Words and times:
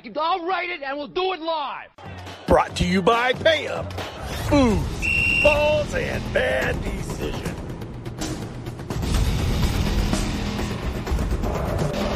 can, 0.00 0.16
I'll 0.18 0.46
write 0.46 0.70
it 0.70 0.82
and 0.82 0.96
we'll 0.96 1.06
do 1.08 1.32
it 1.32 1.40
live. 1.40 1.88
Brought 2.46 2.74
to 2.76 2.86
you 2.86 3.02
by 3.02 3.32
PayUp. 3.34 3.92
Food, 4.48 5.42
balls, 5.42 5.94
and 5.94 6.34
bad 6.34 6.82
decisions. 6.82 7.46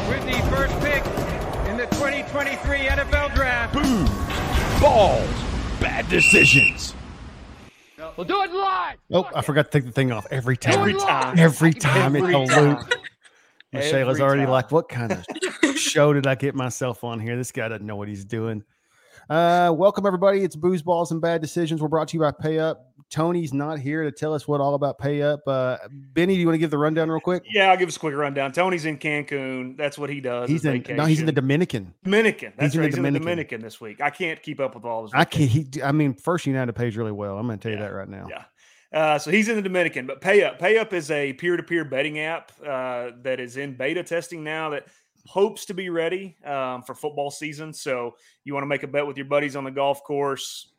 With 0.09 0.25
the 0.27 0.51
first 0.51 0.75
pick 0.81 1.05
in 1.69 1.77
the 1.77 1.87
2023 1.93 2.79
NFL 2.79 3.35
Draft. 3.35 3.75
Food, 3.75 4.81
balls, 4.81 5.29
bad 5.81 6.09
decisions. 6.09 6.95
We'll 8.17 8.27
do 8.27 8.43
it 8.43 8.53
live. 8.53 8.97
Oh, 9.13 9.29
I 9.35 9.43
forgot 9.43 9.71
to 9.71 9.79
take 9.79 9.87
the 9.87 9.93
thing 9.93 10.13
off 10.13 10.27
every 10.31 10.57
time. 10.57 10.75
Every 10.75 10.95
time. 10.95 11.39
Every 11.39 11.73
time 11.73 12.17
Every 12.17 12.35
it's 12.35 12.53
a 12.55 12.61
loop. 12.61 12.79
Shayla's 13.75 13.93
Every 13.93 14.23
already 14.23 14.43
time. 14.43 14.51
like, 14.51 14.71
what 14.71 14.89
kind 14.89 15.13
of 15.13 15.25
show 15.73 16.13
did 16.13 16.27
I 16.27 16.35
get 16.35 16.55
myself 16.55 17.05
on 17.05 17.21
here? 17.21 17.37
This 17.37 17.53
guy 17.53 17.69
doesn't 17.69 17.87
know 17.87 17.97
what 17.97 18.09
he's 18.09 18.25
doing. 18.25 18.65
Uh, 19.31 19.73
welcome 19.75 20.05
everybody. 20.07 20.43
It's 20.43 20.55
Booze 20.55 20.83
Balls 20.83 21.11
and 21.11 21.21
Bad 21.21 21.41
Decisions. 21.41 21.81
We're 21.81 21.89
brought 21.89 22.09
to 22.09 22.17
you 22.17 22.21
by 22.21 22.33
PayUp. 22.33 22.77
Tony's 23.11 23.55
not 23.55 23.79
here 23.79 24.03
to 24.03 24.11
tell 24.11 24.35
us 24.35 24.47
what 24.47 24.61
all 24.61 24.75
about 24.75 24.99
PayUp. 24.99 25.39
Uh, 25.47 25.79
Benny, 25.91 26.35
do 26.35 26.41
you 26.41 26.47
want 26.47 26.55
to 26.55 26.59
give 26.59 26.71
the 26.71 26.79
rundown 26.79 27.09
real 27.09 27.21
quick? 27.21 27.43
Yeah, 27.51 27.71
I'll 27.71 27.77
give 27.77 27.89
us 27.89 27.97
a 27.97 28.01
quick 28.01 28.15
rundown. 28.15 28.53
Tony's 28.53 28.85
in 28.85 28.99
Cancun. 28.99 29.77
That's 29.79 29.97
what 29.97 30.11
he 30.11 30.21
does. 30.21 30.51
He's 30.51 30.65
in 30.65 30.85
no, 30.91 31.07
he's 31.07 31.21
in 31.21 31.27
the. 31.27 31.33
Dominican. 31.33 31.95
Dominican. 32.03 32.53
That's 32.57 32.75
in 32.75 32.81
the 32.81 32.87
right. 32.87 32.91
He's 32.91 32.99
in 32.99 33.03
the 33.03 33.11
Dominican. 33.11 33.23
Dominican 33.23 33.61
this 33.63 33.81
week. 33.81 34.01
I 34.01 34.11
can't 34.11 34.43
keep 34.43 34.61
up 34.61 34.75
with 34.75 34.85
all 34.85 35.05
this. 35.05 35.13
I 35.15 35.25
can't. 35.25 35.51
he 35.51 35.69
I 35.83 35.93
mean, 35.93 36.15
First 36.15 36.47
United 36.47 36.73
pays 36.75 36.97
really 36.97 37.13
well. 37.13 37.39
I'm 37.39 37.47
gonna 37.47 37.59
tell 37.59 37.73
you 37.73 37.79
Yeah, 37.79 37.85
that 37.85 37.95
right 37.95 38.09
now. 38.09 38.27
Yeah. 38.29 38.45
Uh, 38.93 39.19
so 39.19 39.31
he's 39.31 39.49
in 39.49 39.57
the 39.57 39.63
Dominican, 39.63 40.07
but 40.07 40.21
PayUp. 40.21 40.61
PayUp 40.61 40.93
is 40.93 41.11
a 41.11 41.33
peer-to-peer 41.33 41.85
betting 41.85 42.21
app 42.21 42.53
uh, 42.65 43.11
that 43.23 43.41
is 43.41 43.57
in 43.57 43.75
beta 43.75 44.05
testing 44.05 44.45
now. 44.45 44.71
That 44.71 44.87
hopes 45.27 45.65
to 45.67 45.75
be 45.75 45.89
ready 45.89 46.37
um, 46.45 46.83
for 46.83 46.95
football 46.95 47.31
season. 47.31 47.73
So 47.73 48.17
you 48.45 48.55
want 48.55 48.65
to 48.65 48.69
make 48.69 48.83
a 48.83 48.89
bet 48.89 49.07
with 49.07 49.17
your 49.17 49.27
buddies 49.27 49.57
on 49.57 49.65
the 49.65 49.71
golf 49.71 50.03
course, 50.05 50.73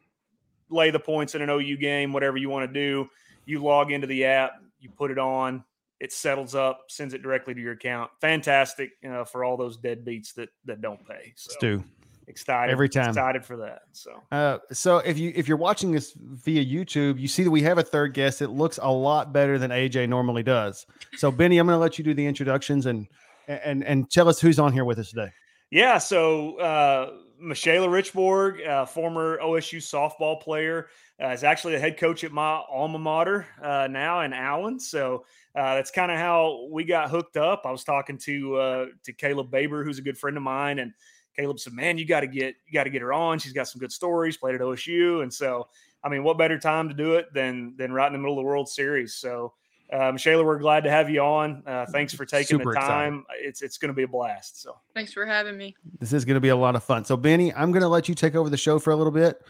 lay 0.69 0.91
the 0.91 0.99
points 0.99 1.35
in 1.35 1.41
an 1.41 1.49
OU 1.49 1.77
game, 1.77 2.13
whatever 2.13 2.37
you 2.37 2.49
want 2.49 2.71
to 2.71 2.73
do. 2.73 3.09
You 3.45 3.63
log 3.63 3.91
into 3.91 4.07
the 4.07 4.25
app, 4.25 4.53
you 4.79 4.89
put 4.89 5.11
it 5.11 5.19
on, 5.19 5.63
it 5.99 6.11
settles 6.11 6.55
up, 6.55 6.85
sends 6.89 7.13
it 7.13 7.21
directly 7.21 7.53
to 7.53 7.61
your 7.61 7.73
account. 7.73 8.11
Fantastic 8.21 8.91
uh, 9.07 9.23
for 9.23 9.43
all 9.43 9.57
those 9.57 9.77
deadbeats 9.77 10.33
that 10.35 10.49
that 10.65 10.81
don't 10.81 11.05
pay. 11.07 11.33
So 11.35 11.53
Stu. 11.53 11.83
excited 12.27 12.71
Every 12.71 12.89
time. 12.89 13.09
excited 13.09 13.45
for 13.45 13.57
that. 13.57 13.83
So 13.91 14.21
Uh, 14.31 14.57
so 14.71 14.97
if 14.97 15.17
you 15.17 15.31
if 15.35 15.47
you're 15.47 15.57
watching 15.57 15.91
this 15.91 16.13
via 16.17 16.63
YouTube, 16.63 17.19
you 17.19 17.27
see 17.27 17.43
that 17.43 17.51
we 17.51 17.61
have 17.61 17.77
a 17.77 17.83
third 17.83 18.13
guest. 18.13 18.41
It 18.41 18.49
looks 18.49 18.79
a 18.81 18.91
lot 18.91 19.31
better 19.31 19.57
than 19.57 19.71
AJ 19.71 20.09
normally 20.09 20.43
does. 20.43 20.85
So 21.17 21.31
Benny, 21.31 21.57
I'm 21.57 21.67
going 21.67 21.75
to 21.75 21.81
let 21.81 21.97
you 21.97 22.03
do 22.03 22.13
the 22.13 22.25
introductions 22.25 22.87
and 22.87 23.07
and 23.47 23.83
and 23.83 24.09
tell 24.09 24.27
us 24.29 24.39
who's 24.39 24.59
on 24.59 24.73
here 24.73 24.85
with 24.85 24.99
us 24.99 25.09
today. 25.09 25.31
Yeah, 25.71 25.97
so 25.97 26.57
uh, 26.57 27.11
Michaela 27.39 27.87
Richbourg, 27.87 28.65
uh, 28.67 28.85
former 28.85 29.39
OSU 29.39 29.77
softball 29.77 30.41
player, 30.41 30.87
uh, 31.21 31.29
is 31.29 31.43
actually 31.43 31.73
the 31.73 31.79
head 31.79 31.97
coach 31.97 32.23
at 32.23 32.31
my 32.31 32.61
alma 32.69 32.99
mater 32.99 33.47
uh, 33.61 33.87
now 33.89 34.21
in 34.21 34.33
Allen. 34.33 34.79
So 34.79 35.25
uh, 35.55 35.75
that's 35.75 35.91
kind 35.91 36.11
of 36.11 36.17
how 36.17 36.67
we 36.71 36.83
got 36.83 37.09
hooked 37.09 37.37
up. 37.37 37.63
I 37.65 37.71
was 37.71 37.83
talking 37.83 38.17
to 38.19 38.55
uh, 38.55 38.85
to 39.03 39.13
Caleb 39.13 39.51
Baber, 39.51 39.83
who's 39.83 39.99
a 39.99 40.03
good 40.03 40.17
friend 40.17 40.37
of 40.37 40.43
mine, 40.43 40.79
and 40.79 40.93
Caleb 41.35 41.59
said, 41.59 41.73
"Man, 41.73 41.97
you 41.97 42.05
got 42.05 42.21
to 42.21 42.27
get 42.27 42.55
you 42.65 42.73
got 42.73 42.83
to 42.83 42.89
get 42.89 43.01
her 43.01 43.13
on. 43.13 43.39
She's 43.39 43.53
got 43.53 43.67
some 43.67 43.79
good 43.79 43.91
stories. 43.91 44.37
Played 44.37 44.55
at 44.55 44.61
OSU, 44.61 45.23
and 45.23 45.33
so 45.33 45.67
I 46.03 46.09
mean, 46.09 46.23
what 46.23 46.37
better 46.37 46.59
time 46.59 46.89
to 46.89 46.95
do 46.95 47.13
it 47.15 47.33
than 47.33 47.75
than 47.77 47.91
right 47.91 48.07
in 48.07 48.13
the 48.13 48.19
middle 48.19 48.37
of 48.37 48.43
the 48.43 48.47
World 48.47 48.69
Series? 48.69 49.15
So." 49.15 49.53
Uh, 49.93 50.11
Michaela, 50.11 50.43
we're 50.43 50.57
glad 50.59 50.83
to 50.83 50.89
have 50.89 51.09
you 51.09 51.21
on. 51.21 51.63
Uh, 51.65 51.85
thanks 51.91 52.13
for 52.13 52.25
taking 52.25 52.47
Super 52.57 52.73
the 52.73 52.79
excited. 52.79 52.87
time. 52.93 53.25
It's 53.39 53.61
it's 53.61 53.77
going 53.77 53.89
to 53.89 53.93
be 53.95 54.03
a 54.03 54.07
blast. 54.07 54.61
So 54.61 54.75
Thanks 54.93 55.13
for 55.13 55.25
having 55.25 55.57
me. 55.57 55.75
This 55.99 56.11
is 56.11 56.25
going 56.25 56.35
to 56.35 56.41
be 56.41 56.49
a 56.49 56.55
lot 56.55 56.75
of 56.75 56.83
fun. 56.83 57.05
So 57.05 57.15
Benny, 57.15 57.53
I'm 57.53 57.71
going 57.71 57.81
to 57.83 57.87
let 57.87 58.09
you 58.09 58.15
take 58.15 58.35
over 58.35 58.49
the 58.49 58.57
show 58.57 58.79
for 58.79 58.91
a 58.91 58.95
little 58.95 59.11
bit. 59.11 59.41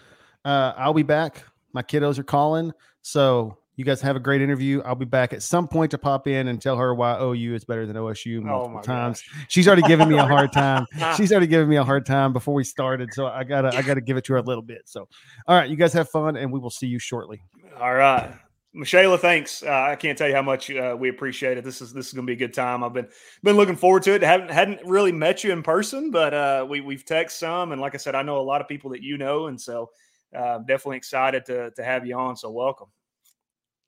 Uh, 0.43 0.73
I'll 0.77 0.93
be 0.93 1.03
back. 1.03 1.43
My 1.73 1.81
kiddos 1.81 2.17
are 2.19 2.23
calling, 2.23 2.71
so 3.01 3.57
you 3.77 3.83
guys 3.83 3.99
have 4.01 4.15
a 4.15 4.19
great 4.19 4.41
interview. 4.41 4.81
I'll 4.85 4.95
be 4.95 5.03
back 5.05 5.33
at 5.33 5.41
some 5.43 5.67
point 5.67 5.91
to 5.91 5.97
pop 5.97 6.27
in 6.27 6.47
and 6.47 6.61
tell 6.61 6.77
her 6.77 6.93
why 6.95 7.19
OU 7.19 7.55
is 7.55 7.65
better 7.65 7.85
than 7.85 7.95
OSU 7.97 8.41
multiple 8.41 8.79
Oh 8.79 8.81
times. 8.81 9.21
gosh. 9.21 9.45
She's 9.49 9.67
already 9.67 9.81
given 9.83 10.07
me 10.07 10.17
a 10.17 10.25
hard 10.25 10.51
time. 10.53 10.85
She's 11.17 11.31
already 11.31 11.47
given 11.47 11.67
me 11.67 11.75
a 11.75 11.83
hard 11.83 12.05
time 12.05 12.31
before 12.31 12.53
we 12.53 12.63
started, 12.63 13.13
so 13.13 13.25
I 13.27 13.43
gotta 13.43 13.75
I 13.75 13.81
gotta 13.81 13.99
give 14.01 14.15
it 14.15 14.23
to 14.25 14.33
her 14.33 14.39
a 14.39 14.43
little 14.43 14.61
bit. 14.63 14.83
So, 14.85 15.07
all 15.47 15.57
right, 15.57 15.69
you 15.69 15.75
guys 15.75 15.91
have 15.93 16.07
fun, 16.09 16.37
and 16.37 16.51
we 16.53 16.59
will 16.59 16.69
see 16.69 16.87
you 16.87 16.99
shortly. 16.99 17.41
All 17.79 17.93
right. 17.93 18.33
Michaela, 18.75 19.17
thanks. 19.17 19.63
Uh, 19.63 19.71
I 19.71 19.95
can't 19.95 20.17
tell 20.17 20.27
you 20.27 20.35
how 20.35 20.41
much 20.41 20.69
uh, 20.69 20.95
we 20.99 21.07
appreciate 21.07 21.57
it. 21.57 21.63
This 21.63 21.81
is 21.81 21.93
this 21.93 22.07
is 22.07 22.13
going 22.13 22.27
to 22.27 22.29
be 22.29 22.33
a 22.33 22.47
good 22.47 22.53
time. 22.53 22.83
I've 22.83 22.91
been 22.91 23.07
been 23.41 23.55
looking 23.55 23.77
forward 23.77 24.03
to 24.03 24.13
it. 24.13 24.21
haven't 24.21 24.51
hadn't 24.51 24.85
really 24.85 25.13
met 25.13 25.45
you 25.45 25.53
in 25.53 25.63
person, 25.63 26.11
but 26.11 26.33
uh, 26.33 26.67
we 26.69 26.81
we've 26.81 27.05
texted 27.05 27.31
some, 27.31 27.71
and 27.71 27.79
like 27.79 27.95
I 27.95 27.97
said, 27.97 28.15
I 28.15 28.21
know 28.21 28.37
a 28.37 28.43
lot 28.43 28.59
of 28.59 28.67
people 28.67 28.89
that 28.91 29.01
you 29.01 29.17
know, 29.17 29.47
and 29.47 29.59
so 29.59 29.91
uh, 30.37 30.57
definitely 30.59 30.97
excited 30.97 31.45
to 31.45 31.71
to 31.71 31.83
have 31.85 32.05
you 32.05 32.17
on. 32.17 32.35
So 32.35 32.51
welcome. 32.51 32.87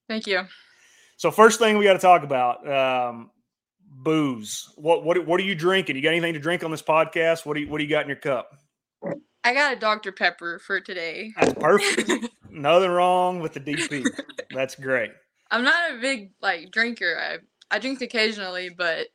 Thank 0.07 0.25
you. 0.25 0.43
So 1.17 1.31
first 1.31 1.59
thing 1.59 1.77
we 1.77 1.83
got 1.83 1.93
to 1.93 1.99
talk 1.99 2.23
about 2.23 2.65
um, 2.71 3.29
booze. 3.89 4.71
What 4.77 5.03
what 5.03 5.25
what 5.27 5.41
are 5.41 5.43
you 5.43 5.55
drinking? 5.55 5.97
You 5.97 6.01
got 6.01 6.11
anything 6.11 6.33
to 6.33 6.39
drink 6.39 6.63
on 6.63 6.71
this 6.71 6.81
podcast? 6.81 7.45
What 7.45 7.55
do 7.55 7.59
you 7.59 7.67
what 7.67 7.79
do 7.79 7.83
you 7.83 7.89
got 7.89 8.03
in 8.03 8.07
your 8.07 8.15
cup? 8.15 8.55
I 9.43 9.53
got 9.53 9.73
a 9.73 9.79
Dr. 9.79 10.13
Pepper 10.13 10.59
for 10.59 10.79
today. 10.79 11.33
That's 11.37 11.53
perfect. 11.53 12.29
Nothing 12.57 12.89
wrong 12.89 13.39
with 13.39 13.53
the 13.53 13.59
DP. 13.59 14.05
That's 14.51 14.75
great. 14.75 15.11
I'm 15.51 15.63
not 15.63 15.91
a 15.93 15.99
big 15.99 16.31
like 16.41 16.71
drinker. 16.71 17.17
I 17.19 17.37
I 17.75 17.79
drink 17.79 18.01
occasionally, 18.01 18.69
but 18.69 19.07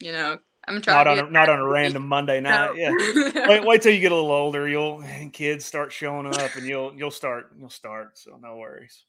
you 0.00 0.12
know, 0.12 0.38
I'm 0.66 0.80
trying 0.82 0.96
Not 0.96 1.14
to 1.14 1.22
on 1.22 1.28
a, 1.28 1.30
not 1.30 1.48
on 1.48 1.58
a 1.58 1.66
random 1.66 2.06
Monday 2.06 2.40
night. 2.42 2.70
No. 2.70 2.74
Yeah. 2.74 2.92
wait, 3.48 3.64
wait 3.64 3.82
till 3.82 3.92
you 3.92 4.00
get 4.00 4.12
a 4.12 4.14
little 4.14 4.30
older. 4.30 4.68
You'll 4.68 5.02
and 5.02 5.32
kids 5.32 5.64
start 5.64 5.92
showing 5.92 6.26
up, 6.26 6.54
and 6.56 6.66
you'll 6.66 6.94
you'll 6.94 7.10
start 7.10 7.52
you'll 7.58 7.70
start. 7.70 8.18
So 8.18 8.38
no 8.40 8.56
worries. 8.56 9.04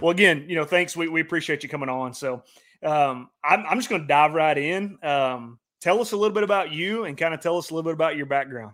Well, 0.00 0.10
again, 0.10 0.44
you 0.48 0.56
know, 0.56 0.64
thanks. 0.64 0.96
We 0.96 1.08
we 1.08 1.20
appreciate 1.20 1.62
you 1.62 1.68
coming 1.68 1.88
on. 1.88 2.12
So, 2.12 2.42
um, 2.82 3.30
I'm 3.42 3.64
I'm 3.66 3.78
just 3.78 3.88
going 3.88 4.02
to 4.02 4.08
dive 4.08 4.32
right 4.32 4.58
in. 4.58 4.98
Um, 5.02 5.58
tell 5.80 6.00
us 6.00 6.12
a 6.12 6.16
little 6.16 6.34
bit 6.34 6.42
about 6.42 6.72
you, 6.72 7.04
and 7.04 7.16
kind 7.16 7.32
of 7.32 7.40
tell 7.40 7.56
us 7.56 7.70
a 7.70 7.74
little 7.74 7.88
bit 7.88 7.94
about 7.94 8.16
your 8.16 8.26
background. 8.26 8.72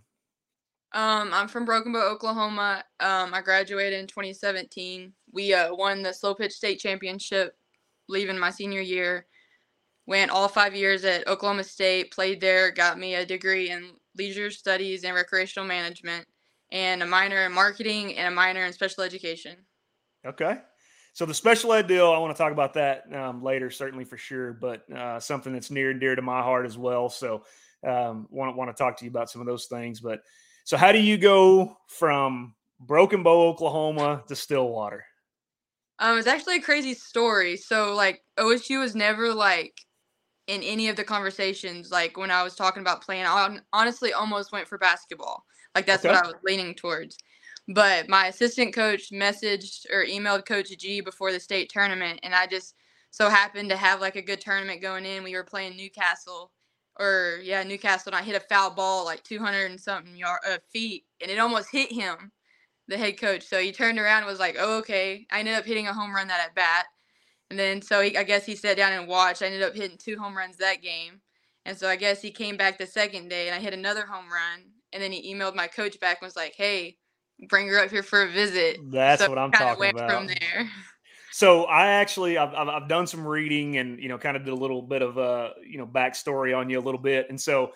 Um, 0.92 1.30
I'm 1.32 1.46
from 1.46 1.64
Broken 1.64 1.92
Bow, 1.92 2.10
Oklahoma. 2.10 2.84
Um, 2.98 3.32
I 3.32 3.42
graduated 3.42 4.00
in 4.00 4.06
2017. 4.08 5.12
We 5.32 5.54
uh, 5.54 5.74
won 5.74 6.02
the 6.02 6.12
slow 6.12 6.34
pitch 6.34 6.52
state 6.52 6.80
championship, 6.80 7.56
leaving 8.08 8.38
my 8.38 8.50
senior 8.50 8.80
year. 8.80 9.26
Went 10.06 10.32
all 10.32 10.48
five 10.48 10.74
years 10.74 11.04
at 11.04 11.28
Oklahoma 11.28 11.62
State. 11.62 12.10
Played 12.10 12.40
there. 12.40 12.72
Got 12.72 12.98
me 12.98 13.14
a 13.14 13.24
degree 13.24 13.70
in 13.70 13.90
leisure 14.16 14.50
studies 14.50 15.04
and 15.04 15.14
recreational 15.14 15.68
management, 15.68 16.26
and 16.72 17.02
a 17.02 17.06
minor 17.06 17.46
in 17.46 17.52
marketing 17.52 18.16
and 18.16 18.26
a 18.26 18.34
minor 18.34 18.64
in 18.64 18.72
special 18.72 19.04
education. 19.04 19.56
Okay. 20.26 20.58
So 21.12 21.24
the 21.24 21.34
special 21.34 21.72
ed 21.72 21.86
deal, 21.86 22.10
I 22.10 22.18
want 22.18 22.34
to 22.36 22.42
talk 22.42 22.52
about 22.52 22.74
that 22.74 23.04
um, 23.14 23.42
later, 23.42 23.70
certainly 23.70 24.04
for 24.04 24.16
sure, 24.16 24.52
but 24.52 24.90
uh, 24.90 25.20
something 25.20 25.52
that's 25.52 25.70
near 25.70 25.90
and 25.90 26.00
dear 26.00 26.16
to 26.16 26.22
my 26.22 26.42
heart 26.42 26.66
as 26.66 26.78
well. 26.78 27.08
So 27.08 27.44
um, 27.86 28.26
want 28.30 28.52
to 28.52 28.56
want 28.56 28.74
to 28.74 28.80
talk 28.80 28.96
to 28.98 29.04
you 29.04 29.10
about 29.10 29.30
some 29.30 29.40
of 29.40 29.46
those 29.46 29.66
things. 29.66 30.00
But 30.00 30.22
so 30.64 30.76
how 30.76 30.92
do 30.92 30.98
you 30.98 31.18
go 31.18 31.76
from 31.86 32.54
Broken 32.80 33.22
Bow, 33.22 33.48
Oklahoma 33.48 34.22
to 34.28 34.36
Stillwater? 34.36 35.04
Um, 35.98 36.16
it's 36.16 36.26
actually 36.26 36.56
a 36.56 36.62
crazy 36.62 36.94
story. 36.94 37.56
So 37.56 37.94
like 37.94 38.22
OSU 38.38 38.80
was 38.80 38.94
never 38.94 39.34
like 39.34 39.74
in 40.46 40.62
any 40.62 40.88
of 40.88 40.96
the 40.96 41.04
conversations. 41.04 41.90
Like 41.90 42.16
when 42.16 42.30
I 42.30 42.42
was 42.42 42.56
talking 42.56 42.80
about 42.80 43.02
playing, 43.02 43.26
I 43.26 43.58
honestly 43.72 44.12
almost 44.12 44.50
went 44.50 44.66
for 44.66 44.78
basketball. 44.78 45.44
Like 45.74 45.86
that's 45.86 46.02
what 46.02 46.16
I 46.16 46.26
was 46.26 46.36
leaning 46.44 46.74
towards. 46.74 47.16
But 47.68 48.08
my 48.08 48.26
assistant 48.26 48.74
coach 48.74 49.10
messaged 49.12 49.86
or 49.92 50.04
emailed 50.04 50.46
Coach 50.46 50.76
G 50.76 51.00
before 51.00 51.30
the 51.30 51.38
state 51.38 51.70
tournament, 51.70 52.18
and 52.22 52.34
I 52.34 52.46
just 52.46 52.74
so 53.10 53.28
happened 53.28 53.70
to 53.70 53.76
have 53.76 54.00
like 54.00 54.16
a 54.16 54.22
good 54.22 54.40
tournament 54.40 54.82
going 54.82 55.04
in. 55.04 55.22
We 55.22 55.36
were 55.36 55.44
playing 55.44 55.76
Newcastle, 55.76 56.50
or 56.98 57.40
yeah, 57.42 57.62
Newcastle, 57.62 58.12
and 58.12 58.16
I 58.20 58.24
hit 58.24 58.36
a 58.36 58.40
foul 58.40 58.70
ball 58.70 59.04
like 59.04 59.22
200 59.24 59.70
and 59.70 59.80
something 59.80 60.16
yard, 60.16 60.40
uh, 60.46 60.58
feet, 60.72 61.06
and 61.20 61.30
it 61.30 61.38
almost 61.38 61.70
hit 61.70 61.92
him 61.92 62.32
the 62.88 62.98
head 62.98 63.18
coach. 63.20 63.44
So 63.44 63.60
he 63.60 63.72
turned 63.72 63.98
around 63.98 64.18
and 64.18 64.26
was 64.26 64.40
like, 64.40 64.56
"Oh, 64.58 64.78
okay." 64.80 65.26
I 65.32 65.40
ended 65.40 65.54
up 65.54 65.64
hitting 65.66 65.88
a 65.88 65.94
home 65.94 66.14
run 66.14 66.28
that 66.28 66.44
at 66.46 66.54
bat, 66.54 66.86
and 67.50 67.58
then 67.58 67.82
so 67.82 68.00
he, 68.02 68.16
I 68.16 68.24
guess 68.24 68.46
he 68.46 68.56
sat 68.56 68.76
down 68.76 68.92
and 68.92 69.08
watched. 69.08 69.42
I 69.42 69.46
ended 69.46 69.62
up 69.62 69.74
hitting 69.74 69.98
two 69.98 70.18
home 70.18 70.36
runs 70.36 70.56
that 70.58 70.82
game, 70.82 71.22
and 71.64 71.76
so 71.78 71.88
I 71.88 71.96
guess 71.96 72.22
he 72.22 72.30
came 72.32 72.56
back 72.56 72.78
the 72.78 72.86
second 72.86 73.28
day 73.28 73.48
and 73.48 73.54
I 73.56 73.60
hit 73.60 73.74
another 73.74 74.06
home 74.06 74.32
run, 74.32 74.72
and 74.92 75.02
then 75.02 75.12
he 75.12 75.34
emailed 75.34 75.54
my 75.56 75.66
coach 75.68 75.98
back 76.00 76.18
and 76.20 76.26
was 76.26 76.36
like, 76.36 76.54
"Hey, 76.56 76.98
bring 77.48 77.68
her 77.68 77.78
up 77.80 77.90
here 77.90 78.02
for 78.02 78.22
a 78.22 78.28
visit." 78.30 78.80
That's 78.90 79.26
So 79.26 79.26
what 79.26 79.38
I'm 79.38 79.52
talking 79.52 79.86
went 79.86 79.94
about. 79.94 80.06
from 80.06 80.26
there. 80.28 80.70
So 81.40 81.64
I 81.64 81.92
actually 81.92 82.36
I've, 82.36 82.52
I've 82.52 82.86
done 82.86 83.06
some 83.06 83.26
reading 83.26 83.78
and 83.78 83.98
you 83.98 84.10
know 84.10 84.18
kind 84.18 84.36
of 84.36 84.44
did 84.44 84.52
a 84.52 84.54
little 84.54 84.82
bit 84.82 85.00
of 85.00 85.16
a 85.16 85.52
you 85.66 85.78
know 85.78 85.86
backstory 85.86 86.54
on 86.54 86.68
you 86.68 86.78
a 86.78 86.82
little 86.82 87.00
bit. 87.00 87.28
And 87.30 87.40
so 87.40 87.72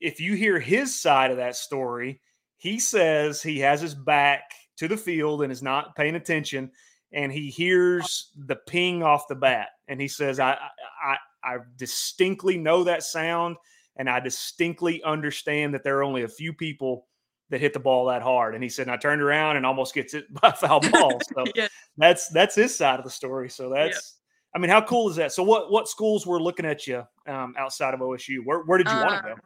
if 0.00 0.18
you 0.18 0.32
hear 0.32 0.58
his 0.58 0.98
side 0.98 1.30
of 1.30 1.36
that 1.36 1.54
story, 1.54 2.22
he 2.56 2.80
says 2.80 3.42
he 3.42 3.58
has 3.58 3.82
his 3.82 3.94
back 3.94 4.44
to 4.78 4.88
the 4.88 4.96
field 4.96 5.42
and 5.42 5.52
is 5.52 5.62
not 5.62 5.94
paying 5.94 6.14
attention, 6.14 6.70
and 7.12 7.30
he 7.30 7.50
hears 7.50 8.30
the 8.34 8.56
ping 8.56 9.02
off 9.02 9.28
the 9.28 9.34
bat, 9.34 9.68
and 9.88 10.00
he 10.00 10.08
says 10.08 10.40
I 10.40 10.56
I 11.04 11.18
I 11.44 11.58
distinctly 11.76 12.56
know 12.56 12.82
that 12.84 13.02
sound, 13.02 13.56
and 13.94 14.08
I 14.08 14.20
distinctly 14.20 15.02
understand 15.02 15.74
that 15.74 15.84
there 15.84 15.98
are 15.98 16.04
only 16.04 16.22
a 16.22 16.28
few 16.28 16.54
people 16.54 17.08
that 17.52 17.60
hit 17.60 17.72
the 17.74 17.78
ball 17.78 18.06
that 18.06 18.22
hard. 18.22 18.54
And 18.54 18.64
he 18.64 18.68
said, 18.70 18.86
and 18.88 18.90
I 18.90 18.96
turned 18.96 19.22
around 19.22 19.56
and 19.56 19.64
almost 19.64 19.94
gets 19.94 20.14
it 20.14 20.24
by 20.40 20.50
foul 20.50 20.80
ball. 20.90 21.20
So 21.20 21.44
Yeah. 21.54 21.68
that's 21.96 22.28
that's 22.28 22.56
his 22.56 22.76
side 22.76 22.98
of 22.98 23.04
the 23.04 23.10
story. 23.10 23.48
So 23.48 23.70
that's 23.70 24.18
I 24.54 24.58
mean, 24.58 24.70
how 24.70 24.82
cool 24.82 25.08
is 25.08 25.16
that? 25.16 25.32
So 25.32 25.42
what 25.42 25.70
what 25.70 25.86
schools 25.88 26.26
were 26.26 26.42
looking 26.42 26.66
at 26.66 26.86
you 26.86 27.04
um, 27.28 27.54
outside 27.56 27.94
of 27.94 28.00
OSU? 28.00 28.38
Where 28.44 28.60
where 28.64 28.78
did 28.78 28.88
you 28.90 28.98
want 28.98 29.22
to 29.22 29.30
Uh, 29.30 29.34
go? 29.34 29.40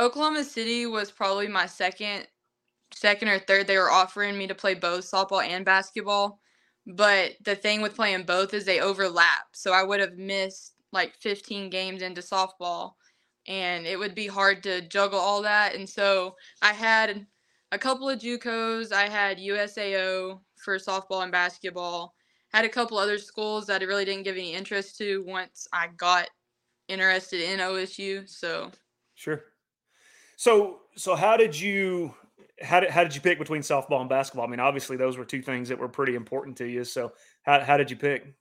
Oklahoma 0.00 0.44
City 0.44 0.86
was 0.86 1.10
probably 1.10 1.48
my 1.48 1.66
second, 1.66 2.28
second 2.92 3.28
or 3.28 3.40
third. 3.40 3.66
They 3.66 3.76
were 3.78 3.90
offering 3.90 4.38
me 4.38 4.46
to 4.46 4.54
play 4.54 4.74
both 4.74 5.04
softball 5.10 5.44
and 5.44 5.64
basketball, 5.64 6.38
but 6.86 7.32
the 7.44 7.56
thing 7.56 7.82
with 7.82 7.96
playing 7.96 8.22
both 8.22 8.54
is 8.54 8.64
they 8.64 8.78
overlap. 8.80 9.46
So 9.52 9.72
I 9.72 9.82
would 9.82 9.98
have 9.98 10.16
missed 10.16 10.74
like 10.92 11.16
15 11.16 11.68
games 11.70 12.02
into 12.02 12.20
softball, 12.20 12.92
and 13.48 13.86
it 13.86 13.98
would 13.98 14.14
be 14.14 14.26
hard 14.26 14.62
to 14.62 14.82
juggle 14.82 15.18
all 15.18 15.42
that. 15.42 15.74
And 15.74 15.88
so 15.88 16.36
I 16.62 16.74
had 16.74 17.26
a 17.72 17.78
couple 17.78 18.08
of 18.08 18.20
JUCOs. 18.20 18.92
I 18.92 19.08
had 19.08 19.38
USAO 19.38 20.40
for 20.56 20.76
softball 20.76 21.22
and 21.22 21.32
basketball. 21.32 22.14
Had 22.52 22.66
a 22.66 22.68
couple 22.68 22.98
other 22.98 23.18
schools 23.18 23.66
that 23.66 23.82
I 23.82 23.84
really 23.86 24.04
didn't 24.04 24.24
give 24.24 24.36
any 24.36 24.54
interest 24.54 24.98
to 24.98 25.24
once 25.26 25.66
I 25.72 25.88
got 25.96 26.28
interested 26.88 27.40
in 27.40 27.58
OSU. 27.58 28.28
So. 28.28 28.70
Sure. 29.14 29.42
So 30.36 30.80
so 30.96 31.14
how 31.14 31.36
did 31.36 31.58
you 31.58 32.14
how 32.62 32.80
did 32.80 32.90
how 32.90 33.02
did 33.02 33.14
you 33.14 33.20
pick 33.20 33.38
between 33.38 33.62
softball 33.62 34.00
and 34.00 34.08
basketball? 34.08 34.46
I 34.46 34.50
mean, 34.50 34.60
obviously 34.60 34.96
those 34.96 35.16
were 35.16 35.24
two 35.24 35.42
things 35.42 35.68
that 35.68 35.78
were 35.78 35.88
pretty 35.88 36.14
important 36.14 36.56
to 36.58 36.66
you. 36.66 36.84
So 36.84 37.12
how 37.42 37.60
how 37.60 37.76
did 37.76 37.90
you 37.90 37.96
pick? 37.96 38.34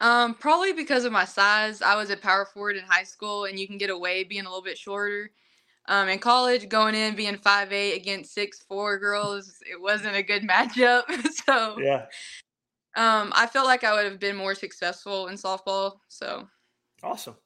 Um, 0.00 0.34
probably 0.34 0.72
because 0.72 1.04
of 1.04 1.12
my 1.12 1.24
size. 1.24 1.80
I 1.80 1.94
was 1.96 2.10
a 2.10 2.16
power 2.16 2.44
forward 2.44 2.76
in 2.76 2.84
high 2.84 3.04
school, 3.04 3.44
and 3.44 3.58
you 3.58 3.66
can 3.66 3.78
get 3.78 3.90
away 3.90 4.24
being 4.24 4.44
a 4.44 4.48
little 4.48 4.62
bit 4.62 4.76
shorter. 4.76 5.30
Um, 5.86 6.08
in 6.08 6.18
college, 6.18 6.68
going 6.68 6.94
in 6.94 7.14
being 7.14 7.36
5'8 7.36 7.96
against 7.96 8.32
six 8.32 8.62
four 8.62 8.98
girls, 8.98 9.58
it 9.70 9.80
wasn't 9.80 10.16
a 10.16 10.22
good 10.22 10.42
matchup. 10.48 11.02
so 11.46 11.78
Yeah. 11.80 12.06
um, 12.96 13.32
I 13.34 13.46
felt 13.46 13.66
like 13.66 13.84
I 13.84 13.92
would 13.94 14.04
have 14.04 14.18
been 14.18 14.36
more 14.36 14.54
successful 14.54 15.28
in 15.28 15.36
softball. 15.36 15.98
So 16.08 16.48
Awesome. 17.02 17.36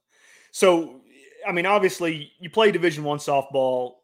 So, 0.52 1.02
I 1.46 1.52
mean, 1.52 1.66
obviously, 1.66 2.32
you 2.40 2.48
play 2.48 2.70
Division 2.70 3.04
One 3.04 3.18
softball. 3.18 3.96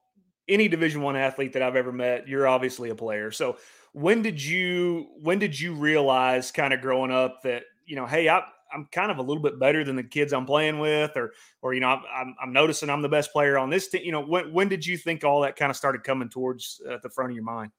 Any 0.49 0.69
Division 0.69 1.01
One 1.01 1.17
athlete 1.17 1.53
that 1.55 1.63
I've 1.63 1.77
ever 1.77 1.93
met, 1.93 2.29
you're 2.29 2.47
obviously 2.47 2.91
a 2.91 2.95
player. 2.95 3.31
So, 3.31 3.57
when 3.93 4.23
did 4.23 4.43
you 4.43 5.09
when 5.21 5.39
did 5.39 5.59
you 5.59 5.75
realize, 5.75 6.51
kind 6.51 6.75
of 6.75 6.81
growing 6.81 7.13
up, 7.13 7.43
that 7.45 7.63
you 7.87 7.97
know, 7.97 8.07
hey, 8.07 8.29
I, 8.29 8.43
I'm 8.73 8.87
kind 8.91 9.11
of 9.11 9.19
a 9.19 9.23
little 9.23 9.43
bit 9.43 9.59
better 9.59 9.85
than 9.85 9.97
the 9.97 10.03
kids 10.03 10.33
I'm 10.33 10.47
playing 10.47 10.79
with, 10.79 11.17
or 11.17 11.33
or 11.63 11.75
you 11.75 11.81
know, 11.81 11.89
I'm 11.89 12.35
I'm, 12.43 12.53
noticing 12.53 12.91
I'm 12.91 13.03
the 13.03 13.09
best 13.09 13.33
player 13.33 13.59
on 13.59 13.71
this 13.71 13.89
team. 13.89 14.03
You 14.05 14.13
know, 14.13 14.21
when 14.23 14.53
when 14.53 14.69
did 14.69 14.85
you 14.85 14.97
think 14.97 15.25
all 15.25 15.43
that 15.43 15.57
kind 15.57 15.71
of 15.71 15.77
started 15.77 16.03
coming 16.03 16.29
towards 16.29 16.81
uh, 16.89 16.99
the 17.03 17.11
front 17.11 17.31
of 17.31 17.37
your 17.37 17.45
mind? 17.45 17.71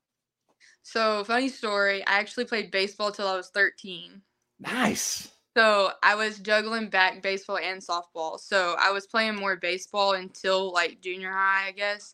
so 0.84 1.24
funny 1.24 1.50
story. 1.50 2.06
I 2.06 2.20
actually 2.20 2.46
played 2.46 2.70
baseball 2.70 3.12
till 3.12 3.28
I 3.28 3.36
was 3.36 3.50
13. 3.50 4.22
Nice. 4.60 5.32
So 5.58 5.92
I 6.04 6.16
was 6.16 6.40
juggling 6.40 6.90
back 6.90 7.24
baseball 7.24 7.58
and 7.58 7.82
softball. 7.82 8.40
So 8.40 8.76
I 8.80 8.92
was 8.92 9.08
playing 9.08 9.36
more 9.36 9.56
baseball 9.56 10.14
until 10.14 10.72
like 10.72 11.02
junior 11.02 11.32
high, 11.32 11.68
I 11.68 11.72
guess. 11.72 12.14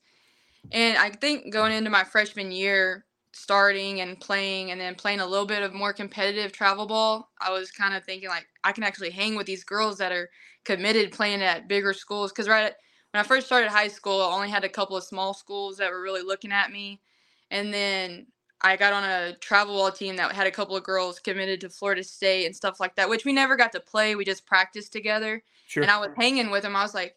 And 0.72 0.98
I 0.98 1.10
think 1.10 1.52
going 1.52 1.74
into 1.74 1.90
my 1.90 2.04
freshman 2.04 2.52
year, 2.52 3.06
starting 3.34 4.02
and 4.02 4.20
playing, 4.20 4.72
and 4.72 4.80
then 4.80 4.96
playing 4.96 5.20
a 5.20 5.26
little 5.26 5.46
bit 5.46 5.64
of 5.64 5.74
more 5.74 5.94
competitive 5.94 6.52
travel 6.52 6.86
ball, 6.86 7.32
I 7.40 7.52
was 7.52 7.72
kind 7.72 7.96
of 7.96 8.04
thinking 8.04 8.30
like 8.30 8.48
I 8.64 8.72
can 8.72 8.84
actually 8.84 9.12
hang 9.12 9.36
with 9.36 9.48
these 9.48 9.64
girls 9.64 9.98
that 10.00 10.12
are 10.12 10.30
committed 10.66 11.12
playing 11.12 11.42
at 11.42 11.68
bigger 11.68 11.94
schools. 11.94 12.32
Because 12.32 12.48
right 12.50 12.74
when 13.12 13.24
I 13.24 13.28
first 13.28 13.48
started 13.48 13.70
high 13.70 13.88
school, 13.88 14.22
I 14.22 14.34
only 14.34 14.50
had 14.50 14.64
a 14.64 14.70
couple 14.70 14.98
of 14.98 15.04
small 15.04 15.34
schools 15.34 15.78
that 15.78 15.92
were 15.92 16.02
really 16.02 16.24
looking 16.24 16.52
at 16.52 16.72
me, 16.72 17.02
and 17.50 17.74
then 17.74 18.28
I 18.64 18.78
got 18.78 18.94
on 18.94 19.04
a 19.04 19.36
travel 19.38 19.76
ball 19.76 19.92
team 19.92 20.18
that 20.18 20.32
had 20.34 20.46
a 20.46 20.52
couple 20.52 20.76
of 20.76 20.84
girls 20.84 21.20
committed 21.20 21.62
to 21.62 21.70
Florida 21.70 22.04
State 22.04 22.46
and 22.46 22.56
stuff 22.56 22.80
like 22.80 22.96
that, 22.96 23.10
which 23.10 23.26
we 23.26 23.34
never 23.34 23.56
got 23.56 23.72
to 23.72 23.80
play. 23.80 24.16
We 24.16 24.24
just 24.24 24.46
practiced 24.46 24.92
together. 24.94 25.42
Sure. 25.68 25.82
And 25.82 25.92
I 25.92 25.98
was 25.98 26.10
hanging 26.16 26.52
with 26.52 26.62
them. 26.62 26.76
I 26.76 26.84
was 26.84 26.94
like, 26.94 27.16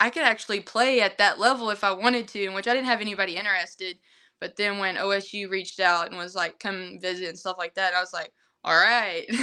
I 0.00 0.10
could 0.10 0.24
actually 0.24 0.60
play 0.60 1.00
at 1.00 1.18
that 1.18 1.38
level 1.38 1.70
if 1.70 1.84
I 1.84 1.92
wanted 1.92 2.26
to, 2.28 2.44
in 2.44 2.52
which 2.52 2.66
I 2.66 2.74
didn't 2.74 2.88
have 2.88 3.00
anybody 3.00 3.36
interested. 3.36 3.98
But 4.40 4.56
then 4.56 4.78
when 4.78 4.96
OSU 4.96 5.50
reached 5.50 5.80
out 5.80 6.08
and 6.08 6.16
was 6.16 6.34
like, 6.34 6.58
come 6.58 6.98
visit 7.00 7.28
and 7.28 7.38
stuff 7.38 7.56
like 7.58 7.74
that, 7.74 7.94
I 7.94 8.00
was 8.00 8.12
like, 8.12 8.32
all 8.64 8.76
right. 8.76 9.26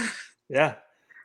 Yeah. 0.50 0.76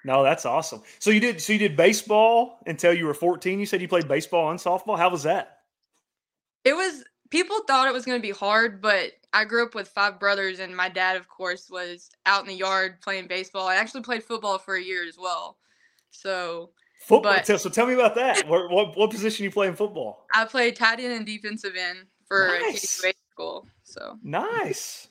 No, 0.04 0.22
that's 0.22 0.46
awesome. 0.46 0.82
So 1.00 1.10
you 1.10 1.20
did 1.20 1.40
so 1.40 1.52
you 1.52 1.58
did 1.58 1.76
baseball 1.76 2.60
until 2.66 2.94
you 2.94 3.04
were 3.04 3.12
14. 3.12 3.58
You 3.58 3.66
said 3.66 3.82
you 3.82 3.88
played 3.88 4.08
baseball 4.08 4.50
and 4.50 4.58
softball. 4.58 4.96
How 4.96 5.10
was 5.10 5.24
that? 5.24 5.58
it 6.64 6.74
was, 6.74 7.04
people 7.30 7.58
thought 7.66 7.88
it 7.88 7.92
was 7.92 8.04
going 8.04 8.18
to 8.18 8.26
be 8.26 8.32
hard, 8.32 8.80
but 8.80 9.12
I 9.32 9.44
grew 9.44 9.64
up 9.64 9.74
with 9.74 9.88
five 9.88 10.20
brothers, 10.20 10.58
and 10.60 10.76
my 10.76 10.88
dad, 10.88 11.16
of 11.16 11.28
course, 11.28 11.68
was 11.70 12.10
out 12.26 12.42
in 12.42 12.46
the 12.46 12.54
yard 12.54 13.00
playing 13.00 13.26
baseball. 13.26 13.66
I 13.66 13.76
actually 13.76 14.02
played 14.02 14.22
football 14.22 14.58
for 14.58 14.76
a 14.76 14.82
year 14.82 15.06
as 15.06 15.16
well. 15.18 15.56
So 16.10 16.70
Football. 17.00 17.36
But- 17.46 17.60
so, 17.60 17.70
tell 17.70 17.86
me 17.86 17.94
about 17.94 18.14
that. 18.16 18.46
What, 18.48 18.70
what 18.70 18.96
what 18.96 19.10
position 19.10 19.44
you 19.44 19.50
play 19.50 19.68
in 19.68 19.76
football? 19.76 20.26
I 20.34 20.44
played 20.44 20.76
tight 20.76 21.00
end 21.00 21.12
and 21.12 21.24
defensive 21.24 21.74
end 21.76 22.06
for 22.26 22.56
a 22.56 22.60
Nice. 22.60 23.02
School. 23.38 23.68
So 23.84 24.18
Nice. 24.24 25.06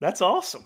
That's 0.00 0.22
awesome. 0.22 0.64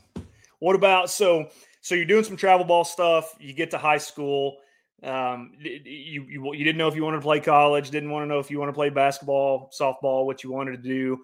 What 0.61 0.77
about 0.77 1.11
so 1.11 1.49
so 1.81 1.97
you're 1.97 2.05
doing 2.05 2.23
some 2.23 2.37
travel 2.37 2.65
ball 2.65 2.85
stuff, 2.85 3.35
you 3.41 3.53
get 3.53 3.73
to 3.73 3.79
high 3.79 3.99
school, 3.99 4.59
um 5.03 5.51
you 5.59 6.25
you 6.29 6.55
you 6.55 6.65
didn't 6.65 6.79
know 6.79 6.87
if 6.87 6.95
you 6.95 7.03
wanted 7.03 7.17
to 7.17 7.23
play 7.23 7.41
college, 7.41 7.91
didn't 7.91 8.11
want 8.11 8.23
to 8.23 8.29
know 8.29 8.39
if 8.39 8.49
you 8.49 8.61
want 8.61 8.69
to 8.69 8.75
play 8.75 8.91
basketball, 8.91 9.73
softball, 9.77 10.25
what 10.25 10.45
you 10.45 10.53
wanted 10.53 10.81
to 10.81 10.89
do. 10.89 11.19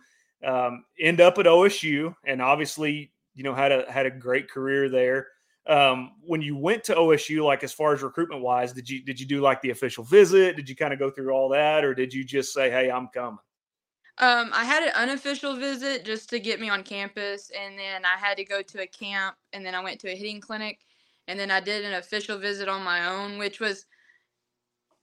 Um 0.45 0.85
end 0.99 1.21
up 1.21 1.39
at 1.39 1.47
OSU 1.47 2.12
and 2.27 2.43
obviously, 2.43 3.12
you 3.37 3.45
know, 3.45 3.55
had 3.55 3.71
a 3.71 3.89
had 3.91 4.07
a 4.07 4.11
great 4.11 4.50
career 4.50 4.89
there. 4.89 5.29
Um 5.69 6.15
when 6.21 6.43
you 6.43 6.57
went 6.57 6.83
to 6.85 6.97
OSU 6.97 7.45
like 7.45 7.62
as 7.62 7.73
far 7.73 7.95
as 7.95 8.03
recruitment 8.03 8.43
wise, 8.43 8.73
did 8.73 8.91
you 8.91 9.05
did 9.05 9.21
you 9.21 9.27
do 9.27 9.41
like 9.41 9.62
the 9.62 9.71
official 9.71 10.03
visit? 10.03 10.57
Did 10.57 10.69
you 10.69 10.75
kind 10.75 10.93
of 10.93 10.99
go 10.99 11.11
through 11.11 11.31
all 11.31 11.49
that 11.50 11.85
or 11.85 11.95
did 11.95 12.12
you 12.12 12.25
just 12.25 12.53
say, 12.53 12.71
"Hey, 12.71 12.91
I'm 12.91 13.07
coming?" 13.15 13.39
Um, 14.19 14.50
I 14.52 14.64
had 14.64 14.84
an 14.84 14.93
unofficial 14.94 15.56
visit 15.56 16.05
just 16.05 16.31
to 16.31 16.38
get 16.38 16.61
me 16.61 16.69
on 16.69 16.84
campus, 16.84 17.50
and 17.50 17.76
then 17.76 18.05
I 18.05 18.16
had 18.16 18.37
to 18.37 18.44
go 18.44 18.62
to 18.62 18.82
a 18.82 18.87
camp, 18.87 19.37
and 19.52 19.66
then 19.66 19.75
I 19.75 19.82
went 19.82 20.00
to 20.00 20.12
a 20.12 20.14
hitting 20.14 20.40
clinic, 20.40 20.81
and 21.26 21.38
then 21.38 21.50
I 21.50 21.61
did 21.61 21.84
an 21.84 21.94
official 21.94 22.38
visit 22.38 22.69
on 22.69 22.84
my 22.84 23.08
own, 23.08 23.38
which 23.38 23.58
was 23.58 23.87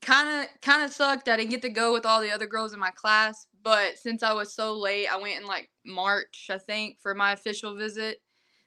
kind 0.01 0.43
of 0.43 0.61
kind 0.61 0.83
of 0.83 0.93
sucked. 0.93 1.27
I 1.29 1.37
didn't 1.37 1.51
get 1.51 1.61
to 1.63 1.69
go 1.69 1.93
with 1.93 2.05
all 2.05 2.21
the 2.21 2.31
other 2.31 2.47
girls 2.47 2.73
in 2.73 2.79
my 2.79 2.91
class, 2.91 3.47
but 3.63 3.97
since 3.97 4.23
I 4.23 4.33
was 4.33 4.53
so 4.53 4.73
late, 4.73 5.07
I 5.07 5.17
went 5.17 5.41
in 5.41 5.45
like 5.45 5.69
March, 5.85 6.47
I 6.49 6.57
think, 6.57 6.97
for 7.01 7.13
my 7.13 7.33
official 7.33 7.75
visit. 7.75 8.21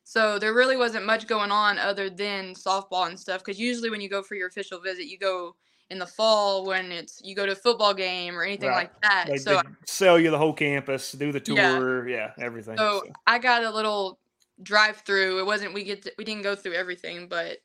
So 0.04 0.38
there 0.38 0.54
really 0.54 0.76
wasn't 0.76 1.06
much 1.06 1.26
going 1.26 1.50
on 1.50 1.78
other 1.78 2.10
than 2.10 2.54
softball 2.54 3.08
and 3.08 3.18
stuff. 3.18 3.42
Because 3.42 3.58
usually 3.58 3.90
when 3.90 4.02
you 4.02 4.10
go 4.10 4.22
for 4.22 4.34
your 4.34 4.48
official 4.48 4.80
visit, 4.80 5.06
you 5.06 5.18
go 5.18 5.56
in 5.90 5.98
the 5.98 6.06
fall 6.06 6.64
when 6.64 6.90
it's 6.90 7.20
you 7.22 7.34
go 7.34 7.46
to 7.46 7.52
a 7.52 7.56
football 7.56 7.94
game 7.94 8.36
or 8.36 8.42
anything 8.42 8.68
Right. 8.68 8.90
like 8.90 9.00
that. 9.02 9.26
They, 9.28 9.38
so 9.38 9.56
they 9.56 9.62
sell 9.86 10.18
you 10.18 10.30
the 10.30 10.38
whole 10.38 10.52
campus, 10.52 11.12
do 11.12 11.30
the 11.32 11.42
Yeah. 11.46 11.78
tour, 11.78 12.08
yeah, 12.08 12.32
everything. 12.38 12.76
So 12.78 13.02
so. 13.04 13.12
I 13.26 13.38
got 13.38 13.64
a 13.64 13.70
little 13.70 14.18
drive 14.62 14.98
through. 14.98 15.38
It 15.40 15.46
wasn't 15.46 15.74
we 15.74 15.84
get 15.84 16.02
to, 16.02 16.12
we 16.18 16.24
didn't 16.24 16.42
go 16.42 16.54
through 16.56 16.74
everything, 16.74 17.28
but 17.28 17.58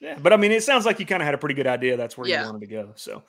Yeah, 0.00 0.18
but 0.20 0.32
I 0.32 0.36
mean, 0.36 0.50
it 0.50 0.64
sounds 0.64 0.84
like 0.84 0.98
you 0.98 1.06
kind 1.06 1.22
of 1.22 1.26
had 1.26 1.34
a 1.34 1.38
pretty 1.38 1.54
good 1.54 1.66
idea. 1.68 1.96
That's 1.96 2.16
where 2.18 2.26
Yeah. 2.28 2.40
you 2.40 2.46
wanted 2.46 2.60
to 2.62 2.66
go. 2.66 2.92
So, 2.96 3.22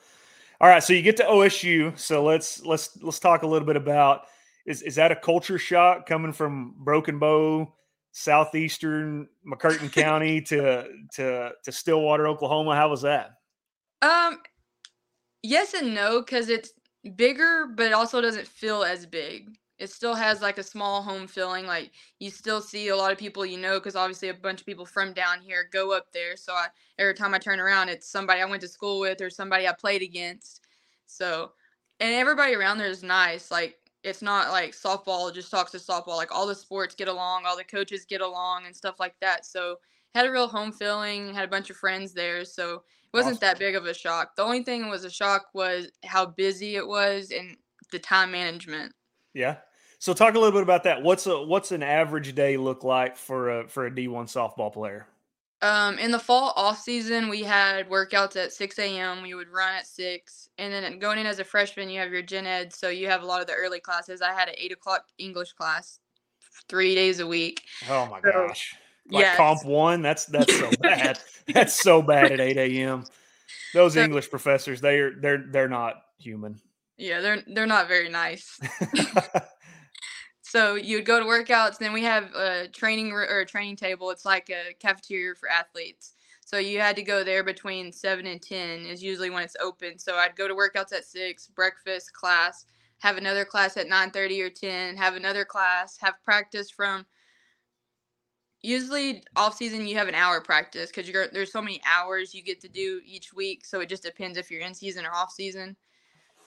all 0.60 0.68
right, 0.68 0.82
so 0.82 0.92
you 0.92 1.02
get 1.02 1.16
to 1.18 1.24
OSU. 1.24 1.96
So 1.96 2.24
let's 2.24 2.64
let's 2.64 3.00
let's 3.02 3.20
talk 3.20 3.42
a 3.42 3.46
little 3.46 3.66
bit 3.66 3.76
about 3.76 4.22
is 4.66 4.82
is 4.82 4.94
that 4.96 5.12
a 5.12 5.16
culture 5.16 5.58
shock 5.58 6.06
coming 6.06 6.32
from 6.32 6.74
Broken 6.78 7.18
Bow, 7.18 7.72
southeastern 8.16 9.28
McCurtain 9.44 9.92
County 9.92 10.40
to 10.40 10.86
to 11.14 11.50
to 11.64 11.72
Stillwater, 11.72 12.28
Oklahoma? 12.28 12.76
How 12.76 12.88
was 12.88 13.02
that? 13.02 13.32
um 14.02 14.38
yes 15.42 15.72
and 15.74 15.94
no 15.94 16.22
cuz 16.22 16.48
it's 16.48 16.72
bigger 17.16 17.66
but 17.74 17.86
it 17.86 17.92
also 17.92 18.20
doesn't 18.20 18.46
feel 18.46 18.82
as 18.84 19.04
big. 19.06 19.56
It 19.78 19.90
still 19.90 20.14
has 20.14 20.40
like 20.40 20.58
a 20.58 20.62
small 20.62 21.02
home 21.02 21.26
feeling 21.26 21.66
like 21.66 21.90
you 22.20 22.30
still 22.30 22.60
see 22.60 22.88
a 22.88 22.96
lot 22.96 23.10
of 23.12 23.18
people 23.18 23.44
you 23.44 23.58
know 23.58 23.80
cuz 23.80 23.96
obviously 23.96 24.28
a 24.28 24.34
bunch 24.34 24.60
of 24.60 24.66
people 24.66 24.86
from 24.86 25.12
down 25.12 25.40
here 25.40 25.68
go 25.72 25.92
up 25.92 26.12
there. 26.12 26.36
So 26.36 26.52
I 26.54 26.68
every 26.98 27.14
time 27.14 27.34
I 27.34 27.38
turn 27.38 27.58
around 27.60 27.88
it's 27.88 28.08
somebody 28.08 28.40
I 28.40 28.44
went 28.44 28.62
to 28.62 28.68
school 28.68 29.00
with 29.00 29.20
or 29.20 29.30
somebody 29.30 29.66
I 29.66 29.72
played 29.72 30.02
against. 30.02 30.60
So 31.06 31.52
and 32.00 32.14
everybody 32.14 32.54
around 32.54 32.78
there 32.78 32.88
is 32.88 33.02
nice. 33.02 33.50
Like 33.50 33.78
it's 34.04 34.22
not 34.22 34.50
like 34.52 34.72
softball 34.72 35.34
just 35.34 35.50
talks 35.50 35.72
to 35.72 35.78
softball. 35.78 36.16
Like 36.16 36.32
all 36.32 36.46
the 36.46 36.54
sports 36.54 36.94
get 36.94 37.08
along, 37.08 37.44
all 37.46 37.56
the 37.56 37.64
coaches 37.64 38.04
get 38.04 38.20
along 38.20 38.66
and 38.66 38.76
stuff 38.76 39.00
like 39.00 39.14
that. 39.20 39.46
So 39.46 39.78
had 40.14 40.26
a 40.26 40.30
real 40.30 40.46
home 40.46 40.70
feeling, 40.70 41.34
had 41.34 41.44
a 41.44 41.48
bunch 41.50 41.70
of 41.70 41.76
friends 41.76 42.12
there. 42.12 42.44
So 42.44 42.74
it 42.74 42.82
wasn't 43.16 43.36
Awesome. 43.36 43.40
that 43.40 43.58
big 43.58 43.74
of 43.74 43.86
a 43.86 43.94
shock. 43.94 44.36
The 44.36 44.42
only 44.42 44.62
thing 44.62 44.82
that 44.82 44.90
was 44.90 45.04
a 45.04 45.10
shock 45.10 45.46
was 45.54 45.90
how 46.04 46.26
busy 46.26 46.76
it 46.76 46.86
was 46.86 47.30
and 47.30 47.56
the 47.90 47.98
time 47.98 48.30
management. 48.30 48.92
Yeah. 49.32 49.56
So 49.98 50.12
talk 50.12 50.34
a 50.34 50.38
little 50.38 50.52
bit 50.52 50.62
about 50.62 50.84
that. 50.84 51.02
What's 51.02 51.26
a 51.26 51.40
what's 51.42 51.72
an 51.72 51.82
average 51.82 52.34
day 52.34 52.58
look 52.58 52.84
like 52.84 53.16
for 53.16 53.60
a 53.60 53.68
for 53.68 53.86
a 53.86 53.94
D 53.94 54.06
one 54.08 54.26
softball 54.26 54.72
player? 54.72 55.06
Um, 55.62 55.98
in 55.98 56.10
the 56.10 56.18
fall 56.18 56.52
off 56.56 56.80
season, 56.80 57.28
we 57.28 57.42
had 57.42 57.88
workouts 57.88 58.36
at 58.36 58.52
6 58.52 58.78
a.m. 58.78 59.22
We 59.22 59.34
would 59.34 59.48
run 59.48 59.74
at 59.74 59.86
6. 59.86 60.48
And 60.58 60.72
then 60.72 60.98
going 60.98 61.18
in 61.18 61.26
as 61.26 61.38
a 61.38 61.44
freshman, 61.44 61.88
you 61.88 62.00
have 62.00 62.12
your 62.12 62.22
gen 62.22 62.46
ed. 62.46 62.74
So 62.74 62.88
you 62.90 63.08
have 63.08 63.22
a 63.22 63.26
lot 63.26 63.40
of 63.40 63.46
the 63.46 63.54
early 63.54 63.80
classes. 63.80 64.20
I 64.20 64.32
had 64.32 64.48
an 64.48 64.54
8 64.58 64.72
o'clock 64.72 65.04
English 65.18 65.52
class 65.54 66.00
three 66.68 66.94
days 66.94 67.20
a 67.20 67.26
week. 67.26 67.62
Oh 67.88 68.06
my 68.06 68.20
So, 68.20 68.30
gosh. 68.46 68.74
Like 69.10 69.20
yes. 69.22 69.36
comp 69.36 69.64
one, 69.64 70.00
that's 70.02 70.24
that's 70.26 70.56
so 70.58 70.70
bad. 70.80 71.18
that's 71.52 71.74
so 71.82 72.00
bad 72.02 72.32
at 72.32 72.40
8 72.40 72.56
a.m. 72.56 73.04
Those 73.74 73.94
So- 73.94 74.02
English 74.02 74.30
professors, 74.30 74.80
they're 74.80 75.12
they're 75.20 75.44
they're 75.50 75.68
not 75.68 75.96
human. 76.18 76.60
Yeah, 76.96 77.20
they're 77.20 77.42
they're 77.46 77.66
not 77.66 77.88
very 77.88 78.08
nice. 78.08 78.58
So 80.54 80.76
you 80.76 80.98
would 80.98 81.04
go 81.04 81.18
to 81.18 81.26
workouts. 81.26 81.78
Then 81.78 81.92
we 81.92 82.04
have 82.04 82.32
a 82.32 82.68
training 82.68 83.10
or 83.10 83.24
a 83.24 83.44
training 83.44 83.74
table. 83.74 84.10
It's 84.10 84.24
like 84.24 84.50
a 84.50 84.72
cafeteria 84.74 85.34
for 85.34 85.48
athletes. 85.48 86.12
So 86.44 86.58
you 86.58 86.78
had 86.78 86.94
to 86.94 87.02
go 87.02 87.24
there 87.24 87.42
between 87.42 87.90
seven 87.90 88.24
and 88.26 88.40
ten 88.40 88.86
is 88.86 89.02
usually 89.02 89.30
when 89.30 89.42
it's 89.42 89.56
open. 89.60 89.98
So 89.98 90.14
I'd 90.14 90.36
go 90.36 90.46
to 90.46 90.54
workouts 90.54 90.92
at 90.92 91.06
six, 91.06 91.48
breakfast, 91.48 92.12
class, 92.12 92.66
have 93.00 93.16
another 93.16 93.44
class 93.44 93.76
at 93.76 93.88
nine 93.88 94.12
thirty 94.12 94.40
or 94.40 94.48
ten, 94.48 94.96
have 94.96 95.16
another 95.16 95.44
class, 95.44 95.98
have 96.00 96.22
practice 96.24 96.70
from. 96.70 97.04
Usually 98.62 99.24
off 99.34 99.56
season 99.56 99.88
you 99.88 99.96
have 99.96 100.06
an 100.06 100.14
hour 100.14 100.40
practice 100.40 100.92
because 100.94 101.10
there's 101.32 101.50
so 101.50 101.62
many 101.62 101.80
hours 101.84 102.32
you 102.32 102.44
get 102.44 102.60
to 102.60 102.68
do 102.68 103.00
each 103.04 103.34
week. 103.34 103.64
So 103.64 103.80
it 103.80 103.88
just 103.88 104.04
depends 104.04 104.38
if 104.38 104.52
you're 104.52 104.60
in 104.60 104.72
season 104.72 105.04
or 105.04 105.12
off 105.12 105.32
season. 105.32 105.74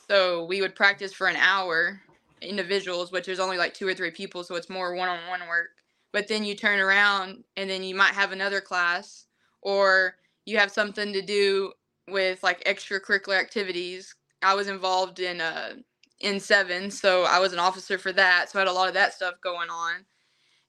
So 0.08 0.46
we 0.46 0.62
would 0.62 0.76
practice 0.76 1.12
for 1.12 1.28
an 1.28 1.36
hour 1.36 2.02
individuals, 2.42 3.12
which 3.12 3.26
there's 3.26 3.40
only 3.40 3.58
like 3.58 3.74
two 3.74 3.88
or 3.88 3.94
three 3.94 4.12
people, 4.12 4.44
so 4.44 4.56
it's 4.56 4.70
more 4.70 4.96
one 4.96 5.10
on 5.10 5.20
one 5.28 5.48
work. 5.48 5.70
But 6.14 6.28
then 6.28 6.44
you 6.44 6.56
turn 6.56 6.80
around 6.80 7.44
and 7.58 7.70
then 7.70 7.84
you 7.84 7.96
might 7.96 8.14
have 8.14 8.32
another 8.32 8.62
class 8.62 9.26
or 9.62 10.16
you 10.46 10.58
have 10.58 10.72
something 10.72 11.14
to 11.14 11.22
do 11.22 11.74
with 12.08 12.42
like 12.44 12.64
extracurricular 12.64 13.40
activities. 13.40 14.16
I 14.42 14.54
was 14.56 14.68
involved 14.68 15.20
in 15.20 15.42
uh 15.42 15.74
in 16.20 16.40
seven, 16.40 16.90
so 16.90 17.24
I 17.26 17.40
was 17.40 17.54
an 17.54 17.60
officer 17.60 17.98
for 17.98 18.12
that. 18.14 18.50
So 18.50 18.58
I 18.58 18.62
had 18.62 18.68
a 18.68 18.74
lot 18.74 18.88
of 18.88 18.96
that 18.96 19.14
stuff 19.14 19.36
going 19.42 19.70
on. 19.70 20.06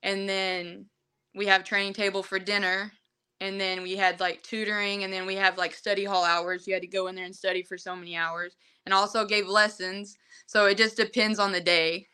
And 0.03 0.29
then 0.29 0.87
we 1.35 1.47
have 1.47 1.65
training 1.65 1.95
table 1.95 2.23
for 2.23 2.39
dinner. 2.39 2.93
And 3.41 3.61
then 3.61 3.83
we 3.83 3.97
had 3.97 4.21
like 4.21 4.43
tutoring 4.43 5.05
and 5.05 5.13
then 5.13 5.25
we 5.25 5.37
have 5.37 5.57
like 5.57 5.73
study 5.73 6.05
hall 6.05 6.25
hours. 6.25 6.67
You 6.67 6.75
had 6.75 6.83
to 6.83 6.89
go 6.89 7.07
in 7.07 7.15
there 7.15 7.25
and 7.25 7.35
study 7.35 7.63
for 7.63 7.79
so 7.79 7.95
many 7.95 8.17
hours. 8.17 8.57
And 8.89 8.95
also 8.95 9.27
gave 9.27 9.47
lessons. 9.47 10.17
So 10.47 10.65
it 10.65 10.79
just 10.79 10.97
depends 10.97 11.39
on 11.39 11.53
the 11.53 11.61
day. 11.61 12.09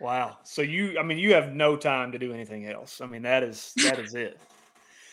Wow. 0.00 0.38
So 0.42 0.60
you, 0.60 0.98
I 0.98 1.04
mean, 1.04 1.16
you 1.16 1.32
have 1.32 1.52
no 1.52 1.76
time 1.76 2.10
to 2.10 2.18
do 2.18 2.32
anything 2.32 2.66
else. 2.66 3.00
I 3.00 3.06
mean, 3.06 3.22
that 3.22 3.44
is 3.44 3.72
that 3.84 4.00
is 4.00 4.16
it. 4.16 4.40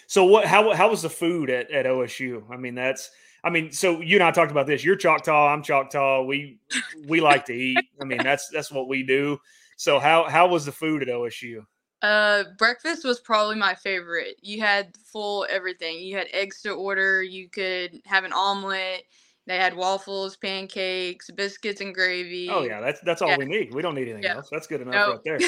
So 0.07 0.25
what? 0.25 0.45
How 0.45 0.73
how 0.73 0.89
was 0.89 1.03
the 1.03 1.09
food 1.09 1.51
at 1.51 1.69
at 1.69 1.85
OSU? 1.85 2.41
I 2.49 2.57
mean, 2.57 2.73
that's. 2.73 3.11
I 3.43 3.51
mean, 3.51 3.71
so 3.71 4.01
you 4.01 4.15
and 4.15 4.23
I 4.23 4.31
talked 4.31 4.49
about 4.49 4.65
this. 4.65 4.83
You're 4.83 4.95
Choctaw. 4.95 5.53
I'm 5.53 5.61
Choctaw. 5.61 6.23
We 6.23 6.57
we 7.05 7.21
like 7.21 7.45
to 7.45 7.53
eat. 7.53 7.77
I 8.01 8.05
mean, 8.05 8.23
that's 8.23 8.49
that's 8.49 8.71
what 8.71 8.87
we 8.87 9.03
do. 9.03 9.39
So 9.77 9.99
how 9.99 10.27
how 10.27 10.47
was 10.47 10.65
the 10.65 10.71
food 10.71 11.03
at 11.03 11.09
OSU? 11.09 11.63
Uh, 12.01 12.45
breakfast 12.57 13.05
was 13.05 13.19
probably 13.19 13.55
my 13.55 13.75
favorite. 13.75 14.37
You 14.41 14.61
had 14.61 14.97
full 15.05 15.45
everything. 15.47 15.99
You 15.99 16.17
had 16.17 16.25
eggs 16.33 16.63
to 16.63 16.71
order. 16.71 17.21
You 17.21 17.47
could 17.47 18.01
have 18.05 18.23
an 18.23 18.33
omelet. 18.33 19.03
They 19.49 19.57
had 19.57 19.75
waffles, 19.75 20.37
pancakes, 20.37 21.31
biscuits, 21.31 21.81
and 21.81 21.91
gravy. 21.91 22.49
Oh 22.51 22.61
yeah, 22.61 22.79
that's 22.81 23.01
that's 23.01 23.23
all 23.23 23.29
Yeah. 23.29 23.37
we 23.37 23.45
need. 23.45 23.73
We 23.73 23.81
don't 23.81 23.95
need 23.95 24.03
anything 24.03 24.21
Yeah. 24.21 24.35
else. 24.35 24.47
That's 24.51 24.67
good 24.67 24.79
enough 24.79 24.93
No. 24.93 25.11
right 25.13 25.23
there. 25.25 25.39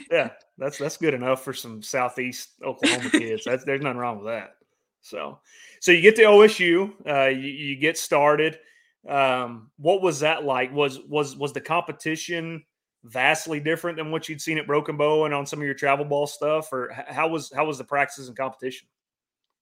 Yeah, 0.10 0.30
that's 0.58 0.78
that's 0.78 0.96
good 0.96 1.12
enough 1.14 1.44
for 1.44 1.52
some 1.52 1.82
southeast 1.82 2.54
Oklahoma 2.64 3.10
kids. 3.10 3.44
That's 3.44 3.62
there's 3.64 3.82
nothing 3.82 3.98
wrong 3.98 4.16
with 4.16 4.26
that. 4.28 4.54
So, 5.02 5.40
so 5.80 5.92
you 5.92 6.00
get 6.00 6.16
to 6.16 6.22
OSU, 6.22 6.92
uh, 7.06 7.28
you, 7.28 7.48
you 7.48 7.76
get 7.76 7.96
started. 7.96 8.58
Um, 9.06 9.70
what 9.76 10.00
was 10.02 10.20
that 10.20 10.42
like? 10.44 10.72
Was 10.72 10.98
was 11.00 11.36
was 11.36 11.52
the 11.52 11.60
competition 11.60 12.64
vastly 13.04 13.60
different 13.60 13.98
than 13.98 14.10
what 14.10 14.28
you'd 14.28 14.40
seen 14.40 14.56
at 14.58 14.66
Broken 14.66 14.96
Bow 14.96 15.26
and 15.26 15.34
on 15.34 15.46
some 15.46 15.60
of 15.60 15.66
your 15.66 15.74
travel 15.74 16.06
ball 16.06 16.26
stuff, 16.26 16.72
or 16.72 16.90
how 17.06 17.28
was 17.28 17.52
how 17.54 17.66
was 17.66 17.76
the 17.76 17.84
practices 17.84 18.26
and 18.28 18.36
competition? 18.36 18.88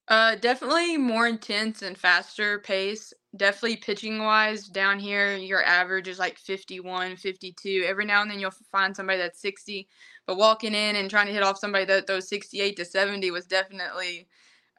Uh, 0.06 0.36
definitely 0.36 0.96
more 0.96 1.26
intense 1.26 1.82
and 1.82 1.98
faster 1.98 2.60
pace. 2.60 3.12
Definitely 3.36 3.76
pitching 3.76 4.22
wise, 4.24 4.68
down 4.68 4.98
here, 4.98 5.36
your 5.36 5.62
average 5.62 6.08
is 6.08 6.18
like 6.18 6.38
51, 6.38 7.16
52. 7.16 7.84
Every 7.86 8.06
now 8.06 8.22
and 8.22 8.30
then 8.30 8.40
you'll 8.40 8.50
find 8.72 8.96
somebody 8.96 9.18
that's 9.18 9.40
60, 9.42 9.86
but 10.26 10.38
walking 10.38 10.74
in 10.74 10.96
and 10.96 11.10
trying 11.10 11.26
to 11.26 11.32
hit 11.32 11.42
off 11.42 11.58
somebody 11.58 11.84
that 11.84 12.06
those 12.06 12.26
68 12.28 12.76
to 12.76 12.84
70 12.86 13.30
was 13.30 13.46
definitely 13.46 14.28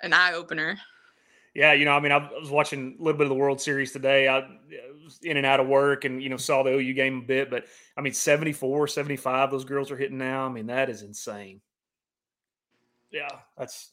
an 0.01 0.13
eye 0.13 0.33
opener. 0.33 0.79
Yeah, 1.53 1.73
you 1.73 1.85
know, 1.85 1.91
I 1.91 1.99
mean, 1.99 2.11
I 2.11 2.29
was 2.39 2.49
watching 2.49 2.97
a 2.99 3.03
little 3.03 3.17
bit 3.17 3.25
of 3.25 3.29
the 3.29 3.35
World 3.35 3.61
Series 3.61 3.91
today. 3.91 4.27
I 4.27 4.47
was 5.03 5.19
in 5.21 5.37
and 5.37 5.45
out 5.45 5.59
of 5.59 5.67
work 5.67 6.05
and, 6.05 6.21
you 6.21 6.29
know, 6.29 6.37
saw 6.37 6.63
the 6.63 6.71
OU 6.71 6.93
game 6.93 7.17
a 7.19 7.25
bit, 7.25 7.51
but 7.51 7.65
I 7.97 8.01
mean, 8.01 8.13
74, 8.13 8.87
75, 8.87 9.51
those 9.51 9.65
girls 9.65 9.91
are 9.91 9.97
hitting 9.97 10.17
now. 10.17 10.45
I 10.45 10.49
mean, 10.49 10.67
that 10.67 10.89
is 10.89 11.03
insane. 11.03 11.61
Yeah, 13.11 13.29
that's. 13.57 13.91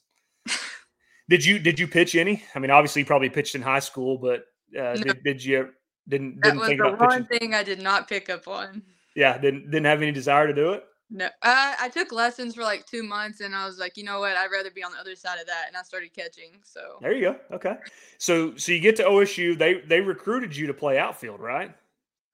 Did 1.28 1.44
you 1.44 1.58
did 1.58 1.78
you 1.78 1.86
pitch 1.88 2.14
any? 2.14 2.42
I 2.54 2.58
mean, 2.58 2.70
obviously, 2.70 3.02
you 3.02 3.06
probably 3.06 3.30
pitched 3.30 3.54
in 3.54 3.62
high 3.62 3.80
school, 3.80 4.18
but 4.18 4.40
uh, 4.78 4.94
No. 4.94 4.96
did, 4.96 5.22
did 5.24 5.44
you 5.44 5.70
didn't 6.08 6.36
That 6.40 6.50
didn't 6.50 6.58
was 6.58 6.68
think 6.68 6.80
the 6.80 6.88
about 6.88 7.00
one 7.00 7.24
pitching? 7.26 7.38
thing 7.38 7.54
I 7.54 7.62
did 7.62 7.80
not 7.80 8.08
pick 8.08 8.30
up 8.30 8.46
on. 8.48 8.82
Yeah, 9.14 9.38
didn't 9.38 9.70
didn't 9.70 9.86
have 9.86 10.02
any 10.02 10.12
desire 10.12 10.46
to 10.46 10.54
do 10.54 10.72
it. 10.72 10.84
No, 11.08 11.28
I, 11.40 11.76
I 11.82 11.88
took 11.88 12.10
lessons 12.10 12.56
for 12.56 12.62
like 12.62 12.84
two 12.84 13.04
months, 13.04 13.40
and 13.40 13.54
I 13.54 13.64
was 13.64 13.78
like, 13.78 13.96
you 13.96 14.02
know 14.02 14.18
what? 14.18 14.36
I'd 14.36 14.50
rather 14.50 14.72
be 14.72 14.82
on 14.82 14.90
the 14.90 14.98
other 14.98 15.14
side 15.14 15.38
of 15.38 15.46
that, 15.46 15.66
and 15.68 15.76
I 15.76 15.82
started 15.82 16.12
catching. 16.12 16.58
So 16.64 16.98
There 17.00 17.12
you 17.12 17.20
go. 17.22 17.36
Okay, 17.56 17.76
so 18.18 18.56
so 18.56 18.72
you 18.72 18.80
get 18.80 18.96
to 18.96 19.04
OSU. 19.04 19.56
They 19.56 19.80
they 19.80 20.00
recruited 20.00 20.54
you 20.56 20.66
to 20.66 20.74
play 20.74 20.98
outfield, 20.98 21.40
right? 21.40 21.74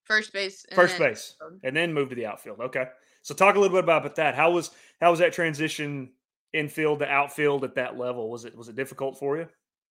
first 0.04 0.32
base. 0.32 0.66
First 0.74 0.98
base, 0.98 1.36
and 1.62 1.76
then 1.76 1.92
move 1.94 2.08
to 2.10 2.14
the 2.14 2.26
outfield. 2.26 2.60
Okay, 2.60 2.86
so 3.22 3.34
talk 3.34 3.56
a 3.56 3.58
little 3.60 3.74
bit 3.76 3.84
about 3.84 4.16
that. 4.16 4.34
How 4.34 4.50
was 4.50 4.70
how 5.00 5.10
was 5.10 5.20
that 5.20 5.32
transition 5.32 6.10
infield 6.52 7.00
to 7.00 7.08
outfield 7.08 7.64
at 7.64 7.74
that 7.76 7.96
level? 7.98 8.30
Was 8.30 8.44
it 8.44 8.56
was 8.56 8.68
it 8.68 8.76
difficult 8.76 9.18
for 9.18 9.38
you? 9.38 9.48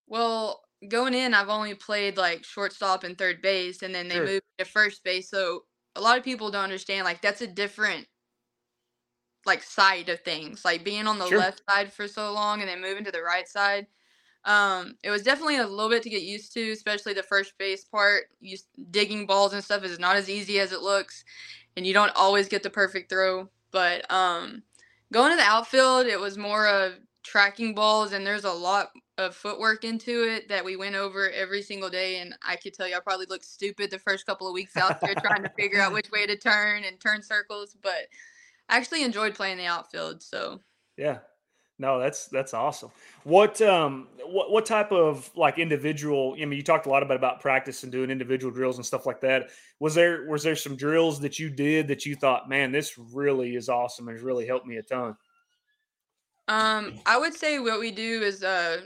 Well, 0.07 0.63
going 0.87 1.13
in, 1.13 1.33
I've 1.33 1.49
only 1.49 1.75
played 1.75 2.17
like 2.17 2.43
shortstop 2.43 3.03
and 3.03 3.17
third 3.17 3.41
base, 3.41 3.81
and 3.81 3.93
then 3.93 4.07
they 4.07 4.19
Sure. 4.19 4.19
moved 4.19 4.43
to 4.57 4.65
first 4.65 5.03
base. 5.03 5.29
So 5.29 5.65
a 5.95 6.01
lot 6.01 6.17
of 6.17 6.23
people 6.23 6.51
don't 6.51 6.63
understand 6.63 7.05
like 7.05 7.21
that's 7.21 7.41
a 7.41 7.47
different 7.47 8.07
like 9.45 9.63
side 9.63 10.09
of 10.09 10.21
things. 10.21 10.63
Like 10.65 10.83
being 10.83 11.07
on 11.07 11.19
the 11.19 11.27
Sure. 11.27 11.41
left 11.41 11.63
side 11.69 11.91
for 11.91 12.07
so 12.07 12.31
long 12.31 12.61
and 12.61 12.69
then 12.69 12.81
moving 12.81 13.03
to 13.05 13.11
the 13.11 13.23
right 13.23 13.47
side. 13.47 13.87
Um, 14.45 14.97
it 15.03 15.11
was 15.11 15.23
definitely 15.23 15.57
a 15.57 15.67
little 15.67 15.89
bit 15.89 16.03
to 16.03 16.09
get 16.09 16.23
used 16.23 16.53
to, 16.53 16.71
especially 16.71 17.13
the 17.13 17.23
first 17.23 17.57
base 17.57 17.85
part. 17.85 18.25
You 18.41 18.57
digging 18.91 19.25
balls 19.27 19.53
and 19.53 19.63
stuff 19.63 19.83
is 19.85 19.99
not 19.99 20.17
as 20.17 20.29
easy 20.29 20.59
as 20.59 20.73
it 20.73 20.81
looks, 20.81 21.23
and 21.77 21.87
you 21.87 21.93
don't 21.93 22.15
always 22.15 22.49
get 22.49 22.63
the 22.63 22.69
perfect 22.69 23.09
throw. 23.09 23.49
But 23.71 24.11
um, 24.11 24.63
going 25.11 25.31
to 25.31 25.37
the 25.37 25.43
outfield, 25.43 26.07
it 26.07 26.19
was 26.19 26.37
more 26.37 26.67
of 26.67 26.93
tracking 27.23 27.75
balls, 27.75 28.13
and 28.13 28.25
there's 28.25 28.45
a 28.45 28.51
lot 28.51 28.91
of 29.17 29.35
footwork 29.35 29.83
into 29.83 30.23
it 30.23 30.49
that 30.49 30.65
we 30.65 30.75
went 30.75 30.95
over 30.95 31.29
every 31.29 31.61
single 31.61 31.89
day. 31.89 32.19
And 32.19 32.35
I 32.45 32.55
could 32.55 32.73
tell 32.73 32.87
you, 32.87 32.95
I 32.95 32.99
probably 32.99 33.27
looked 33.27 33.45
stupid 33.45 33.91
the 33.91 33.99
first 33.99 34.25
couple 34.25 34.47
of 34.47 34.53
weeks 34.53 34.77
out 34.77 34.99
there 35.01 35.15
trying 35.15 35.43
to 35.43 35.49
figure 35.49 35.79
out 35.79 35.93
which 35.93 36.09
way 36.11 36.25
to 36.25 36.37
turn 36.37 36.83
and 36.83 36.99
turn 36.99 37.21
circles. 37.21 37.75
But 37.81 38.07
I 38.69 38.77
actually 38.77 39.03
enjoyed 39.03 39.35
playing 39.35 39.57
the 39.57 39.65
outfield. 39.65 40.23
So 40.23 40.61
Yeah. 40.97 41.19
No, 41.81 41.99
that's 41.99 42.27
that's 42.27 42.53
awesome. 42.53 42.91
What 43.23 43.59
um 43.63 44.07
what 44.23 44.51
what 44.51 44.67
type 44.67 44.91
of 44.91 45.31
like 45.35 45.57
individual? 45.57 46.35
I 46.39 46.45
mean, 46.45 46.53
you 46.57 46.61
talked 46.61 46.85
a 46.85 46.89
lot 46.89 47.01
about 47.01 47.17
about 47.17 47.41
practice 47.41 47.81
and 47.81 47.91
doing 47.91 48.11
individual 48.11 48.53
drills 48.53 48.77
and 48.77 48.85
stuff 48.85 49.07
like 49.07 49.19
that. 49.21 49.49
Was 49.79 49.95
there 49.95 50.27
was 50.29 50.43
there 50.43 50.55
some 50.55 50.75
drills 50.75 51.19
that 51.21 51.39
you 51.39 51.49
did 51.49 51.87
that 51.87 52.05
you 52.05 52.15
thought, 52.15 52.47
man, 52.47 52.71
this 52.71 52.99
really 52.99 53.55
is 53.55 53.67
awesome 53.67 54.07
and 54.07 54.15
has 54.15 54.23
really 54.23 54.45
helped 54.45 54.67
me 54.67 54.77
a 54.77 54.83
ton? 54.83 55.17
Um, 56.47 56.99
I 57.07 57.17
would 57.17 57.33
say 57.33 57.57
what 57.57 57.79
we 57.79 57.89
do 57.89 58.21
is 58.21 58.43
uh 58.43 58.81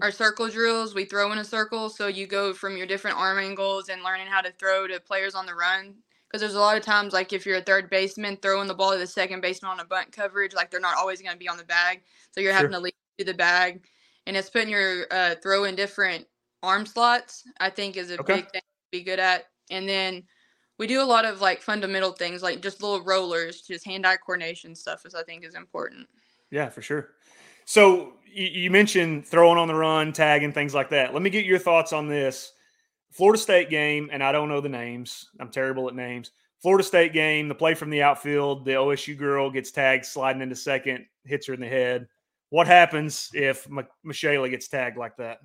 our 0.00 0.10
circle 0.10 0.48
drills. 0.48 0.94
We 0.94 1.04
throw 1.04 1.30
in 1.32 1.38
a 1.38 1.44
circle, 1.44 1.90
so 1.90 2.06
you 2.06 2.26
go 2.26 2.54
from 2.54 2.78
your 2.78 2.86
different 2.86 3.18
arm 3.18 3.38
angles 3.38 3.90
and 3.90 4.02
learning 4.02 4.28
how 4.28 4.40
to 4.40 4.52
throw 4.52 4.86
to 4.86 4.98
players 5.00 5.34
on 5.34 5.44
the 5.44 5.54
run. 5.54 5.96
Because 6.28 6.40
there's 6.40 6.54
a 6.54 6.60
lot 6.60 6.76
of 6.76 6.82
times, 6.82 7.12
like 7.12 7.32
if 7.32 7.46
you're 7.46 7.56
a 7.56 7.62
third 7.62 7.88
baseman, 7.88 8.36
throwing 8.36 8.68
the 8.68 8.74
ball 8.74 8.92
to 8.92 8.98
the 8.98 9.06
second 9.06 9.40
baseman 9.40 9.70
on 9.70 9.80
a 9.80 9.84
bunt 9.84 10.12
coverage, 10.12 10.54
like 10.54 10.70
they're 10.70 10.78
not 10.78 10.96
always 10.98 11.22
going 11.22 11.32
to 11.32 11.38
be 11.38 11.48
on 11.48 11.56
the 11.56 11.64
bag, 11.64 12.02
so 12.32 12.40
you're 12.40 12.52
having 12.52 12.72
Sure. 12.72 12.80
to 12.80 12.84
lead 12.84 12.94
to 13.18 13.24
the 13.24 13.34
bag, 13.34 13.84
and 14.26 14.36
it's 14.36 14.50
putting 14.50 14.68
your 14.68 15.06
uh, 15.10 15.34
throw 15.42 15.64
in 15.64 15.74
different 15.74 16.26
arm 16.62 16.84
slots. 16.84 17.44
I 17.60 17.70
think 17.70 17.96
is 17.96 18.10
a 18.10 18.20
Okay. 18.20 18.36
big 18.36 18.50
thing 18.50 18.60
to 18.60 18.98
be 18.98 19.02
good 19.02 19.18
at, 19.18 19.46
and 19.70 19.88
then. 19.88 20.24
We 20.80 20.86
do 20.86 21.02
a 21.02 21.04
lot 21.04 21.24
of 21.24 21.40
like 21.40 21.60
fundamental 21.60 22.12
things, 22.12 22.40
like 22.40 22.62
just 22.62 22.80
little 22.80 23.02
rollers, 23.02 23.62
just 23.62 23.84
hand-eye 23.84 24.18
coordination 24.18 24.76
stuff, 24.76 25.04
is 25.04 25.12
I 25.12 25.24
think 25.24 25.44
is 25.44 25.56
important. 25.56 26.06
Yeah, 26.52 26.68
for 26.68 26.82
sure. 26.82 27.14
So 27.64 28.12
you, 28.24 28.46
you 28.46 28.70
mentioned 28.70 29.26
throwing 29.26 29.58
on 29.58 29.66
the 29.66 29.74
run, 29.74 30.12
tagging, 30.12 30.52
things 30.52 30.74
like 30.76 30.90
that. 30.90 31.12
Let 31.12 31.22
me 31.22 31.30
get 31.30 31.44
your 31.44 31.58
thoughts 31.58 31.92
on 31.92 32.06
this. 32.06 32.52
Florida 33.18 33.36
State 33.38 33.68
game, 33.68 34.08
and 34.12 34.22
I 34.22 34.30
don't 34.30 34.48
know 34.48 34.60
the 34.60 34.68
names. 34.68 35.28
I'm 35.40 35.50
terrible 35.50 35.88
at 35.88 35.94
names. 35.96 36.30
Florida 36.62 36.84
State 36.84 37.12
game, 37.12 37.48
the 37.48 37.54
play 37.54 37.74
from 37.74 37.90
the 37.90 38.00
outfield, 38.00 38.64
the 38.64 38.70
OSU 38.74 39.18
girl 39.18 39.50
gets 39.50 39.72
tagged 39.72 40.04
sliding 40.06 40.40
into 40.40 40.54
second, 40.54 41.04
hits 41.24 41.48
her 41.48 41.54
in 41.54 41.58
the 41.60 41.66
head. 41.66 42.06
What 42.50 42.68
happens 42.68 43.28
if 43.34 43.66
M- 43.66 43.88
Michelle 44.04 44.46
gets 44.46 44.68
tagged 44.68 44.96
like 44.96 45.16
that? 45.16 45.40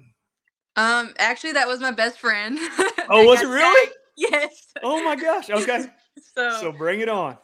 Um, 0.75 1.15
actually, 1.18 1.53
that 1.53 1.68
was 1.68 1.80
my 1.80 1.92
best 1.92 2.20
friend. 2.20 2.60
Oh, 3.10 3.25
was 3.25 3.42
it 3.42 3.48
really? 3.48 3.88
tagged. 3.88 3.98
Yes. 4.15 4.68
Oh 4.84 5.03
my 5.03 5.15
gosh. 5.15 5.50
Okay. 5.50 5.86
So, 6.36 6.51
So 6.62 6.72
bring 6.72 7.00
it 7.01 7.10
on. 7.10 7.38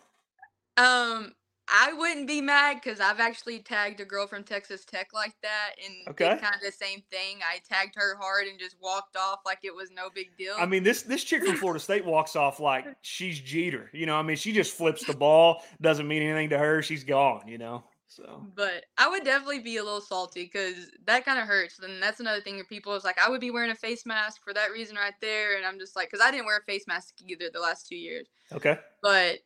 um, 0.77 1.33
I 1.71 1.93
wouldn't 1.93 2.27
be 2.27 2.41
mad 2.41 2.79
because 2.83 2.99
I've 2.99 3.19
actually 3.19 3.59
tagged 3.59 3.99
a 3.99 4.05
girl 4.05 4.27
from 4.27 4.43
Texas 4.43 4.85
Tech 4.85 5.09
like 5.13 5.35
that, 5.43 5.71
and 5.83 6.07
Okay. 6.09 6.29
did 6.29 6.41
kind 6.41 6.55
of 6.55 6.61
the 6.61 6.71
same 6.71 7.03
thing. 7.11 7.39
I 7.43 7.59
tagged 7.67 7.95
her 7.95 8.17
hard 8.17 8.47
and 8.47 8.59
just 8.59 8.75
walked 8.81 9.15
off 9.15 9.39
like 9.45 9.59
it 9.63 9.75
was 9.75 9.91
no 9.91 10.09
big 10.13 10.35
deal. 10.37 10.55
I 10.57 10.65
mean, 10.65 10.83
this 10.83 11.03
this 11.03 11.23
chick 11.23 11.45
from 11.45 11.55
Florida 11.55 11.79
State 11.79 12.05
walks 12.05 12.35
off 12.35 12.59
like 12.59 12.85
she's 13.01 13.39
Jeter. 13.39 13.89
You 13.93 14.05
know, 14.05 14.15
I 14.15 14.21
mean, 14.23 14.37
she 14.37 14.51
just 14.51 14.75
flips 14.75 15.05
the 15.05 15.13
ball. 15.13 15.63
Doesn't 15.81 16.07
mean 16.07 16.23
anything 16.23 16.49
to 16.49 16.57
her. 16.57 16.81
She's 16.81 17.03
gone. 17.03 17.47
You 17.47 17.57
know. 17.57 17.83
So 18.09 18.43
But 18.55 18.85
I 18.97 19.07
would 19.07 19.23
definitely 19.23 19.59
be 19.59 19.77
a 19.77 19.83
little 19.83 20.01
salty 20.01 20.43
because 20.45 20.89
that 21.05 21.25
kind 21.25 21.39
of 21.39 21.47
hurts. 21.47 21.77
And 21.77 22.01
that's 22.01 22.19
another 22.19 22.41
thing. 22.41 22.55
Where 22.55 22.63
people 22.63 22.95
is 22.95 23.03
like, 23.03 23.19
I 23.19 23.29
would 23.29 23.39
be 23.39 23.51
wearing 23.51 23.69
a 23.69 23.75
face 23.75 24.03
mask 24.03 24.41
for 24.43 24.51
that 24.53 24.71
reason 24.71 24.95
right 24.95 25.13
there. 25.21 25.57
And 25.57 25.65
I'm 25.65 25.77
just 25.77 25.95
like, 25.95 26.09
because 26.09 26.25
I 26.25 26.31
didn't 26.31 26.47
wear 26.47 26.57
a 26.57 26.63
face 26.63 26.87
mask 26.87 27.13
either 27.27 27.45
the 27.53 27.59
last 27.59 27.87
two 27.87 27.95
years, 27.95 28.27
okay. 28.51 28.79
but 29.03 29.37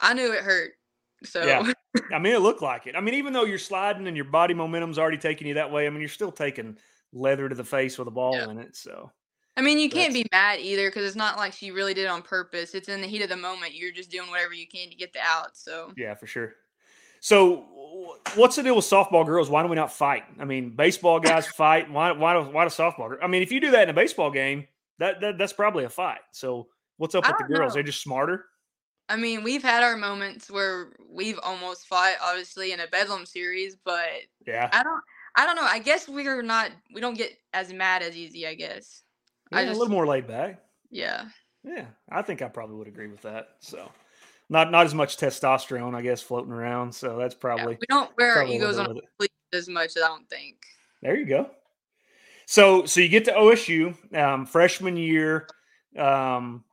I 0.00 0.14
knew 0.14 0.32
it 0.32 0.44
hurt. 0.44 0.74
So 1.24 1.44
Yeah. 1.44 1.72
I 2.12 2.18
mean, 2.18 2.34
it 2.34 2.40
looked 2.40 2.62
like 2.62 2.86
it. 2.86 2.96
I 2.96 3.00
mean, 3.00 3.14
even 3.14 3.32
though 3.32 3.44
you're 3.44 3.58
sliding 3.58 4.06
and 4.08 4.16
your 4.16 4.24
body 4.24 4.54
momentum's 4.54 4.98
already 4.98 5.18
taking 5.18 5.46
you 5.46 5.54
that 5.54 5.70
way, 5.70 5.86
I 5.86 5.90
mean, 5.90 6.00
you're 6.00 6.08
still 6.08 6.32
taking 6.32 6.78
leather 7.12 7.48
to 7.48 7.54
the 7.54 7.64
face 7.64 7.98
with 7.98 8.08
a 8.08 8.10
ball 8.10 8.34
Yeah. 8.36 8.50
in 8.50 8.58
it. 8.58 8.74
So 8.76 9.10
I 9.56 9.60
mean, 9.60 9.78
you 9.78 9.90
can't 9.90 10.12
That's- 10.14 10.22
be 10.22 10.28
mad 10.32 10.60
either 10.60 10.88
because 10.88 11.04
it's 11.04 11.16
not 11.16 11.36
like 11.36 11.52
she 11.52 11.70
really 11.70 11.92
did 11.92 12.04
it 12.04 12.08
on 12.08 12.22
purpose. 12.22 12.74
It's 12.74 12.88
in 12.88 13.02
the 13.02 13.06
heat 13.06 13.20
of 13.22 13.28
the 13.28 13.36
moment. 13.36 13.74
You're 13.74 13.92
just 13.92 14.10
doing 14.10 14.30
whatever 14.30 14.54
you 14.54 14.66
can 14.66 14.88
to 14.88 14.96
get 14.96 15.12
the 15.12 15.20
out. 15.20 15.56
So 15.56 15.92
yeah, 15.96 16.14
for 16.14 16.26
sure. 16.26 16.54
So 17.20 17.66
what's 18.34 18.56
the 18.56 18.62
deal 18.62 18.74
with 18.76 18.84
softball 18.86 19.24
girls? 19.26 19.50
Why 19.50 19.60
don't 19.62 19.70
we 19.70 19.76
not 19.76 19.92
fight? 19.92 20.24
I 20.40 20.44
mean, 20.46 20.70
baseball 20.70 21.20
guys 21.20 21.46
fight. 21.46 21.90
Why 21.90 22.12
why 22.12 22.32
do 22.34 22.40
why 22.50 22.64
do 22.64 22.70
softball? 22.70 23.16
I 23.22 23.26
mean, 23.26 23.42
if 23.42 23.52
you 23.52 23.60
do 23.60 23.70
that 23.72 23.82
in 23.84 23.90
a 23.90 23.92
baseball 23.92 24.30
game, 24.30 24.66
that, 24.98 25.20
that 25.20 25.36
that's 25.38 25.52
probably 25.52 25.84
a 25.84 25.90
fight. 25.90 26.20
So 26.32 26.68
what's 26.96 27.14
up 27.14 27.26
with 27.26 27.36
the 27.38 27.44
girls? 27.54 27.70
know. 27.70 27.74
They're 27.74 27.82
just 27.82 28.02
smarter. 28.02 28.46
I 29.08 29.16
mean, 29.16 29.42
we've 29.42 29.62
had 29.62 29.82
our 29.82 29.96
moments 29.96 30.50
where 30.50 30.92
we've 31.08 31.38
almost 31.42 31.86
fought, 31.86 32.14
obviously, 32.22 32.72
in 32.72 32.80
a 32.80 32.86
Bedlam 32.86 33.26
series, 33.26 33.76
but 33.84 34.08
Yeah. 34.46 34.68
I 34.72 34.82
don't. 34.82 35.00
I 35.34 35.46
don't 35.46 35.56
know. 35.56 35.62
I 35.64 35.78
guess 35.78 36.08
we're 36.08 36.42
not. 36.42 36.70
We 36.94 37.00
don't 37.00 37.16
get 37.16 37.32
as 37.54 37.72
mad 37.72 38.02
as 38.02 38.16
easy. 38.16 38.46
I 38.46 38.54
guess. 38.54 39.02
Yeah, 39.50 39.58
I 39.58 39.62
a 39.62 39.66
just. 39.66 39.78
little 39.78 39.92
more 39.92 40.06
laid 40.06 40.26
back. 40.26 40.60
Yeah. 40.90 41.24
Yeah, 41.64 41.86
I 42.10 42.22
think 42.22 42.42
I 42.42 42.48
probably 42.48 42.76
would 42.76 42.88
agree 42.88 43.06
with 43.06 43.22
that. 43.22 43.50
So, 43.60 43.90
not 44.50 44.70
not 44.70 44.84
as 44.84 44.94
much 44.94 45.16
testosterone, 45.16 45.94
I 45.94 46.02
guess, 46.02 46.20
floating 46.20 46.52
around. 46.52 46.92
So 46.94 47.16
that's 47.16 47.34
yeah. 47.34 47.40
probably 47.40 47.78
We 47.80 47.86
don't 47.88 48.10
wear 48.18 48.34
our 48.36 48.44
egos 48.44 48.78
on 48.78 48.86
bit 48.94 48.96
our 48.96 49.02
with 49.20 49.30
it. 49.52 49.56
as 49.56 49.68
much. 49.68 49.92
I 49.96 50.00
don't 50.00 50.28
think. 50.28 50.56
There 51.02 51.16
you 51.16 51.24
go. 51.24 51.50
So 52.46 52.84
so 52.84 53.00
you 53.00 53.08
get 53.08 53.24
to 53.26 53.32
OSU 53.32 54.14
um, 54.16 54.44
freshman 54.46 54.96
year. 54.96 55.46
Um, 55.96 56.64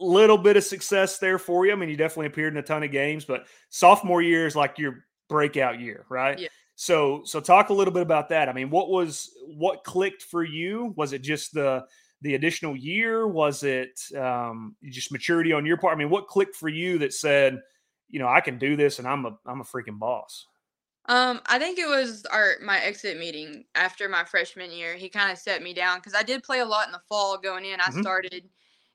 little 0.00 0.38
bit 0.38 0.56
of 0.56 0.64
success 0.64 1.18
there 1.18 1.38
for 1.38 1.66
you. 1.66 1.72
I 1.72 1.76
mean, 1.76 1.88
you 1.88 1.96
definitely 1.96 2.26
appeared 2.26 2.52
in 2.54 2.58
a 2.58 2.62
ton 2.62 2.82
of 2.82 2.90
games, 2.90 3.24
but 3.24 3.46
sophomore 3.68 4.22
year 4.22 4.46
is 4.46 4.56
like 4.56 4.78
your 4.78 5.04
breakout 5.28 5.80
year, 5.80 6.06
right? 6.08 6.38
Yeah. 6.38 6.48
So 6.74 7.22
so 7.24 7.40
talk 7.40 7.68
a 7.68 7.74
little 7.74 7.92
bit 7.92 8.02
about 8.02 8.30
that. 8.30 8.48
I 8.48 8.52
mean, 8.52 8.70
what 8.70 8.88
was 8.88 9.30
what 9.46 9.84
clicked 9.84 10.22
for 10.22 10.42
you? 10.42 10.94
Was 10.96 11.12
it 11.12 11.20
just 11.20 11.52
the 11.52 11.84
the 12.22 12.34
additional 12.34 12.76
year? 12.76 13.26
Was 13.26 13.62
it 13.62 14.00
um, 14.16 14.76
just 14.84 15.12
maturity 15.12 15.52
on 15.52 15.66
your 15.66 15.76
part? 15.76 15.94
I 15.94 15.98
mean, 15.98 16.10
what 16.10 16.26
clicked 16.26 16.56
for 16.56 16.68
you 16.68 16.98
that 16.98 17.12
said, 17.12 17.60
you 18.08 18.18
know, 18.18 18.28
I 18.28 18.40
can 18.40 18.58
do 18.58 18.76
this 18.76 18.98
and 18.98 19.06
I'm 19.06 19.26
a 19.26 19.38
I'm 19.46 19.60
a 19.60 19.64
freaking 19.64 19.98
boss. 19.98 20.46
Um, 21.06 21.40
I 21.46 21.58
think 21.58 21.78
it 21.78 21.88
was 21.88 22.24
our 22.26 22.54
my 22.62 22.78
exit 22.78 23.18
meeting 23.18 23.64
after 23.74 24.08
my 24.08 24.24
freshman 24.24 24.70
year. 24.70 24.96
He 24.96 25.08
kind 25.08 25.32
of 25.32 25.38
set 25.38 25.62
me 25.62 25.74
down 25.74 25.98
because 25.98 26.14
I 26.14 26.22
did 26.22 26.42
play 26.42 26.60
a 26.60 26.64
lot 26.64 26.86
in 26.86 26.92
the 26.92 27.02
fall 27.08 27.38
going 27.38 27.64
in. 27.64 27.80
I 27.80 27.88
Mhm. 27.88 28.00
started, 28.02 28.48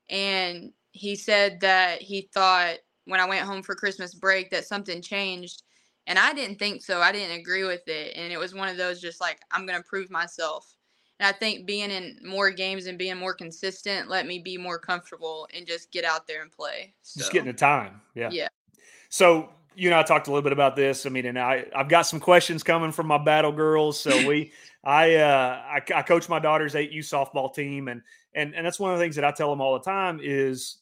and 0.08 0.72
he 0.96 1.16
said 1.16 1.60
that 1.60 2.02
he 2.02 2.28
thought 2.32 2.76
when 3.04 3.20
I 3.20 3.28
went 3.28 3.46
home 3.46 3.62
for 3.62 3.74
Christmas 3.74 4.14
break 4.14 4.50
that 4.50 4.66
something 4.66 5.00
changed, 5.02 5.62
and 6.06 6.18
I 6.18 6.32
didn't 6.32 6.58
think 6.58 6.82
so. 6.82 7.00
I 7.00 7.12
didn't 7.12 7.38
agree 7.38 7.64
with 7.64 7.86
it, 7.86 8.16
and 8.16 8.32
it 8.32 8.38
was 8.38 8.54
one 8.54 8.68
of 8.68 8.76
those 8.76 9.00
just 9.00 9.20
like 9.20 9.40
I'm 9.52 9.66
gonna 9.66 9.82
prove 9.82 10.10
myself. 10.10 10.76
And 11.18 11.26
I 11.26 11.32
think 11.32 11.66
being 11.66 11.90
in 11.90 12.18
more 12.24 12.50
games 12.50 12.86
and 12.86 12.98
being 12.98 13.16
more 13.16 13.34
consistent 13.34 14.08
let 14.08 14.26
me 14.26 14.38
be 14.38 14.58
more 14.58 14.78
comfortable 14.78 15.48
and 15.54 15.66
just 15.66 15.90
get 15.90 16.04
out 16.04 16.26
there 16.26 16.42
and 16.42 16.52
play. 16.52 16.94
Just 17.16 17.32
getting 17.32 17.46
the 17.46 17.54
time. 17.54 18.02
Yeah. 18.14 18.28
Yeah. 18.30 18.48
So 19.08 19.48
you 19.74 19.88
and 19.88 19.94
I 19.94 20.02
talked 20.02 20.26
a 20.26 20.30
little 20.30 20.42
bit 20.42 20.52
about 20.52 20.76
this. 20.76 21.06
I 21.06 21.10
mean, 21.10 21.26
and 21.26 21.38
I 21.38 21.66
I've 21.74 21.88
got 21.88 22.02
some 22.02 22.20
questions 22.20 22.62
coming 22.62 22.92
from 22.92 23.06
my 23.06 23.18
battle 23.18 23.52
girls. 23.52 24.00
So 24.00 24.10
we 24.28 24.52
I 24.84 25.14
uh 25.16 25.62
I, 25.64 25.82
I 25.94 26.02
coach 26.02 26.28
my 26.28 26.38
daughter's 26.38 26.74
8U 26.74 26.98
softball 26.98 27.54
team 27.54 27.88
and 27.88 28.02
and 28.34 28.54
and 28.54 28.66
that's 28.66 28.80
one 28.80 28.92
of 28.92 28.98
the 28.98 29.04
things 29.04 29.16
that 29.16 29.24
I 29.24 29.30
tell 29.30 29.50
them 29.50 29.60
all 29.60 29.74
the 29.74 29.84
time 29.84 30.20
is 30.22 30.78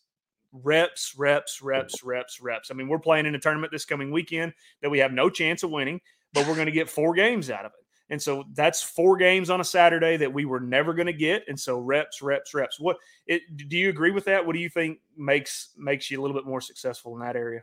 reps, 0.62 1.14
reps, 1.18 1.60
reps, 1.60 2.02
reps, 2.02 2.40
reps. 2.40 2.70
I 2.70 2.74
mean, 2.74 2.88
we're 2.88 2.98
playing 2.98 3.26
in 3.26 3.34
a 3.34 3.38
tournament 3.40 3.72
this 3.72 3.84
coming 3.84 4.10
weekend 4.10 4.54
that 4.80 4.90
we 4.90 5.00
have 5.00 5.12
no 5.12 5.28
chance 5.28 5.62
of 5.62 5.70
winning, 5.70 6.00
but 6.32 6.46
we're 6.46 6.54
going 6.54 6.66
to 6.66 6.72
get 6.72 6.88
four 6.88 7.14
games 7.14 7.50
out 7.50 7.64
of 7.64 7.72
it. 7.72 7.84
And 8.10 8.20
so 8.20 8.44
that's 8.52 8.82
four 8.82 9.16
games 9.16 9.50
on 9.50 9.60
a 9.60 9.64
Saturday 9.64 10.16
that 10.18 10.32
we 10.32 10.44
were 10.44 10.60
never 10.60 10.94
going 10.94 11.06
to 11.06 11.12
get. 11.12 11.44
And 11.48 11.58
so 11.58 11.78
reps, 11.78 12.22
reps, 12.22 12.54
reps. 12.54 12.78
What 12.78 12.98
it, 13.26 13.42
do 13.56 13.76
you 13.76 13.88
agree 13.88 14.10
with 14.10 14.26
that? 14.26 14.44
What 14.44 14.54
do 14.54 14.60
you 14.60 14.68
think 14.68 15.00
makes 15.16 15.70
makes 15.76 16.10
you 16.10 16.20
a 16.20 16.22
little 16.22 16.36
bit 16.36 16.46
more 16.46 16.60
successful 16.60 17.14
in 17.14 17.20
that 17.20 17.34
area? 17.36 17.62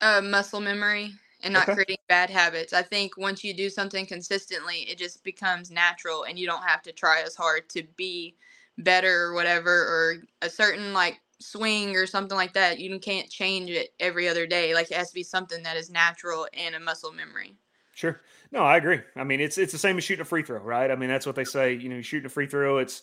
uh, 0.00 0.20
muscle 0.22 0.60
memory 0.60 1.12
and 1.42 1.54
not 1.54 1.68
Okay. 1.68 1.72
creating 1.72 1.96
bad 2.08 2.30
habits. 2.30 2.72
I 2.72 2.82
think 2.82 3.16
once 3.16 3.44
you 3.44 3.54
do 3.54 3.70
something 3.70 4.06
consistently, 4.06 4.80
it 4.82 4.98
just 4.98 5.22
becomes 5.24 5.70
natural 5.70 6.24
and 6.24 6.38
you 6.38 6.46
don't 6.46 6.64
have 6.64 6.82
to 6.82 6.92
try 6.92 7.22
as 7.22 7.36
hard 7.36 7.68
to 7.70 7.82
be 7.96 8.36
better 8.78 9.24
or 9.24 9.34
whatever 9.34 9.70
or 9.70 10.16
a 10.42 10.50
certain 10.50 10.92
like 10.92 11.20
swing 11.40 11.96
or 11.96 12.06
something 12.06 12.36
like 12.36 12.52
that. 12.54 12.78
You 12.78 12.98
can't 12.98 13.28
change 13.28 13.70
it 13.70 13.90
every 14.00 14.28
other 14.28 14.46
day. 14.46 14.74
Like 14.74 14.90
it 14.90 14.96
has 14.96 15.08
to 15.08 15.14
be 15.14 15.22
something 15.22 15.62
that 15.62 15.76
is 15.76 15.90
natural 15.90 16.46
and 16.52 16.74
a 16.74 16.80
muscle 16.80 17.12
memory. 17.12 17.56
Sure. 17.94 18.20
No, 18.52 18.62
I 18.62 18.76
agree. 18.76 19.00
I 19.16 19.24
mean, 19.24 19.40
it's 19.40 19.58
it's 19.58 19.72
the 19.72 19.78
same 19.78 19.98
as 19.98 20.04
shooting 20.04 20.22
a 20.22 20.24
free 20.24 20.42
throw, 20.42 20.60
right? 20.60 20.90
I 20.90 20.96
mean, 20.96 21.08
that's 21.08 21.26
what 21.26 21.34
they 21.34 21.44
say. 21.44 21.74
You 21.74 21.88
know, 21.88 22.00
shooting 22.00 22.26
a 22.26 22.30
free 22.30 22.46
throw, 22.46 22.78
it's 22.78 23.02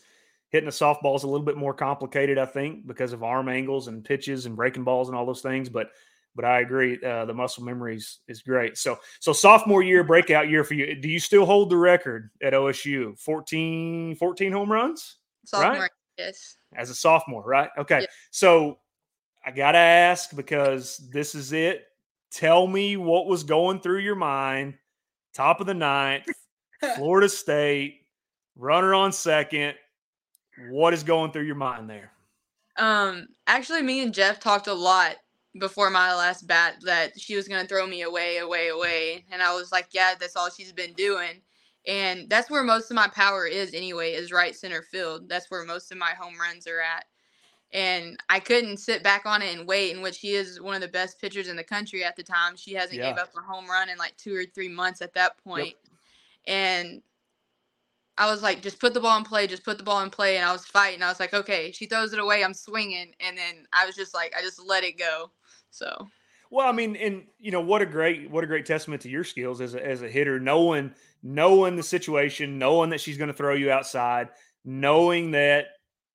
hitting 0.49 0.69
a 0.69 0.71
softball 0.71 1.15
is 1.15 1.23
a 1.23 1.27
little 1.27 1.45
bit 1.45 1.57
more 1.57 1.73
complicated, 1.73 2.37
I 2.37 2.45
think, 2.45 2.87
because 2.87 3.11
of 3.11 3.23
arm 3.23 3.49
angles 3.49 3.87
and 3.87 4.03
pitches 4.03 4.45
and 4.45 4.55
breaking 4.55 4.85
balls 4.85 5.09
and 5.09 5.17
all 5.17 5.25
those 5.25 5.41
things. 5.41 5.69
But 5.69 5.89
but 6.35 6.45
I 6.45 6.61
agree, 6.61 6.99
uh, 7.03 7.25
the 7.25 7.33
muscle 7.33 7.63
memory 7.63 7.95
is, 7.97 8.19
is 8.27 8.41
great. 8.41 8.77
So 8.77 8.97
so 9.19 9.33
sophomore 9.33 9.83
year, 9.83 10.03
breakout 10.03 10.49
year 10.49 10.63
for 10.63 10.73
you. 10.73 10.95
Do 10.95 11.09
you 11.09 11.19
still 11.19 11.45
hold 11.45 11.69
the 11.69 11.77
record 11.77 12.29
at 12.41 12.53
OSU? 12.53 13.19
14, 13.19 14.15
14 14.15 14.51
home 14.51 14.71
runs 14.71 15.17
Sophomore, 15.45 15.89
yes. 16.17 16.57
as 16.75 16.89
a 16.89 16.95
sophomore, 16.95 17.43
right? 17.43 17.69
Okay. 17.77 18.05
So 18.31 18.79
I 19.45 19.51
got 19.51 19.73
to 19.73 19.77
ask 19.77 20.35
because 20.35 20.97
this 21.11 21.35
is 21.35 21.53
it. 21.53 21.85
Tell 22.31 22.67
me 22.67 22.97
what 22.97 23.27
was 23.27 23.43
going 23.43 23.79
through 23.79 23.99
your 23.99 24.15
mind. 24.15 24.75
Top 25.33 25.61
of 25.61 25.67
the 25.67 25.73
ninth, 25.73 26.25
Florida 26.95 27.29
State, 27.29 28.01
runner 28.55 28.93
on 28.93 29.11
second. 29.11 29.75
What 30.69 30.93
is 30.93 31.03
going 31.03 31.31
through 31.31 31.43
your 31.43 31.55
mind 31.55 31.89
there? 31.89 32.11
Um, 32.77 33.27
actually, 33.47 33.81
me 33.81 34.01
and 34.01 34.13
Jeff 34.13 34.39
talked 34.39 34.67
a 34.67 34.73
lot 34.73 35.15
before 35.59 35.89
my 35.89 36.13
last 36.13 36.47
bat 36.47 36.75
that 36.83 37.19
she 37.19 37.35
was 37.35 37.47
gonna 37.47 37.67
throw 37.67 37.87
me 37.87 38.01
away, 38.01 38.37
away, 38.37 38.69
away, 38.69 39.25
and 39.31 39.41
I 39.41 39.53
was 39.53 39.71
like, 39.71 39.87
yeah, 39.91 40.13
that's 40.19 40.35
all 40.35 40.49
she's 40.49 40.71
been 40.71 40.93
doing, 40.93 41.41
and 41.87 42.29
that's 42.29 42.49
where 42.49 42.63
most 42.63 42.89
of 42.91 42.95
my 42.95 43.07
power 43.07 43.45
is 43.45 43.73
anyway, 43.73 44.13
is 44.13 44.31
right 44.31 44.55
center 44.55 44.81
field. 44.81 45.29
That's 45.29 45.49
where 45.49 45.63
most 45.65 45.91
of 45.91 45.97
my 45.97 46.11
home 46.11 46.39
runs 46.39 46.67
are 46.67 46.81
at, 46.81 47.05
and 47.73 48.17
I 48.29 48.39
couldn't 48.39 48.77
sit 48.77 49.03
back 49.03 49.25
on 49.25 49.41
it 49.41 49.57
and 49.57 49.67
wait. 49.67 49.95
in 49.95 50.01
which 50.01 50.15
she 50.15 50.33
is 50.33 50.61
one 50.61 50.75
of 50.75 50.81
the 50.81 50.87
best 50.87 51.19
pitchers 51.19 51.47
in 51.47 51.55
the 51.55 51.63
country 51.63 52.03
at 52.03 52.15
the 52.15 52.23
time. 52.23 52.55
She 52.55 52.73
hasn't 52.73 53.01
gave 53.01 53.17
up 53.17 53.31
a 53.37 53.41
home 53.41 53.67
run 53.69 53.89
in 53.89 53.97
like 53.97 54.15
two 54.17 54.35
or 54.35 54.45
three 54.45 54.69
months 54.69 55.01
at 55.01 55.13
that 55.13 55.37
point. 55.43 55.63
point, 55.63 55.75
and 56.47 57.01
I 58.17 58.31
was 58.31 58.41
like, 58.41 58.61
just 58.61 58.79
put 58.79 58.93
the 58.93 59.01
ball 59.01 59.17
in 59.17 59.23
play, 59.23 59.45
just 59.45 59.65
put 59.65 59.77
the 59.77 59.83
ball 59.83 60.01
in 60.01 60.09
play. 60.09 60.37
And 60.37 60.45
I 60.45 60.53
was 60.53 60.65
fighting. 60.65 61.03
I 61.03 61.09
was 61.09 61.19
like, 61.19 61.33
okay, 61.33 61.71
she 61.71 61.85
throws 61.85 62.13
it 62.13 62.19
away. 62.19 62.43
I'm 62.43 62.53
swinging. 62.53 63.13
And 63.19 63.37
then 63.37 63.67
I 63.73 63.85
was 63.85 63.95
just 63.95 64.13
like, 64.13 64.33
I 64.37 64.41
just 64.41 64.61
let 64.65 64.83
it 64.83 64.97
go. 64.97 65.31
So, 65.69 66.07
Well, 66.49 66.67
I 66.67 66.71
mean, 66.71 66.95
and 66.95 67.23
you 67.39 67.51
know 67.51 67.59
what 67.59 67.81
a 67.81 67.85
great 67.85 68.29
what 68.31 68.43
a 68.43 68.47
great 68.47 68.65
testament 68.65 69.01
to 69.01 69.09
your 69.09 69.25
skills 69.25 69.59
as 69.59 69.75
a, 69.75 69.85
as 69.85 70.01
a 70.01 70.07
hitter, 70.07 70.39
knowing 70.39 70.93
knowing 71.23 71.75
the 71.75 71.83
situation, 71.83 72.59
knowing 72.59 72.89
that 72.91 73.01
she's 73.01 73.17
going 73.17 73.29
to 73.29 73.33
throw 73.33 73.53
you 73.55 73.71
outside, 73.71 74.29
knowing 74.63 75.31
that 75.31 75.65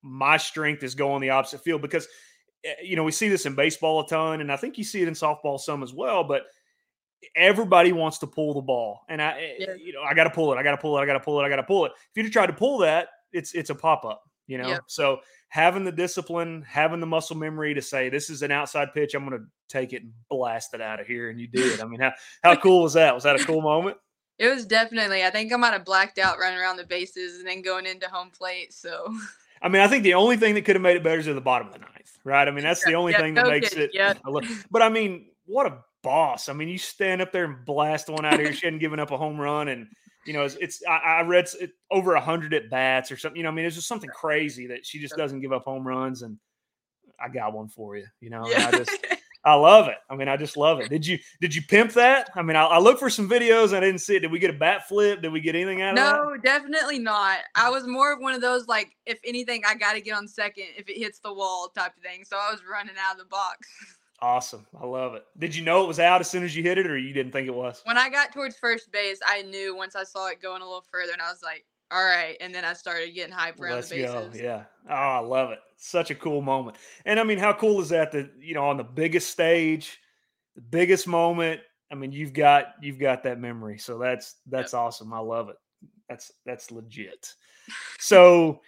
my 0.01 0.37
strength 0.37 0.83
is 0.83 0.95
going 0.95 1.21
the 1.21 1.29
opposite 1.29 1.61
field 1.61 1.81
because 1.81 2.07
eh, 2.65 2.73
you 2.83 2.95
know 2.95 3.03
we 3.03 3.11
see 3.11 3.29
this 3.29 3.45
in 3.45 3.55
baseball 3.55 4.01
a 4.01 4.07
ton, 4.07 4.41
and 4.41 4.51
I 4.51 4.57
think 4.57 4.77
you 4.77 4.83
see 4.83 5.01
it 5.01 5.07
in 5.07 5.13
softball 5.13 5.59
some 5.59 5.83
as 5.83 5.93
well, 5.93 6.23
but 6.23 6.43
everybody 7.35 7.91
wants 7.91 8.17
to 8.17 8.25
pull 8.25 8.55
the 8.55 8.61
ball 8.61 9.01
and 9.07 9.21
i 9.21 9.39
eh, 9.39 9.55
Yeah. 9.59 9.73
you 9.75 9.93
know 9.93 10.01
i 10.01 10.15
got 10.15 10.23
to 10.23 10.31
pull 10.31 10.51
it 10.51 10.57
i 10.57 10.63
got 10.63 10.71
to 10.71 10.77
pull 10.77 10.97
it 10.97 11.01
i 11.01 11.05
got 11.05 11.13
to 11.13 11.19
pull 11.19 11.39
it 11.39 11.43
i 11.43 11.49
got 11.49 11.57
to 11.57 11.63
pull 11.63 11.85
it. 11.85 11.91
If 12.15 12.23
you'd 12.23 12.33
tried 12.33 12.47
to 12.47 12.53
pull 12.53 12.79
that 12.79 13.09
it's 13.31 13.53
it's 13.53 13.69
a 13.69 13.75
pop-up 13.75 14.23
you 14.47 14.57
know? 14.57 14.67
Yep. 14.69 14.81
so 14.87 15.19
having 15.49 15.83
the 15.83 15.91
discipline 15.91 16.65
having 16.67 16.99
the 16.99 17.05
muscle 17.05 17.37
memory 17.37 17.75
to 17.75 17.81
say 17.81 18.09
this 18.09 18.31
is 18.31 18.41
an 18.41 18.51
outside 18.51 18.87
pitch 18.95 19.13
i'm 19.13 19.23
going 19.29 19.39
to 19.39 19.45
take 19.69 19.93
it 19.93 20.01
and 20.01 20.11
blast 20.29 20.73
it 20.73 20.81
out 20.81 20.99
of 20.99 21.05
here 21.07 21.29
and 21.29 21.39
you 21.39 21.47
did. 21.47 21.79
I 21.79 21.85
mean 21.85 21.99
how 21.99 22.11
how 22.43 22.55
cool 22.61 22.81
was 22.81 22.93
that? 22.93 23.13
Was 23.13 23.23
that 23.23 23.39
a 23.39 23.45
cool 23.45 23.61
moment 23.61 23.97
It 24.41 24.49
was 24.49 24.65
definitely. 24.65 25.23
I 25.23 25.29
think 25.29 25.53
I 25.53 25.55
might 25.55 25.73
have 25.73 25.85
blacked 25.85 26.17
out 26.17 26.39
running 26.39 26.57
around 26.57 26.77
the 26.77 26.83
bases 26.83 27.37
and 27.37 27.47
then 27.47 27.61
going 27.61 27.85
into 27.85 28.09
home 28.09 28.31
plate. 28.31 28.73
So 28.73 29.13
I 29.61 29.69
mean, 29.69 29.83
I 29.83 29.87
think 29.87 30.03
the 30.03 30.15
only 30.15 30.35
thing 30.35 30.55
that 30.55 30.63
could 30.63 30.75
have 30.75 30.81
made 30.81 30.97
it 30.97 31.03
better 31.03 31.19
is 31.19 31.27
at 31.27 31.35
the 31.35 31.41
bottom 31.41 31.67
of 31.67 31.73
the 31.73 31.79
ninth, 31.79 32.17
right? 32.23 32.47
I 32.47 32.49
mean, 32.49 32.63
that's 32.63 32.83
the 32.83 32.95
only 32.95 33.11
yeah, 33.11 33.19
thing 33.19 33.35
that 33.35 33.45
no 33.45 33.51
makes 33.51 33.73
it. 33.73 33.91
yeah. 33.93 34.15
But 34.71 34.81
I 34.81 34.89
mean, 34.89 35.27
what 35.45 35.67
a 35.67 35.77
boss! 36.01 36.49
I 36.49 36.53
mean, 36.53 36.69
you 36.69 36.79
stand 36.79 37.21
up 37.21 37.31
there 37.31 37.45
and 37.45 37.63
blast 37.65 38.09
one 38.09 38.25
out 38.25 38.39
here. 38.39 38.51
She 38.51 38.65
hadn't 38.65 38.79
given 38.79 38.99
up 38.99 39.11
a 39.11 39.17
home 39.17 39.39
run, 39.39 39.67
and 39.67 39.85
you 40.25 40.33
know, 40.33 40.43
it's. 40.43 40.55
it's 40.55 40.81
I, 40.89 41.19
I 41.19 41.21
read 41.21 41.47
it, 41.59 41.73
over 41.91 42.15
hundred 42.15 42.55
at 42.55 42.71
bats 42.71 43.11
or 43.11 43.17
something. 43.17 43.37
You 43.37 43.43
know, 43.43 43.49
I 43.49 43.53
mean, 43.53 43.65
it's 43.65 43.75
just 43.75 43.87
something 43.87 44.09
crazy 44.09 44.65
that 44.67 44.87
she 44.87 44.97
just 44.97 45.15
doesn't 45.15 45.41
give 45.41 45.53
up 45.53 45.65
home 45.65 45.87
runs, 45.87 46.23
and 46.23 46.39
I 47.19 47.29
got 47.29 47.53
one 47.53 47.67
for 47.67 47.95
you. 47.95 48.07
You 48.21 48.31
know, 48.31 48.49
yeah. 48.49 48.69
I 48.69 48.71
just. 48.71 49.05
I 49.43 49.55
love 49.55 49.87
it. 49.87 49.97
I 50.09 50.15
mean, 50.15 50.27
I 50.27 50.37
just 50.37 50.55
love 50.55 50.79
it. 50.79 50.89
Did 50.89 51.05
you 51.05 51.17
did 51.39 51.55
you 51.55 51.63
pimp 51.63 51.93
that? 51.93 52.29
I 52.35 52.43
mean, 52.43 52.55
I, 52.55 52.63
I 52.63 52.79
looked 52.79 52.99
for 52.99 53.09
some 53.09 53.27
videos. 53.27 53.75
I 53.75 53.79
didn't 53.79 53.99
see 53.99 54.15
it. 54.15 54.19
Did 54.19 54.31
we 54.31 54.37
get 54.37 54.51
a 54.51 54.57
bat 54.57 54.87
flip? 54.87 55.23
Did 55.23 55.31
we 55.31 55.41
get 55.41 55.55
anything 55.55 55.81
out 55.81 55.91
of 55.91 55.95
that? 55.95 56.13
no, 56.13 56.37
definitely 56.37 56.99
not. 56.99 57.39
I 57.55 57.69
was 57.69 57.87
more 57.87 58.13
of 58.13 58.19
one 58.19 58.33
of 58.33 58.41
those 58.41 58.67
like, 58.67 58.95
if 59.07 59.19
anything, 59.25 59.63
I 59.65 59.73
got 59.73 59.93
to 59.93 60.01
get 60.01 60.15
on 60.15 60.27
second 60.27 60.65
if 60.77 60.87
it 60.87 60.97
hits 60.97 61.19
the 61.19 61.33
wall 61.33 61.71
type 61.75 61.97
of 61.97 62.03
thing. 62.03 62.23
So 62.23 62.37
I 62.37 62.51
was 62.51 62.61
running 62.71 62.95
out 62.99 63.13
of 63.13 63.17
the 63.17 63.25
box. 63.25 63.67
Awesome. 64.21 64.67
I 64.79 64.85
love 64.85 65.15
it. 65.15 65.25
Did 65.39 65.55
you 65.55 65.63
know 65.63 65.83
it 65.83 65.87
was 65.87 65.99
out 65.99 66.21
as 66.21 66.29
soon 66.29 66.43
as 66.43 66.55
you 66.55 66.61
hit 66.61 66.77
it, 66.77 66.85
or 66.85 66.95
you 66.95 67.11
didn't 67.11 67.31
think 67.31 67.47
it 67.47 67.55
was? 67.55 67.81
When 67.85 67.97
I 67.97 68.07
got 68.07 68.31
towards 68.31 68.55
first 68.55 68.91
base, 68.91 69.17
I 69.25 69.41
knew 69.41 69.75
once 69.75 69.95
I 69.95 70.03
saw 70.03 70.27
it 70.27 70.39
going 70.39 70.61
a 70.61 70.65
little 70.65 70.85
further, 70.91 71.13
and 71.13 71.21
I 71.21 71.31
was 71.31 71.41
like, 71.41 71.65
all 71.91 72.03
right. 72.03 72.37
And 72.39 72.53
then 72.53 72.65
I 72.65 72.73
started 72.73 73.13
getting 73.13 73.33
hype 73.33 73.59
around 73.59 73.75
Let's 73.75 73.89
the 73.89 74.03
go. 74.03 74.25
bases. 74.27 74.41
Yeah. 74.41 74.63
Oh, 74.89 74.93
I 74.93 75.19
love 75.19 75.51
it. 75.51 75.59
Such 75.77 76.11
a 76.11 76.15
cool 76.15 76.41
moment. 76.41 76.77
And 77.05 77.19
I 77.19 77.23
mean, 77.23 77.37
how 77.37 77.53
cool 77.53 77.81
is 77.81 77.89
that 77.89 78.11
that, 78.13 78.31
you 78.39 78.53
know, 78.53 78.65
on 78.65 78.77
the 78.77 78.83
biggest 78.83 79.29
stage, 79.29 79.99
the 80.55 80.61
biggest 80.61 81.07
moment, 81.07 81.61
I 81.91 81.95
mean, 81.95 82.11
you've 82.11 82.33
got 82.33 82.75
you've 82.81 82.99
got 82.99 83.23
that 83.23 83.39
memory. 83.39 83.77
So 83.77 83.97
that's 83.97 84.35
that's 84.47 84.73
awesome. 84.73 85.13
I 85.13 85.19
love 85.19 85.49
it. 85.49 85.57
That's 86.09 86.31
that's 86.45 86.71
legit. 86.71 87.33
So 87.99 88.59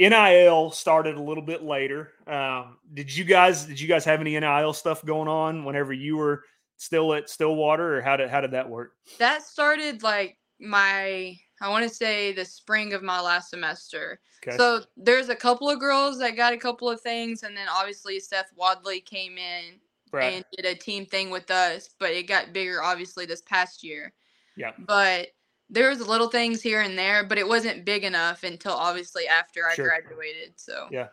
NIL 0.00 0.70
started 0.70 1.16
a 1.16 1.22
little 1.22 1.42
bit 1.42 1.62
later. 1.62 2.12
Um, 2.26 2.78
did 2.94 3.14
you 3.14 3.24
guys 3.24 3.66
did 3.66 3.78
you 3.78 3.86
guys 3.86 4.04
have 4.06 4.20
any 4.20 4.38
NIL 4.40 4.72
stuff 4.72 5.04
going 5.04 5.28
on 5.28 5.64
whenever 5.64 5.92
you 5.92 6.16
were 6.16 6.42
still 6.78 7.12
at 7.12 7.28
Stillwater 7.28 7.98
or 7.98 8.00
how 8.00 8.16
did 8.16 8.30
how 8.30 8.40
did 8.40 8.52
that 8.52 8.68
work? 8.68 8.92
That 9.18 9.42
started 9.42 10.02
like 10.02 10.38
my, 10.58 11.38
I 11.60 11.68
want 11.68 11.88
to 11.88 11.94
say 11.94 12.32
the 12.32 12.44
spring 12.44 12.94
of 12.94 13.02
my 13.02 13.20
last 13.20 13.50
semester. 13.50 14.20
Okay. 14.46 14.56
So 14.56 14.80
there's 14.96 15.28
a 15.28 15.36
couple 15.36 15.68
of 15.68 15.78
girls 15.78 16.18
that 16.18 16.36
got 16.36 16.52
a 16.52 16.56
couple 16.56 16.88
of 16.88 17.00
things, 17.00 17.42
and 17.42 17.56
then 17.56 17.66
obviously 17.68 18.18
Seth 18.20 18.50
Wadley 18.56 19.00
came 19.00 19.36
in 19.36 19.78
right. 20.12 20.34
and 20.34 20.44
did 20.56 20.64
a 20.64 20.74
team 20.74 21.06
thing 21.06 21.30
with 21.30 21.50
us, 21.50 21.90
but 21.98 22.10
it 22.10 22.26
got 22.26 22.52
bigger 22.52 22.82
obviously 22.82 23.26
this 23.26 23.42
past 23.42 23.82
year. 23.82 24.12
Yeah. 24.56 24.72
But 24.78 25.28
there 25.68 25.88
was 25.88 26.06
little 26.06 26.28
things 26.28 26.60
here 26.62 26.80
and 26.80 26.98
there, 26.98 27.24
but 27.24 27.38
it 27.38 27.46
wasn't 27.46 27.84
big 27.84 28.04
enough 28.04 28.42
until 28.42 28.72
obviously 28.72 29.28
after 29.28 29.66
I 29.66 29.74
Sure. 29.74 29.88
graduated. 29.88 30.54
So 30.56 30.88
Yeah. 30.90 31.08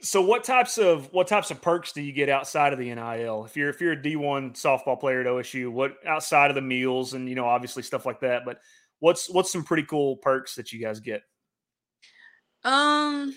So 0.00 0.22
what 0.22 0.44
types 0.44 0.78
of 0.78 1.12
what 1.12 1.26
types 1.26 1.50
of 1.50 1.60
perks 1.60 1.92
do 1.92 2.00
you 2.00 2.12
get 2.12 2.28
outside 2.28 2.72
of 2.72 2.78
the 2.78 2.88
NIL? 2.88 3.44
If 3.44 3.56
you're 3.56 3.68
if 3.68 3.80
you're 3.80 3.92
a 3.92 3.96
D1 3.96 4.52
softball 4.52 5.00
player 5.00 5.20
at 5.20 5.26
OSU, 5.26 5.70
what 5.70 5.96
outside 6.06 6.50
of 6.50 6.54
the 6.54 6.60
meals 6.60 7.14
and 7.14 7.28
you 7.28 7.34
know 7.34 7.46
obviously 7.46 7.82
stuff 7.82 8.06
like 8.06 8.20
that, 8.20 8.44
but 8.44 8.60
what's 9.00 9.28
what's 9.30 9.50
some 9.52 9.64
pretty 9.64 9.84
cool 9.84 10.16
perks 10.16 10.54
that 10.56 10.72
you 10.72 10.80
guys 10.80 11.00
get? 11.00 11.22
Um, 12.64 13.34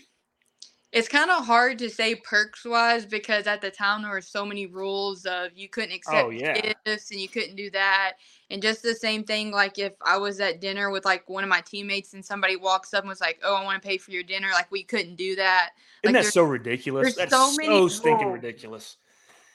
it's 0.92 1.08
kind 1.08 1.32
of 1.32 1.46
hard 1.46 1.80
to 1.80 1.90
say 1.90 2.16
perks 2.16 2.66
wise 2.66 3.06
because 3.06 3.48
at 3.48 3.62
the 3.62 3.72
time 3.72 4.02
there 4.02 4.12
were 4.12 4.20
so 4.20 4.46
many 4.46 4.66
rules 4.66 5.26
of 5.26 5.52
you 5.56 5.70
couldn't 5.70 5.94
accept 5.94 6.26
Oh, 6.26 6.30
yeah. 6.32 6.74
gifts 6.86 7.12
and 7.12 7.20
you 7.22 7.30
couldn't 7.30 7.56
do 7.56 7.70
that. 7.72 8.14
And 8.50 8.62
just 8.62 8.84
the 8.84 8.96
same 8.96 9.24
thing, 9.24 9.52
like 9.52 9.80
if 9.80 9.94
I 10.06 10.18
was 10.18 10.42
at 10.42 10.60
dinner 10.60 10.90
with 10.90 11.06
like 11.06 11.30
one 11.30 11.44
of 11.44 11.50
my 11.50 11.62
teammates 11.62 12.14
and 12.14 12.26
somebody 12.26 12.58
walks 12.58 12.94
up 12.94 13.04
and 13.04 13.10
was 13.10 13.22
like, 13.22 13.40
"Oh, 13.44 13.56
I 13.56 13.64
want 13.64 13.82
to 13.82 13.88
pay 13.88 13.98
for 13.98 14.12
your 14.12 14.24
dinner," 14.24 14.50
like 14.54 14.70
we 14.72 14.84
couldn't 14.84 15.16
do 15.16 15.36
that. 15.38 15.70
Isn't 16.04 16.16
Like, 16.16 16.26
that 16.26 16.34
so 16.34 16.44
ridiculous? 16.44 17.16
That's 17.16 17.32
so 17.32 17.52
so, 17.52 17.88
stinking 17.88 18.28
rules. 18.28 18.34
ridiculous. 18.44 18.98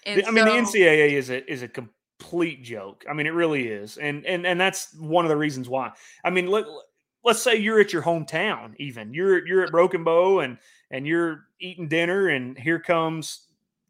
And 0.07 0.25
I 0.25 0.31
mean, 0.31 0.45
the 0.47 0.53
NCAA 0.53 1.11
is 1.11 1.29
a 1.29 1.53
is 1.53 1.63
a 1.63 1.69
complete 2.19 2.63
joke. 2.63 3.05
I 3.09 3.13
mean, 3.13 3.27
it 3.27 3.35
really 3.35 3.69
is, 3.69 3.99
and 3.99 4.25
and 4.27 4.47
and 4.47 4.61
that's 4.61 4.95
one 4.95 5.25
of 5.25 5.29
the 5.29 5.37
reasons 5.37 5.69
why. 5.69 5.93
I 6.25 6.31
mean, 6.31 6.47
let 6.47 6.65
let's 7.25 7.43
say 7.43 7.57
you're 7.57 7.81
at 7.81 7.93
your 7.93 8.03
hometown, 8.03 8.75
even 8.79 9.13
you're 9.15 9.47
you're 9.47 9.63
at 9.65 9.71
Broken 9.71 10.05
Bow, 10.05 10.41
and 10.41 10.59
and 10.91 11.07
you're 11.07 11.47
eating 11.61 11.89
dinner, 11.89 12.29
and 12.29 12.59
here 12.59 12.79
comes 12.81 13.43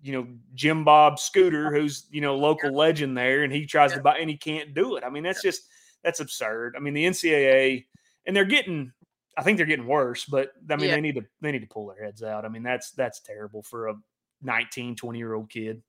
you 0.02 0.12
know 0.12 0.26
Jim 0.54 0.84
Bob 0.84 1.18
Scooter, 1.18 1.72
who's 1.72 2.06
you 2.10 2.20
know 2.20 2.36
local 2.36 2.72
legend 2.72 3.16
there, 3.16 3.44
and 3.44 3.52
he 3.52 3.66
tries 3.66 3.92
to 3.92 4.00
buy, 4.00 4.18
and 4.18 4.30
he 4.30 4.36
can't 4.36 4.74
do 4.74 4.96
it. 4.96 5.04
I 5.04 5.10
mean, 5.10 5.22
that's 5.22 5.42
just 5.42 5.62
that's 6.02 6.20
absurd. 6.20 6.74
I 6.76 6.80
mean, 6.80 6.94
the 6.94 7.04
NCAA, 7.04 7.86
and 8.26 8.34
they're 8.36 8.44
getting. 8.44 8.92
I 9.38 9.42
think 9.42 9.58
they're 9.58 9.66
getting 9.66 9.86
worse, 9.86 10.24
but 10.24 10.52
I 10.70 10.76
mean, 10.76 10.88
Yeah. 10.88 10.94
they 10.94 11.00
need 11.02 11.16
to 11.16 11.24
they 11.42 11.52
need 11.52 11.60
to 11.60 11.66
pull 11.66 11.86
their 11.86 12.02
heads 12.02 12.22
out. 12.22 12.46
I 12.46 12.48
mean, 12.48 12.62
that's 12.62 12.92
that's 12.92 13.20
terrible 13.20 13.62
for 13.62 13.88
a 13.88 13.94
19, 14.40 14.96
20 14.96 15.18
year 15.18 15.34
old 15.34 15.50
kid. 15.50 15.82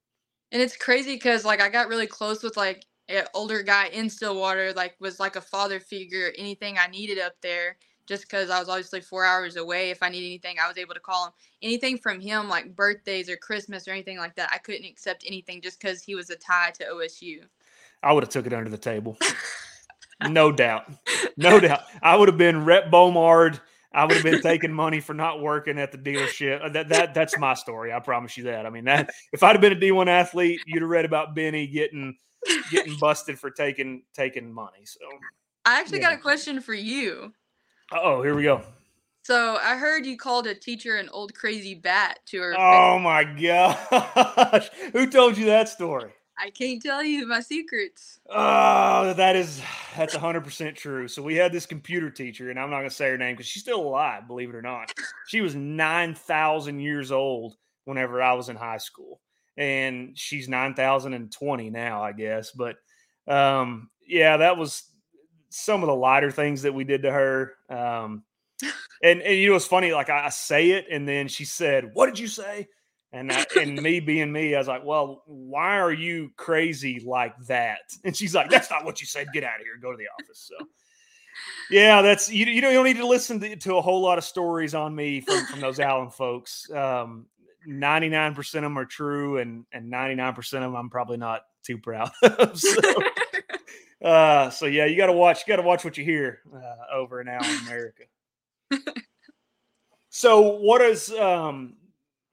And 0.52 0.62
it's 0.62 0.78
crazy 0.78 1.14
because 1.16 1.46
like 1.46 1.62
I 1.62 1.70
got 1.70 1.88
really 1.88 2.08
close 2.08 2.44
with 2.44 2.58
like 2.58 2.86
an 3.10 3.26
older 3.34 3.64
guy 3.64 3.88
in 3.88 4.10
Stillwater, 4.10 4.74
like 4.74 4.96
was 5.00 5.20
like 5.20 5.36
a 5.36 5.42
father 5.42 5.80
figure, 5.80 6.32
anything 6.38 6.78
I 6.78 6.88
needed 6.88 7.20
up 7.20 7.34
there. 7.42 7.78
Just 8.06 8.24
because 8.24 8.50
I 8.50 8.58
was 8.60 8.70
obviously 8.70 9.02
four 9.02 9.26
hours 9.26 9.58
away, 9.58 9.90
if 9.90 10.02
I 10.02 10.08
need 10.08 10.26
anything, 10.26 10.56
I 10.64 10.68
was 10.70 10.78
able 10.78 10.94
to 10.94 11.00
call 11.02 11.26
him. 11.26 11.34
Anything 11.62 11.98
from 11.98 12.22
him, 12.22 12.48
like 12.48 12.74
birthdays 12.74 13.30
or 13.30 13.36
Christmas 13.36 13.86
or 13.86 13.92
anything 13.92 14.18
like 14.18 14.34
that, 14.36 14.50
I 14.54 14.60
couldn't 14.60 14.86
accept 14.86 15.26
anything 15.28 15.62
just 15.62 15.82
because 15.82 16.02
he 16.02 16.16
was 16.16 16.30
a 16.30 16.38
tie 16.38 16.72
to 16.76 16.86
OSU. 16.86 17.42
I 18.02 18.14
would 18.14 18.24
have 18.24 18.30
took 18.30 18.46
it 18.46 18.54
under 18.54 18.70
the 18.70 18.78
table. 18.78 19.18
no 20.30 20.54
doubt. 20.54 20.90
No 21.36 21.60
doubt. 21.60 21.82
I 22.02 22.16
would 22.16 22.30
have 22.30 22.38
been 22.38 22.64
Rep 22.64 22.90
Bomard. 22.90 23.60
I 23.94 24.06
would 24.06 24.14
have 24.16 24.24
been 24.24 24.42
taking 24.44 24.74
money 24.74 25.00
for 25.00 25.14
not 25.14 25.42
working 25.42 25.80
at 25.80 25.92
the 25.92 25.98
dealership. 25.98 26.64
Uh, 26.64 26.70
That 26.70 26.90
that 26.90 27.14
that's 27.14 27.38
my 27.38 27.54
story. 27.54 27.94
I 27.94 28.00
promise 28.00 28.38
you 28.38 28.44
that. 28.46 28.66
I 28.66 28.70
mean 28.70 28.86
that 28.86 29.12
if 29.34 29.44
I'd 29.44 29.54
have 29.54 29.62
been 29.62 29.74
a 29.74 29.80
D1 29.80 30.08
athlete, 30.08 30.62
you'd 30.66 30.82
have 30.82 30.90
read 30.90 31.06
about 31.06 31.36
Benny 31.36 31.68
getting 31.68 32.16
getting 32.72 32.98
busted 33.00 33.40
for 33.40 33.50
taking 33.50 34.04
taking 34.14 34.52
money. 34.52 34.86
So 34.86 35.00
I 35.66 35.80
actually 35.80 36.00
got 36.00 36.14
a 36.14 36.18
question 36.18 36.62
for 36.62 36.74
you. 36.74 37.34
oh, 37.92 38.22
here 38.22 38.36
we 38.36 38.44
go. 38.44 38.62
So 39.24 39.58
I 39.62 39.76
heard 39.76 40.06
you 40.06 40.16
called 40.18 40.48
a 40.48 40.56
teacher 40.56 40.96
an 40.96 41.10
old 41.10 41.34
crazy 41.34 41.76
bat 41.76 42.20
to 42.28 42.40
her. 42.40 42.52
face. 42.54 42.62
Oh 42.62 42.98
my 43.00 43.26
gosh. 43.26 44.70
Who 44.94 45.10
told 45.10 45.38
you 45.38 45.46
that 45.48 45.68
story? 45.68 46.14
I 46.40 46.52
can't 46.52 46.82
tell 46.82 47.04
you 47.04 47.28
my 47.28 47.42
secrets. 47.42 48.20
Oh, 48.30 49.14
that 49.14 49.36
is 49.36 49.62
that's 49.96 50.16
hundred 50.16 50.44
percent 50.44 50.76
true. 50.76 51.08
So 51.08 51.22
we 51.24 51.36
had 51.36 51.52
this 51.52 51.66
computer 51.66 52.12
teacher, 52.12 52.50
and 52.50 52.60
I'm 52.60 52.70
not 52.70 52.78
gonna 52.78 52.90
say 52.90 53.10
her 53.10 53.18
name 53.18 53.36
because 53.36 53.48
she's 53.48 53.64
still 53.64 53.82
alive, 53.82 54.28
believe 54.28 54.50
it 54.50 54.56
or 54.56 54.62
not. 54.62 54.94
She 55.28 55.42
was 55.42 55.56
nine 55.56 56.14
thousand 56.14 56.80
years 56.80 57.12
old 57.12 57.56
whenever 57.86 58.22
I 58.22 58.34
was 58.34 58.50
in 58.50 58.56
high 58.56 58.78
school, 58.78 59.20
and 59.58 60.18
she's 60.18 60.48
nine 60.48 60.76
thousand 60.76 61.14
and 61.14 61.32
twenty 61.32 61.70
now, 61.70 62.04
I 62.04 62.12
guess. 62.12 62.52
But 62.52 62.76
um, 63.28 63.90
yeah, 64.06 64.38
that 64.38 64.58
was 64.58 64.84
some 65.50 65.82
of 65.82 65.88
the 65.88 65.96
lighter 65.96 66.32
things 66.32 66.62
that 66.62 66.74
we 66.74 66.84
did 66.84 67.04
to 67.04 67.12
her. 67.12 67.56
Um, 67.70 68.24
and 69.04 69.22
and 69.22 69.38
you 69.38 69.50
know 69.50 69.56
it's 69.56 69.66
funny, 69.66 69.92
like 69.92 70.10
I, 70.10 70.26
I 70.26 70.30
say 70.30 70.72
it, 70.72 70.86
and 70.92 71.08
then 71.08 71.28
she 71.28 71.46
said, 71.46 71.92
"What 71.94 72.06
did 72.06 72.20
you 72.20 72.28
say?" 72.28 72.68
And 73.18 73.32
I, 73.32 73.46
and 73.60 73.82
me 73.82 74.00
being 74.00 74.32
me, 74.32 74.56
I 74.56 74.60
was 74.60 74.68
like, 74.68 74.86
"Well, 74.86 75.24
why 75.26 75.80
are 75.80 75.92
you 75.92 76.32
crazy 76.38 77.02
like 77.06 77.38
that?" 77.48 77.80
And 78.04 78.16
she's 78.16 78.36
like, 78.36 78.50
"That's 78.50 78.70
not 78.70 78.86
what 78.86 79.02
you 79.02 79.08
said. 79.08 79.28
Get 79.34 79.44
out 79.44 79.60
of 79.60 79.66
here. 79.66 79.78
Go 79.82 79.92
to 79.92 79.98
the 79.98 80.08
office." 80.22 80.50
So, 80.52 80.66
yeah, 81.72 82.02
that's 82.02 82.30
you. 82.30 82.46
You 82.46 82.62
know, 82.62 82.70
you 82.70 82.76
don't 82.76 82.86
need 82.86 82.98
to 82.98 83.08
listen 83.08 83.40
to, 83.40 83.56
to 83.56 83.78
a 83.78 83.82
whole 83.82 84.02
lot 84.02 84.18
of 84.18 84.24
stories 84.24 84.76
on 84.76 84.94
me 84.96 85.22
from 85.22 85.46
from 85.48 85.60
those 85.62 85.80
Allen 85.80 86.10
folks. 86.10 86.70
Um, 86.72 87.26
Ninety 87.70 88.08
nine 88.08 88.34
percent 88.34 88.64
of 88.64 88.72
them 88.72 88.78
are 88.78 88.86
true, 88.86 89.40
and 89.40 89.66
and 89.74 89.90
ninety 89.90 90.16
nine 90.16 90.34
percent 90.34 90.64
of 90.64 90.72
them 90.72 90.78
I'm 90.78 90.90
probably 90.90 91.18
not 91.18 91.42
too 91.64 91.78
proud 91.78 92.12
of. 92.24 92.58
So, 92.58 92.80
uh, 94.06 94.50
so 94.52 94.68
yeah, 94.68 94.86
you 94.86 94.96
got 94.96 95.08
to 95.08 95.14
watch. 95.14 95.42
You 95.46 95.52
got 95.52 95.62
to 95.62 95.68
watch 95.68 95.84
what 95.84 95.98
you 95.98 96.06
hear 96.06 96.40
uh, 96.56 96.96
over 96.96 97.20
in 97.20 97.28
Allen, 97.28 97.60
America. 97.68 98.04
so, 100.08 100.60
what 100.60 100.80
is 100.80 101.12
um, 101.12 101.74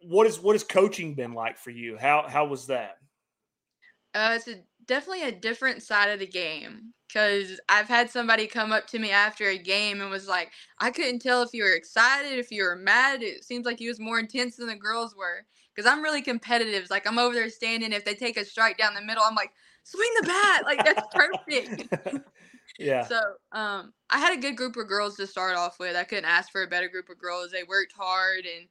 what 0.08 0.26
is 0.26 0.40
what 0.40 0.54
has 0.54 0.64
coaching 0.64 1.14
been 1.14 1.32
like 1.32 1.58
for 1.58 1.70
you? 1.70 1.96
How 1.98 2.26
how 2.28 2.46
was 2.46 2.66
that? 2.66 2.98
Uh, 4.14 4.34
it's 4.36 4.48
a, 4.48 4.60
definitely 4.86 5.24
a 5.24 5.32
different 5.32 5.82
side 5.82 6.08
of 6.10 6.20
the 6.20 6.26
game 6.26 6.92
because 7.08 7.60
I've 7.68 7.88
had 7.88 8.10
somebody 8.10 8.46
come 8.46 8.72
up 8.72 8.86
to 8.88 8.98
me 8.98 9.10
after 9.10 9.48
a 9.48 9.58
game 9.58 10.00
and 10.00 10.10
was 10.10 10.28
like, 10.28 10.52
I 10.78 10.90
couldn't 10.90 11.20
tell 11.20 11.42
if 11.42 11.52
you 11.52 11.64
were 11.64 11.74
excited, 11.74 12.38
if 12.38 12.50
you 12.50 12.62
were 12.62 12.76
mad. 12.76 13.22
It 13.22 13.44
seems 13.44 13.66
like 13.66 13.80
you 13.80 13.88
was 13.88 14.00
more 14.00 14.18
intense 14.18 14.56
than 14.56 14.68
the 14.68 14.76
girls 14.76 15.14
were. 15.16 15.44
Because 15.74 15.90
I'm 15.90 16.02
really 16.02 16.22
competitive. 16.22 16.82
It's 16.82 16.90
like 16.90 17.06
I'm 17.06 17.18
over 17.18 17.34
there 17.34 17.50
standing. 17.50 17.92
If 17.92 18.04
they 18.04 18.14
take 18.14 18.36
a 18.36 18.44
strike 18.44 18.78
down 18.78 18.94
the 18.94 19.02
middle, 19.02 19.24
I'm 19.26 19.34
like, 19.34 19.52
swing 19.82 20.10
the 20.20 20.26
bat. 20.26 20.64
Like 20.64 20.84
that's 20.84 21.06
perfect. 21.14 22.24
yeah, 22.78 23.04
So 23.04 23.20
um, 23.52 23.92
I 24.10 24.18
had 24.18 24.36
a 24.36 24.40
good 24.40 24.56
group 24.56 24.76
of 24.76 24.88
girls 24.88 25.16
to 25.16 25.26
start 25.26 25.56
off 25.56 25.78
with. 25.80 25.96
I 25.96 26.04
couldn't 26.04 26.26
ask 26.26 26.52
for 26.52 26.62
a 26.62 26.68
better 26.68 26.88
group 26.88 27.08
of 27.08 27.18
girls. 27.18 27.50
They 27.50 27.64
worked 27.64 27.92
hard 27.92 28.44
and 28.44 28.68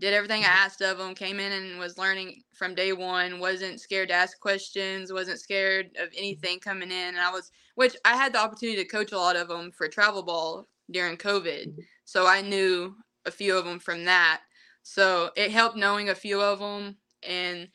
did 0.00 0.14
everything 0.14 0.42
I 0.42 0.46
mm-hmm. 0.46 0.64
asked 0.64 0.80
of 0.80 0.98
them, 0.98 1.14
came 1.14 1.38
in 1.38 1.52
and 1.52 1.78
was 1.78 1.98
learning 1.98 2.42
from 2.54 2.74
day 2.74 2.92
one, 2.92 3.38
wasn't 3.38 3.80
scared 3.80 4.08
to 4.08 4.14
ask 4.14 4.40
questions, 4.40 5.12
wasn't 5.12 5.38
scared 5.38 5.90
of 5.98 6.08
mm-hmm. 6.08 6.18
anything 6.18 6.58
coming 6.58 6.90
in. 6.90 7.08
And 7.08 7.20
I 7.20 7.30
was, 7.30 7.52
which 7.74 7.96
I 8.04 8.16
had 8.16 8.32
the 8.32 8.40
opportunity 8.40 8.82
to 8.82 8.88
coach 8.88 9.12
a 9.12 9.18
lot 9.18 9.36
of 9.36 9.48
them 9.48 9.70
for 9.70 9.88
travel 9.88 10.22
ball 10.22 10.66
during 10.90 11.16
COVID. 11.16 11.68
Mm-hmm. 11.68 11.80
So 12.04 12.26
I 12.26 12.40
knew 12.40 12.96
a 13.26 13.30
few 13.30 13.56
of 13.56 13.66
them 13.66 13.78
from 13.78 14.04
that. 14.06 14.40
So 14.82 15.30
it 15.36 15.50
helped 15.50 15.76
knowing 15.76 16.08
a 16.08 16.14
few 16.14 16.40
of 16.40 16.58
them. 16.58 16.96
And 17.22 17.68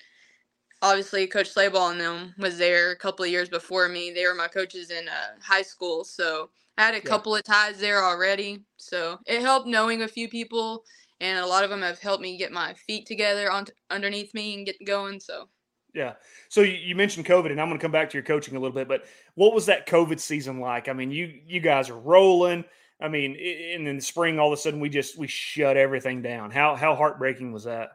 obviously, 0.81 1.27
Coach 1.27 1.53
Slayball 1.53 1.91
and 1.91 2.01
them 2.01 2.33
was 2.39 2.57
there 2.57 2.91
a 2.91 2.97
couple 2.97 3.23
of 3.23 3.31
years 3.31 3.49
before 3.49 3.87
me. 3.87 4.11
They 4.11 4.25
were 4.25 4.33
my 4.33 4.47
coaches 4.47 4.89
in 4.89 5.07
uh, 5.07 5.39
high 5.41 5.61
school. 5.61 6.03
So 6.03 6.49
I 6.77 6.83
had 6.83 6.95
a 6.95 6.97
Yeah. 6.97 7.03
couple 7.03 7.35
of 7.35 7.43
ties 7.43 7.77
there 7.77 8.03
already. 8.03 8.65
So 8.77 9.19
it 9.27 9.41
helped 9.41 9.67
knowing 9.67 10.01
a 10.01 10.07
few 10.07 10.27
people 10.27 10.83
and 11.19 11.39
a 11.39 11.47
lot 11.47 11.63
of 11.63 11.69
them 11.69 11.81
have 11.81 11.99
helped 11.99 12.21
me 12.21 12.37
get 12.37 12.51
my 12.51 12.73
feet 12.87 13.05
together 13.05 13.51
on 13.51 13.65
underneath 13.89 14.33
me 14.33 14.55
and 14.55 14.65
get 14.65 14.75
going. 14.85 15.19
So 15.19 15.49
Yeah. 15.93 16.13
So 16.49 16.61
you, 16.61 16.73
you 16.73 16.95
mentioned 16.95 17.25
COVID, 17.25 17.51
and 17.51 17.59
I'm 17.59 17.67
going 17.67 17.79
to 17.79 17.83
come 17.83 17.91
back 17.91 18.09
to 18.09 18.17
your 18.17 18.23
coaching 18.23 18.55
a 18.55 18.59
little 18.59 18.75
bit. 18.75 18.87
But 18.87 19.05
what 19.35 19.53
was 19.53 19.65
that 19.67 19.87
COVID 19.87 20.19
season 20.19 20.59
like? 20.59 20.89
I 20.89 20.93
mean, 20.93 21.11
you 21.11 21.39
you 21.45 21.59
guys 21.59 21.89
are 21.89 21.99
rolling. 21.99 22.65
I 23.01 23.09
mean, 23.09 23.31
and 23.31 23.87
in 23.87 23.97
the 23.97 24.01
spring, 24.01 24.39
all 24.39 24.47
of 24.47 24.57
a 24.57 24.61
sudden, 24.61 24.79
we 24.79 24.89
just 24.89 25.17
we 25.17 25.27
shut 25.27 25.77
everything 25.77 26.21
down. 26.21 26.51
How 26.51 26.75
how 26.75 26.95
heartbreaking 26.95 27.51
was 27.51 27.65
that? 27.65 27.89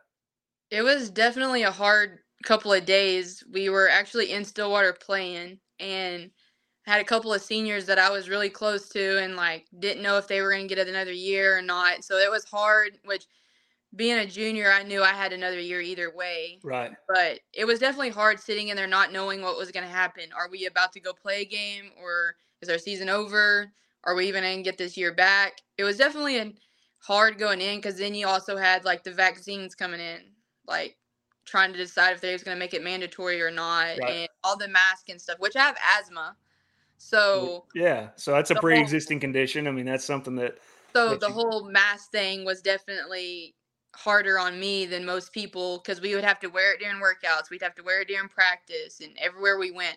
it 0.70 0.83
was 0.83 1.11
definitely 1.11 1.64
a 1.64 1.70
hard 1.70 2.20
couple 2.44 2.72
of 2.72 2.87
days. 2.87 3.42
We 3.52 3.68
were 3.68 3.88
actually 3.88 4.33
in 4.33 4.44
Stillwater 4.44 4.92
playing 4.92 5.59
and 5.78 6.30
had 6.90 7.00
a 7.00 7.05
couple 7.05 7.33
of 7.33 7.40
seniors 7.40 7.87
that 7.87 8.00
I 8.00 8.11
was 8.11 8.29
really 8.29 8.50
close 8.50 8.88
to 8.90 9.22
and 9.22 9.37
like 9.37 9.66
didn't 9.79 10.03
know 10.03 10.18
if 10.18 10.26
they 10.26 10.40
were 10.42 10.50
going 10.50 10.66
to 10.66 10.74
get 10.74 10.88
another 10.88 11.12
year 11.12 11.57
or 11.57 11.62
not. 11.62 12.03
So 12.03 12.16
it 12.16 12.29
was 12.31 12.44
hard, 12.44 12.98
which 13.05 13.26
being 13.94 14.18
a 14.18 14.26
junior, 14.26 14.72
I 14.72 14.83
knew 14.83 15.00
I 15.03 15.12
had 15.12 15.33
another 15.33 15.61
year 15.61 15.81
either 15.81 16.12
way. 16.12 16.59
Right. 16.64 16.90
but 17.09 17.38
it 17.53 17.64
was 17.64 17.79
definitely 17.79 18.11
hard 18.11 18.40
sitting 18.40 18.68
in 18.68 18.76
there 18.76 18.88
not 18.88 19.12
knowing 19.12 19.40
what 19.40 19.57
was 19.57 19.70
going 19.70 19.87
to 19.87 19.92
happen. 19.92 20.24
Are 20.37 20.50
we 20.50 20.66
about 20.66 20.92
to 20.94 21.00
go 21.00 21.12
play 21.12 21.42
a 21.42 21.44
game 21.44 21.90
or 22.03 22.35
is 22.61 22.68
our 22.68 22.79
season 22.79 23.09
over? 23.09 23.70
Are 24.03 24.16
we 24.16 24.26
even 24.26 24.42
going 24.42 24.57
to 24.57 24.62
get 24.62 24.76
this 24.76 24.96
year 24.96 25.14
back? 25.14 25.61
It 25.79 25.85
was 25.85 25.96
definitely 25.96 26.38
a 26.38 26.53
hard 26.98 27.38
going 27.38 27.61
in 27.61 27.79
because 27.79 27.98
then 27.98 28.14
you 28.14 28.26
also 28.26 28.57
had 28.57 28.85
like 28.85 29.05
the 29.05 29.12
vaccines 29.12 29.76
coming 29.76 30.00
in, 30.00 30.22
like 30.66 30.96
trying 31.44 31.72
to 31.72 31.79
decide 31.79 32.14
if 32.14 32.20
they 32.20 32.33
was 32.33 32.42
going 32.42 32.57
to 32.57 32.59
make 32.59 32.74
it 32.74 32.83
mandatory 32.83 33.40
or 33.40 33.50
not, 33.50 33.96
Right. 33.98 34.11
and 34.11 34.29
all 34.42 34.57
the 34.57 34.68
mask 34.68 35.09
and 35.09 35.20
stuff. 35.20 35.38
Which 35.38 35.55
I 35.55 35.61
have 35.61 35.76
asthma, 35.98 36.37
so 37.02 37.64
Yeah. 37.74 38.10
So 38.16 38.32
that's 38.32 38.50
a 38.50 38.54
pre-existing 38.56 39.20
condition. 39.20 39.66
I 39.66 39.70
mean, 39.70 39.86
that's 39.86 40.04
something 40.04 40.36
that 40.36 40.58
So 40.94 41.10
that 41.10 41.20
the 41.20 41.28
you- 41.28 41.32
whole 41.32 41.70
mask 41.70 42.10
thing 42.10 42.44
was 42.44 42.60
definitely 42.62 43.54
harder 43.96 44.38
on 44.38 44.60
me 44.60 44.86
than 44.86 45.04
most 45.04 45.32
people 45.32 45.78
because 45.78 46.00
we 46.00 46.14
would 46.14 46.24
have 46.24 46.38
to 46.40 46.46
wear 46.48 46.74
it 46.74 46.80
during 46.80 47.00
workouts. 47.00 47.50
We'd 47.50 47.62
have 47.62 47.74
to 47.76 47.82
wear 47.82 48.02
it 48.02 48.08
during 48.08 48.28
practice 48.28 49.00
and 49.00 49.16
everywhere 49.18 49.58
we 49.58 49.70
went. 49.70 49.96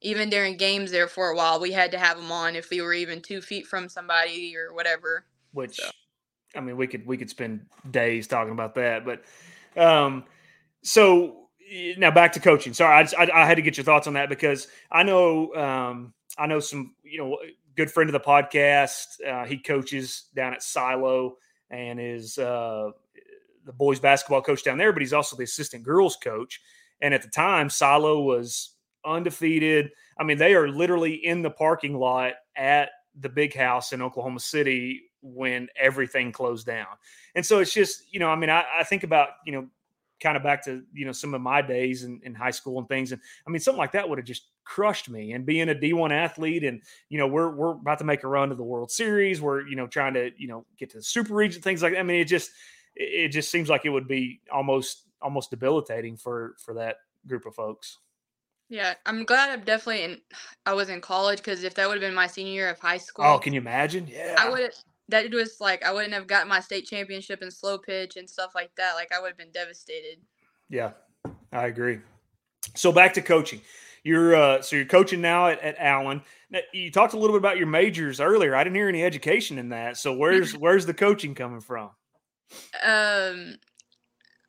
Even 0.00 0.30
during 0.30 0.56
games 0.56 0.90
there 0.90 1.08
for 1.08 1.30
a 1.30 1.36
while, 1.36 1.60
we 1.60 1.72
had 1.72 1.90
to 1.92 1.98
have 1.98 2.16
them 2.16 2.30
on 2.30 2.56
if 2.56 2.70
we 2.70 2.80
were 2.80 2.94
even 2.94 3.20
two 3.20 3.40
feet 3.40 3.66
from 3.66 3.88
somebody 3.88 4.56
or 4.56 4.72
whatever. 4.72 5.26
which 5.52 5.76
So- 5.76 5.90
I 6.56 6.60
mean, 6.60 6.76
we 6.76 6.86
could 6.86 7.04
we 7.06 7.16
could 7.16 7.30
spend 7.30 7.66
days 7.90 8.26
talking 8.28 8.52
about 8.52 8.76
that. 8.76 9.04
But 9.04 9.24
um, 9.76 10.24
so 10.82 11.43
now 11.96 12.10
back 12.10 12.32
to 12.32 12.40
coaching. 12.40 12.72
Sorry, 12.72 12.94
I, 12.94 13.02
just, 13.02 13.14
I 13.16 13.30
I 13.32 13.46
had 13.46 13.56
to 13.56 13.62
get 13.62 13.76
your 13.76 13.84
thoughts 13.84 14.06
on 14.06 14.14
that 14.14 14.28
because 14.28 14.68
I 14.90 15.02
know 15.02 15.54
um, 15.54 16.14
I 16.38 16.46
know 16.46 16.60
some 16.60 16.94
you 17.02 17.18
know 17.18 17.38
good 17.76 17.90
friend 17.90 18.08
of 18.08 18.12
the 18.12 18.20
podcast. 18.20 19.06
Uh, 19.26 19.44
he 19.44 19.58
coaches 19.58 20.24
down 20.34 20.54
at 20.54 20.62
Silo 20.62 21.36
and 21.70 22.00
is 22.00 22.38
uh, 22.38 22.90
the 23.64 23.72
boys 23.72 24.00
basketball 24.00 24.42
coach 24.42 24.64
down 24.64 24.78
there, 24.78 24.92
but 24.92 25.02
he's 25.02 25.12
also 25.12 25.36
the 25.36 25.44
assistant 25.44 25.82
girls 25.82 26.16
coach. 26.16 26.60
And 27.00 27.12
at 27.12 27.22
the 27.22 27.28
time, 27.28 27.68
Silo 27.68 28.22
was 28.22 28.70
undefeated. 29.04 29.90
I 30.18 30.24
mean, 30.24 30.38
they 30.38 30.54
are 30.54 30.68
literally 30.68 31.14
in 31.14 31.42
the 31.42 31.50
parking 31.50 31.98
lot 31.98 32.34
at 32.56 32.90
the 33.18 33.28
big 33.28 33.54
house 33.54 33.92
in 33.92 34.02
Oklahoma 34.02 34.40
City 34.40 35.02
when 35.22 35.68
everything 35.76 36.32
closed 36.32 36.66
down. 36.66 36.86
And 37.34 37.44
so 37.44 37.58
it's 37.58 37.72
just, 37.72 38.12
you 38.12 38.20
know, 38.20 38.28
I 38.28 38.36
mean, 38.36 38.50
I, 38.50 38.64
I 38.78 38.84
think 38.84 39.02
about, 39.02 39.30
you 39.44 39.52
know, 39.52 39.66
kind 40.20 40.36
of 40.36 40.42
back 40.42 40.64
to, 40.64 40.82
you 40.92 41.04
know, 41.04 41.12
some 41.12 41.34
of 41.34 41.40
my 41.40 41.60
days 41.60 42.04
in, 42.04 42.20
in 42.24 42.34
high 42.34 42.50
school 42.50 42.78
and 42.78 42.88
things. 42.88 43.12
And 43.12 43.20
I 43.46 43.50
mean, 43.50 43.60
something 43.60 43.78
like 43.78 43.92
that 43.92 44.08
would 44.08 44.18
have 44.18 44.26
just 44.26 44.48
crushed 44.64 45.08
me. 45.08 45.32
And 45.32 45.44
being 45.44 45.68
a 45.68 45.74
D1 45.74 46.12
athlete 46.12 46.64
and, 46.64 46.82
you 47.08 47.18
know, 47.18 47.26
we're, 47.26 47.50
we're 47.50 47.72
about 47.72 47.98
to 47.98 48.04
make 48.04 48.24
a 48.24 48.28
run 48.28 48.48
to 48.48 48.54
the 48.54 48.64
World 48.64 48.90
Series. 48.90 49.40
We're, 49.40 49.66
you 49.66 49.76
know, 49.76 49.86
trying 49.86 50.14
to, 50.14 50.30
you 50.36 50.48
know, 50.48 50.64
get 50.78 50.90
to 50.90 50.98
the 50.98 51.02
super 51.02 51.34
region, 51.34 51.62
things 51.62 51.82
like 51.82 51.92
that. 51.92 52.00
I 52.00 52.02
mean, 52.02 52.20
it 52.20 52.26
just, 52.26 52.50
it 52.94 53.28
just 53.28 53.50
seems 53.50 53.68
like 53.68 53.84
it 53.84 53.90
would 53.90 54.08
be 54.08 54.40
almost, 54.52 55.04
almost 55.20 55.50
debilitating 55.50 56.16
for, 56.16 56.54
for 56.58 56.74
that 56.74 56.96
group 57.26 57.46
of 57.46 57.54
folks. 57.54 57.98
Yeah, 58.70 58.94
I'm 59.04 59.24
glad 59.24 59.50
I'm 59.50 59.64
definitely 59.64 60.04
in. 60.04 60.20
I 60.64 60.72
was 60.72 60.88
in 60.88 61.00
college 61.00 61.38
because 61.38 61.64
if 61.64 61.74
that 61.74 61.86
would 61.86 61.94
have 61.94 62.00
been 62.00 62.14
my 62.14 62.26
senior 62.26 62.52
year 62.52 62.70
of 62.70 62.78
high 62.78 62.94
oh, 62.94 62.98
school, 62.98 63.24
Oh, 63.26 63.38
can 63.38 63.52
you 63.52 63.60
imagine? 63.60 64.06
Yeah. 64.06 64.36
I 64.38 64.48
would. 64.48 64.72
That 65.08 65.26
it 65.26 65.34
was 65.34 65.60
like 65.60 65.84
I 65.84 65.92
wouldn't 65.92 66.14
have 66.14 66.26
gotten 66.26 66.48
my 66.48 66.60
state 66.60 66.86
championship 66.86 67.42
in 67.42 67.50
slow 67.50 67.78
pitch 67.78 68.16
and 68.16 68.28
stuff 68.28 68.52
like 68.54 68.70
that. 68.76 68.94
Like 68.94 69.12
I 69.12 69.20
would 69.20 69.28
have 69.28 69.38
been 69.38 69.52
devastated. 69.52 70.18
Yeah, 70.68 70.92
I 71.52 71.66
agree. 71.66 72.00
So 72.74 72.92
back 72.92 73.14
to 73.14 73.22
coaching. 73.22 73.60
You're 74.02 74.36
uh, 74.36 74.62
so 74.62 74.76
you're 74.76 74.84
coaching 74.84 75.20
now 75.20 75.48
at, 75.48 75.60
at 75.60 75.76
Allen. 75.78 76.22
Now, 76.50 76.60
you 76.72 76.90
talked 76.90 77.14
a 77.14 77.18
little 77.18 77.34
bit 77.34 77.40
about 77.40 77.56
your 77.56 77.66
majors 77.66 78.20
earlier. 78.20 78.54
I 78.54 78.62
didn't 78.62 78.76
hear 78.76 78.88
any 78.88 79.02
education 79.02 79.58
in 79.58 79.70
that. 79.70 79.96
So 79.96 80.12
where's 80.14 80.52
where's 80.56 80.86
the 80.86 80.94
coaching 80.94 81.34
coming 81.34 81.60
from? 81.60 81.90
Um, 82.82 83.56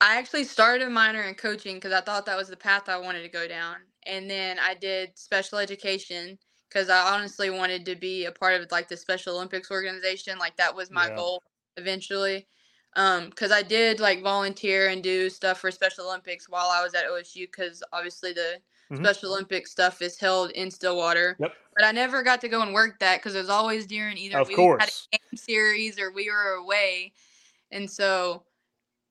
I 0.02 0.18
actually 0.18 0.44
started 0.44 0.86
a 0.86 0.90
minor 0.90 1.24
in 1.24 1.36
coaching 1.36 1.76
because 1.76 1.94
I 1.94 2.02
thought 2.02 2.26
that 2.26 2.38
was 2.38 2.50
the 2.50 2.58
path 2.58 2.90
I 2.90 2.98
wanted 2.98 3.24
to 3.24 3.30
go 3.30 3.48
down, 3.48 3.78
and 4.06 4.30
then 4.30 4.58
I 4.60 4.74
did 4.74 5.18
special 5.18 5.58
education 5.58 6.38
because 6.70 6.90
I 6.90 7.14
honestly 7.16 7.50
wanted 7.50 7.86
to 7.88 7.96
be 7.96 8.26
a 8.26 8.32
part 8.32 8.60
of 8.62 8.72
like 8.72 8.88
the 8.88 8.98
Special 8.98 9.36
Olympics 9.36 9.72
organization. 9.72 10.38
Like 10.40 10.58
that 10.58 10.76
was 10.76 10.92
my 10.92 11.10
Yeah. 11.10 11.16
goal 11.16 11.42
eventually. 11.78 12.48
Um, 12.96 13.30
because 13.30 13.52
I 13.52 13.62
did 13.62 14.00
like 14.00 14.22
volunteer 14.24 14.88
and 14.90 15.04
do 15.04 15.30
stuff 15.30 15.60
for 15.60 15.72
Special 15.72 16.06
Olympics 16.08 16.48
while 16.50 16.70
I 16.70 16.84
was 16.84 16.94
at 16.96 17.06
OSU 17.06 17.48
because 17.48 17.84
obviously 17.94 18.34
the 18.34 18.62
Mhm. 18.90 19.06
Special 19.06 19.32
Olympics 19.34 19.72
stuff 19.72 20.02
is 20.02 20.18
held 20.20 20.52
in 20.52 20.72
Stillwater. 20.72 21.40
Yep. 21.40 21.56
But 21.76 21.86
I 21.86 21.92
never 21.92 22.24
got 22.24 22.40
to 22.42 22.48
go 22.50 22.62
and 22.62 22.74
work 22.74 23.00
that 23.00 23.18
because 23.20 23.36
it 23.36 23.40
was 23.40 23.50
always 23.50 23.86
during 23.86 24.18
either 24.18 24.42
Of 24.42 24.48
we 24.48 24.72
had 24.80 24.90
course. 24.92 25.10
a 25.12 25.18
game 25.18 25.38
series 25.38 26.00
or 26.00 26.12
we 26.12 26.30
were 26.32 26.54
away. 26.54 27.14
And 27.72 27.90
so, 27.92 28.46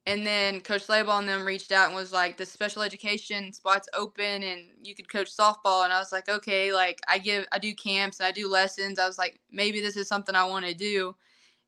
and 0.06 0.26
then 0.26 0.60
Coach 0.60 0.86
Slayball 0.86 1.18
and 1.18 1.28
them 1.28 1.46
reached 1.46 1.72
out 1.72 1.86
and 1.86 1.94
was 1.94 2.12
like, 2.12 2.36
the 2.36 2.44
special 2.44 2.82
education 2.82 3.52
spot's 3.52 3.88
open 3.94 4.42
and 4.42 4.64
you 4.82 4.94
could 4.94 5.08
coach 5.08 5.34
softball. 5.34 5.84
And 5.84 5.92
I 5.92 5.98
was 5.98 6.12
like, 6.12 6.28
okay, 6.28 6.74
like 6.74 7.00
I 7.08 7.18
give, 7.18 7.46
I 7.52 7.58
do 7.58 7.74
camps 7.74 8.20
and 8.20 8.26
I 8.26 8.32
do 8.32 8.50
lessons. 8.50 8.98
I 8.98 9.06
was 9.06 9.16
like, 9.16 9.40
maybe 9.50 9.80
this 9.80 9.96
is 9.96 10.06
something 10.06 10.34
I 10.34 10.44
want 10.44 10.66
to 10.66 10.74
do, 10.74 11.16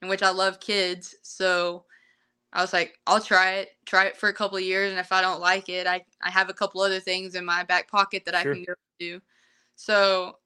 in 0.02 0.08
which 0.08 0.22
I 0.22 0.30
love 0.30 0.60
kids. 0.60 1.14
So 1.22 1.84
I 2.52 2.60
was 2.60 2.74
like, 2.74 2.98
I'll 3.06 3.22
try 3.22 3.54
it, 3.54 3.70
try 3.86 4.04
it 4.04 4.18
for 4.18 4.28
a 4.28 4.34
couple 4.34 4.58
of 4.58 4.64
years. 4.64 4.90
And 4.90 5.00
if 5.00 5.12
I 5.12 5.22
don't 5.22 5.40
like 5.40 5.70
it, 5.70 5.86
I, 5.86 6.04
I 6.22 6.30
have 6.30 6.50
a 6.50 6.54
couple 6.54 6.82
other 6.82 7.00
things 7.00 7.36
in 7.36 7.44
my 7.44 7.64
back 7.64 7.90
pocket 7.90 8.24
that 8.26 8.34
Sure. 8.34 8.52
I 8.52 8.54
can 8.54 8.64
go 8.64 8.74
do. 8.98 9.20
So 9.76 10.36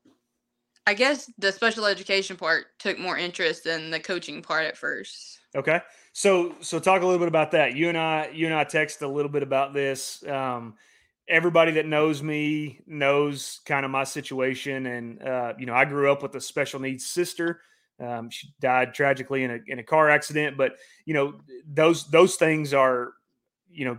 I 0.87 0.95
guess 0.95 1.29
the 1.39 1.51
special 1.51 1.87
education 1.87 2.37
part 2.37 2.67
took 2.79 3.01
more 3.01 3.19
interest 3.19 3.65
than 3.65 3.91
the 3.91 4.01
coaching 4.01 4.43
part 4.43 4.65
at 4.67 4.77
first. 4.77 5.41
Okay. 5.57 5.81
So 6.13 6.55
so 6.61 6.79
talk 6.79 7.03
a 7.03 7.05
little 7.05 7.19
bit 7.19 7.29
about 7.29 7.53
that. 7.53 7.75
You 7.75 7.89
and 7.89 7.97
I 7.97 8.31
you 8.33 8.47
and 8.47 8.55
I 8.55 8.65
text 8.65 9.03
a 9.03 9.09
little 9.09 9.31
bit 9.31 9.43
about 9.43 9.73
this. 9.73 10.27
Um, 10.27 10.75
everybody 11.29 11.73
that 11.73 11.87
knows 11.87 12.23
me 12.23 12.81
knows 12.87 13.61
kind 13.65 13.85
of 13.85 13.91
my 13.91 14.05
situation, 14.05 14.87
and 14.87 15.23
uh, 15.23 15.55
you 15.59 15.67
know 15.67 15.75
I 15.75 15.85
grew 15.85 16.11
up 16.11 16.23
with 16.23 16.35
a 16.35 16.41
special 16.41 16.81
needs 16.81 17.07
sister. 17.07 17.61
Um, 18.01 18.31
she 18.31 18.49
died 18.61 18.95
tragically 18.95 19.45
in 19.45 19.51
a 19.53 19.59
in 19.69 19.79
a 19.79 19.85
car 19.85 20.11
accident, 20.11 20.57
but 20.57 20.77
you 21.05 21.15
know 21.15 21.41
those 21.73 22.11
those 22.11 22.35
things 22.37 22.75
are 22.75 23.13
you 23.71 23.85
know 23.85 23.99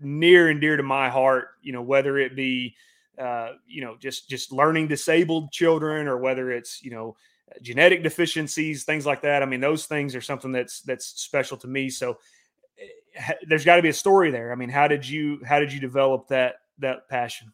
near 0.00 0.48
and 0.48 0.60
dear 0.60 0.76
to 0.78 0.82
my 0.82 1.10
heart. 1.10 1.48
You 1.62 1.72
know 1.74 1.82
whether 1.82 2.16
it 2.16 2.34
be 2.34 2.74
uh, 3.18 3.52
you 3.66 3.82
know 3.82 3.96
just 3.98 4.30
just 4.30 4.50
learning 4.50 4.88
disabled 4.88 5.52
children 5.52 6.08
or 6.08 6.16
whether 6.16 6.50
it's 6.50 6.82
you 6.82 6.90
know 6.90 7.16
genetic 7.62 8.02
deficiencies, 8.02 8.84
things 8.84 9.06
like 9.06 9.22
that. 9.22 9.42
I 9.42 9.46
mean, 9.46 9.60
those 9.60 9.86
things 9.86 10.14
are 10.14 10.20
something 10.20 10.52
that's 10.52 10.80
that's 10.82 11.06
special 11.06 11.56
to 11.58 11.66
me. 11.66 11.90
So 11.90 12.18
eh, 12.78 13.32
there's 13.46 13.64
got 13.64 13.76
to 13.76 13.82
be 13.82 13.88
a 13.88 13.94
story 13.94 14.30
there. 14.30 14.52
I 14.52 14.54
mean, 14.54 14.70
how 14.70 14.88
did 14.88 15.08
you 15.08 15.40
how 15.44 15.58
did 15.58 15.72
you 15.72 15.80
develop 15.80 16.28
that 16.28 16.56
that 16.78 17.08
passion? 17.08 17.52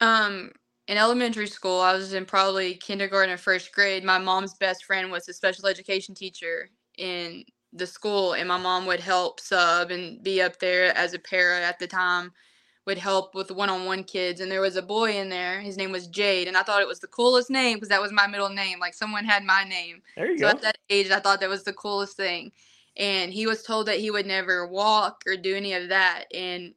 Um, 0.00 0.52
in 0.88 0.98
elementary 0.98 1.46
school, 1.46 1.80
I 1.80 1.92
was 1.94 2.12
in 2.12 2.24
probably 2.24 2.74
kindergarten 2.74 3.32
or 3.32 3.38
first 3.38 3.72
grade. 3.72 4.04
My 4.04 4.18
mom's 4.18 4.54
best 4.54 4.84
friend 4.84 5.10
was 5.10 5.28
a 5.28 5.32
special 5.32 5.66
education 5.66 6.14
teacher 6.14 6.70
in 6.98 7.44
the 7.72 7.86
school, 7.86 8.34
and 8.34 8.48
my 8.48 8.58
mom 8.58 8.86
would 8.86 9.00
help 9.00 9.40
sub 9.40 9.90
and 9.90 10.22
be 10.22 10.40
up 10.40 10.58
there 10.58 10.96
as 10.96 11.14
a 11.14 11.18
para 11.18 11.60
at 11.60 11.78
the 11.78 11.86
time, 11.86 12.32
would 12.86 12.98
help 12.98 13.34
with 13.34 13.50
one-on-one 13.50 14.04
kids. 14.04 14.40
And 14.40 14.50
there 14.50 14.60
was 14.60 14.76
a 14.76 14.82
boy 14.82 15.18
in 15.18 15.28
there. 15.28 15.60
His 15.60 15.76
name 15.76 15.92
was 15.92 16.06
Jade, 16.06 16.48
and 16.48 16.56
I 16.56 16.62
thought 16.62 16.82
it 16.82 16.88
was 16.88 17.00
the 17.00 17.08
coolest 17.08 17.50
name 17.50 17.76
because 17.76 17.88
that 17.88 18.00
was 18.00 18.12
my 18.12 18.26
middle 18.26 18.48
name. 18.48 18.78
Like 18.78 18.94
someone 18.94 19.24
had 19.24 19.44
my 19.44 19.64
name. 19.64 20.02
There 20.16 20.30
you 20.30 20.38
So 20.38 20.44
go. 20.44 20.50
at 20.50 20.62
that 20.62 20.78
age, 20.88 21.10
I 21.10 21.20
thought 21.20 21.40
that 21.40 21.48
was 21.48 21.64
the 21.64 21.72
coolest 21.72 22.16
thing. 22.16 22.52
and 22.98 23.32
he 23.32 23.46
was 23.46 23.62
told 23.62 23.86
that 23.86 23.98
he 23.98 24.10
would 24.10 24.24
never 24.26 24.66
walk 24.66 25.22
or 25.26 25.36
do 25.36 25.54
any 25.54 25.74
of 25.74 25.88
that. 25.90 26.24
And 26.34 26.72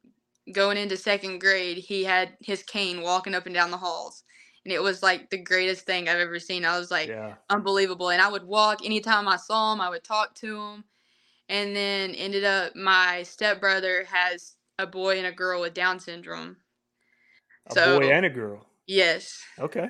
going 0.52 0.78
into 0.78 0.98
second 0.98 1.40
grade, 1.40 1.78
he 1.78 2.04
had 2.04 2.36
his 2.42 2.62
cane 2.64 3.02
walking 3.02 3.34
up 3.36 3.46
and 3.46 3.56
down 3.56 3.72
the 3.72 3.78
halls. 3.78 4.24
And 4.66 4.74
it 4.74 4.82
was 4.84 5.02
like 5.02 5.30
the 5.30 5.38
greatest 5.42 5.86
thing 5.86 6.10
I've 6.10 6.20
ever 6.20 6.38
seen. 6.40 6.66
I 6.66 6.78
was 6.78 6.92
like, 6.92 7.08
Yeah. 7.08 7.36
unbelievable. 7.50 8.10
And 8.10 8.22
I 8.22 8.30
would 8.30 8.44
walk 8.44 8.84
anytime 8.84 9.28
I 9.30 9.38
saw 9.38 9.72
him, 9.74 9.80
I 9.80 9.90
would 9.90 10.04
talk 10.04 10.36
to 10.36 10.60
him. 10.62 10.84
And 11.48 11.74
then 11.76 12.12
ended 12.16 12.44
up, 12.44 12.76
my 12.76 13.24
stepbrother 13.24 14.04
has 14.12 14.56
a 14.80 14.88
boy 14.88 15.18
and 15.20 15.28
a 15.28 15.32
girl 15.32 15.62
with 15.62 15.76
Down 15.76 16.00
syndrome. 16.00 16.58
A 17.70 17.74
So- 17.74 18.00
boy 18.00 18.10
and 18.12 18.26
a 18.26 18.30
girl. 18.30 18.66
Yes. 18.88 19.40
Okay. 19.60 19.90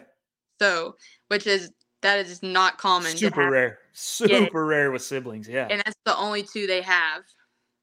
So, 0.61 0.95
which 1.29 1.47
is, 1.47 1.71
that 2.01 2.19
is 2.19 2.43
not 2.43 2.77
common. 2.77 3.15
Super 3.15 3.49
rare. 3.49 3.79
Super 3.93 4.65
rare 4.65 4.91
with 4.91 5.01
siblings. 5.01 5.47
Yeah. 5.47 5.67
And 5.69 5.81
that's 5.85 5.95
the 6.05 6.17
only 6.17 6.43
two 6.43 6.67
they 6.67 6.81
have. 6.81 7.23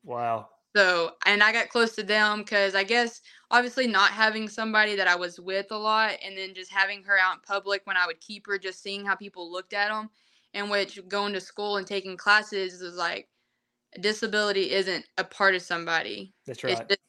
wow. 0.04 0.50
So, 0.76 1.12
and 1.24 1.42
I 1.42 1.52
got 1.52 1.70
close 1.70 1.94
to 1.96 2.02
them 2.02 2.40
because 2.40 2.74
I 2.74 2.84
guess 2.84 3.22
obviously 3.50 3.86
not 3.86 4.10
having 4.10 4.46
somebody 4.46 4.94
that 4.96 5.08
I 5.08 5.16
was 5.16 5.40
with 5.40 5.68
a 5.70 5.76
lot 5.78 6.16
and 6.22 6.36
then 6.36 6.52
just 6.52 6.70
having 6.70 7.02
her 7.04 7.16
out 7.18 7.36
in 7.36 7.40
public 7.40 7.80
when 7.86 7.96
I 7.96 8.04
would 8.06 8.20
keep 8.20 8.46
her, 8.46 8.58
just 8.58 8.82
seeing 8.82 9.02
how 9.02 9.14
people 9.14 9.50
looked 9.50 9.72
at 9.72 9.88
them, 9.88 10.10
and 10.52 10.68
which 10.68 11.00
going 11.08 11.32
to 11.32 11.40
school 11.40 11.78
and 11.78 11.86
taking 11.86 12.14
classes 12.18 12.82
is 12.82 12.94
like 12.94 13.26
disability 14.00 14.72
isn't 14.72 15.04
a 15.18 15.24
part 15.24 15.54
of 15.54 15.62
somebody. 15.62 16.32
That's 16.46 16.62
right. 16.64 16.76
just 16.88 17.00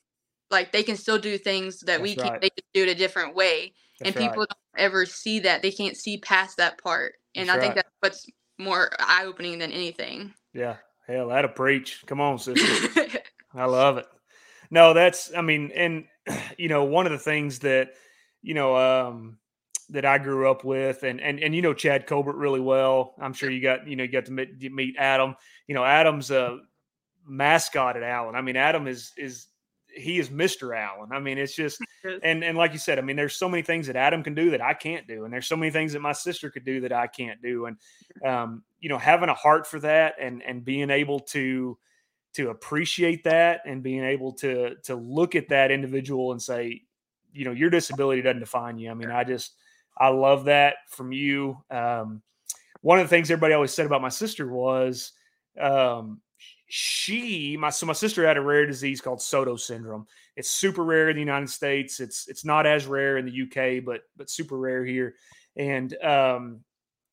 like 0.49 0.71
they 0.71 0.83
can 0.83 0.95
still 0.95 1.19
do 1.19 1.37
things 1.37 1.81
that 1.81 2.01
we 2.01 2.15
That's 2.15 2.23
can, 2.23 2.31
right. 2.33 2.41
they 2.41 2.49
just 2.49 2.73
do 2.73 2.83
it 2.83 2.89
a 2.89 2.95
different 2.95 3.35
way. 3.35 3.73
That's 3.99 4.15
and 4.15 4.25
people 4.25 4.41
right. 4.41 4.49
don't 4.49 4.83
ever 4.83 5.05
see 5.05 5.39
that. 5.39 5.61
They 5.61 5.71
can't 5.71 5.97
see 5.97 6.17
past 6.17 6.57
that 6.57 6.81
part. 6.81 7.13
And 7.35 7.49
That's 7.49 7.57
I 7.57 7.61
think 7.61 7.75
right. 7.75 7.75
that's 7.75 7.95
what's 7.99 8.29
more 8.59 8.91
eye 8.99 9.25
opening 9.25 9.59
than 9.59 9.71
anything. 9.71 10.33
Yeah. 10.53 10.77
Hell, 11.07 11.29
that'll 11.29 11.51
preach. 11.51 12.03
Come 12.05 12.19
on, 12.19 12.37
sister. 12.37 13.19
I 13.55 13.65
love 13.65 13.97
it. 13.97 14.05
No, 14.69 14.93
that's 14.93 15.31
I 15.35 15.41
mean, 15.41 15.71
and 15.73 16.05
you 16.57 16.67
know, 16.67 16.83
one 16.83 17.05
of 17.05 17.11
the 17.11 17.17
things 17.17 17.59
that 17.59 17.93
you 18.41 18.53
know 18.53 18.75
um 18.75 19.37
that 19.89 20.03
I 20.03 20.17
grew 20.17 20.51
up 20.51 20.65
with, 20.65 21.03
and 21.03 21.21
and 21.21 21.39
and 21.39 21.55
you 21.55 21.61
know 21.61 21.73
Chad 21.73 22.07
Colbert 22.07 22.35
really 22.35 22.59
well. 22.59 23.15
I'm 23.19 23.33
sure 23.33 23.49
you 23.49 23.61
got 23.61 23.87
you 23.87 23.95
know 23.95 24.03
you 24.03 24.11
got 24.11 24.25
to 24.25 24.31
meet, 24.31 24.73
meet 24.73 24.95
Adam. 24.97 25.35
You 25.67 25.75
know, 25.75 25.85
Adam's 25.85 26.29
a 26.29 26.59
mascot 27.27 27.97
at 27.97 28.03
Allen. 28.03 28.35
I 28.35 28.41
mean, 28.41 28.55
Adam 28.55 28.87
is 28.87 29.11
is 29.17 29.47
he 29.93 30.19
is 30.19 30.29
Mr. 30.29 30.77
Allen. 30.77 31.09
I 31.11 31.19
mean, 31.19 31.37
it's 31.37 31.55
just 31.55 31.79
and 32.23 32.43
and 32.43 32.57
like 32.57 32.73
you 32.73 32.79
said, 32.79 32.99
I 32.99 33.01
mean, 33.01 33.15
there's 33.15 33.35
so 33.35 33.49
many 33.49 33.63
things 33.63 33.87
that 33.87 33.95
Adam 33.95 34.23
can 34.23 34.35
do 34.35 34.51
that 34.51 34.61
I 34.61 34.73
can't 34.73 35.07
do, 35.07 35.25
and 35.25 35.33
there's 35.33 35.47
so 35.47 35.57
many 35.57 35.71
things 35.71 35.93
that 35.93 36.01
my 36.01 36.13
sister 36.13 36.49
could 36.49 36.65
do 36.65 36.81
that 36.81 36.93
I 36.93 37.07
can't 37.07 37.41
do, 37.41 37.65
and 37.65 37.77
um, 38.25 38.63
you 38.79 38.89
know, 38.89 38.97
having 38.97 39.29
a 39.29 39.33
heart 39.33 39.67
for 39.67 39.79
that 39.81 40.15
and 40.19 40.41
and 40.43 40.63
being 40.63 40.89
able 40.89 41.19
to 41.19 41.77
to 42.33 42.49
appreciate 42.49 43.23
that 43.23 43.61
and 43.65 43.81
being 43.81 44.03
able 44.03 44.31
to 44.33 44.75
to 44.83 44.95
look 44.95 45.35
at 45.35 45.49
that 45.49 45.71
individual 45.71 46.31
and 46.31 46.41
say, 46.41 46.81
you 47.33 47.45
know, 47.45 47.51
your 47.51 47.69
disability 47.69 48.21
doesn't 48.21 48.39
define 48.39 48.77
you. 48.77 48.91
I 48.91 48.93
mean, 48.93 49.11
I 49.11 49.23
just 49.23 49.53
I 49.97 50.09
love 50.09 50.45
that 50.45 50.75
from 50.89 51.11
you. 51.11 51.57
Um, 51.71 52.21
one 52.81 52.99
of 52.99 53.05
the 53.05 53.09
things 53.09 53.31
everybody 53.31 53.53
always 53.53 53.73
said 53.73 53.85
about 53.87 54.01
my 54.01 54.09
sister 54.09 54.47
was 54.47 55.13
um, 55.59 56.21
she 56.67 57.57
my 57.57 57.69
so 57.69 57.85
my 57.85 57.93
sister 57.93 58.25
had 58.25 58.37
a 58.37 58.41
rare 58.41 58.65
disease 58.65 59.01
called 59.01 59.19
Sotos 59.19 59.61
syndrome. 59.61 60.05
It's 60.35 60.51
super 60.51 60.83
rare 60.83 61.09
in 61.09 61.15
the 61.15 61.21
United 61.21 61.49
States. 61.49 61.99
It's 61.99 62.27
it's 62.27 62.45
not 62.45 62.65
as 62.65 62.85
rare 62.85 63.17
in 63.17 63.25
the 63.25 63.43
UK, 63.43 63.83
but 63.83 64.01
but 64.15 64.29
super 64.29 64.57
rare 64.57 64.85
here. 64.85 65.15
And 65.55 65.95
um, 66.03 66.59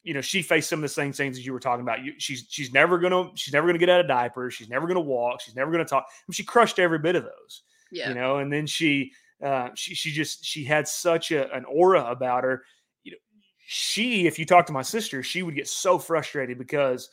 you 0.03 0.13
know, 0.13 0.21
she 0.21 0.43
faced 0.43 0.69
some 0.69 0.81
of 0.81 0.83
the 0.83 0.89
same 0.89 1.13
things 1.13 1.39
as 1.39 1.47
you 1.47 1.53
were 1.53 1.61
talking 1.61 1.83
about. 1.83 2.05
You, 2.05 2.15
she's 2.19 2.47
she's 2.49 2.73
never 2.73 2.99
gonna 2.99 3.31
she's 3.37 3.55
never 3.55 3.67
gonna 3.67 3.79
get 3.79 3.89
out 3.89 4.01
of 4.01 4.09
diapers. 4.09 4.55
She's 4.55 4.69
never 4.69 4.87
gonna 4.87 5.01
walk. 5.01 5.41
She's 5.41 5.57
never 5.57 5.71
gonna 5.71 5.85
talk. 5.85 6.05
I 6.09 6.13
mean, 6.29 6.35
she 6.35 6.45
crushed 6.45 6.79
every 6.79 6.99
bit 6.99 7.17
of 7.17 7.23
those 7.23 7.63
yeah. 7.95 8.09
you 8.09 8.15
know 8.15 8.39
and 8.39 8.53
then 8.53 8.67
she 8.67 9.13
uh 9.43 9.69
she 9.75 9.95
she 9.95 10.11
just 10.11 10.45
she 10.45 10.65
had 10.65 10.87
such 10.87 11.31
a, 11.31 11.51
an 11.55 11.65
aura 11.65 12.05
about 12.05 12.45
her 12.45 12.65
you 13.05 13.13
know 13.13 13.19
she 13.67 14.27
if 14.27 14.39
you 14.39 14.45
talk 14.45 14.67
to 14.67 14.73
my 14.73 14.83
sister 14.83 15.23
she 15.23 15.43
would 15.43 15.55
get 15.55 15.69
so 15.69 15.99
frustrated 15.99 16.59
because 16.59 17.09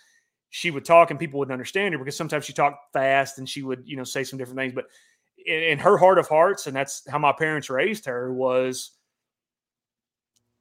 she 0.51 0.69
would 0.69 0.85
talk 0.85 1.09
and 1.09 1.19
people 1.19 1.39
wouldn't 1.39 1.53
understand 1.53 1.93
her 1.93 1.97
because 1.97 2.15
sometimes 2.15 2.45
she 2.45 2.53
talked 2.53 2.93
fast 2.93 3.39
and 3.39 3.49
she 3.49 3.63
would 3.63 3.83
you 3.85 3.97
know 3.97 4.03
say 4.03 4.23
some 4.23 4.37
different 4.37 4.59
things 4.59 4.73
but 4.73 4.85
in, 5.45 5.63
in 5.63 5.79
her 5.79 5.97
heart 5.97 6.19
of 6.19 6.27
hearts 6.27 6.67
and 6.67 6.75
that's 6.75 7.03
how 7.09 7.17
my 7.17 7.31
parents 7.31 7.69
raised 7.69 8.05
her 8.05 8.31
was 8.31 8.91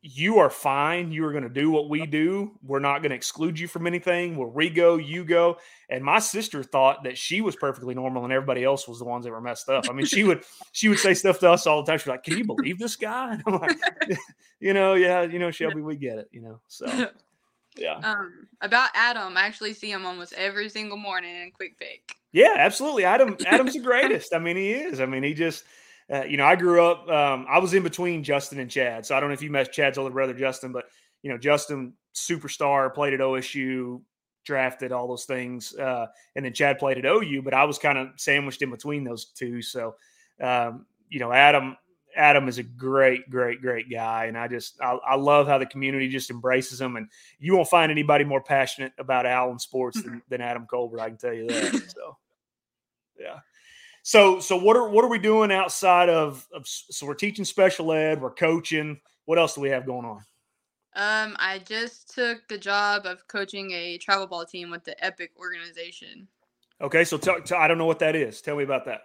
you 0.02 0.38
are 0.38 0.48
fine. 0.48 1.12
You 1.12 1.26
are 1.26 1.32
going 1.32 1.44
to 1.44 1.50
do 1.50 1.70
what 1.70 1.90
we 1.90 2.06
do. 2.06 2.52
We're 2.62 2.78
not 2.78 3.00
going 3.00 3.10
to 3.10 3.16
exclude 3.16 3.58
you 3.58 3.68
from 3.68 3.86
anything. 3.86 4.34
Where 4.34 4.48
we 4.48 4.70
go, 4.70 4.96
you 4.96 5.24
go. 5.24 5.58
And 5.90 6.02
my 6.02 6.18
sister 6.18 6.62
thought 6.62 7.04
that 7.04 7.18
she 7.18 7.42
was 7.42 7.54
perfectly 7.54 7.94
normal, 7.94 8.24
and 8.24 8.32
everybody 8.32 8.64
else 8.64 8.88
was 8.88 8.98
the 8.98 9.04
ones 9.04 9.24
that 9.24 9.30
were 9.30 9.42
messed 9.42 9.68
up. 9.68 9.84
I 9.90 9.92
mean, 9.92 10.06
she 10.06 10.24
would 10.24 10.42
she 10.72 10.88
would 10.88 10.98
say 10.98 11.12
stuff 11.12 11.38
to 11.40 11.50
us 11.50 11.66
all 11.66 11.82
the 11.82 11.90
time. 11.90 11.98
She's 11.98 12.06
like, 12.06 12.24
"Can 12.24 12.38
you 12.38 12.44
believe 12.44 12.78
this 12.78 12.96
guy?" 12.96 13.34
And 13.34 13.42
I'm 13.46 13.58
like, 13.58 13.78
"You 14.60 14.72
know, 14.72 14.94
yeah, 14.94 15.22
you 15.22 15.38
know, 15.38 15.50
Shelby, 15.50 15.82
we 15.82 15.96
get 15.96 16.18
it. 16.18 16.28
You 16.32 16.40
know, 16.40 16.60
so 16.66 16.86
yeah, 17.76 17.94
Um, 17.98 18.48
about 18.60 18.90
Adam, 18.94 19.36
I 19.36 19.42
actually 19.42 19.74
see 19.74 19.90
him 19.90 20.04
almost 20.04 20.32
every 20.34 20.68
single 20.68 20.98
morning 20.98 21.34
in 21.34 21.50
Quick 21.52 21.78
Pick. 21.78 22.14
yeah, 22.32 22.54
absolutely. 22.58 23.04
Adam 23.04 23.36
Adam's 23.46 23.74
the 23.74 23.80
greatest. 23.90 24.34
I 24.34 24.38
mean, 24.38 24.56
he 24.56 24.72
is. 24.72 25.00
I 25.00 25.06
mean, 25.06 25.22
he 25.22 25.34
just." 25.34 25.64
Uh, 26.12 26.24
you 26.24 26.36
know, 26.36 26.44
I 26.44 26.56
grew 26.56 26.84
up. 26.84 27.08
Um, 27.08 27.46
I 27.48 27.60
was 27.60 27.72
in 27.72 27.84
between 27.84 28.24
Justin 28.24 28.58
and 28.58 28.68
Chad, 28.68 29.06
so 29.06 29.14
I 29.16 29.20
don't 29.20 29.28
know 29.28 29.34
if 29.34 29.42
you 29.42 29.50
met 29.50 29.72
Chad's 29.72 29.96
older 29.96 30.12
brother 30.12 30.34
Justin, 30.34 30.72
but 30.72 30.86
you 31.22 31.30
know, 31.30 31.38
Justin 31.38 31.92
superstar 32.16 32.92
played 32.92 33.12
at 33.12 33.20
OSU, 33.20 34.02
drafted 34.44 34.90
all 34.90 35.06
those 35.06 35.24
things, 35.24 35.72
uh, 35.76 36.06
and 36.34 36.44
then 36.44 36.52
Chad 36.52 36.80
played 36.80 36.98
at 36.98 37.04
OU. 37.04 37.42
But 37.42 37.54
I 37.54 37.62
was 37.62 37.78
kind 37.78 37.96
of 37.96 38.08
sandwiched 38.16 38.60
in 38.60 38.72
between 38.72 39.04
those 39.04 39.26
two. 39.26 39.62
So, 39.62 39.94
um, 40.42 40.84
you 41.08 41.20
know, 41.20 41.32
Adam 41.32 41.76
Adam 42.16 42.48
is 42.48 42.58
a 42.58 42.62
great, 42.62 43.30
great, 43.30 43.60
great 43.60 43.90
guy, 43.90 44.26
and 44.26 44.36
I 44.36 44.48
just 44.48 44.80
I, 44.80 44.98
I 45.06 45.16
love 45.16 45.46
how 45.46 45.58
the 45.58 45.66
community 45.66 46.08
just 46.08 46.30
embraces 46.30 46.80
him. 46.80 46.96
And 46.96 47.08
you 47.38 47.54
won't 47.54 47.68
find 47.68 47.90
anybody 47.90 48.24
more 48.24 48.42
passionate 48.42 48.92
about 48.98 49.26
Allen 49.26 49.58
sports 49.58 50.02
than, 50.02 50.22
than 50.28 50.40
Adam 50.40 50.66
Colbert. 50.66 51.00
I 51.00 51.08
can 51.08 51.18
tell 51.18 51.34
you 51.34 51.46
that. 51.48 51.92
So, 51.96 52.16
yeah. 53.18 53.38
So, 54.02 54.40
so 54.40 54.56
what 54.56 54.76
are 54.76 54.88
what 54.88 55.04
are 55.04 55.10
we 55.10 55.18
doing 55.18 55.52
outside 55.52 56.08
of, 56.08 56.46
of 56.54 56.66
so 56.66 57.06
we're 57.06 57.14
teaching 57.14 57.44
special 57.44 57.92
ed, 57.92 58.20
we're 58.20 58.30
coaching. 58.30 59.00
What 59.26 59.38
else 59.38 59.54
do 59.54 59.60
we 59.60 59.70
have 59.70 59.86
going 59.86 60.06
on? 60.06 60.24
Um, 60.96 61.36
I 61.38 61.60
just 61.64 62.12
took 62.12 62.48
the 62.48 62.58
job 62.58 63.06
of 63.06 63.26
coaching 63.28 63.70
a 63.72 63.98
travel 63.98 64.26
ball 64.26 64.44
team 64.44 64.70
with 64.70 64.84
the 64.84 65.02
Epic 65.04 65.30
organization. 65.38 66.26
Okay, 66.80 67.04
so 67.04 67.18
t- 67.18 67.54
I 67.54 67.68
don't 67.68 67.78
know 67.78 67.86
what 67.86 67.98
that 68.00 68.16
is. 68.16 68.40
Tell 68.40 68.56
me 68.56 68.64
about 68.64 68.86
that. 68.86 69.02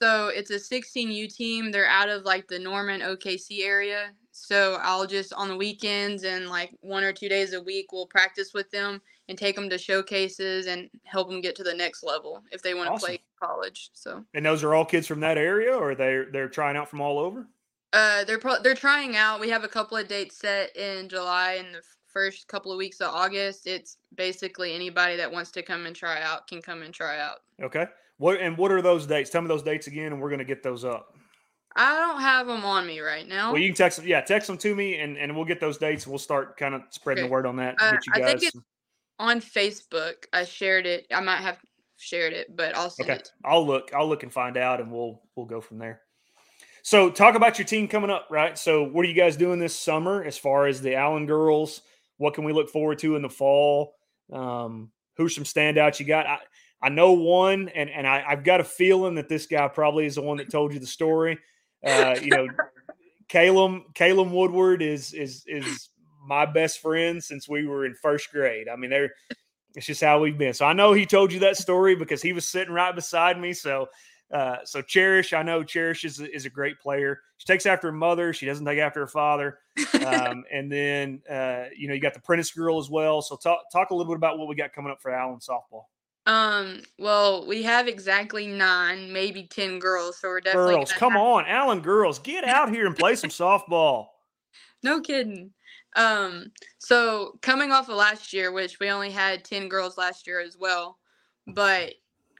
So 0.00 0.28
it's 0.28 0.50
a 0.50 0.58
16U 0.58 1.34
team. 1.34 1.70
They're 1.70 1.86
out 1.86 2.08
of 2.08 2.24
like 2.24 2.48
the 2.48 2.58
Norman 2.58 3.00
OKC 3.00 3.64
area. 3.64 4.10
So 4.32 4.78
I'll 4.82 5.06
just 5.06 5.32
on 5.32 5.48
the 5.48 5.56
weekends 5.56 6.24
and 6.24 6.48
like 6.48 6.70
one 6.80 7.02
or 7.04 7.12
two 7.12 7.28
days 7.28 7.54
a 7.54 7.62
week, 7.62 7.92
we'll 7.92 8.06
practice 8.06 8.52
with 8.52 8.70
them 8.70 9.00
and 9.28 9.38
take 9.38 9.56
them 9.56 9.70
to 9.70 9.78
showcases 9.78 10.66
and 10.66 10.90
help 11.04 11.30
them 11.30 11.40
get 11.40 11.56
to 11.56 11.62
the 11.64 11.72
next 11.74 12.02
level 12.04 12.42
if 12.52 12.62
they 12.62 12.74
want 12.74 12.88
to 12.88 12.92
Awesome. 12.92 13.06
play 13.06 13.18
college. 13.42 13.90
So 13.94 14.22
And 14.34 14.44
those 14.44 14.62
are 14.62 14.74
all 14.74 14.84
kids 14.84 15.06
from 15.06 15.20
that 15.20 15.38
area, 15.38 15.74
or 15.74 15.94
they're 15.94 16.30
they're 16.30 16.48
trying 16.50 16.76
out 16.76 16.88
from 16.90 17.00
all 17.00 17.18
over. 17.18 17.46
uh, 17.94 18.24
they're 18.24 18.38
pro- 18.38 18.60
they're 18.60 18.74
trying 18.74 19.16
out. 19.16 19.40
We 19.40 19.48
have 19.48 19.64
a 19.64 19.68
couple 19.68 19.96
of 19.96 20.06
dates 20.08 20.36
set 20.36 20.76
in 20.76 21.08
July 21.08 21.54
and 21.54 21.74
the 21.74 21.82
first 22.06 22.46
couple 22.48 22.70
of 22.70 22.76
weeks 22.78 23.00
of 23.00 23.08
August. 23.14 23.66
It's 23.66 23.96
basically 24.14 24.74
anybody 24.74 25.16
that 25.16 25.32
wants 25.32 25.50
to 25.52 25.62
come 25.62 25.86
and 25.86 25.96
try 25.96 26.20
out 26.20 26.46
can 26.46 26.60
come 26.60 26.82
and 26.82 26.92
try 26.92 27.18
out. 27.20 27.38
Okay. 27.62 27.86
What 28.18 28.40
and 28.40 28.56
what 28.56 28.72
are 28.72 28.82
those 28.82 29.06
dates? 29.06 29.30
Tell 29.30 29.42
me 29.42 29.48
those 29.48 29.62
dates 29.62 29.86
again, 29.86 30.12
and 30.12 30.20
we're 30.20 30.30
going 30.30 30.38
to 30.38 30.44
get 30.44 30.62
those 30.62 30.84
up. 30.84 31.14
I 31.78 31.94
don't 31.96 32.20
have 32.22 32.46
them 32.46 32.64
on 32.64 32.86
me 32.86 33.00
right 33.00 33.28
now. 33.28 33.52
Well, 33.52 33.60
you 33.60 33.68
can 33.68 33.76
text 33.76 33.98
them. 33.98 34.06
Yeah, 34.06 34.22
text 34.22 34.46
them 34.46 34.56
to 34.58 34.74
me, 34.74 34.98
and 34.98 35.18
and 35.18 35.34
we'll 35.36 35.44
get 35.44 35.60
those 35.60 35.76
dates. 35.78 36.06
We'll 36.06 36.18
start 36.18 36.56
kind 36.56 36.74
of 36.74 36.82
spreading 36.90 37.24
Okay. 37.24 37.28
the 37.28 37.32
word 37.32 37.46
on 37.46 37.56
that. 37.56 37.76
Uh, 37.78 37.92
get 37.92 38.06
you 38.06 38.12
I 38.14 38.18
think 38.22 38.42
it's- 38.42 38.62
on 39.18 39.40
Facebook, 39.40 40.14
I 40.34 40.44
shared 40.44 40.84
it. 40.86 41.06
I 41.10 41.20
might 41.20 41.40
have 41.40 41.58
shared 41.96 42.34
it, 42.34 42.54
but 42.54 42.76
I'll 42.76 42.92
Okay, 43.00 43.14
it. 43.14 43.30
I'll 43.44 43.66
look. 43.66 43.92
I'll 43.94 44.08
look 44.08 44.22
and 44.22 44.32
find 44.32 44.56
out, 44.56 44.80
and 44.80 44.90
we'll 44.90 45.22
we'll 45.36 45.46
go 45.46 45.60
from 45.60 45.78
there. 45.78 46.02
So, 46.82 47.10
talk 47.10 47.34
about 47.34 47.58
your 47.58 47.66
team 47.66 47.88
coming 47.88 48.10
up, 48.10 48.28
right? 48.30 48.56
So, 48.56 48.84
what 48.84 49.04
are 49.04 49.08
you 49.08 49.14
guys 49.14 49.36
doing 49.36 49.58
this 49.58 49.76
summer 49.78 50.22
as 50.22 50.38
far 50.38 50.66
as 50.66 50.80
the 50.80 50.94
Allen 50.94 51.26
girls? 51.26 51.82
What 52.18 52.32
can 52.34 52.44
we 52.44 52.52
look 52.52 52.70
forward 52.70 52.98
to 53.00 53.16
in 53.16 53.22
the 53.22 53.28
fall? 53.28 53.94
Um, 54.32 54.92
who's 55.16 55.34
some 55.34 55.44
standouts 55.44 55.98
you 56.00 56.06
got? 56.06 56.26
I, 56.26 56.38
I 56.82 56.88
know 56.88 57.12
one, 57.12 57.68
and 57.68 57.90
and 57.90 58.06
I, 58.06 58.24
I've 58.26 58.44
got 58.44 58.60
a 58.60 58.64
feeling 58.64 59.14
that 59.16 59.28
this 59.28 59.46
guy 59.46 59.66
probably 59.68 60.06
is 60.06 60.16
the 60.16 60.22
one 60.22 60.36
that 60.38 60.50
told 60.50 60.72
you 60.72 60.78
the 60.78 60.86
story. 60.86 61.38
Uh, 61.84 62.16
you 62.22 62.30
know, 62.30 62.48
Caleb 63.28 63.82
Caleb 63.94 64.30
Woodward 64.30 64.82
is 64.82 65.12
is 65.12 65.44
is 65.46 65.90
my 66.26 66.44
best 66.44 66.80
friend 66.80 67.22
since 67.22 67.48
we 67.48 67.66
were 67.66 67.86
in 67.86 67.94
first 67.94 68.30
grade. 68.30 68.68
I 68.68 68.76
mean, 68.76 68.90
they're 68.90 69.14
it's 69.74 69.86
just 69.86 70.02
how 70.02 70.20
we've 70.20 70.38
been. 70.38 70.54
So 70.54 70.64
I 70.64 70.72
know 70.72 70.92
he 70.92 71.06
told 71.06 71.32
you 71.32 71.40
that 71.40 71.56
story 71.56 71.94
because 71.94 72.22
he 72.22 72.32
was 72.32 72.48
sitting 72.48 72.72
right 72.72 72.94
beside 72.94 73.38
me. 73.38 73.52
So 73.52 73.88
uh, 74.32 74.56
so 74.64 74.82
Cherish, 74.82 75.32
I 75.32 75.42
know 75.42 75.62
Cherish 75.62 76.04
is 76.04 76.18
a, 76.20 76.34
is 76.34 76.46
a 76.46 76.50
great 76.50 76.80
player. 76.80 77.20
She 77.36 77.46
takes 77.46 77.64
after 77.64 77.88
her 77.88 77.92
mother. 77.92 78.32
She 78.32 78.46
doesn't 78.46 78.64
take 78.64 78.78
after 78.78 79.00
her 79.00 79.06
father. 79.06 79.58
Um, 80.04 80.44
and 80.52 80.70
then 80.70 81.22
uh, 81.30 81.64
you 81.76 81.88
know 81.88 81.94
you 81.94 82.00
got 82.00 82.14
the 82.14 82.20
Prentice 82.20 82.50
girl 82.50 82.78
as 82.78 82.90
well. 82.90 83.22
So 83.22 83.36
talk 83.36 83.60
talk 83.72 83.90
a 83.90 83.94
little 83.94 84.12
bit 84.12 84.16
about 84.16 84.38
what 84.38 84.48
we 84.48 84.54
got 84.54 84.72
coming 84.72 84.90
up 84.90 85.00
for 85.00 85.12
Allen 85.12 85.38
softball. 85.38 85.84
Um, 86.26 86.82
well, 86.98 87.46
we 87.46 87.62
have 87.62 87.86
exactly 87.86 88.46
nine, 88.48 89.12
maybe 89.12 89.44
ten 89.44 89.78
girls, 89.78 90.18
so 90.18 90.28
we're 90.28 90.40
definitely 90.40 90.74
Girls, 90.76 90.92
come 90.92 91.12
have- 91.12 91.22
on, 91.22 91.44
Allen 91.46 91.80
girls, 91.80 92.18
get 92.18 92.44
out 92.48 92.70
here 92.70 92.86
and 92.86 92.96
play 92.96 93.14
some 93.14 93.30
softball. 93.30 94.08
No 94.82 95.00
kidding. 95.00 95.52
Um, 95.94 96.52
so 96.78 97.38
coming 97.42 97.72
off 97.72 97.88
of 97.88 97.96
last 97.96 98.32
year, 98.32 98.52
which 98.52 98.78
we 98.80 98.90
only 98.90 99.10
had 99.10 99.44
10 99.44 99.68
girls 99.68 99.96
last 99.96 100.26
year 100.26 100.40
as 100.40 100.56
well, 100.58 100.98
but 101.46 101.94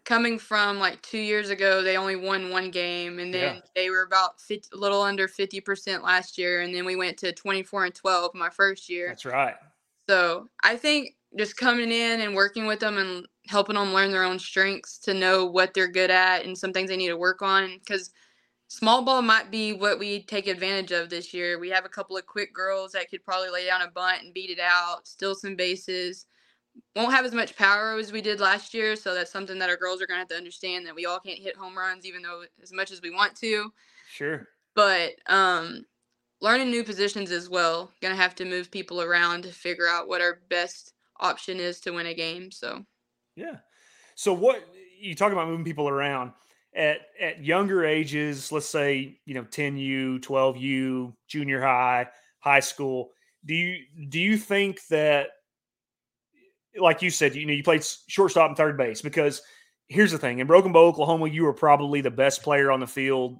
coming 0.05 0.39
from 0.39 0.78
like 0.78 1.01
two 1.03 1.18
years 1.18 1.51
ago, 1.51 1.82
they 1.82 1.97
only 1.97 2.16
won 2.16 2.51
one 2.51 2.70
game, 2.70 3.18
and 3.18 3.32
then 3.32 3.57
Yeah. 3.57 3.61
they 3.74 3.91
were 3.91 4.03
about 4.03 4.41
50, 4.41 4.68
a 4.72 4.76
little 4.76 5.01
under 5.03 5.26
50% 5.28 6.03
last 6.03 6.37
year, 6.39 6.61
and 6.61 6.74
then 6.74 6.84
we 6.84 6.97
went 6.97 7.16
to 7.18 7.32
24 7.32 7.87
and 7.87 7.95
12 7.95 8.34
my 8.34 8.51
first 8.51 8.89
year. 8.89 9.09
That's 9.09 9.24
right. 9.24 9.55
So 10.09 10.49
I 10.62 10.76
think 10.76 11.16
just 11.39 11.57
coming 11.57 11.91
in 11.91 12.20
and 12.20 12.34
working 12.34 12.66
with 12.66 12.80
them 12.80 12.99
and 12.99 13.26
helping 13.49 13.76
them 13.76 13.92
learn 13.92 14.11
their 14.11 14.24
own 14.24 14.38
strengths 14.38 14.99
to 14.99 15.14
know 15.14 15.47
what 15.47 15.72
they're 15.74 15.88
good 15.88 16.11
at 16.11 16.44
and 16.44 16.57
some 16.57 16.72
things 16.72 16.88
they 16.90 16.97
need 16.97 17.09
to 17.09 17.16
work 17.16 17.42
on 17.42 17.78
because 17.78 18.11
small 18.68 19.03
ball 19.05 19.22
might 19.22 19.51
be 19.51 19.72
what 19.72 19.99
we 19.99 20.24
take 20.24 20.49
advantage 20.49 20.90
of 20.90 21.09
this 21.09 21.32
year. 21.32 21.59
We 21.59 21.70
have 21.70 21.84
a 21.84 21.88
couple 21.90 22.16
of 22.16 22.26
quick 22.26 22.53
girls 22.53 22.92
that 22.92 23.09
could 23.11 23.24
probably 23.24 23.51
lay 23.51 23.66
down 23.66 23.82
a 23.82 23.90
bunt 23.90 24.22
and 24.22 24.34
beat 24.34 24.51
it 24.51 24.59
out, 24.61 25.07
steal 25.07 25.34
some 25.34 25.57
bases. 25.57 26.26
Won't 26.94 27.14
have 27.14 27.24
as 27.24 27.32
much 27.32 27.57
power 27.57 27.97
as 27.99 28.12
we 28.12 28.20
did 28.20 28.40
last 28.40 28.74
year, 28.74 28.97
so 28.97 29.14
that's 29.14 29.32
something 29.32 29.59
that 29.61 29.70
our 29.70 29.76
girls 29.76 30.03
are 30.03 30.07
going 30.07 30.16
to 30.16 30.20
have 30.20 30.28
to 30.28 30.36
understand 30.36 30.86
that 30.86 30.94
we 30.94 31.07
all 31.07 31.20
can't 31.20 31.38
hit 31.38 31.57
home 31.57 31.76
runs 31.76 32.05
even 32.05 32.22
though 32.22 32.42
as 32.62 32.72
much 32.72 32.90
as 32.90 33.01
we 33.01 33.11
want 33.11 33.34
to 33.36 33.72
Sure. 34.09 34.49
but 34.74 35.12
um 35.28 35.84
learning 36.40 36.70
new 36.70 36.84
positions 36.84 37.30
as 37.30 37.49
well 37.49 37.90
gonna 38.01 38.14
have 38.14 38.34
to 38.34 38.44
move 38.44 38.70
people 38.70 39.01
around 39.03 39.42
to 39.42 39.53
figure 39.53 39.88
out 39.88 40.09
what 40.09 40.20
our 40.20 40.40
best 40.49 40.92
option 41.18 41.59
is 41.59 41.80
to 41.80 41.92
win 41.92 42.07
a 42.07 42.14
game 42.14 42.51
so 42.51 42.84
Yeah. 43.37 43.57
So 44.14 44.32
what 44.32 44.66
you 44.99 45.14
talk 45.14 45.32
about 45.32 45.47
moving 45.47 45.64
people 45.64 45.89
around 45.89 46.32
at 46.74 47.03
at 47.20 47.45
younger 47.45 47.84
ages, 47.84 48.51
let's 48.51 48.68
say, 48.68 49.18
you 49.26 49.34
know, 49.34 49.45
10U, 49.45 50.20
12U, 50.20 51.14
junior 51.28 51.61
high, 51.61 52.09
high 52.41 52.61
school, 52.61 53.11
do 53.45 53.55
you 53.55 53.84
do 54.09 54.18
you 54.18 54.37
think 54.37 54.80
that 54.89 55.28
like 56.78 57.03
you 57.03 57.11
said, 57.11 57.34
you 57.34 57.47
know, 57.47 57.53
you 57.53 57.62
played 57.62 57.84
shortstop 58.09 58.49
and 58.49 58.57
third 58.57 58.76
base 58.76 59.01
because 59.01 59.43
here's 59.89 60.12
the 60.12 60.18
thing, 60.18 60.41
in 60.41 60.47
Broken 60.47 60.72
Bow, 60.72 60.87
Oklahoma, 60.87 61.28
you 61.28 61.45
were 61.45 61.55
probably 61.55 62.01
the 62.01 62.11
best 62.11 62.43
player 62.43 62.70
on 62.70 62.80
the 62.80 62.87
field 62.87 63.39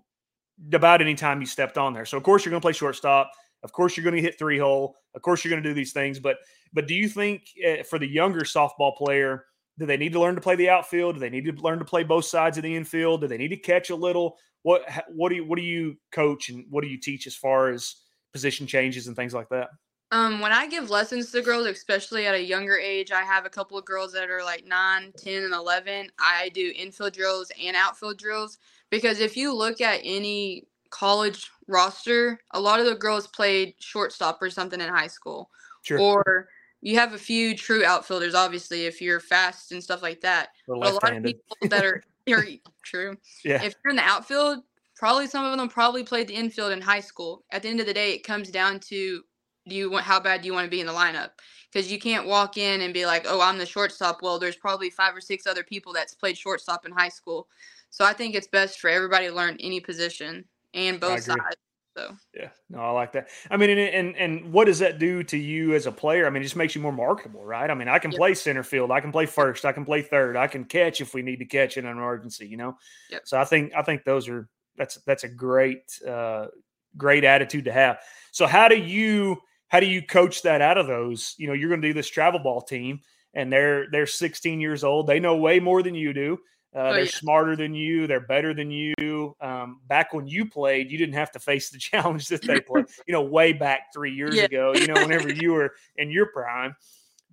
about 0.73 1.03
any 1.03 1.15
time 1.15 1.41
you 1.41 1.47
stepped 1.47 1.77
on 1.77 1.93
there. 1.93 2.07
So 2.07 2.17
of 2.17 2.23
course 2.23 2.45
you're 2.45 2.51
going 2.51 2.61
to 2.61 2.65
play 2.65 2.73
shortstop. 2.73 3.31
Of 3.63 3.73
course 3.73 3.97
you're 3.97 4.05
going 4.05 4.17
to 4.17 4.23
hit 4.23 4.39
three 4.39 4.59
hole. 4.59 4.97
Of 5.15 5.23
course 5.23 5.45
you're 5.45 5.51
going 5.51 5.63
to 5.63 5.69
do 5.69 5.75
these 5.75 5.93
things, 5.93 6.19
but 6.19 6.39
but 6.73 6.87
do 6.87 6.95
you 6.95 7.09
think 7.09 7.49
uh, 7.67 7.83
for 7.83 7.99
the 7.99 8.07
younger 8.07 8.41
softball 8.41 8.97
player, 8.97 9.45
do 9.79 9.87
they 9.87 9.97
need 9.97 10.13
to 10.13 10.21
learn 10.21 10.35
to 10.35 10.41
play 10.41 10.57
the 10.57 10.71
outfield? 10.71 11.17
Do 11.17 11.21
they 11.21 11.31
need 11.31 11.45
to 11.45 11.53
learn 11.53 11.79
to 11.79 11.85
play 11.85 12.03
both 12.03 12.25
sides 12.25 12.57
of 12.57 12.63
the 12.63 12.75
infield? 12.75 13.21
Do 13.21 13.29
they 13.29 13.39
need 13.39 13.49
to 13.49 13.57
catch 13.57 13.91
a 13.91 13.97
little? 13.97 14.39
What 14.63 14.83
what 15.09 15.29
do 15.29 15.37
you 15.37 15.45
what 15.45 15.57
do 15.57 15.63
you 15.65 15.97
coach 16.13 16.49
and 16.49 16.65
what 16.71 16.83
do 16.83 16.89
you 16.89 16.99
teach 16.99 17.27
as 17.27 17.37
far 17.37 17.71
as 17.71 17.97
position 18.33 18.67
changes 18.67 19.07
and 19.07 19.15
things 19.17 19.35
like 19.35 19.49
that? 19.51 19.69
um 20.13 20.41
when 20.41 20.53
i 20.53 20.69
give 20.69 20.89
lessons 20.89 21.33
to 21.33 21.43
girls 21.43 21.67
especially 21.67 22.27
at 22.27 22.35
a 22.37 22.41
younger 22.41 22.77
age 22.79 23.11
i 23.11 23.23
have 23.23 23.45
a 23.45 23.51
couple 23.51 23.77
of 23.77 23.85
girls 23.85 24.13
that 24.13 24.31
are 24.31 24.45
like 24.45 24.65
9 24.65 25.13
10 25.17 25.43
and 25.43 25.53
11 25.53 26.09
i 26.21 26.49
do 26.51 26.73
infield 26.77 27.13
drills 27.13 27.51
and 27.61 27.75
outfield 27.77 28.17
drills 28.17 28.59
because 28.91 29.19
if 29.19 29.37
you 29.37 29.53
look 29.53 29.81
at 29.81 30.01
any 30.05 30.63
college 30.91 31.51
roster 31.67 32.39
a 32.53 32.61
lot 32.61 32.79
of 32.79 32.87
the 32.87 32.95
girls 32.95 33.27
played 33.27 33.75
shortstop 33.81 34.41
or 34.41 34.49
something 34.49 34.81
in 34.81 34.89
high 34.89 35.09
school 35.09 35.51
Sure. 35.83 35.99
or 35.99 36.49
you 36.83 36.99
have 36.99 37.15
a 37.15 37.19
few 37.19 37.57
true 37.57 37.85
outfielders 37.85 38.35
obviously 38.35 38.87
if 38.87 39.01
you're 39.01 39.21
fast 39.21 39.73
and 39.73 39.83
stuff 39.83 40.03
like 40.03 40.21
that 40.21 40.49
but 40.67 40.75
a 40.77 40.91
lot 40.93 41.17
of 41.17 41.23
people 41.23 41.57
that 41.69 41.85
are 41.85 42.03
are 42.31 42.45
true 42.83 43.17
Yeah. 43.45 43.63
if 43.63 43.75
you're 43.83 43.91
in 43.91 43.97
the 43.97 44.03
outfield 44.03 44.63
probably 44.97 45.27
some 45.27 45.45
of 45.45 45.57
them 45.57 45.69
probably 45.69 46.03
played 46.03 46.27
the 46.27 46.35
infield 46.35 46.73
in 46.73 46.81
high 46.81 47.01
school. 47.01 47.45
At 47.53 47.63
the 47.63 47.69
end 47.69 47.81
of 47.81 47.87
the 47.87 47.95
day 47.95 48.13
it 48.13 48.25
comes 48.25 48.51
down 48.51 48.81
to 48.81 49.23
do 49.69 49.75
you 49.75 49.91
want 49.91 50.05
how 50.05 50.19
bad 50.19 50.41
do 50.43 50.47
you 50.47 50.55
want 50.55 50.65
to 50.65 50.71
be 50.71 50.81
in 50.81 50.87
the 50.87 50.93
lineup? 50.93 51.31
Because 51.71 51.91
you 51.93 51.99
can't 51.99 52.27
walk 52.27 52.57
in 52.57 52.81
and 52.81 52.95
be 52.95 53.07
like 53.07 53.27
oh 53.29 53.41
i'm 53.41 53.59
the 53.59 53.67
shortstop. 53.67 54.23
Well 54.23 54.39
there's 54.39 54.57
probably 54.57 54.91
five 54.91 55.15
or 55.15 55.21
six 55.21 55.47
other 55.47 55.63
people 55.63 55.93
that's 55.93 56.15
played 56.15 56.37
shortstop 56.37 56.87
in 56.87 56.93
high 56.93 57.11
school. 57.11 57.49
So 57.91 58.05
i 58.05 58.13
think 58.13 58.35
it's 58.35 58.49
best 58.49 58.81
for 58.81 58.89
everybody 58.91 59.29
to 59.29 59.35
learn 59.35 59.57
any 59.61 59.81
position 59.81 60.45
and 60.75 60.99
both 60.99 61.23
sides 61.23 61.57
so 61.97 62.17
Yeah, 62.35 62.51
no, 62.69 62.81
I 62.81 62.91
like 62.91 63.13
that. 63.13 63.29
I 63.51 63.57
mean, 63.57 63.71
and, 63.71 63.81
and 63.81 64.17
and 64.17 64.53
what 64.53 64.67
does 64.67 64.81
that 64.81 64.99
do 64.99 65.23
to 65.25 65.37
you 65.37 65.75
as 65.75 65.87
a 65.87 65.93
player? 65.93 66.27
I 66.27 66.31
mean, 66.31 66.43
it 66.43 66.45
just 66.45 66.57
makes 66.57 66.75
you 66.75 66.83
more 66.83 66.93
marketable, 66.93 67.45
right? 67.45 67.71
I 67.71 67.75
mean, 67.75 67.89
I 67.89 67.99
can 67.99 68.13
Yep. 68.13 68.15
play 68.15 68.35
center 68.35 68.63
field, 68.63 68.91
I 68.91 69.01
can 69.01 69.13
play 69.13 69.27
first, 69.27 69.65
I 69.65 69.73
can 69.73 69.85
play 69.85 70.03
third, 70.03 70.37
I 70.37 70.47
can 70.47 70.65
catch 70.65 71.01
if 71.01 71.15
we 71.15 71.23
need 71.23 71.39
to 71.39 71.47
catch 71.47 71.77
in 71.79 71.87
an 71.87 71.93
emergency, 71.93 72.47
you 72.47 72.57
know. 72.59 72.77
Yep. 73.09 73.23
So 73.25 73.39
I 73.41 73.45
think 73.45 73.73
I 73.75 73.83
think 73.83 74.05
those 74.05 74.29
are 74.29 74.49
that's 74.77 74.97
that's 75.07 75.25
a 75.25 75.29
great 75.29 75.99
uh, 76.07 76.49
great 76.97 77.25
attitude 77.25 77.65
to 77.67 77.73
have. 77.73 77.99
So 78.33 78.47
how 78.47 78.69
do 78.69 78.77
you 78.77 79.39
how 79.69 79.81
do 79.81 79.87
you 79.87 80.03
coach 80.03 80.43
that 80.43 80.61
out 80.61 80.79
of 80.79 80.87
those? 80.87 81.35
You 81.39 81.47
know, 81.49 81.53
you're 81.55 81.69
going 81.69 81.83
to 81.83 81.89
do 81.89 81.95
this 81.95 82.09
travel 82.09 82.41
ball 82.41 82.63
team, 82.63 83.01
and 83.35 83.53
they're 83.53 83.87
they're 83.91 84.07
16 84.07 84.61
years 84.61 84.85
old. 84.85 85.07
They 85.07 85.21
know 85.21 85.37
way 85.37 85.61
more 85.61 85.83
than 85.83 85.95
you 85.95 86.13
do. 86.13 86.39
Uh, 86.77 86.81
Oh, 86.81 86.93
they're 86.93 87.05
yeah. 87.05 87.11
smarter 87.11 87.57
than 87.57 87.75
you. 87.75 88.07
They're 88.07 88.21
better 88.21 88.53
than 88.53 88.71
you. 88.71 89.35
Um, 89.41 89.81
back 89.87 90.13
when 90.13 90.27
you 90.27 90.45
played, 90.47 90.91
you 90.91 90.99
didn't 90.99 91.15
have 91.15 91.33
to 91.33 91.39
face 91.39 91.71
the 91.71 91.79
challenge 91.91 92.29
that 92.29 92.43
they 92.43 92.61
play. 92.61 92.85
You 93.07 93.13
know, 93.13 93.23
way 93.23 93.53
back 93.55 93.93
three 93.95 94.13
years 94.15 94.37
Yeah. 94.37 94.45
ago. 94.45 94.73
You 94.75 94.87
know, 94.87 95.01
whenever 95.03 95.31
you 95.31 95.53
were 95.53 95.75
in 95.97 96.11
your 96.11 96.27
prime. 96.27 96.77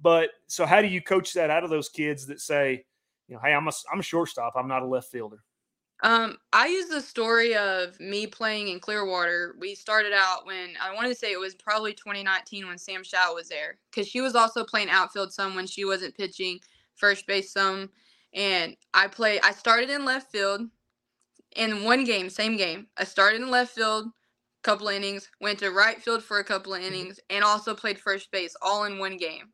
But 0.02 0.30
so, 0.48 0.66
how 0.66 0.82
do 0.82 0.88
you 0.88 1.02
coach 1.02 1.34
that 1.34 1.50
out 1.50 1.64
of 1.64 1.70
those 1.70 1.90
kids 1.90 2.26
that 2.28 2.40
say, 2.40 2.86
you 3.28 3.36
know, 3.36 3.42
hey, 3.44 3.54
I'm 3.54 3.68
a 3.68 3.72
I'm 3.92 4.00
a 4.00 4.04
shortstop. 4.04 4.54
I'm 4.56 4.68
not 4.68 4.82
a 4.82 4.88
left 4.88 5.12
fielder. 5.12 5.44
Um, 6.02 6.38
I 6.52 6.68
use 6.68 6.90
the 6.90 7.00
story 7.02 7.56
of 7.56 7.98
me 8.00 8.28
playing 8.28 8.68
in 8.68 8.82
Clearwater. 8.82 9.56
We 9.60 9.74
started 9.74 10.12
out 10.14 10.46
when 10.46 10.72
I 10.82 10.94
want 10.94 11.08
to 11.08 11.16
say 11.16 11.32
it 11.32 11.40
was 11.40 11.56
probably 11.56 11.94
2019 11.94 12.68
when 12.68 12.78
Sam 12.78 13.04
Shaw 13.06 13.34
was 13.34 13.48
there 13.48 13.78
because 13.90 14.08
she 14.08 14.20
was 14.20 14.36
also 14.36 14.66
playing 14.66 14.90
outfield 14.90 15.32
some 15.32 15.56
when 15.56 15.66
she 15.66 15.86
wasn't 15.86 16.18
pitching, 16.18 16.60
first 16.96 17.26
base 17.26 17.54
some, 17.54 17.90
and 18.34 18.76
I 18.94 19.08
play. 19.08 19.40
I 19.42 19.52
started 19.52 19.90
in 19.90 20.06
left 20.06 20.32
field 20.32 20.62
in 21.56 21.84
one 21.84 22.04
game, 22.04 22.30
same 22.30 22.58
game. 22.58 22.88
I 22.98 23.04
started 23.04 23.42
in 23.42 23.52
left 23.52 23.76
field, 23.76 24.08
couple 24.64 24.88
innings, 24.88 25.30
went 25.42 25.60
to 25.60 25.72
right 25.72 26.02
field 26.02 26.24
for 26.24 26.40
a 26.40 26.44
couple 26.44 26.74
of 26.74 26.82
mm-hmm. 26.82 26.94
innings, 26.94 27.20
and 27.30 27.44
also 27.44 27.76
played 27.76 28.00
first 28.00 28.32
base 28.32 28.56
all 28.62 28.86
in 28.86 29.00
one 29.00 29.18
game. 29.18 29.52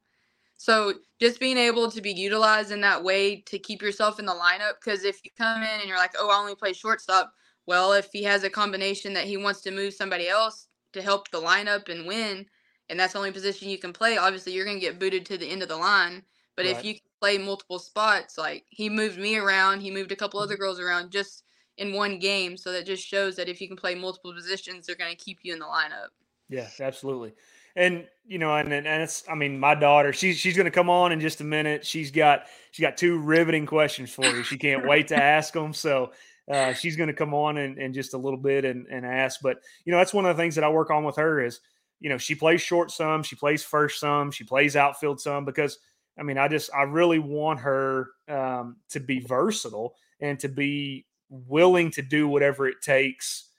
So 0.58 0.94
just 1.22 1.40
being 1.40 1.58
able 1.58 1.90
to 1.90 2.02
be 2.02 2.12
utilized 2.12 2.72
in 2.72 2.82
that 2.82 3.04
way 3.04 3.42
to 3.48 3.58
keep 3.58 3.82
yourself 3.82 4.20
in 4.20 4.26
the 4.26 4.34
lineup, 4.34 4.74
because 4.84 5.06
if 5.06 5.20
you 5.24 5.32
come 5.38 5.64
in 5.64 5.80
and 5.80 5.88
you're 5.88 5.98
like, 5.98 6.14
oh, 6.18 6.30
I 6.30 6.38
only 6.38 6.56
play 6.56 6.74
shortstop. 6.74 7.34
Well, 7.66 7.94
if 7.94 8.10
he 8.12 8.24
has 8.24 8.44
a 8.44 8.50
combination 8.50 9.14
that 9.14 9.26
he 9.26 9.38
wants 9.38 9.62
to 9.62 9.72
move 9.72 9.94
somebody 9.94 10.28
else 10.28 10.68
to 10.94 11.02
help 11.02 11.32
the 11.32 11.40
lineup 11.40 11.88
and 11.88 12.06
win, 12.08 12.46
and 12.90 13.00
that's 13.00 13.14
the 13.14 13.20
only 13.20 13.32
position 13.32 13.70
you 13.70 13.78
can 13.78 13.94
play, 13.94 14.18
obviously 14.18 14.54
you're 14.54 14.66
going 14.66 14.80
to 14.80 14.86
get 14.86 15.00
booted 15.00 15.26
to 15.28 15.38
the 15.38 15.48
end 15.48 15.62
of 15.62 15.70
the 15.70 15.78
line. 15.78 16.24
But 16.60 16.66
Right. 16.66 16.76
if 16.76 16.84
you 16.84 16.94
can 16.96 17.04
play 17.22 17.38
multiple 17.38 17.80
spots, 17.80 18.38
like 18.38 18.66
he 18.68 18.90
moved 18.90 19.18
me 19.18 19.38
around, 19.38 19.80
he 19.80 19.90
moved 19.90 20.12
a 20.12 20.16
couple 20.18 20.42
other 20.42 20.58
girls 20.58 20.78
around 20.78 21.10
just 21.10 21.46
in 21.78 21.94
one 21.94 22.20
game. 22.20 22.58
So 22.58 22.74
that 22.74 22.86
just 22.86 23.02
shows 23.02 23.38
that 23.38 23.48
if 23.48 23.62
you 23.62 23.70
can 23.70 23.78
play 23.78 23.96
multiple 23.96 24.34
positions, 24.34 24.86
they're 24.86 24.98
going 24.98 25.16
to 25.16 25.24
keep 25.24 25.38
you 25.44 25.54
in 25.54 25.60
the 25.60 25.66
lineup. 25.66 26.10
Yeah, 26.50 26.68
absolutely. 26.82 27.32
And 27.78 28.10
you 28.28 28.40
know, 28.40 28.54
and 28.58 28.74
and 28.74 28.86
it's 28.86 29.24
I 29.30 29.36
mean, 29.36 29.58
my 29.58 29.74
daughter, 29.74 30.12
she's 30.12 30.38
she's 30.38 30.58
gonna 30.58 30.70
come 30.70 30.90
on 30.90 31.14
in 31.14 31.22
just 31.22 31.40
a 31.40 31.46
minute. 31.46 31.86
She's 31.86 32.12
got 32.12 32.48
she's 32.72 32.84
got 32.84 32.98
two 32.98 33.20
riveting 33.20 33.66
questions 33.66 34.12
for 34.12 34.26
you. 34.26 34.44
She 34.44 34.58
can't 34.58 34.86
wait 34.86 35.08
to 35.10 35.16
ask 35.24 35.54
them. 35.54 35.72
So 35.72 36.12
uh, 36.52 36.74
she's 36.74 36.98
gonna 36.98 37.14
come 37.14 37.34
on 37.34 37.58
in, 37.58 37.80
in 37.80 37.94
just 37.94 38.14
a 38.14 38.18
little 38.18 38.40
bit 38.40 38.66
and, 38.66 38.86
and 38.88 39.06
ask. 39.06 39.40
But 39.42 39.62
you 39.86 39.94
know, 39.94 39.98
that's 40.00 40.14
one 40.14 40.26
of 40.26 40.36
the 40.36 40.44
things 40.44 40.56
that 40.56 40.66
I 40.66 40.70
work 40.70 40.90
on 40.90 41.06
with 41.06 41.16
her 41.16 41.42
is, 41.42 41.62
you 42.02 42.10
know, 42.10 42.18
she 42.18 42.36
plays 42.36 42.60
short 42.60 42.92
some, 42.92 43.24
she 43.24 43.38
plays 43.38 43.64
first 43.64 44.02
some, 44.02 44.30
she 44.30 44.44
plays 44.44 44.76
outfield 44.76 45.22
some 45.22 45.46
because 45.46 45.78
I 46.20 46.24
mean, 46.24 46.38
I 46.38 46.48
just 46.48 46.70
I 46.74 46.84
really 46.84 47.20
want 47.20 47.60
her 47.62 48.10
um, 48.28 48.78
to 48.90 49.00
be 49.00 49.20
versatile 49.20 49.96
and 50.20 50.40
to 50.40 50.50
be 50.50 51.06
willing 51.30 51.92
to 51.92 52.02
do 52.02 52.28
whatever 52.28 52.68
it 52.68 52.82
takes 52.82 53.50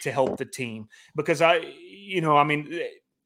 to 0.00 0.12
help 0.12 0.36
the 0.36 0.44
team 0.44 0.88
because 1.16 1.40
I, 1.40 1.56
you 1.88 2.20
know, 2.20 2.36
I 2.36 2.44
mean, 2.44 2.78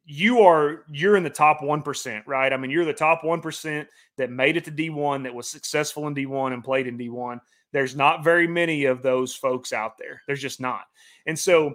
you 0.05 0.41
are 0.41 0.84
you're 0.91 1.16
in 1.16 1.22
the 1.22 1.30
top 1.30 1.62
one 1.62 1.82
percent, 1.82 2.26
right? 2.26 2.53
I 2.53 2.57
mean, 2.57 2.70
you're 2.70 2.84
the 2.84 2.95
top 2.95 3.24
one 3.24 3.41
percent 3.41 3.89
that 4.16 4.30
made 4.30 4.57
it 4.57 4.64
to 4.64 4.72
D1, 4.72 5.22
that 5.24 5.34
was 5.34 5.49
successful 5.49 6.07
in 6.07 6.14
D1 6.14 6.55
and 6.55 6.64
played 6.64 6.86
in 6.86 6.97
D1. 6.97 7.41
There's 7.72 7.95
not 7.95 8.24
very 8.24 8.49
many 8.49 8.86
of 8.86 9.03
those 9.03 9.34
folks 9.34 9.72
out 9.72 9.99
there. 9.99 10.22
There's 10.26 10.41
just 10.41 10.61
not, 10.61 10.84
and 11.26 11.39
so 11.39 11.74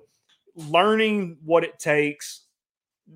learning 0.56 1.38
what 1.44 1.64
it 1.64 1.78
takes, 1.78 2.46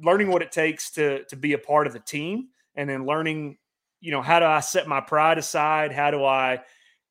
learning 0.03 0.27
what 0.27 0.43
it 0.43 0.51
takes 0.51 0.91
to 0.91 1.23
to 1.25 1.35
be 1.35 1.53
a 1.53 1.57
part 1.57 1.87
of 1.87 1.93
the 1.93 1.99
team, 1.99 2.49
and 2.75 2.87
then 2.87 3.07
learning, 3.07 3.57
you 3.99 4.11
know, 4.11 4.21
how 4.21 4.39
do 4.39 4.45
I 4.45 4.59
set 4.59 4.87
my 4.87 5.01
pride 5.01 5.37
aside? 5.37 5.91
How 5.91 6.11
do 6.11 6.23
I 6.23 6.61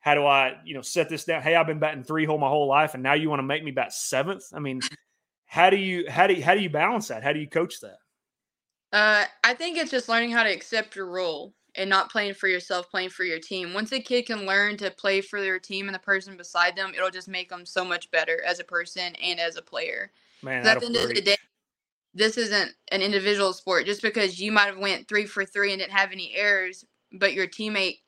how 0.01 0.14
do 0.14 0.24
I, 0.24 0.55
you 0.64 0.74
know, 0.74 0.82
set 0.82 1.09
this 1.09 1.24
down? 1.24 1.43
Hey, 1.43 1.57
I've 1.57 1.66
been 1.66 1.80
batting 1.80 2.05
three 2.05 2.24
hole 2.24 2.39
my 2.39 2.49
whole 2.49 2.68
life, 2.68 2.95
and 2.95 3.03
now 3.03 3.14
you 3.14 3.28
want 3.28 3.41
to 3.41 3.45
make 3.45 3.64
me 3.64 3.72
bat 3.72 3.93
seventh? 3.93 4.45
I 4.55 4.61
mean, 4.61 4.80
how 5.47 5.68
do 5.70 5.76
you 5.76 6.09
how 6.09 6.26
do 6.26 6.34
you, 6.34 6.45
how 6.45 6.55
do 6.55 6.61
you 6.61 6.70
balance 6.70 7.09
that? 7.09 7.24
How 7.24 7.32
do 7.32 7.41
you 7.41 7.49
coach 7.49 7.80
that? 7.80 7.99
Uh, 8.93 9.24
I 9.43 9.55
think 9.55 9.76
it's 9.76 9.91
just 9.91 10.09
learning 10.09 10.30
how 10.30 10.45
to 10.45 10.53
accept 10.53 10.95
your 10.95 11.07
role. 11.07 11.55
and 11.76 11.91
not 11.91 12.11
playing 12.11 12.34
for 12.34 12.49
yourself, 12.49 12.91
playing 12.91 13.11
for 13.11 13.24
your 13.24 13.39
team. 13.39 13.74
Once 13.74 13.93
a 13.93 14.01
kid 14.01 14.26
can 14.26 14.47
learn 14.47 14.76
to 14.78 14.91
play 14.91 15.20
for 15.20 15.41
their 15.41 15.59
team 15.59 15.89
and 15.89 15.95
the 15.95 16.01
person 16.01 16.37
beside 16.37 16.74
them, 16.76 16.93
it'll 16.95 17.11
just 17.11 17.28
make 17.28 17.49
them 17.49 17.66
so 17.66 17.84
much 17.84 18.11
better 18.11 18.43
as 18.45 18.61
a 18.61 18.64
person 18.64 19.14
and 19.22 19.39
as 19.39 19.57
a 19.57 19.62
player. 19.62 20.11
Man, 20.43 20.66
at 20.66 20.80
the 20.80 20.87
end 20.87 20.97
of 20.97 21.09
the 21.09 21.20
day, 21.20 21.37
this 22.16 22.38
isn't 22.38 22.72
an 22.90 23.02
individual 23.02 23.52
sport. 23.52 23.84
Just 23.84 24.02
because 24.02 24.40
you 24.40 24.50
might 24.50 24.66
have 24.66 24.78
went 24.78 25.06
three 25.06 25.26
for 25.26 25.44
three 25.44 25.72
and 25.72 25.80
didn't 25.80 25.92
have 25.92 26.12
any 26.12 26.34
errors, 26.34 26.84
but 27.12 27.34
your 27.34 27.46
teammate 27.46 27.98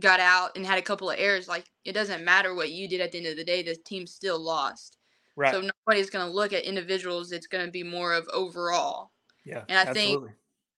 got 0.00 0.20
out 0.20 0.56
and 0.56 0.66
had 0.66 0.78
a 0.78 0.82
couple 0.82 1.10
of 1.10 1.16
errors, 1.18 1.48
like 1.48 1.64
it 1.84 1.92
doesn't 1.92 2.24
matter 2.24 2.54
what 2.54 2.70
you 2.70 2.88
did 2.88 3.00
at 3.00 3.12
the 3.12 3.18
end 3.18 3.26
of 3.26 3.36
the 3.36 3.44
day. 3.44 3.62
The 3.62 3.76
team 3.76 4.06
still 4.06 4.40
lost. 4.40 4.96
right? 5.36 5.52
So 5.52 5.60
nobody's 5.60 6.08
going 6.08 6.26
to 6.26 6.32
look 6.32 6.52
at 6.54 6.64
individuals. 6.64 7.30
It's 7.30 7.46
going 7.46 7.66
to 7.66 7.70
be 7.70 7.82
more 7.82 8.14
of 8.14 8.26
overall. 8.32 9.10
yeah, 9.44 9.64
and 9.68 9.78
I 9.78 9.92
think 9.92 10.12
absolutely. 10.12 10.30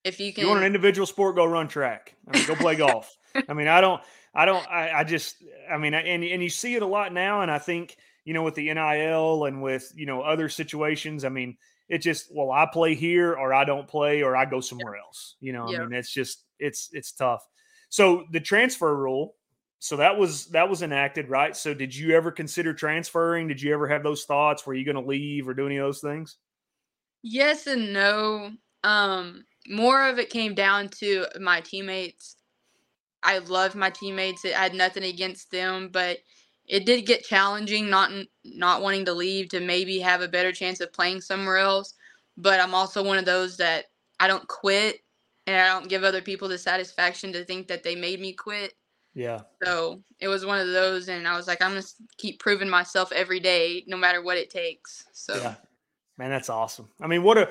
If 0.02 0.18
you 0.18 0.32
can, 0.32 0.44
you 0.44 0.48
want 0.48 0.60
an 0.60 0.66
individual 0.66 1.06
sport, 1.06 1.36
go 1.36 1.44
run 1.44 1.68
track. 1.68 2.16
I 2.26 2.38
mean, 2.38 2.46
go 2.46 2.56
play 2.56 2.74
golf. 2.74 3.14
I 3.48 3.52
mean, 3.52 3.68
I 3.68 3.80
don't, 3.80 4.00
I 4.34 4.46
don't, 4.46 4.66
I, 4.68 5.00
I 5.00 5.04
just, 5.04 5.36
I 5.70 5.76
mean, 5.76 5.94
and 5.94 6.24
and 6.24 6.42
you 6.42 6.48
see 6.48 6.74
it 6.74 6.82
a 6.82 6.86
lot 6.86 7.12
now, 7.12 7.42
and 7.42 7.50
I 7.50 7.58
think 7.58 7.96
you 8.24 8.34
know 8.34 8.42
with 8.42 8.54
the 8.54 8.72
NIL 8.72 9.44
and 9.44 9.62
with 9.62 9.92
you 9.94 10.06
know 10.06 10.22
other 10.22 10.48
situations. 10.48 11.24
I 11.24 11.28
mean, 11.28 11.56
it 11.90 11.98
just 11.98 12.28
well, 12.32 12.52
I 12.52 12.66
play 12.72 12.94
here 12.94 13.34
or 13.34 13.52
I 13.52 13.64
don't 13.64 13.86
play 13.86 14.22
or 14.22 14.36
I 14.36 14.44
go 14.44 14.60
somewhere 14.60 14.96
else. 14.96 15.36
You 15.40 15.52
know, 15.52 15.66
I 15.66 15.78
mean, 15.80 15.92
it's 15.92 16.12
just 16.12 16.44
it's 16.60 16.88
it's 16.92 17.12
tough. 17.12 17.46
So 17.90 18.24
the 18.30 18.40
transfer 18.40 18.96
rule. 18.96 19.34
So 19.80 19.96
that 19.96 20.16
was 20.16 20.46
that 20.48 20.68
was 20.68 20.82
enacted, 20.82 21.28
right? 21.28 21.56
So 21.56 21.74
did 21.74 21.94
you 21.94 22.14
ever 22.14 22.30
consider 22.30 22.72
transferring? 22.72 23.48
Did 23.48 23.60
you 23.60 23.74
ever 23.74 23.88
have 23.88 24.02
those 24.02 24.24
thoughts? 24.24 24.64
Were 24.66 24.74
you 24.74 24.84
going 24.84 25.02
to 25.02 25.08
leave 25.08 25.48
or 25.48 25.54
do 25.54 25.66
any 25.66 25.78
of 25.78 25.86
those 25.86 26.00
things? 26.00 26.36
Yes 27.22 27.66
and 27.66 27.92
no. 27.92 28.52
Um, 28.84 29.44
more 29.68 30.08
of 30.08 30.18
it 30.18 30.30
came 30.30 30.54
down 30.54 30.90
to 31.00 31.26
my 31.40 31.60
teammates. 31.60 32.36
I 33.22 33.38
loved 33.38 33.74
my 33.74 33.90
teammates. 33.90 34.44
I 34.44 34.50
had 34.50 34.74
nothing 34.74 35.04
against 35.04 35.50
them, 35.50 35.88
but 35.90 36.18
it 36.66 36.86
did 36.86 37.06
get 37.06 37.24
challenging 37.24 37.90
not 37.90 38.10
not 38.44 38.82
wanting 38.82 39.04
to 39.06 39.12
leave 39.12 39.48
to 39.50 39.60
maybe 39.60 39.98
have 39.98 40.20
a 40.20 40.28
better 40.28 40.52
chance 40.52 40.80
of 40.80 40.92
playing 40.92 41.20
somewhere 41.20 41.58
else. 41.58 41.94
But 42.36 42.60
I'm 42.60 42.74
also 42.74 43.02
one 43.02 43.18
of 43.18 43.24
those 43.24 43.56
that 43.58 43.86
I 44.18 44.28
don't 44.28 44.46
quit 44.46 45.00
and 45.46 45.56
I 45.56 45.66
don't 45.68 45.88
give 45.88 46.04
other 46.04 46.22
people 46.22 46.48
the 46.48 46.58
satisfaction 46.58 47.32
to 47.32 47.44
think 47.44 47.68
that 47.68 47.82
they 47.82 47.94
made 47.94 48.20
me 48.20 48.32
quit. 48.32 48.74
Yeah. 49.14 49.40
So 49.62 50.02
it 50.20 50.28
was 50.28 50.46
one 50.46 50.60
of 50.60 50.68
those, 50.68 51.08
and 51.08 51.26
I 51.26 51.36
was 51.36 51.48
like, 51.48 51.60
I'm 51.60 51.72
gonna 51.72 51.82
keep 52.16 52.38
proving 52.38 52.68
myself 52.68 53.10
every 53.12 53.40
day, 53.40 53.84
no 53.86 53.96
matter 53.96 54.22
what 54.22 54.36
it 54.36 54.50
takes. 54.50 55.04
So 55.12 55.34
Yeah, 55.36 55.54
man, 56.16 56.30
that's 56.30 56.48
awesome. 56.48 56.88
I 57.00 57.08
mean, 57.08 57.22
what 57.22 57.38
a 57.38 57.50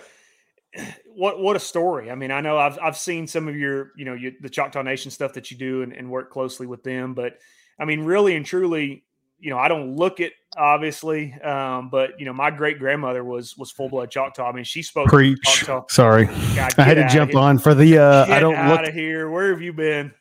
what 1.07 1.39
what 1.39 1.55
a 1.55 1.59
story. 1.59 2.09
I 2.09 2.15
mean, 2.15 2.31
I 2.31 2.41
know 2.41 2.57
I've 2.57 2.79
I've 2.79 2.97
seen 2.97 3.27
some 3.27 3.47
of 3.47 3.55
your 3.55 3.91
you 3.97 4.05
know 4.05 4.13
you, 4.13 4.35
the 4.39 4.49
Choctaw 4.49 4.81
Nation 4.81 5.11
stuff 5.11 5.33
that 5.33 5.51
you 5.51 5.57
do 5.57 5.81
and, 5.81 5.91
and 5.91 6.09
work 6.09 6.31
closely 6.31 6.67
with 6.67 6.83
them, 6.83 7.13
but 7.13 7.39
I 7.79 7.85
mean, 7.85 8.01
really 8.01 8.35
and 8.35 8.45
truly, 8.45 9.03
you 9.39 9.49
know, 9.49 9.57
I 9.57 9.67
don't 9.67 9.95
look 9.95 10.19
it 10.19 10.33
obviously, 10.57 11.33
um, 11.41 11.89
but 11.89 12.19
you 12.19 12.25
know, 12.25 12.33
my 12.33 12.51
great 12.51 12.79
grandmother 12.79 13.23
was 13.23 13.57
was 13.57 13.71
full 13.71 13.89
blood 13.89 14.11
Choctaw. 14.11 14.49
I 14.49 14.51
mean, 14.51 14.63
she 14.63 14.81
spoke 14.81 15.07
Preach. 15.07 15.39
Choctaw. 15.43 15.85
Sorry, 15.89 16.25
God, 16.25 16.73
I 16.77 16.83
had 16.83 16.95
to 16.95 17.07
jump 17.07 17.35
on 17.35 17.57
for 17.57 17.73
the. 17.73 17.99
Uh, 17.99 18.25
I 18.25 18.39
don't 18.39 18.55
out 18.55 18.81
look. 18.81 18.89
of 18.89 18.93
here. 18.93 19.29
Where 19.29 19.51
have 19.51 19.61
you 19.61 19.73
been? 19.73 20.13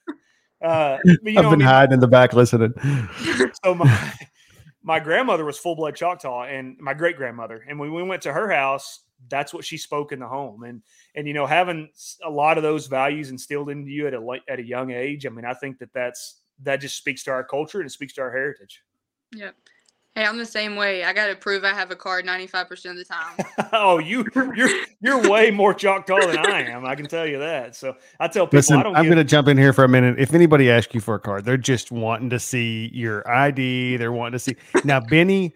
Uh, 0.61 0.99
but, 1.05 1.33
you 1.33 1.39
I've 1.39 1.47
I 1.47 1.51
been 1.51 1.59
mean, 1.61 1.69
hiding 1.69 1.95
in 1.95 2.01
the 2.01 2.09
back 2.09 2.33
listening. 2.33 2.75
so 3.65 3.75
my 3.75 4.13
my 4.83 5.01
grandmother 5.01 5.45
was 5.45 5.59
full 5.59 5.77
blood 5.77 5.95
Choctaw, 5.95 6.45
and 6.45 6.77
my 6.79 6.95
great 6.95 7.17
grandmother. 7.17 7.65
And 7.69 7.79
when 7.79 7.93
we 7.93 8.03
went 8.03 8.23
to 8.23 8.33
her 8.33 8.51
house, 8.51 9.01
that's 9.29 9.53
what 9.53 9.65
she 9.65 9.77
spoke 9.77 10.13
in 10.13 10.19
the 10.19 10.27
home. 10.27 10.65
And 10.65 10.83
and 11.15 11.27
you 11.27 11.35
know, 11.35 11.47
having 11.47 11.91
a 12.25 12.31
lot 12.31 12.57
of 12.57 12.63
those 12.63 12.87
values 12.87 13.31
instilled 13.31 13.71
into 13.71 13.91
you 13.91 14.07
at 14.07 14.15
a 14.15 14.39
at 14.49 14.59
a 14.59 14.65
young 14.65 14.91
age. 14.91 15.27
I 15.27 15.29
mean, 15.29 15.45
I 15.45 15.55
think 15.55 15.79
that 15.79 15.93
that's 15.93 16.38
that 16.63 16.81
just 16.81 16.97
speaks 16.97 17.23
to 17.25 17.31
our 17.31 17.45
culture 17.45 17.81
and 17.81 17.87
it 17.87 17.93
speaks 17.93 18.15
to 18.15 18.23
our 18.23 18.31
heritage. 18.31 18.83
Yep. 19.35 19.55
Hey, 20.19 20.25
I'm 20.25 20.37
the 20.37 20.45
same 20.45 20.75
way. 20.75 21.05
I 21.05 21.13
gotta 21.13 21.37
prove 21.37 21.63
I 21.63 21.73
have 21.73 21.93
a 21.93 21.97
card 21.97 22.27
95% 22.27 22.91
of 22.91 22.97
the 22.97 23.05
time. 23.05 23.37
oh, 23.73 23.99
you 23.99 24.27
you're 24.57 24.71
you're 25.01 25.31
way 25.31 25.53
more 25.53 25.73
Choctaw 25.73 26.19
than 26.27 26.39
I 26.39 26.63
am. 26.63 26.85
I 26.85 26.97
can 26.97 27.07
tell 27.07 27.25
you 27.25 27.39
that. 27.39 27.77
So 27.77 27.95
I 28.19 28.27
tell 28.27 28.47
people 28.47 28.59
Listen, 28.59 28.79
I 28.79 28.83
don't 28.83 28.97
I'm 28.97 29.05
give, 29.05 29.15
going 29.15 29.25
to 29.25 29.31
jump 29.31 29.47
in 29.47 29.57
here 29.57 29.73
for 29.73 29.85
a 29.85 29.89
minute. 29.89 30.19
If 30.19 30.35
anybody 30.35 30.73
asks 30.73 30.93
you 30.93 31.01
for 31.01 31.15
a 31.15 31.21
card, 31.21 31.45
they're 31.45 31.57
just 31.57 31.93
wanting 31.93 32.31
to 32.31 32.41
see 32.41 32.91
your 32.93 33.29
ID. 33.31 33.97
They're 33.97 34.11
wanting 34.11 34.33
to 34.33 34.39
see. 34.41 34.57
Now, 34.85 34.99
Benny, 34.99 35.55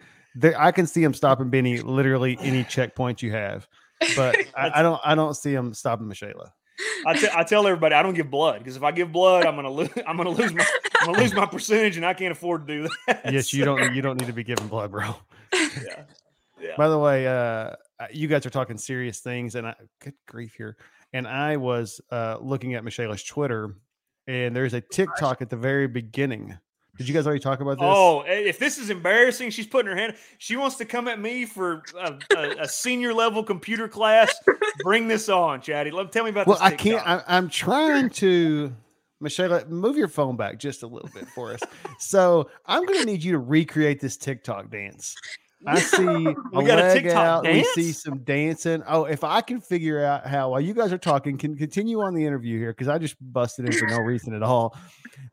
I 0.57 0.71
can 0.71 0.87
see 0.87 1.03
him 1.03 1.13
stopping 1.13 1.49
Benny 1.49 1.79
literally 1.79 2.37
any 2.39 2.63
checkpoint 2.63 3.21
you 3.21 3.31
have, 3.33 3.67
but 4.15 4.37
I, 4.55 4.79
I 4.79 4.81
don't. 4.81 5.01
I 5.03 5.13
don't 5.13 5.35
see 5.35 5.53
him 5.53 5.73
stopping 5.73 6.07
Michaela. 6.07 6.53
I, 7.05 7.29
I 7.35 7.43
tell 7.43 7.67
everybody 7.67 7.95
I 7.95 8.03
don't 8.03 8.13
give 8.13 8.31
blood 8.31 8.59
because 8.59 8.77
if 8.77 8.83
I 8.83 8.91
give 8.91 9.11
blood, 9.11 9.45
I'm 9.45 9.55
gonna 9.55 9.69
lose. 9.69 9.89
I'm 10.07 10.17
gonna 10.17 10.29
lose 10.29 10.53
my. 10.53 10.65
I'm 11.03 11.13
gonna 11.13 11.23
lose 11.23 11.33
my 11.33 11.45
percentage, 11.45 11.97
and 11.97 12.05
I 12.05 12.13
can't 12.13 12.31
afford 12.31 12.67
to 12.67 12.83
do 12.83 12.89
that. 13.07 13.33
Yes, 13.33 13.53
you 13.53 13.65
don't. 13.65 13.83
You 13.93 14.01
don't 14.01 14.19
need 14.19 14.27
to 14.27 14.33
be 14.33 14.43
giving 14.43 14.67
blood, 14.67 14.91
bro. 14.91 15.15
Yeah. 15.53 16.03
Yeah. 16.59 16.75
By 16.77 16.87
the 16.87 16.97
way, 16.97 17.27
uh, 17.27 17.71
you 18.11 18.27
guys 18.27 18.45
are 18.45 18.49
talking 18.49 18.77
serious 18.77 19.19
things, 19.19 19.55
and 19.55 19.67
I 19.67 19.75
good 19.99 20.13
grief 20.27 20.55
here. 20.55 20.77
And 21.11 21.27
I 21.27 21.57
was 21.57 21.99
uh, 22.09 22.37
looking 22.41 22.73
at 22.73 22.83
Michaela's 22.83 23.23
Twitter, 23.23 23.75
and 24.27 24.55
there's 24.55 24.73
a 24.73 24.81
TikTok 24.81 25.41
at 25.41 25.49
the 25.49 25.57
very 25.57 25.87
beginning. 25.87 26.57
Did 26.97 27.07
you 27.07 27.13
guys 27.13 27.25
already 27.25 27.41
talk 27.41 27.59
about 27.59 27.79
this? 27.79 27.87
Oh, 27.87 28.21
eh, 28.21 28.43
if 28.45 28.59
this 28.59 28.77
is 28.77 28.89
embarrassing, 28.89 29.49
she's 29.49 29.65
putting 29.65 29.89
her 29.91 29.97
hand. 29.97 30.15
She 30.37 30.55
wants 30.55 30.75
to 30.77 30.85
come 30.85 31.07
at 31.07 31.19
me 31.19 31.45
for 31.45 31.83
a, 31.99 32.17
a, 32.35 32.49
a 32.61 32.67
senior 32.67 33.13
level 33.13 33.43
computer 33.43 33.87
class. 33.87 34.33
Bring 34.83 35.07
this 35.07 35.27
on, 35.27 35.61
Chatty. 35.61 35.91
Let 35.91 36.11
tell 36.11 36.23
me 36.23 36.29
about 36.29 36.47
well, 36.47 36.57
this. 36.57 36.63
I 36.63 36.75
can't. 36.75 37.05
I, 37.05 37.23
I'm 37.27 37.49
trying 37.49 38.09
to. 38.11 38.73
Michelle, 39.23 39.65
move 39.67 39.97
your 39.97 40.07
phone 40.07 40.35
back 40.35 40.59
just 40.59 40.83
a 40.83 40.87
little 40.87 41.09
bit 41.13 41.27
for 41.29 41.53
us. 41.53 41.61
So 41.99 42.49
I'm 42.65 42.85
going 42.85 42.99
to 42.99 43.05
need 43.05 43.23
you 43.23 43.31
to 43.31 43.39
recreate 43.39 43.99
this 43.99 44.17
TikTok 44.17 44.69
dance. 44.69 45.15
I 45.65 45.79
see 45.79 46.03
a 46.03 46.35
We 46.51 46.65
got 46.65 46.79
a 46.79 46.93
TikTok 46.93 47.15
out. 47.15 47.43
We 47.45 47.63
see 47.63 47.93
some 47.93 48.17
dancing. 48.19 48.83
Oh, 48.85 49.05
if 49.05 49.23
I 49.23 49.39
can 49.39 49.61
figure 49.61 50.03
out 50.03 50.27
how 50.27 50.49
while 50.51 50.59
you 50.59 50.73
guys 50.73 50.91
are 50.91 50.97
talking, 50.97 51.37
can 51.37 51.55
continue 51.55 52.01
on 52.01 52.13
the 52.13 52.25
interview 52.25 52.59
here 52.59 52.71
because 52.71 52.89
I 52.89 52.97
just 52.97 53.15
busted 53.21 53.65
in 53.65 53.71
for 53.71 53.87
no 53.87 53.99
reason 53.99 54.33
at 54.33 54.43
all. 54.43 54.77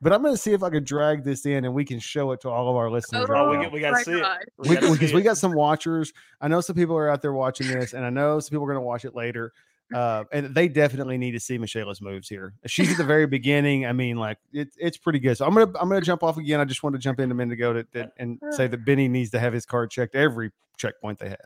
But 0.01 0.12
I'm 0.12 0.22
going 0.22 0.34
to 0.34 0.41
see 0.41 0.53
if 0.53 0.62
I 0.62 0.70
can 0.70 0.84
drag 0.84 1.24
this 1.24 1.47
in 1.47 1.64
and 1.64 1.74
we 1.74 1.84
can 1.84 1.99
show 1.99 2.30
it 2.30 2.41
to 2.43 2.49
all 2.49 2.70
of 2.70 2.76
our 2.76 2.88
listeners. 2.91 3.26
Oh, 3.28 3.32
right 3.32 3.59
we 3.59 3.64
get- 3.64 3.72
we 3.72 3.80
gotta 3.80 3.93
my 3.95 4.03
see 4.03 4.12
it. 4.12 4.20
God. 4.20 4.38
We 4.59 4.68
We, 4.76 4.93
because 4.93 5.12
we 5.12 5.22
got 5.22 5.36
some 5.36 5.53
watchers. 5.53 6.12
I 6.41 6.47
know 6.47 6.61
some 6.61 6.76
people 6.76 6.97
are 6.97 7.11
out 7.11 7.22
there 7.22 7.32
watching 7.32 7.66
this, 7.66 7.93
and 7.93 8.05
I 8.05 8.11
know 8.11 8.38
some 8.38 8.51
people 8.51 8.64
are 8.64 8.72
going 8.72 8.76
to 8.82 8.86
watch 8.86 9.05
it 9.05 9.16
later. 9.16 9.53
Uh, 9.95 10.24
and 10.32 10.55
they 10.55 10.68
definitely 10.68 11.18
need 11.18 11.32
to 11.32 11.41
see 11.41 11.59
Michaela's 11.59 12.01
moves 12.01 12.28
here. 12.28 12.53
She's 12.66 12.91
at 12.93 12.97
the 12.99 13.05
very 13.05 13.26
beginning. 13.26 13.86
I 13.86 13.93
mean, 13.93 14.16
like 14.16 14.38
it, 14.53 14.68
it's 14.76 14.97
pretty 14.97 15.18
good. 15.18 15.36
So 15.36 15.45
I'm 15.47 15.53
gonna 15.55 15.72
I'm 15.80 15.88
gonna 15.88 16.01
jump 16.01 16.22
off 16.22 16.36
again. 16.36 16.61
I 16.61 16.64
just 16.64 16.82
wanted 16.82 16.99
to 16.99 17.03
jump 17.03 17.18
in 17.20 17.30
a 17.30 17.34
minute 17.34 17.53
ago 17.55 17.72
to, 17.72 17.84
to- 17.84 18.12
and 18.18 18.38
say 18.51 18.66
that 18.68 18.84
Benny 18.84 19.09
needs 19.09 19.30
to 19.30 19.41
have 19.41 19.53
his 19.53 19.66
card 19.66 19.91
checked 19.91 20.14
every 20.14 20.51
checkpoint 20.76 21.18
they 21.18 21.30
have. 21.30 21.38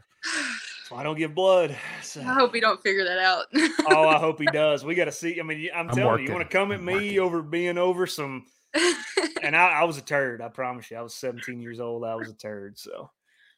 So 0.88 0.96
I 0.96 1.02
don't 1.02 1.16
give 1.16 1.34
blood. 1.34 1.74
So- 2.02 2.20
I 2.20 2.34
hope 2.34 2.54
he 2.54 2.60
don't 2.60 2.82
figure 2.82 3.04
that 3.04 3.18
out. 3.18 3.46
oh, 3.88 4.06
I 4.08 4.18
hope 4.18 4.38
he 4.38 4.46
does. 4.52 4.84
We 4.84 4.94
got 4.94 5.06
to 5.06 5.12
see. 5.12 5.40
I 5.40 5.42
mean, 5.42 5.70
I'm, 5.74 5.88
I'm 5.88 5.96
telling 5.96 6.20
you, 6.20 6.26
you 6.28 6.32
want 6.34 6.48
to 6.48 6.54
come 6.56 6.70
at 6.72 6.78
I'm 6.80 6.84
me 6.84 6.94
working. 6.94 7.18
over 7.20 7.42
being 7.42 7.78
over 7.78 8.06
some. 8.06 8.44
And 9.42 9.54
I, 9.54 9.80
I 9.80 9.84
was 9.84 9.98
a 9.98 10.02
turd. 10.02 10.40
I 10.40 10.48
promise 10.48 10.90
you. 10.90 10.96
I 10.96 11.02
was 11.02 11.14
17 11.14 11.60
years 11.60 11.78
old. 11.78 12.02
I 12.02 12.14
was 12.14 12.30
a 12.30 12.34
turd. 12.34 12.78
So 12.78 13.10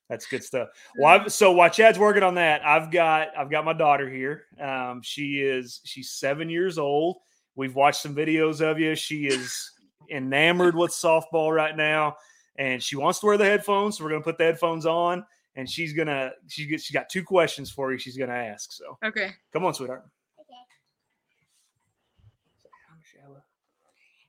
that's 0.08 0.26
good 0.26 0.44
stuff. 0.44 0.68
Well, 0.98 1.20
I've, 1.20 1.32
so 1.32 1.52
while 1.52 1.70
Chad's 1.70 1.98
working 1.98 2.22
on 2.22 2.34
that, 2.36 2.64
I've 2.64 2.90
got 2.90 3.28
I've 3.36 3.50
got 3.50 3.64
my 3.64 3.72
daughter 3.72 4.08
here. 4.08 4.44
Um, 4.60 5.02
she 5.02 5.40
is 5.40 5.80
she's 5.84 6.10
seven 6.10 6.48
years 6.48 6.78
old. 6.78 7.18
We've 7.54 7.74
watched 7.74 8.02
some 8.02 8.14
videos 8.14 8.60
of 8.60 8.78
you. 8.78 8.94
She 8.94 9.26
is 9.26 9.72
enamored 10.10 10.76
with 10.76 10.90
softball 10.90 11.54
right 11.54 11.76
now, 11.76 12.16
and 12.56 12.82
she 12.82 12.96
wants 12.96 13.20
to 13.20 13.26
wear 13.26 13.36
the 13.36 13.44
headphones. 13.44 13.98
So 13.98 14.04
we're 14.04 14.10
gonna 14.10 14.22
put 14.22 14.38
the 14.38 14.44
headphones 14.44 14.86
on, 14.86 15.24
and 15.56 15.68
she's 15.68 15.92
gonna 15.92 16.32
she 16.48 16.66
gets 16.66 16.84
she 16.84 16.94
got 16.94 17.08
two 17.08 17.24
questions 17.24 17.70
for 17.70 17.92
you. 17.92 17.98
She's 17.98 18.16
gonna 18.16 18.32
ask. 18.32 18.72
So 18.72 18.98
okay. 19.04 19.32
come 19.52 19.64
on, 19.64 19.74
sweetheart. 19.74 20.04
Okay. 20.40 20.54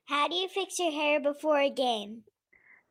How 0.06 0.28
do 0.28 0.36
you 0.36 0.48
fix 0.48 0.80
your 0.80 0.92
hair 0.92 1.20
before 1.20 1.60
a 1.60 1.70
game? 1.70 2.24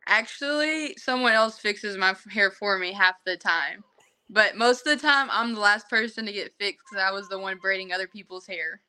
Actually, 0.07 0.95
someone 0.97 1.33
else 1.33 1.59
fixes 1.59 1.97
my 1.97 2.15
hair 2.31 2.51
for 2.51 2.79
me 2.79 2.93
half 2.93 3.17
the 3.25 3.37
time. 3.37 3.83
But 4.29 4.57
most 4.57 4.87
of 4.87 5.01
the 5.01 5.07
time, 5.07 5.29
I'm 5.31 5.55
the 5.55 5.61
last 5.61 5.89
person 5.89 6.27
to 6.27 6.33
get 6.33 6.55
fixed 6.59 6.85
because 6.91 7.03
I 7.03 7.13
was 7.13 7.29
the 7.29 7.39
one 7.39 7.59
braiding 7.59 7.93
other 7.93 8.09
people's 8.09 8.47
hair. 8.47 8.81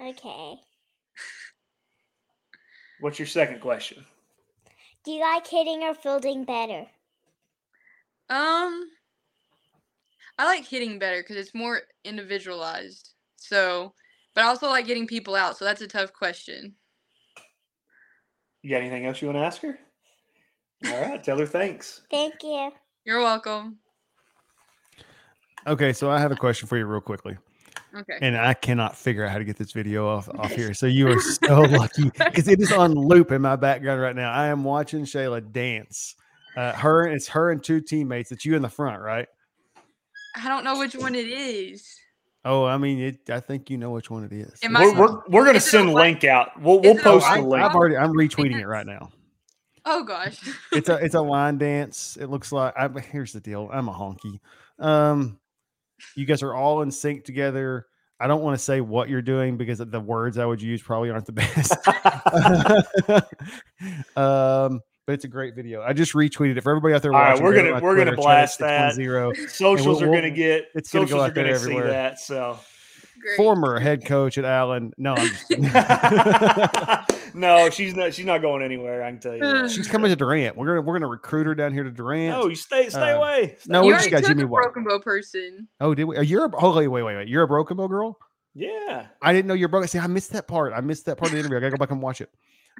Okay. 0.00 0.56
What's 3.00 3.18
your 3.18 3.26
second 3.26 3.60
question? 3.60 4.04
Do 5.04 5.12
you 5.12 5.20
like 5.20 5.46
hitting 5.46 5.82
or 5.82 5.94
fielding 5.94 6.44
better? 6.44 6.86
Um, 8.28 8.90
I 10.38 10.44
like 10.44 10.66
hitting 10.66 10.98
better 10.98 11.22
because 11.22 11.36
it's 11.36 11.54
more 11.54 11.82
individualized. 12.04 13.12
So, 13.36 13.94
but 14.34 14.44
I 14.44 14.48
also 14.48 14.68
like 14.68 14.86
getting 14.86 15.06
people 15.06 15.34
out. 15.34 15.56
So 15.56 15.64
that's 15.64 15.82
a 15.82 15.86
tough 15.86 16.12
question. 16.12 16.74
You 18.66 18.70
got 18.70 18.80
anything 18.80 19.06
else 19.06 19.22
you 19.22 19.28
want 19.28 19.38
to 19.38 19.44
ask 19.44 19.62
her? 19.62 19.78
All 20.86 21.00
right, 21.00 21.22
tell 21.22 21.38
her 21.38 21.46
thanks. 21.46 22.02
Thank 22.10 22.42
you. 22.42 22.72
You're 23.04 23.20
welcome. 23.20 23.78
Okay, 25.68 25.92
so 25.92 26.10
I 26.10 26.18
have 26.18 26.32
a 26.32 26.36
question 26.36 26.66
for 26.66 26.76
you 26.76 26.84
real 26.84 27.00
quickly. 27.00 27.36
Okay. 27.96 28.18
and 28.20 28.36
I 28.36 28.54
cannot 28.54 28.96
figure 28.96 29.24
out 29.24 29.30
how 29.30 29.38
to 29.38 29.44
get 29.44 29.56
this 29.56 29.70
video 29.70 30.08
off 30.08 30.28
off 30.30 30.50
here. 30.50 30.74
So 30.74 30.86
you 30.86 31.06
are 31.06 31.20
so 31.44 31.60
lucky 31.60 32.10
because 32.10 32.48
it 32.48 32.60
is 32.60 32.72
on 32.72 32.92
loop 32.92 33.30
in 33.30 33.40
my 33.40 33.54
background 33.54 34.00
right 34.00 34.16
now. 34.16 34.32
I 34.32 34.48
am 34.48 34.64
watching 34.64 35.04
Shayla 35.04 35.52
dance. 35.52 36.16
Uh, 36.56 36.72
her, 36.72 37.06
it's 37.06 37.28
her 37.28 37.52
and 37.52 37.62
two 37.62 37.80
teammates. 37.80 38.32
It's 38.32 38.44
you 38.44 38.56
in 38.56 38.62
the 38.62 38.68
front, 38.68 39.00
right? 39.00 39.28
I 40.34 40.48
don't 40.48 40.64
know 40.64 40.76
which 40.76 40.96
one 40.96 41.14
it 41.14 41.28
is. 41.28 41.88
Oh, 42.48 42.64
I 42.64 42.78
mean, 42.78 43.00
it, 43.00 43.28
I 43.28 43.40
think 43.40 43.70
you 43.70 43.76
know 43.76 43.90
which 43.90 44.08
one 44.08 44.22
it 44.22 44.32
is. 44.32 44.60
Am 44.62 44.74
We're, 44.74 44.96
we're, 44.96 45.20
we're 45.28 45.42
going 45.42 45.54
to 45.54 45.56
Is 45.56 45.64
it 45.64 45.68
a 45.68 45.78
send 45.78 45.88
a 45.88 45.92
link 45.92 46.22
out. 46.22 46.58
We'll, 46.60 46.78
we'll 46.78 46.96
a 46.96 47.02
post 47.02 47.26
the 47.28 47.42
link. 47.42 47.64
I've 47.64 47.74
already, 47.74 47.96
I'm 47.96 48.12
retweeting 48.12 48.60
it 48.60 48.68
right 48.68 48.86
now. 48.86 49.10
Oh 49.84 50.04
gosh. 50.04 50.38
It's 50.70 50.88
a, 50.88 50.94
it's 50.94 51.16
a 51.16 51.20
line 51.22 51.58
dance. 51.58 52.16
It 52.20 52.28
looks 52.28 52.52
like. 52.52 52.72
I, 52.76 52.88
here's 53.00 53.32
the 53.32 53.40
deal. 53.40 53.68
I'm 53.72 53.88
a 53.88 53.92
honky. 53.92 54.38
Um, 54.78 55.40
you 56.14 56.24
guys 56.24 56.44
are 56.44 56.54
all 56.54 56.82
in 56.82 56.90
sync 56.92 57.24
together. 57.24 57.86
I 58.20 58.28
don't 58.28 58.42
want 58.42 58.56
to 58.56 58.64
say 58.64 58.80
what 58.80 59.08
you're 59.08 59.22
doing 59.22 59.56
because 59.56 59.78
the 59.78 60.00
words 60.00 60.38
I 60.38 60.46
would 60.46 60.62
use 60.62 60.80
probably 60.80 61.10
aren't 61.10 61.26
the 61.26 61.32
best. 63.82 64.16
um, 64.16 64.80
but 65.06 65.12
it's 65.12 65.24
a 65.24 65.28
great 65.28 65.54
video. 65.54 65.82
I 65.82 65.92
just 65.92 66.12
retweeted 66.12 66.56
it 66.56 66.62
for 66.62 66.70
everybody 66.70 66.94
out 66.94 67.02
there. 67.02 67.12
All 67.14 67.20
right, 67.20 67.30
watching, 67.30 67.44
we're 67.44 67.54
gonna- 67.54 67.80
we're 67.80 67.96
gonna 67.96 68.16
blast 68.16 68.58
Chad 68.58 68.68
that. 68.68 68.94
610. 68.96 69.48
Socials 69.48 69.86
we'll- 69.86 70.02
are 70.02 70.12
going 70.12 70.22
to 70.24 70.30
get. 70.30 70.66
it's 70.74 70.90
gonna 70.90 71.06
socials 71.06 71.18
go 71.18 71.22
are 71.24 71.26
out 71.28 71.34
there 71.34 71.44
going 71.44 71.54
to 71.54 71.60
see 71.60 71.64
everywhere. 71.70 71.88
that. 71.88 72.18
So. 72.20 72.58
Great. 73.18 73.36
Former 73.38 73.78
head 73.80 74.04
coach 74.04 74.36
at 74.36 74.44
Allen. 74.44 74.92
No, 74.98 75.14
I'm 75.14 75.26
just 75.28 75.50
no, 77.34 77.70
she's 77.70 77.94
not. 77.96 78.12
She's 78.12 78.26
not 78.26 78.42
going 78.42 78.62
anywhere. 78.62 79.02
I 79.02 79.10
can 79.10 79.18
tell 79.18 79.34
you. 79.34 79.40
That. 79.40 79.70
she's 79.74 79.88
coming 79.88 80.10
to 80.10 80.16
Durant. 80.16 80.54
We're 80.54 80.66
gonna 80.66 80.82
we're 80.82 80.94
gonna 80.94 81.06
recruit 81.08 81.46
her 81.46 81.54
down 81.54 81.72
here 81.72 81.82
to 81.82 81.90
Durant. 81.90 82.38
No, 82.38 82.48
you 82.48 82.54
stay. 82.54 82.90
Stay 82.90 83.12
Uh, 83.12 83.16
away. 83.16 83.56
Stay 83.58 83.72
no, 83.72 83.80
you 83.82 83.88
we 83.88 83.92
just 83.94 84.10
got 84.10 84.22
Jimmy 84.24 84.42
a 84.42 84.46
broken 84.46 84.84
bow 84.84 84.98
person. 84.98 85.66
Oh, 85.80 85.94
did 85.94 86.04
we? 86.04 86.18
Oh, 86.18 86.20
you're 86.20 86.44
a, 86.44 86.50
oh 86.62 86.76
wait, 86.76 86.88
wait, 86.88 87.02
wait, 87.04 87.16
wait. 87.16 87.28
You're 87.28 87.44
a 87.44 87.48
broken 87.48 87.78
bow 87.78 87.88
girl. 87.88 88.18
Yeah. 88.54 89.06
I 89.22 89.32
didn't 89.32 89.46
know 89.48 89.54
you're 89.54 89.68
broken. 89.68 89.88
See, 89.88 89.98
I 89.98 90.06
missed 90.08 90.32
that 90.34 90.46
part. 90.46 90.74
I 90.74 90.82
missed 90.82 91.06
that 91.06 91.16
part 91.16 91.30
of 91.30 91.32
the 91.32 91.38
interview. 91.38 91.56
I 91.56 91.60
gotta 91.60 91.70
go 91.72 91.78
back 91.78 91.90
and 91.90 92.02
watch 92.02 92.20
it. 92.20 92.30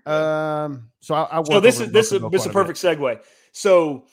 Um, 0.05 0.91
so 1.01 1.15
I, 1.15 1.39
I 1.39 1.43
So 1.43 1.61
this 1.61 1.81
is 1.81 1.91
this 1.91 2.13
is 2.13 2.23
this 2.31 2.43
is 2.43 2.47
a 2.47 2.51
perfect 2.51 2.79
segue. 2.79 3.21
So 3.53 4.05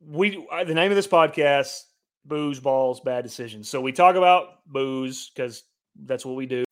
we 0.00 0.46
uh, 0.50 0.64
the 0.64 0.74
name 0.74 0.90
of 0.90 0.96
this 0.96 1.06
podcast, 1.06 1.82
booze, 2.24 2.60
balls, 2.60 3.00
bad 3.00 3.22
decisions. 3.22 3.68
So 3.68 3.80
we 3.80 3.92
talk 3.92 4.16
about 4.16 4.64
booze 4.66 5.30
because 5.34 5.62
that's 6.04 6.24
what 6.24 6.36
we 6.36 6.46
do. 6.46 6.64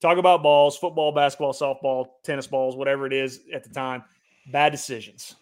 Talk 0.00 0.18
about 0.18 0.42
balls, 0.42 0.76
football, 0.76 1.12
basketball, 1.12 1.52
softball, 1.52 2.06
tennis 2.24 2.46
balls, 2.46 2.76
whatever 2.76 3.06
it 3.06 3.12
is 3.12 3.40
at 3.54 3.62
the 3.62 3.70
time. 3.70 4.02
Bad 4.50 4.70
decisions. 4.70 5.36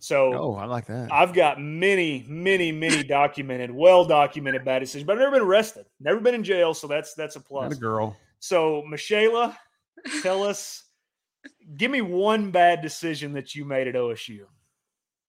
So 0.00 0.34
Oh, 0.34 0.54
I 0.56 0.64
like 0.64 0.86
that. 0.86 1.12
I've 1.12 1.32
got 1.32 1.60
many, 1.60 2.24
many, 2.28 2.72
many 2.72 3.04
documented, 3.04 3.70
well 3.70 4.04
documented 4.04 4.64
bad 4.64 4.80
decisions, 4.80 5.06
but 5.06 5.12
I've 5.12 5.20
never 5.20 5.30
been 5.30 5.46
arrested, 5.46 5.86
never 6.00 6.18
been 6.18 6.34
in 6.34 6.42
jail, 6.42 6.74
so 6.74 6.88
that's 6.88 7.14
that's 7.14 7.36
a 7.36 7.38
Not 7.38 7.46
plus. 7.46 7.72
a 7.74 7.76
girl. 7.76 8.16
So, 8.40 8.82
Michaela, 8.88 9.56
tell 10.20 10.42
us, 10.42 10.82
give 11.76 11.90
me 11.90 12.00
one 12.00 12.50
bad 12.50 12.82
decision 12.82 13.32
that 13.34 13.54
you 13.54 13.64
made 13.64 13.88
at 13.88 13.94
OSU 13.94 14.40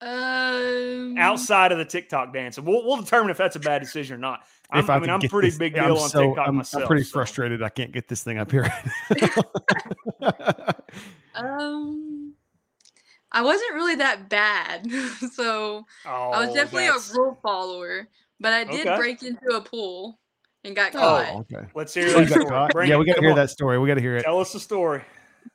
Um, 0.01 1.17
outside 1.17 1.71
of 1.71 1.77
the 1.77 1.85
TikTok 1.85 2.33
dance, 2.33 2.57
and 2.57 2.67
we'll, 2.67 2.85
we'll 2.85 3.01
determine 3.01 3.29
if 3.31 3.37
that's 3.37 3.55
a 3.55 3.59
bad 3.59 3.81
decision 3.81 4.15
or 4.15 4.19
not. 4.19 4.41
I'm, 4.71 4.89
I, 4.89 4.95
I 4.95 4.99
mean, 4.99 5.09
I'm 5.09 5.19
pretty 5.21 5.49
this- 5.49 5.57
big 5.57 5.77
I'm 5.77 5.85
deal 5.93 5.97
on 5.97 6.09
so- 6.09 6.21
TikTok 6.27 6.47
I'm, 6.47 6.55
myself. 6.55 6.83
I'm 6.83 6.87
pretty 6.87 7.03
so- 7.03 7.13
frustrated. 7.13 7.61
I 7.63 7.69
can't 7.69 7.91
get 7.91 8.07
this 8.07 8.23
thing 8.23 8.37
up 8.37 8.51
here. 8.51 8.71
Um, 11.35 12.33
I 13.31 13.41
wasn't 13.41 13.73
really 13.73 13.95
that 13.95 14.29
bad, 14.29 14.85
so 15.33 15.83
Oh, 16.05 16.29
I 16.31 16.45
was 16.45 16.53
definitely 16.53 16.85
that's- 16.87 17.11
a 17.13 17.17
rule 17.19 17.39
follower. 17.41 18.07
But 18.39 18.53
I 18.53 18.63
did 18.65 18.85
Okay. 18.85 18.97
break 18.97 19.23
into 19.23 19.55
a 19.55 19.61
pool 19.61 20.19
and 20.65 20.75
got 20.75 20.93
Oh. 20.95 20.99
caught. 20.99 21.29
oh, 21.33 21.39
okay. 21.51 21.65
Let's 21.73 21.93
hear 21.93 22.07
Oh, 22.09 22.25
that 22.25 22.69
story. 22.71 22.89
yeah, 22.89 22.97
we 22.97 23.05
got 23.05 23.15
to 23.15 23.21
hear 23.21 23.29
on. 23.31 23.35
that 23.37 23.49
story. 23.49 23.79
We 23.79 23.87
got 23.87 23.95
to 23.95 24.01
hear 24.01 24.17
it. 24.17 24.23
Tell 24.23 24.39
us 24.39 24.51
the 24.53 24.59
story. 24.59 25.01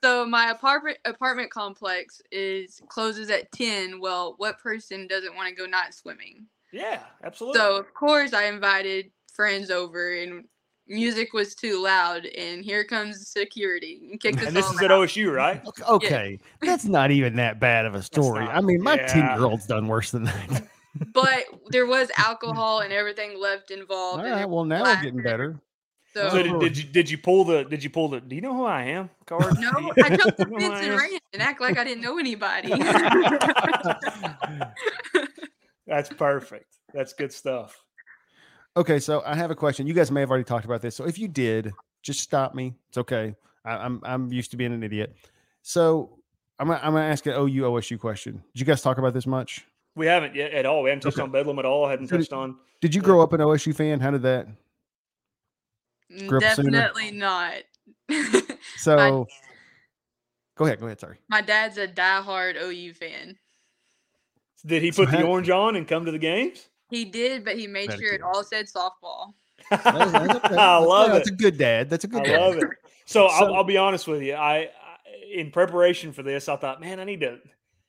So 0.03 0.27
my 0.27 0.51
apartment 0.51 0.99
apartment 1.05 1.51
complex 1.51 2.21
is 2.31 2.81
closes 2.89 3.31
at 3.31 3.51
ten. 3.53 4.01
Well, 4.01 4.35
what 4.39 4.59
person 4.59 5.07
doesn't 5.07 5.35
want 5.35 5.49
to 5.49 5.55
go 5.55 5.67
night 5.67 5.95
swimming? 5.95 6.47
Yeah, 6.73 7.01
absolutely. 7.25 7.59
So 7.59 7.77
of 7.77 7.93
course 7.95 8.33
I 8.33 8.45
invited 8.45 9.11
friends 9.33 9.71
over, 9.71 10.15
and 10.15 10.45
music 10.87 11.33
was 11.33 11.55
too 11.55 11.83
loud, 11.83 12.27
and 12.27 12.65
here 12.65 12.85
comes 12.85 13.29
security 13.29 14.09
and 14.11 14.21
kicked 14.21 14.39
us 14.41 14.47
and 14.49 14.57
this 14.57 14.67
all 14.67 14.73
is 14.73 14.83
at. 14.83 14.91
OSU, 14.91 15.33
right? 15.35 15.63
Okay, 15.67 15.85
Okay, 15.89 16.39
that's 16.61 16.85
not 16.85 17.11
even 17.11 17.37
that 17.37 17.61
bad 17.61 17.87
of 17.87 17.95
a 17.95 18.03
story. 18.03 18.45
not- 18.45 18.55
I 18.55 18.61
mean, 18.61 18.83
my 18.83 18.95
yeah. 18.97 19.07
ten 19.07 19.37
year 19.37 19.45
old's 19.47 19.67
done 19.67 19.87
worse 19.89 20.11
than 20.11 20.25
that. 20.25 20.69
But 21.13 21.45
there 21.69 21.87
was 21.87 22.11
alcohol 22.19 22.81
and 22.81 22.93
everything 22.93 23.39
left 23.41 23.71
involved. 23.71 24.21
All 24.21 24.25
and 24.25 24.35
right, 24.35 24.43
it 24.43 24.49
well 24.51 24.65
now 24.65 24.83
we're 24.83 25.03
getting 25.03 25.23
better. 25.23 25.61
So, 26.15 26.31
So 26.31 26.43
did, 26.43 26.59
did 26.61 26.77
you 26.79 26.85
did 26.85 27.11
you 27.11 27.19
pull 27.19 27.45
the 27.45 27.65
did 27.65 27.85
you 27.85 27.91
pull 27.91 28.09
the 28.09 28.21
do 28.21 28.35
you 28.35 28.41
know 28.41 28.55
who 28.55 28.65
I 28.65 28.83
am 28.85 29.11
card? 29.27 29.59
no, 29.61 29.71
I 30.03 30.17
jumped 30.17 30.37
the 30.39 30.47
you 30.51 30.59
know 30.59 30.71
fence 30.71 30.87
and 30.87 30.97
ran 30.97 31.19
and 31.35 31.43
act 31.43 31.61
like 31.61 31.77
I 31.79 31.85
didn't 31.85 32.03
know 32.03 32.19
anybody. 32.19 32.71
That's 35.87 36.09
perfect. 36.11 36.77
That's 36.93 37.13
good 37.13 37.33
stuff. 37.33 37.83
Okay, 38.77 38.99
so 38.99 39.23
I 39.27 39.35
have 39.35 39.51
a 39.51 39.55
question. 39.55 39.87
You 39.87 39.95
guys 39.95 40.11
may 40.11 40.21
have 40.21 40.31
already 40.31 40.45
talked 40.45 40.65
about 40.65 40.83
this. 40.83 40.95
So 40.95 41.05
if 41.07 41.19
you 41.19 41.29
did, 41.29 41.73
just 42.03 42.21
stop 42.21 42.55
me. 42.55 42.75
It's 42.89 42.99
okay. 42.99 43.35
I, 43.65 43.77
I'm 43.77 44.01
I'm 44.05 44.33
used 44.33 44.51
to 44.53 44.57
being 44.57 44.73
an 44.73 44.83
idiot. 44.83 45.17
So 45.63 46.19
I'm 46.59 46.69
gonna, 46.69 46.81
I'm 46.83 46.93
gonna 46.93 47.05
ask 47.07 47.25
an 47.27 47.33
OU 47.35 47.63
OSU 47.63 47.99
question. 47.99 48.43
Did 48.55 48.61
you 48.61 48.67
guys 48.67 48.83
talk 48.83 48.99
about 48.99 49.15
this 49.15 49.27
much? 49.27 49.67
We 49.95 50.07
haven't 50.07 50.35
yet 50.35 50.53
at 50.53 50.65
all. 50.65 50.83
We 50.83 50.91
haven't 50.91 51.03
touched 51.03 51.17
Okay. 51.19 51.23
on 51.25 51.31
Bedlam 51.33 51.59
at 51.59 51.65
all. 51.65 51.85
I 51.87 51.91
Hadn't 51.91 52.09
So 52.09 52.17
did- 52.17 52.23
touched 52.25 52.33
on. 52.33 52.57
Did 52.81 52.95
you 52.95 53.03
grow 53.03 53.21
up 53.21 53.33
an 53.33 53.41
OSU 53.41 53.75
fan? 53.75 53.99
How 53.99 54.13
did 54.13 54.23
that? 54.23 54.47
Grew 56.27 56.39
up 56.39 56.55
sooner? 56.55 56.71
Definitely 56.71 57.11
not. 57.13 57.55
So 58.77 59.27
go 60.57 60.65
ahead. 60.65 60.79
Go 60.81 60.87
ahead. 60.87 61.01
Sorry. 61.01 61.19
My 61.29 61.41
dad's 61.41 61.79
a 61.79 61.89
diehard 61.89 62.57
OU 62.61 62.95
fan. 62.95 63.37
Did 64.67 64.83
he 64.83 64.93
put 64.93 65.11
the 65.11 65.23
orange 65.23 65.51
on 65.51 65.77
and 65.77 65.87
come 65.87 66.05
to 66.05 66.13
the 66.13 66.19
games? 66.19 66.69
He 66.91 67.05
did, 67.05 67.45
but 67.45 67.59
he 67.59 67.67
made 67.67 67.93
sure 67.93 68.13
it 68.13 68.23
all 68.23 68.45
said 68.45 68.67
softball. 68.67 69.35
That's- 69.71 70.13
that's 70.13 70.35
okay. 70.45 70.57
I 70.57 70.77
love 70.79 71.11
That's 71.11 71.29
it. 71.29 71.31
That's 71.31 71.31
a 71.31 71.43
good 71.43 71.59
dad. 71.59 71.91
That's 71.91 72.05
a 72.05 72.09
good 72.09 72.23
I 72.23 72.25
dad. 72.25 72.41
love 72.41 72.57
it. 72.57 72.69
So, 73.05 73.27
I'll, 73.27 73.55
I'll 73.57 73.65
be 73.65 73.77
honest 73.77 74.07
with 74.07 74.23
you. 74.23 74.35
I, 74.35 74.55
I 74.57 74.71
in 75.35 75.51
preparation 75.51 76.13
for 76.13 76.23
this, 76.23 76.49
I 76.49 76.57
thought, 76.57 76.81
man, 76.81 77.01
I 77.01 77.05
need 77.05 77.21
to. 77.21 77.39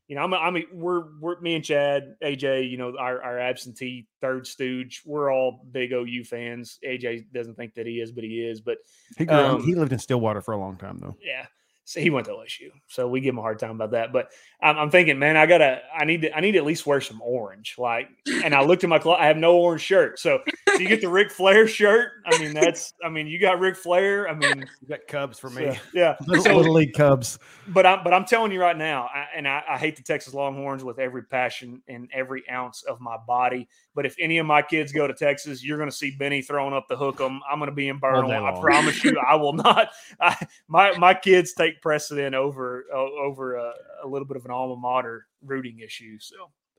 You 0.09 0.15
know, 0.15 0.23
I'm, 0.23 0.33
a, 0.33 0.37
I'm 0.37 0.63
we're 0.73 1.03
we're 1.19 1.39
me 1.39 1.53
and 1.53 1.63
Chad, 1.63 2.15
AJ. 2.23 2.69
You 2.71 2.77
know, 2.77 2.97
our, 2.97 3.21
our 3.21 3.39
absentee 3.39 4.07
third 4.21 4.47
stooge. 4.47 5.03
We're 5.05 5.31
all 5.31 5.63
big 5.71 5.93
OU 5.93 6.23
fans. 6.23 6.79
AJ 6.83 7.31
doesn't 7.31 7.53
think 7.53 7.75
that 7.75 7.85
he 7.85 8.01
is, 8.01 8.11
but 8.11 8.23
he 8.23 8.41
is. 8.41 8.59
But 8.59 8.79
He 9.19 9.25
grew 9.25 9.37
Um, 9.37 9.63
he 9.63 9.75
lived 9.75 9.93
in 9.93 9.99
Stillwater 9.99 10.41
for 10.41 10.55
a 10.55 10.57
long 10.57 10.77
time 10.77 10.97
though. 10.97 11.15
yeah. 11.21 11.45
So 11.89 11.99
he 11.99 12.11
went 12.11 12.27
to 12.27 12.33
OSU, 12.33 12.69
so 12.85 13.07
we 13.07 13.19
give 13.19 13.33
him 13.33 13.39
a 13.39 13.41
hard 13.41 13.57
time 13.57 13.71
about 13.71 13.89
that. 13.91 14.13
But 14.13 14.31
I'm, 14.61 14.77
I'm 14.77 14.91
thinking, 14.91 15.17
man, 15.17 15.35
I 15.35 15.47
gotta, 15.47 15.81
I 15.91 16.05
need 16.05 16.21
to, 16.21 16.37
I 16.37 16.39
need 16.39 16.51
to 16.51 16.59
at 16.59 16.63
least 16.63 16.85
wear 16.85 17.01
some 17.01 17.19
orange. 17.19 17.77
Like, 17.79 18.09
and 18.43 18.53
I 18.53 18.61
looked 18.63 18.83
at 18.83 18.91
my 18.91 18.99
closet, 18.99 19.23
I 19.23 19.25
have 19.25 19.37
no 19.37 19.57
orange 19.57 19.81
shirt. 19.81 20.19
So, 20.19 20.37
so 20.67 20.75
you 20.75 20.87
get 20.87 21.01
the 21.01 21.09
Ric 21.09 21.31
Flair 21.31 21.67
shirt. 21.67 22.11
I 22.27 22.37
mean, 22.37 22.53
that's, 22.53 22.93
I 23.03 23.09
mean, 23.09 23.25
you 23.25 23.39
got 23.39 23.59
Ric 23.59 23.75
Flair. 23.75 24.29
I 24.29 24.35
mean, 24.35 24.69
You 24.81 24.87
got 24.87 24.99
Cubs 25.07 25.39
for 25.39 25.49
so, 25.49 25.55
me. 25.61 25.79
yeah. 25.91 26.15
Little, 26.27 26.43
So, 26.43 26.55
little 26.55 26.75
league 26.75 26.93
Cubs. 26.93 27.39
but 27.69 27.87
I'm, 27.87 28.03
but 28.03 28.13
I'm 28.13 28.25
telling 28.25 28.51
you 28.51 28.61
right 28.61 28.77
now, 28.77 29.09
I, 29.11 29.25
and 29.35 29.47
I, 29.47 29.63
I 29.67 29.77
hate 29.79 29.95
the 29.95 30.03
Texas 30.03 30.35
Longhorns 30.35 30.83
with 30.83 30.99
every 30.99 31.23
passion 31.23 31.81
and 31.87 32.07
every 32.13 32.47
ounce 32.51 32.83
of 32.83 33.01
my 33.01 33.17
body. 33.17 33.67
But 33.95 34.05
if 34.05 34.15
any 34.19 34.37
of 34.37 34.45
my 34.45 34.61
kids 34.61 34.91
go 34.91 35.07
to 35.07 35.13
Texas, 35.15 35.63
you're 35.63 35.77
going 35.77 35.89
to 35.89 35.95
see 35.95 36.11
Benny 36.11 36.43
throwing 36.43 36.73
up 36.75 36.87
the 36.87 36.95
hook. 36.95 37.19
I'm 37.19 37.41
going 37.57 37.65
to 37.65 37.75
be 37.75 37.89
in 37.89 37.97
Burnham. 37.97 38.45
I 38.45 38.59
promise 38.61 39.03
you, 39.03 39.17
I 39.19 39.35
will 39.35 39.53
not. 39.53 39.89
I, 40.21 40.37
my 40.67 40.95
my 40.97 41.13
kids 41.13 41.53
take 41.53 41.78
precedent 41.81 42.35
over 42.35 42.85
over 42.93 43.55
a, 43.55 43.73
a 44.03 44.07
little 44.07 44.27
bit 44.27 44.37
of 44.37 44.45
an 44.45 44.51
alma 44.51 44.75
mater 44.75 45.25
rooting 45.43 45.79
issue. 45.79 46.17
So 46.19 46.35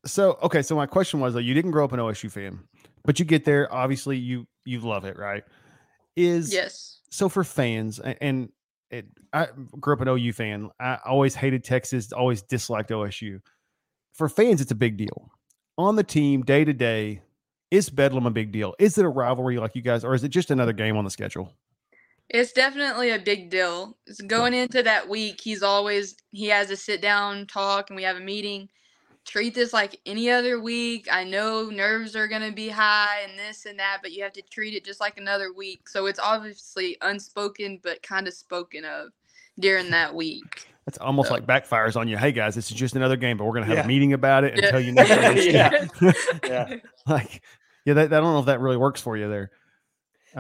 So 0.07 0.39
okay, 0.43 0.63
so 0.63 0.75
my 0.77 0.87
question 0.87 1.21
was 1.21 1.35
though, 1.35 1.41
you 1.41 1.55
didn't 1.55 1.71
grow 1.73 1.85
up 1.85 1.93
an 1.93 2.01
OSU 2.01 2.31
fan, 2.31 2.61
but 3.05 3.19
you 3.19 3.25
get 3.25 3.45
there, 3.45 3.73
obviously 3.73 4.17
you 4.19 4.47
you 4.65 4.81
love 4.81 5.05
it, 5.05 5.19
right? 5.19 5.45
Is 6.17 6.53
Yes. 6.53 7.01
so 7.11 7.29
for 7.29 7.45
fans 7.45 7.99
a- 7.99 8.23
and 8.23 8.51
it, 8.91 9.07
I 9.33 9.47
grew 9.79 9.95
up 9.95 10.01
an 10.01 10.09
OU 10.09 10.33
fan. 10.33 10.71
I 10.81 10.99
always 11.05 11.35
hated 11.35 11.63
Texas, 11.63 12.13
always 12.13 12.43
disliked 12.43 12.91
OSU. 12.91 13.41
For 14.15 14.29
fans, 14.29 14.61
it's 14.61 14.73
a 14.73 14.75
big 14.77 14.97
deal. 14.97 15.31
On 15.79 15.95
the 15.95 16.03
team, 16.03 16.43
day 16.43 16.65
to 16.65 16.73
day, 16.73 17.23
is 17.71 17.89
Bedlam 17.89 18.27
a 18.27 18.31
big 18.33 18.51
deal? 18.51 18.75
Is 18.81 18.99
it 18.99 19.05
a 19.05 19.09
rivalry 19.09 19.59
like 19.59 19.77
you 19.77 19.83
guys, 19.83 20.03
or 20.05 20.13
is 20.15 20.25
it 20.25 20.31
just 20.31 20.51
another 20.51 20.73
game 20.73 20.97
on 20.97 21.05
the 21.05 21.11
schedule? 21.11 21.55
It's 22.33 22.53
definitely 22.53 23.11
a 23.11 23.19
big 23.19 23.51
deal. 23.51 23.97
It's 24.07 24.21
going 24.21 24.55
into 24.55 24.83
that 24.85 25.09
week, 25.09 25.41
he's 25.43 25.63
always 25.65 26.15
he 26.31 26.47
has 26.47 26.71
a 26.71 26.77
sit 26.77 27.03
down 27.03 27.47
talk 27.47 27.91
and 27.91 27.97
we 27.97 28.05
have 28.05 28.17
a 28.17 28.21
meeting. 28.21 28.69
Treat 29.27 29.55
this 29.55 29.73
like 29.73 29.99
any 30.07 30.31
other 30.31 30.61
week. 30.61 31.09
I 31.11 31.25
know 31.25 31.71
nerves 31.71 32.15
are 32.17 32.29
gonna 32.29 32.53
be 32.53 32.69
high 32.69 33.21
and 33.29 33.39
this 33.39 33.67
and 33.67 33.79
that, 33.81 33.99
but 34.03 34.13
you 34.13 34.23
have 34.23 34.33
to 34.35 34.43
treat 34.43 34.75
it 34.75 34.85
just 34.85 35.01
like 35.01 35.19
another 35.19 35.53
week. 35.53 35.89
So 35.89 36.07
it's 36.07 36.21
obviously 36.21 36.97
unspoken 37.03 37.81
but 37.83 38.03
kind 38.03 38.29
of 38.29 38.35
spoken 38.35 38.85
of 38.85 39.09
during 39.59 39.91
that 39.91 40.15
week. 40.15 40.69
That's 40.87 40.99
almost 40.99 41.31
like 41.33 41.47
backfires 41.47 41.97
on 41.97 42.07
you. 42.09 42.17
Hey 42.17 42.33
guys, 42.33 42.55
this 42.55 42.71
is 42.71 42.77
just 42.77 42.95
another 42.95 43.17
game, 43.17 43.37
but 43.37 43.45
we're 43.45 43.55
gonna 43.55 43.67
have 43.67 43.77
Yeah. 43.79 43.85
a 43.85 43.89
meeting 43.89 44.13
about 44.13 44.45
it 44.45 44.55
and 44.55 44.63
Yeah. 44.63 44.71
tell 44.71 44.81
you 44.81 44.93
next 44.93 45.35
week. 45.35 45.53
Yeah. 45.53 45.87
Yeah. 46.45 46.77
like, 47.07 47.43
yeah, 47.85 47.95
that, 47.95 48.07
I 48.13 48.21
don't 48.21 48.33
know 48.33 48.41
if 48.41 48.47
that 48.47 48.61
really 48.61 48.77
works 48.77 49.01
for 49.01 49.17
you 49.17 49.29
there. 49.29 49.51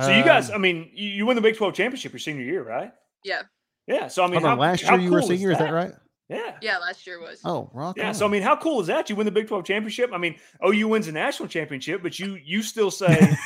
So 0.00 0.10
you 0.10 0.22
guys, 0.24 0.50
Um, 0.50 0.56
I 0.56 0.58
mean, 0.58 0.90
you, 0.94 1.08
you 1.08 1.26
win 1.26 1.34
the 1.36 1.40
Big 1.42 1.56
Twelve 1.56 1.74
championship 1.74 2.12
your 2.12 2.20
senior 2.20 2.44
year, 2.44 2.62
right? 2.62 2.92
Yeah. 3.24 3.42
Yeah. 3.86 4.08
So 4.08 4.22
I 4.24 4.28
mean, 4.28 4.40
how- 4.42 4.56
last 4.56 4.82
how 4.84 4.94
year 4.94 5.04
you 5.04 5.10
were 5.10 5.20
cool 5.20 5.30
is 5.30 5.38
senior, 5.38 5.52
is 5.52 5.58
that 5.58 5.72
right? 5.72 5.92
Yeah. 6.28 6.56
Yeah, 6.62 6.78
last 6.78 7.06
year 7.08 7.18
was. 7.20 7.40
Oh, 7.44 7.70
rock 7.74 7.96
Yeah. 7.96 8.08
on. 8.08 8.14
So 8.14 8.24
I 8.24 8.28
mean, 8.28 8.42
how 8.42 8.56
cool 8.56 8.80
is 8.80 8.86
that? 8.86 9.10
You 9.10 9.16
win 9.16 9.24
the 9.26 9.32
Big 9.32 9.48
Twelve 9.48 9.64
championship. 9.64 10.10
I 10.12 10.18
mean, 10.18 10.36
OU 10.64 10.86
wins 10.88 11.08
a 11.08 11.12
national 11.12 11.48
championship, 11.48 12.02
but 12.04 12.18
you 12.20 12.38
you 12.44 12.62
still 12.62 12.90
say 12.92 13.36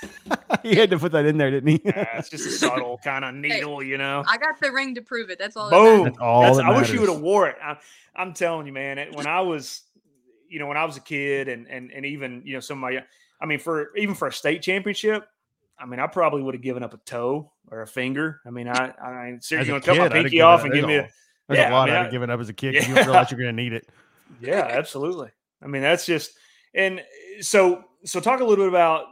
he 0.62 0.74
had 0.74 0.90
to 0.90 0.98
put 0.98 1.12
that 1.12 1.26
in 1.26 1.36
there, 1.36 1.50
didn't 1.50 1.68
he? 1.68 1.80
"Ah, 1.88 2.06
it's 2.14 2.30
just 2.30 2.46
a 2.46 2.50
subtle 2.52 2.98
kind 3.04 3.24
of 3.24 3.34
needle, 3.34 3.82
you 3.82 3.98
know. 3.98 4.24
I 4.26 4.38
got 4.38 4.58
the 4.60 4.72
ring 4.72 4.94
to 4.94 5.02
prove 5.02 5.28
it. 5.30 5.38
That's 5.38 5.56
all. 5.56 5.70
Boom. 5.70 5.84
matters. 5.84 6.04
That's 6.04 6.18
all 6.20 6.42
That's, 6.42 6.56
that 6.56 6.66
I 6.66 6.78
wish 6.78 6.90
you 6.92 7.00
would 7.00 7.10
have 7.10 7.20
wore 7.20 7.48
it. 7.48 7.56
I, 7.62 7.76
I'm 8.16 8.32
telling 8.32 8.66
you, 8.66 8.72
man. 8.72 8.98
It, 8.98 9.14
when 9.14 9.26
I 9.26 9.42
was, 9.42 9.82
you 10.48 10.58
know, 10.58 10.66
when 10.66 10.76
I 10.78 10.84
was 10.84 10.96
a 10.96 11.00
kid, 11.00 11.48
and 11.48 11.66
and 11.68 11.90
and 11.92 12.06
even 12.06 12.42
you 12.46 12.54
know 12.54 12.60
some 12.60 12.78
of 12.78 12.90
my, 12.90 13.04
I 13.40 13.46
mean, 13.46 13.58
for 13.58 13.94
even 13.96 14.14
for 14.14 14.28
a 14.28 14.32
state 14.32 14.62
championship, 14.62 15.26
I 15.82 15.86
mean, 15.86 15.98
I 16.00 16.06
probably 16.06 16.42
would 16.42 16.54
have 16.54 16.62
given 16.62 16.82
up 16.82 16.94
a 16.94 16.98
toe 16.98 17.50
or 17.70 17.82
a 17.82 17.86
finger. 17.86 18.40
I 18.46 18.50
mean, 18.50 18.68
I 18.68 18.92
I 19.02 19.24
mean, 19.26 19.34
As 19.36 19.46
seriously, 19.46 19.64
a 19.64 19.66
you 19.66 19.72
want 19.74 19.84
to 19.84 19.90
cut 19.96 19.98
my 19.98 20.22
pinky 20.22 20.40
off 20.40 20.64
and 20.64 20.72
give 20.72 20.86
me 20.86 20.96
a- 20.96 21.08
There's 21.48 21.58
Yeah, 21.58 21.64
a 21.64 21.70
I 21.70 21.72
lot 21.72 21.86
mean, 21.88 21.94
I'd 21.96 21.98
I- 21.98 22.02
have 22.04 22.12
given 22.12 22.30
up 22.30 22.40
as 22.40 22.48
a 22.48 22.52
kid. 22.52 22.74
'cause 22.76 22.88
You 22.88 22.94
don't 22.94 23.06
realize 23.06 23.30
you're 23.30 23.40
going 23.40 23.54
to 23.56 23.62
need 23.62 23.72
it. 23.72 23.88
Yeah, 24.40 24.66
absolutely. 24.70 25.28
I 25.62 25.66
mean, 25.66 25.82
that's 25.82 26.06
just 26.06 26.32
and 26.74 27.02
so 27.40 27.84
so 28.04 28.18
talk 28.18 28.40
a 28.40 28.44
little 28.44 28.64
bit 28.64 28.68
about 28.68 29.06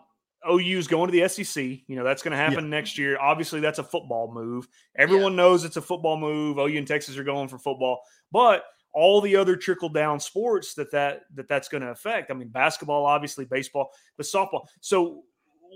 OU's 0.49 0.87
going 0.87 1.11
to 1.11 1.12
the 1.12 1.29
SEC. 1.29 1.62
You 1.87 1.97
know, 1.97 2.05
that's 2.05 2.23
going 2.23 2.33
to 2.33 2.39
happen 2.39 2.71
next 2.71 2.97
year. 2.97 3.18
Obviously, 3.21 3.61
that's 3.61 3.79
a 3.79 3.85
football 3.85 4.33
move. 4.33 4.66
Everyone 4.97 5.37
knows 5.37 5.64
it's 5.64 5.77
a 5.77 5.83
football 5.83 6.16
move. 6.18 6.59
OU 6.59 6.79
and 6.79 6.87
Texas 6.87 7.18
are 7.18 7.25
going 7.25 7.49
for 7.49 7.59
football, 7.59 8.01
but 8.33 8.64
all 8.93 9.21
the 9.21 9.37
other 9.37 9.55
trickle 9.57 9.89
down 9.91 10.18
sports 10.18 10.75
that 10.75 10.91
that 10.93 11.21
that 11.35 11.47
that's 11.49 11.68
going 11.68 11.83
to 11.83 11.91
affect. 11.91 12.31
I 12.31 12.35
mean, 12.35 12.49
basketball, 12.49 13.05
obviously, 13.05 13.45
baseball, 13.45 13.93
but 14.16 14.25
softball. 14.27 14.66
So 14.81 15.25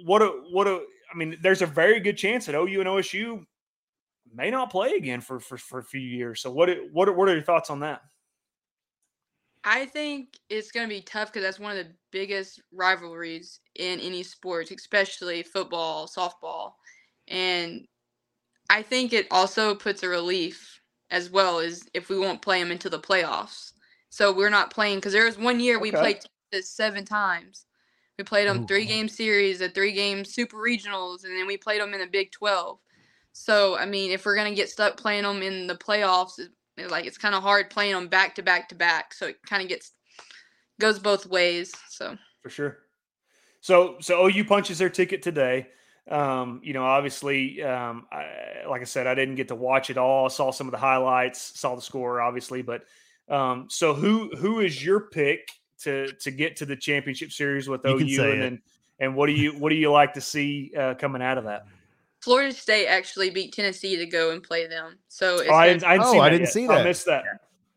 what 0.05 0.23
a 0.23 0.27
what 0.51 0.67
a 0.67 0.85
I 1.13 1.17
mean, 1.17 1.37
there's 1.43 1.63
a 1.63 1.67
very 1.67 2.01
good 2.01 2.17
chance 2.17 2.47
that 2.47 2.55
OU 2.55 2.81
and 2.81 2.89
OSU 2.89 3.47
may 4.33 4.51
not 4.51 4.71
play 4.71 4.93
again 4.93 5.21
for 5.21 5.41
for, 5.41 5.59
for 5.59 5.79
a 5.81 5.85
few 5.85 6.01
years. 6.01 6.43
So 6.43 6.51
what 6.53 6.71
what 6.93 7.15
what 7.17 7.29
are 7.29 7.35
your 7.35 7.43
thoughts 7.43 7.71
on 7.71 7.81
that? 7.81 8.03
I 9.65 9.87
think 9.87 10.39
it's 10.51 10.71
going 10.71 10.87
to 10.89 10.95
be 10.95 11.01
tough 11.01 11.29
because 11.33 11.43
that's 11.43 11.59
one 11.59 11.77
of 11.77 11.87
the 11.87 11.95
biggest 12.11 12.61
rivalries 12.71 13.61
in 13.77 13.99
any 14.01 14.23
sports, 14.23 14.71
especially 14.71 15.43
football, 15.43 16.07
softball. 16.07 16.75
And 17.29 17.87
I 18.71 18.83
think 18.83 19.13
it 19.13 19.29
also 19.31 19.75
puts 19.75 20.03
a 20.03 20.09
relief 20.09 20.83
as 21.11 21.31
well 21.31 21.61
as 21.61 21.89
if 21.95 22.09
we 22.11 22.19
won't 22.19 22.43
play 22.43 22.61
them 22.63 22.73
into 22.73 22.91
the 22.91 23.01
playoffs. 23.01 23.73
So 24.11 24.33
we're 24.33 24.51
not 24.51 24.73
playing 24.73 24.99
because 24.99 25.13
there 25.15 25.27
was 25.27 25.39
one 25.39 25.61
year 25.61 25.79
we 25.81 25.93
Okay. 25.93 25.93
played 25.93 26.23
Texas 26.53 26.71
seven 26.71 27.05
times. 27.05 27.67
We 28.19 28.25
played 28.25 28.49
them 28.49 28.62
Ooh, 28.62 28.67
three 28.67 28.87
game 28.87 29.09
series, 29.09 29.61
a 29.61 29.69
three 29.69 29.93
game 29.93 30.25
super 30.25 30.57
regionals, 30.57 31.25
and 31.25 31.37
then 31.37 31.47
we 31.47 31.57
played 31.57 31.81
them 31.81 31.95
in 31.95 32.01
the 32.01 32.07
Big 32.07 32.31
12. 32.31 32.79
So, 33.33 33.77
I 33.77 33.87
mean, 33.87 34.12
if 34.12 34.25
we're 34.25 34.37
going 34.37 34.51
to 34.51 34.55
get 34.55 34.71
stuck 34.71 34.97
playing 34.97 35.25
them 35.25 35.43
in 35.43 35.67
the 35.67 35.75
playoffs, 35.75 36.39
it- 36.39 36.53
it- 36.77 36.91
like 36.91 37.07
it's 37.07 37.19
kind 37.19 37.35
of 37.35 37.43
hard 37.43 37.71
playing 37.71 37.95
them 37.95 38.09
back 38.09 38.37
to 38.37 38.43
back 38.43 38.69
to 38.69 38.75
back. 38.75 39.12
So 39.15 39.27
it 39.27 39.43
kind 39.47 39.62
of 39.62 39.69
gets 39.69 39.93
goes 40.81 40.99
both 40.99 41.27
ways. 41.27 41.73
So 41.89 42.17
for 42.43 42.51
sure. 42.51 42.79
So 43.61 43.97
so 44.01 44.27
OU 44.27 44.45
punches 44.45 44.79
their 44.79 44.91
ticket 44.91 45.23
today. 45.23 45.69
Um, 46.11 46.61
you 46.62 46.75
know, 46.75 46.85
obviously, 46.85 47.62
um, 47.62 48.07
I, 48.12 48.65
like 48.69 48.83
I 48.83 48.85
said, 48.85 49.07
I 49.07 49.15
didn't 49.15 49.37
get 49.37 49.49
to 49.49 49.55
watch 49.55 49.89
it 49.89 49.97
all. 49.97 50.27
I 50.27 50.29
saw 50.29 50.51
some 50.51 50.67
of 50.67 50.73
the 50.73 50.79
highlights, 50.79 51.59
saw 51.59 51.75
the 51.75 51.81
score, 51.83 52.21
obviously, 52.21 52.61
but 52.61 52.85
um, 53.29 53.69
so 53.71 53.95
who 53.95 54.31
who 54.37 54.61
is 54.61 54.85
your 54.85 55.01
pick 55.09 55.49
to 55.85 56.12
to 56.12 56.30
get 56.30 56.57
to 56.57 56.66
the 56.66 56.76
championship 56.76 57.32
series 57.32 57.68
with 57.68 57.82
You 57.85 57.99
OU, 57.99 58.09
say 58.16 58.32
and 58.32 58.43
then 58.43 58.62
and 59.01 59.14
what 59.16 59.26
do 59.26 59.32
you 59.32 59.53
what 59.53 59.70
do 59.70 59.76
you 59.76 59.91
like 59.91 60.12
to 60.14 60.20
see 60.20 60.72
uh, 60.76 60.95
coming 60.95 61.22
out 61.22 61.39
of 61.39 61.45
that? 61.45 61.66
Florida 62.20 62.53
State 62.55 62.87
actually 62.87 63.28
beat 63.30 63.53
Tennessee 63.53 63.97
to 63.97 64.07
go 64.07 64.30
and 64.30 64.43
play 64.43 64.66
them. 64.66 64.99
So 65.09 65.41
it's 65.41 65.51
Oh, 65.51 65.55
I 65.55 65.68
didn't, 65.68 65.85
I 65.85 65.93
didn't 65.95 66.07
Oh, 66.07 66.12
see 66.12 66.18
I 66.18 66.24
that 66.24 66.30
didn't 66.30 66.41
yet. 66.45 66.53
see 66.53 66.68
I 66.68 66.82
missed 66.82 67.07
that. 67.07 67.24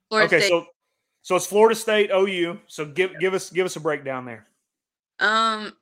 Florida 0.10 0.28
okay, 0.28 0.40
State. 0.40 0.50
so 0.50 0.66
so 1.22 1.36
it's 1.36 1.46
Florida 1.46 1.76
State, 1.76 2.10
OU. 2.12 2.60
So 2.68 2.86
give 2.86 3.20
give 3.20 3.34
us 3.34 3.50
give 3.50 3.66
us 3.66 3.76
a 3.76 3.82
breakdown 3.82 4.26
there. 4.26 4.48
Um, 5.20 5.74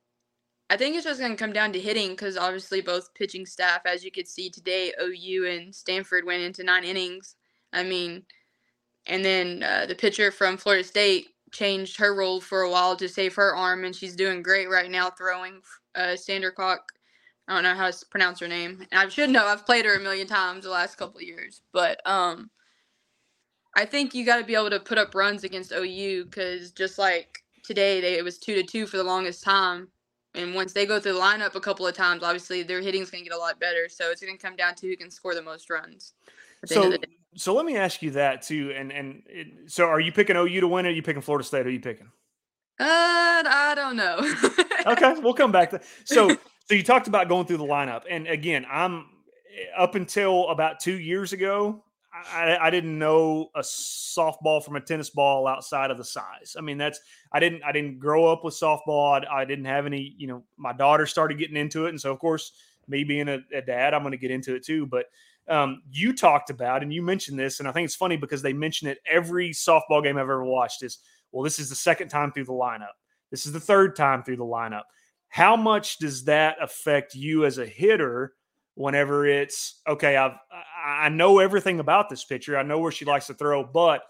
I 0.71 0.77
think 0.77 0.95
it's 0.95 1.05
just 1.05 1.19
going 1.19 1.31
to 1.31 1.37
come 1.37 1.53
down 1.53 1.71
to 1.73 1.79
hitting 1.79 2.09
because 2.11 2.37
obviously 2.37 2.81
both 2.81 3.13
pitching 3.13 3.45
staff, 3.45 3.81
as 3.85 4.03
you 4.03 4.09
could 4.11 4.27
see 4.27 4.49
today, 4.49 4.93
OU 4.99 5.45
and 5.47 5.75
Stanford 5.75 6.25
went 6.25 6.41
into 6.41 6.63
nine 6.63 6.83
innings. 6.83 7.35
I 7.71 7.83
mean, 7.83 8.23
and 9.05 9.23
then 9.23 9.61
uh, 9.61 9.85
the 9.85 9.93
pitcher 9.93 10.31
from 10.31 10.57
Florida 10.57 10.83
State 10.83 11.27
changed 11.55 11.97
her 11.97 12.13
role 12.13 12.41
for 12.41 12.61
a 12.61 12.69
while 12.69 12.95
to 12.97 13.07
save 13.07 13.33
her 13.35 13.55
arm, 13.55 13.85
and 13.85 13.95
she's 13.95 14.15
doing 14.15 14.43
great 14.43 14.69
right 14.69 14.91
now 14.91 15.09
throwing. 15.09 15.61
Uh, 15.95 16.15
Sandercock, 16.15 16.79
I 17.47 17.53
don't 17.53 17.63
know 17.63 17.73
how 17.73 17.89
to 17.89 18.05
pronounce 18.11 18.39
her 18.41 18.47
name, 18.47 18.85
and 18.91 18.99
I 18.99 19.07
should 19.09 19.29
know. 19.29 19.45
I've 19.45 19.65
played 19.65 19.85
her 19.85 19.95
a 19.95 19.99
million 19.99 20.27
times 20.27 20.65
the 20.65 20.69
last 20.69 20.97
couple 20.97 21.17
of 21.17 21.23
years, 21.23 21.61
but 21.71 22.05
um, 22.05 22.49
I 23.75 23.85
think 23.85 24.13
you 24.13 24.25
got 24.25 24.37
to 24.37 24.43
be 24.43 24.55
able 24.55 24.69
to 24.69 24.79
put 24.79 24.97
up 24.97 25.15
runs 25.15 25.43
against 25.43 25.71
OU 25.71 26.25
because 26.25 26.71
just 26.71 26.97
like 26.97 27.43
today, 27.63 28.01
they, 28.01 28.17
it 28.17 28.23
was 28.23 28.37
two 28.37 28.55
to 28.55 28.63
two 28.63 28.85
for 28.85 28.97
the 28.97 29.03
longest 29.03 29.43
time. 29.43 29.87
And 30.33 30.53
once 30.53 30.73
they 30.73 30.85
go 30.85 30.99
through 30.99 31.13
the 31.13 31.19
lineup 31.19 31.55
a 31.55 31.61
couple 31.61 31.87
of 31.87 31.95
times, 31.95 32.21
obviously 32.21 32.61
their 32.63 32.81
hitting's 32.81 33.09
going 33.09 33.23
to 33.23 33.29
get 33.29 33.35
a 33.35 33.39
lot 33.39 33.57
better. 33.57 33.87
So 33.87 34.11
it's 34.11 34.21
going 34.21 34.37
to 34.37 34.41
come 34.41 34.57
down 34.57 34.75
to 34.75 34.87
who 34.87 34.97
can 34.97 35.09
score 35.09 35.33
the 35.33 35.41
most 35.41 35.69
runs. 35.69 36.13
At 36.61 36.69
the 36.69 36.75
end 36.75 36.83
So 36.83 36.87
of 36.87 36.91
the 36.91 37.07
day. 37.07 37.13
So 37.35 37.53
let 37.53 37.65
me 37.65 37.77
ask 37.77 38.01
you 38.01 38.11
that 38.11 38.41
too. 38.41 38.73
And 38.75 38.91
and 38.91 39.23
it, 39.27 39.47
so 39.71 39.85
are 39.85 39.99
you 39.99 40.11
picking 40.11 40.35
OU 40.35 40.61
to 40.61 40.67
win? 40.67 40.85
Or 40.85 40.89
are 40.89 40.91
you 40.91 41.01
picking 41.01 41.21
Florida 41.21 41.45
State? 41.45 41.63
Who 41.63 41.69
are 41.69 41.71
you 41.71 41.79
picking? 41.79 42.07
Uh, 42.79 42.85
I 42.87 43.73
don't 43.75 43.95
know. 43.95 44.17
Okay, 44.85 45.15
we'll 45.19 45.33
come 45.33 45.51
back 45.51 45.71
to 45.71 45.81
so 46.03 46.29
so 46.65 46.75
you 46.75 46.83
talked 46.83 47.07
about 47.07 47.27
going 47.27 47.47
through 47.47 47.57
the 47.57 47.63
lineup, 47.63 48.03
and 48.07 48.27
again, 48.27 48.65
I'm 48.69 49.07
up 49.75 49.95
until 49.95 50.47
about 50.49 50.79
two 50.79 50.99
years 50.99 51.33
ago. 51.33 51.83
I, 52.13 52.57
I 52.57 52.69
didn't 52.69 52.97
know 52.97 53.49
a 53.55 53.61
softball 53.61 54.63
from 54.63 54.75
a 54.75 54.79
tennis 54.79 55.09
ball 55.09 55.47
outside 55.47 55.91
of 55.91 55.97
the 55.97 56.03
size. 56.03 56.55
I 56.57 56.61
mean, 56.61 56.77
that's 56.77 56.99
I 57.31 57.39
didn't 57.39 57.63
I 57.63 57.71
didn't 57.71 57.99
grow 57.99 58.31
up 58.31 58.43
with 58.43 58.53
softball. 58.53 59.25
I, 59.25 59.41
I 59.41 59.45
didn't 59.45 59.65
have 59.65 59.85
any. 59.85 60.13
You 60.17 60.27
know, 60.27 60.43
my 60.55 60.71
daughter 60.71 61.05
started 61.05 61.39
getting 61.39 61.57
into 61.57 61.87
it, 61.87 61.89
and 61.89 61.99
so 61.99 62.11
of 62.11 62.19
course, 62.19 62.51
me 62.87 63.03
being 63.03 63.27
a, 63.27 63.39
a 63.53 63.61
dad, 63.61 63.93
I'm 63.93 64.01
going 64.01 64.11
to 64.11 64.17
get 64.17 64.31
into 64.31 64.55
it 64.55 64.63
too. 64.63 64.85
But 64.85 65.07
um, 65.47 65.81
you 65.91 66.13
talked 66.13 66.49
about 66.49 66.83
and 66.83 66.93
you 66.93 67.01
mentioned 67.01 67.39
this, 67.39 67.59
and 67.59 67.69
I 67.69 67.71
think 67.71 67.85
it's 67.85 67.95
funny 67.95 68.17
because 68.17 68.41
they 68.41 68.53
mention 68.53 68.87
it 68.87 68.99
every 69.05 69.51
softball 69.51 70.03
game 70.03 70.17
I've 70.17 70.23
ever 70.23 70.43
watched. 70.43 70.83
Is 70.83 70.99
well, 71.31 71.43
this 71.43 71.59
is 71.59 71.69
the 71.69 71.75
second 71.75 72.09
time 72.09 72.31
through 72.31 72.45
the 72.45 72.53
lineup. 72.53 72.93
This 73.31 73.45
is 73.45 73.51
the 73.51 73.59
third 73.59 73.95
time 73.95 74.23
through 74.23 74.37
the 74.37 74.43
lineup. 74.43 74.83
How 75.29 75.55
much 75.55 75.97
does 75.97 76.25
that 76.25 76.57
affect 76.61 77.15
you 77.15 77.45
as 77.45 77.57
a 77.57 77.65
hitter 77.65 78.33
whenever 78.75 79.25
it's 79.25 79.81
okay? 79.87 80.17
I've 80.17 80.37
I 80.85 81.09
know 81.09 81.39
everything 81.39 81.79
about 81.79 82.09
this 82.09 82.23
pitcher. 82.23 82.57
I 82.57 82.63
know 82.63 82.79
where 82.79 82.91
she 82.91 83.05
likes 83.05 83.27
to 83.27 83.33
throw, 83.33 83.63
but 83.63 84.03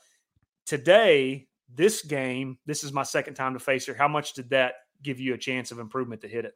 today, 0.66 1.48
this 1.74 2.02
game, 2.02 2.58
this 2.66 2.84
is 2.84 2.92
my 2.92 3.04
second 3.04 3.36
time 3.36 3.54
to 3.54 3.60
face 3.60 3.86
her. 3.88 3.94
How 3.94 4.08
much 4.08 4.34
did 4.34 4.50
that 4.50 4.74
give 5.02 5.20
you 5.20 5.34
a 5.34 5.38
chance 5.38 5.72
of 5.72 5.80
improvement 5.80 6.22
to 6.22 6.28
hit 6.28 6.46
it? 6.46 6.54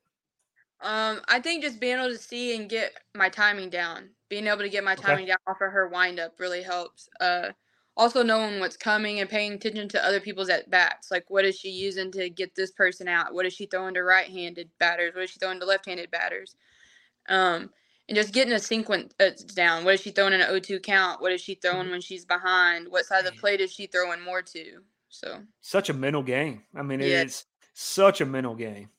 um, 0.82 1.20
I 1.28 1.40
think 1.40 1.64
just 1.64 1.80
being 1.80 1.98
able 1.98 2.10
to 2.10 2.18
see 2.18 2.56
and 2.56 2.70
get 2.70 2.94
my 3.16 3.30
timing 3.30 3.70
down, 3.70 4.10
being 4.30 4.48
able 4.48 4.60
to 4.60 4.70
get 4.70 4.84
my 4.84 4.96
Okay. 4.98 5.02
timing 5.02 5.28
down 5.28 5.38
off 5.48 5.62
of 5.62 5.72
her 5.72 5.88
windup 5.88 6.40
really 6.40 6.62
helps. 6.64 7.10
Uh, 7.20 7.52
also 7.98 8.24
knowing 8.24 8.60
what's 8.60 8.78
coming 8.78 9.20
and 9.20 9.30
paying 9.30 9.54
attention 9.54 9.90
to 9.90 10.06
other 10.06 10.22
people's 10.22 10.50
at 10.50 10.70
bats. 10.70 11.12
Like, 11.12 11.30
what 11.30 11.44
is 11.46 11.58
she 11.60 11.70
using 11.70 12.12
to 12.14 12.30
get 12.30 12.56
this 12.56 12.72
person 12.72 13.08
out? 13.08 13.34
What 13.34 13.46
is 13.46 13.54
she 13.54 13.66
throwing 13.66 13.96
to 13.96 14.04
right 14.04 14.28
handed 14.28 14.70
batters? 14.80 15.14
What 15.14 15.24
is 15.26 15.32
she 15.32 15.40
throwing 15.40 15.60
to 15.60 15.66
left 15.66 15.86
handed 15.86 16.10
batters? 16.12 16.56
Um, 17.28 17.72
and 18.08 18.16
just 18.16 18.34
getting 18.34 18.54
a 18.54 18.60
sequence 18.60 19.14
uh, 19.20 19.32
down. 19.54 19.84
What 19.86 19.96
is 19.96 20.02
she 20.02 20.12
throwing 20.12 20.34
in 20.34 20.42
an 20.42 20.48
0 20.48 20.60
2 20.60 20.80
count? 20.80 21.22
What 21.22 21.32
is 21.32 21.42
she 21.42 21.56
throwing 21.56 21.90
when 21.92 22.02
she's 22.02 22.26
behind? 22.26 22.88
What 22.90 23.06
side 23.06 23.26
of 23.26 23.26
the 23.26 23.40
plate 23.40 23.62
is 23.62 23.72
she 23.72 23.88
throwing 23.88 24.22
more 24.22 24.42
to? 24.42 24.82
So, 25.10 25.44
Such 25.62 25.90
a 25.90 25.94
mental 25.94 26.24
game. 26.24 26.64
I 26.76 26.82
mean, 26.82 27.02
it 27.02 27.08
Yeah. 27.08 27.24
is 27.24 27.46
such 27.74 28.22
a 28.22 28.26
mental 28.26 28.56
game. 28.56 28.90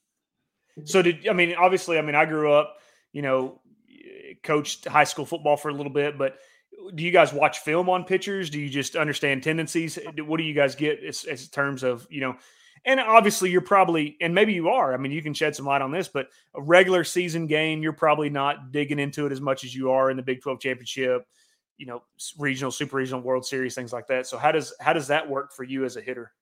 So 0.84 1.02
did 1.02 1.28
I 1.28 1.32
mean 1.32 1.54
obviously 1.56 1.98
I 1.98 2.02
mean 2.02 2.14
I 2.14 2.24
grew 2.24 2.52
up, 2.52 2.78
you 3.12 3.22
know, 3.22 3.59
coached 4.42 4.86
high 4.86 5.04
school 5.04 5.24
football 5.24 5.56
for 5.56 5.68
a 5.68 5.74
little 5.74 5.92
bit, 5.92 6.18
but 6.18 6.38
do 6.94 7.02
you 7.02 7.10
guys 7.10 7.32
watch 7.32 7.58
film 7.60 7.88
on 7.88 8.04
pitchers? 8.04 8.50
Do 8.50 8.58
you 8.60 8.68
just 8.68 8.96
understand 8.96 9.42
tendencies? 9.42 9.98
What 10.18 10.38
do 10.38 10.44
you 10.44 10.54
guys 10.54 10.74
get 10.74 11.02
as, 11.04 11.24
as 11.24 11.48
terms 11.48 11.82
of, 11.82 12.06
you 12.10 12.20
know, 12.20 12.36
and 12.84 12.98
obviously 12.98 13.50
you're 13.50 13.60
probably 13.60 14.16
and 14.20 14.34
maybe 14.34 14.54
you 14.54 14.68
are. 14.70 14.94
I 14.94 14.96
mean, 14.96 15.12
you 15.12 15.22
can 15.22 15.34
shed 15.34 15.54
some 15.54 15.66
light 15.66 15.82
on 15.82 15.90
this, 15.90 16.08
but 16.08 16.28
a 16.54 16.62
regular 16.62 17.04
season 17.04 17.46
game, 17.46 17.82
you're 17.82 17.92
probably 17.92 18.30
not 18.30 18.72
digging 18.72 18.98
into 18.98 19.26
it 19.26 19.32
as 19.32 19.40
much 19.40 19.64
as 19.64 19.74
you 19.74 19.90
are 19.90 20.10
in 20.10 20.16
the 20.16 20.22
Big 20.22 20.40
12 20.40 20.60
championship, 20.60 21.26
you 21.76 21.86
know, 21.86 22.02
regional, 22.38 22.70
super 22.70 22.96
regional, 22.96 23.20
World 23.20 23.44
Series, 23.44 23.74
things 23.74 23.92
like 23.92 24.06
that. 24.06 24.26
So 24.26 24.38
how 24.38 24.52
does 24.52 24.72
how 24.80 24.94
does 24.94 25.08
that 25.08 25.28
work 25.28 25.52
for 25.52 25.64
you 25.64 25.84
as 25.84 25.96
a 25.96 26.00
hitter? 26.00 26.32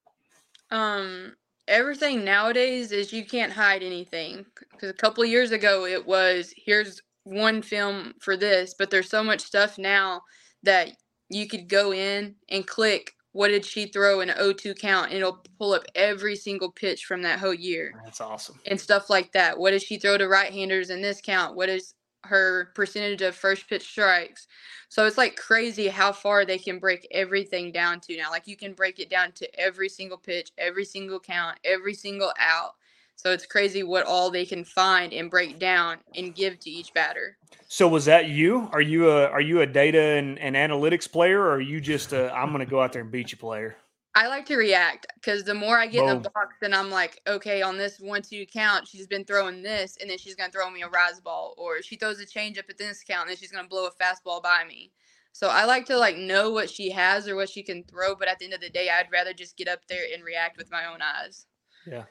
um, 0.70 1.34
everything 1.66 2.24
nowadays 2.24 2.92
is 2.92 3.12
you 3.12 3.24
can't 3.24 3.52
hide 3.52 3.82
anything. 3.82 4.44
Because 4.72 4.90
a 4.90 4.94
couple 4.94 5.22
of 5.22 5.30
years 5.30 5.52
ago, 5.52 5.84
it 5.84 6.06
was 6.06 6.52
here's 6.56 7.00
one 7.28 7.62
film 7.62 8.14
for 8.20 8.36
this, 8.36 8.74
but 8.78 8.90
there's 8.90 9.08
so 9.08 9.22
much 9.22 9.40
stuff 9.40 9.78
now 9.78 10.22
that 10.62 10.90
you 11.28 11.46
could 11.46 11.68
go 11.68 11.92
in 11.92 12.34
and 12.48 12.66
click 12.66 13.14
what 13.32 13.48
did 13.48 13.64
she 13.64 13.86
throw 13.86 14.20
in 14.20 14.30
an 14.30 14.38
0-2 14.38 14.76
count, 14.78 15.10
and 15.10 15.18
it'll 15.18 15.44
pull 15.58 15.72
up 15.72 15.84
every 15.94 16.34
single 16.34 16.72
pitch 16.72 17.04
from 17.04 17.22
that 17.22 17.38
whole 17.38 17.54
year 17.54 17.92
That's 18.04 18.20
awesome. 18.20 18.58
and 18.66 18.80
stuff 18.80 19.10
like 19.10 19.32
that. 19.32 19.58
What 19.58 19.72
does 19.72 19.82
she 19.82 19.98
throw 19.98 20.18
to 20.18 20.26
right-handers 20.26 20.90
in 20.90 21.02
this 21.02 21.20
count? 21.20 21.54
What 21.54 21.68
is 21.68 21.94
her 22.24 22.72
percentage 22.74 23.22
of 23.22 23.36
first 23.36 23.68
pitch 23.68 23.86
strikes? 23.86 24.48
So 24.88 25.06
it's 25.06 25.18
like 25.18 25.36
crazy 25.36 25.88
how 25.88 26.12
far 26.12 26.44
they 26.44 26.58
can 26.58 26.78
break 26.78 27.06
everything 27.10 27.70
down 27.70 28.00
to 28.00 28.16
now. 28.16 28.30
Like 28.30 28.46
you 28.46 28.56
can 28.56 28.72
break 28.72 28.98
it 28.98 29.10
down 29.10 29.32
to 29.32 29.60
every 29.60 29.90
single 29.90 30.18
pitch, 30.18 30.50
every 30.56 30.84
single 30.84 31.20
count, 31.20 31.58
every 31.64 31.94
single 31.94 32.32
out. 32.40 32.72
So 33.18 33.32
it's 33.32 33.46
crazy 33.46 33.82
what 33.82 34.06
all 34.06 34.30
they 34.30 34.46
can 34.46 34.64
find 34.64 35.12
and 35.12 35.28
break 35.28 35.58
down 35.58 35.98
and 36.14 36.32
give 36.36 36.60
to 36.60 36.70
each 36.70 36.94
batter. 36.94 37.36
So 37.66 37.88
was 37.88 38.04
that 38.04 38.28
you? 38.28 38.68
Are 38.72 38.80
you 38.80 39.10
a 39.10 39.24
are 39.26 39.40
you 39.40 39.60
a 39.60 39.66
data 39.66 40.00
and, 40.00 40.38
and 40.38 40.54
analytics 40.54 41.10
player, 41.10 41.40
or 41.40 41.54
are 41.54 41.60
you 41.60 41.80
just 41.80 42.12
a 42.12 42.32
I'm 42.32 42.50
going 42.52 42.64
to 42.64 42.70
go 42.70 42.80
out 42.80 42.92
there 42.92 43.02
and 43.02 43.10
beat 43.10 43.32
you 43.32 43.38
player? 43.38 43.76
I 44.14 44.28
like 44.28 44.46
to 44.46 44.56
react 44.56 45.08
because 45.16 45.42
the 45.42 45.54
more 45.54 45.78
I 45.78 45.88
get 45.88 46.08
in 46.08 46.22
the 46.22 46.30
box, 46.30 46.56
then 46.60 46.72
I'm 46.72 46.90
like, 46.90 47.20
okay, 47.26 47.60
on 47.60 47.76
this 47.76 47.98
one 47.98 48.22
two 48.22 48.46
count, 48.46 48.86
she's 48.86 49.08
been 49.08 49.24
throwing 49.24 49.62
this, 49.62 49.96
and 50.00 50.08
then 50.08 50.18
she's 50.18 50.36
gonna 50.36 50.52
throw 50.52 50.70
me 50.70 50.82
a 50.82 50.88
rise 50.88 51.20
ball, 51.20 51.54
or 51.58 51.82
she 51.82 51.96
throws 51.96 52.20
a 52.20 52.26
changeup 52.26 52.70
at 52.70 52.78
this 52.78 53.02
count, 53.02 53.22
and 53.22 53.30
then 53.30 53.36
she's 53.36 53.52
gonna 53.52 53.68
blow 53.68 53.88
a 53.88 54.02
fastball 54.02 54.40
by 54.40 54.64
me. 54.64 54.92
So 55.32 55.48
I 55.48 55.64
like 55.64 55.86
to 55.86 55.96
like 55.96 56.16
know 56.16 56.50
what 56.50 56.70
she 56.70 56.90
has 56.90 57.26
or 57.28 57.34
what 57.34 57.50
she 57.50 57.64
can 57.64 57.82
throw, 57.82 58.14
but 58.14 58.28
at 58.28 58.38
the 58.38 58.44
end 58.44 58.54
of 58.54 58.60
the 58.60 58.70
day, 58.70 58.88
I'd 58.88 59.10
rather 59.12 59.32
just 59.32 59.56
get 59.56 59.68
up 59.68 59.80
there 59.88 60.04
and 60.14 60.24
react 60.24 60.56
with 60.56 60.70
my 60.70 60.86
own 60.86 61.00
eyes. 61.02 61.46
Yeah, 61.84 62.04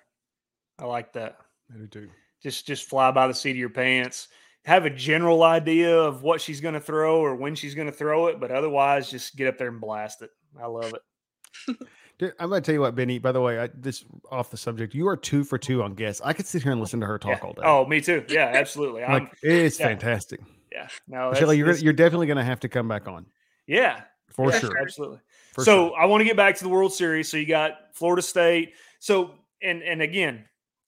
I 0.79 0.85
like 0.85 1.13
that. 1.13 1.37
I 1.73 1.77
do 1.77 1.87
too. 1.87 2.09
Just 2.41 2.67
just 2.67 2.87
fly 2.87 3.11
by 3.11 3.27
the 3.27 3.33
seat 3.33 3.51
of 3.51 3.57
your 3.57 3.69
pants. 3.69 4.27
Have 4.65 4.85
a 4.85 4.89
general 4.89 5.43
idea 5.43 5.97
of 5.97 6.23
what 6.23 6.41
she's 6.41 6.59
going 6.59 6.73
to 6.73 6.79
throw 6.79 7.19
or 7.21 7.35
when 7.35 7.55
she's 7.55 7.73
going 7.73 7.87
to 7.87 7.93
throw 7.93 8.27
it, 8.27 8.39
but 8.39 8.51
otherwise, 8.51 9.09
just 9.09 9.35
get 9.37 9.47
up 9.47 9.57
there 9.57 9.69
and 9.69 9.79
blast 9.79 10.21
it. 10.21 10.29
I 10.61 10.67
love 10.67 10.93
it. 10.93 11.77
Dude, 12.19 12.33
I'm 12.39 12.49
going 12.49 12.61
to 12.61 12.65
tell 12.65 12.73
you 12.73 12.81
what, 12.81 12.95
Benny. 12.95 13.19
By 13.19 13.31
the 13.31 13.39
way, 13.39 13.59
I, 13.59 13.69
this 13.75 14.03
off 14.31 14.49
the 14.49 14.57
subject. 14.57 14.93
You 14.93 15.07
are 15.07 15.15
two 15.15 15.43
for 15.43 15.57
two 15.57 15.83
on 15.83 15.93
guests. 15.93 16.21
I 16.25 16.33
could 16.33 16.47
sit 16.47 16.63
here 16.63 16.71
and 16.71 16.81
listen 16.81 16.99
to 16.99 17.05
her 17.05 17.17
talk 17.19 17.39
Yeah. 17.39 17.45
all 17.45 17.53
day. 17.53 17.61
Oh, 17.63 17.85
me 17.85 18.01
too. 18.01 18.25
Yeah, 18.27 18.51
absolutely. 18.53 19.03
I'm, 19.03 19.23
like 19.25 19.37
it's 19.43 19.79
yeah. 19.79 19.87
fantastic. 19.87 20.41
yeah, 20.71 20.87
no, 21.07 21.29
Michelle, 21.31 21.53
you're 21.53 21.75
you're 21.77 21.93
definitely 21.93 22.27
going 22.27 22.37
to 22.37 22.43
have 22.43 22.59
to 22.61 22.69
come 22.69 22.87
back 22.87 23.07
on 23.07 23.25
yeah, 23.67 24.01
for 24.31 24.51
yeah, 24.51 24.59
sure. 24.59 24.77
absolutely. 24.81 25.19
For 25.53 25.63
so 25.63 25.89
sure. 25.89 25.99
I 25.99 26.05
want 26.05 26.21
to 26.21 26.25
get 26.25 26.35
back 26.35 26.55
to 26.57 26.63
the 26.63 26.69
World 26.69 26.91
Series. 26.93 27.29
So 27.29 27.37
you 27.37 27.45
got 27.45 27.73
Florida 27.93 28.21
State. 28.21 28.73
So 28.99 29.35
and 29.61 29.83
and 29.83 30.01
again, 30.01 30.45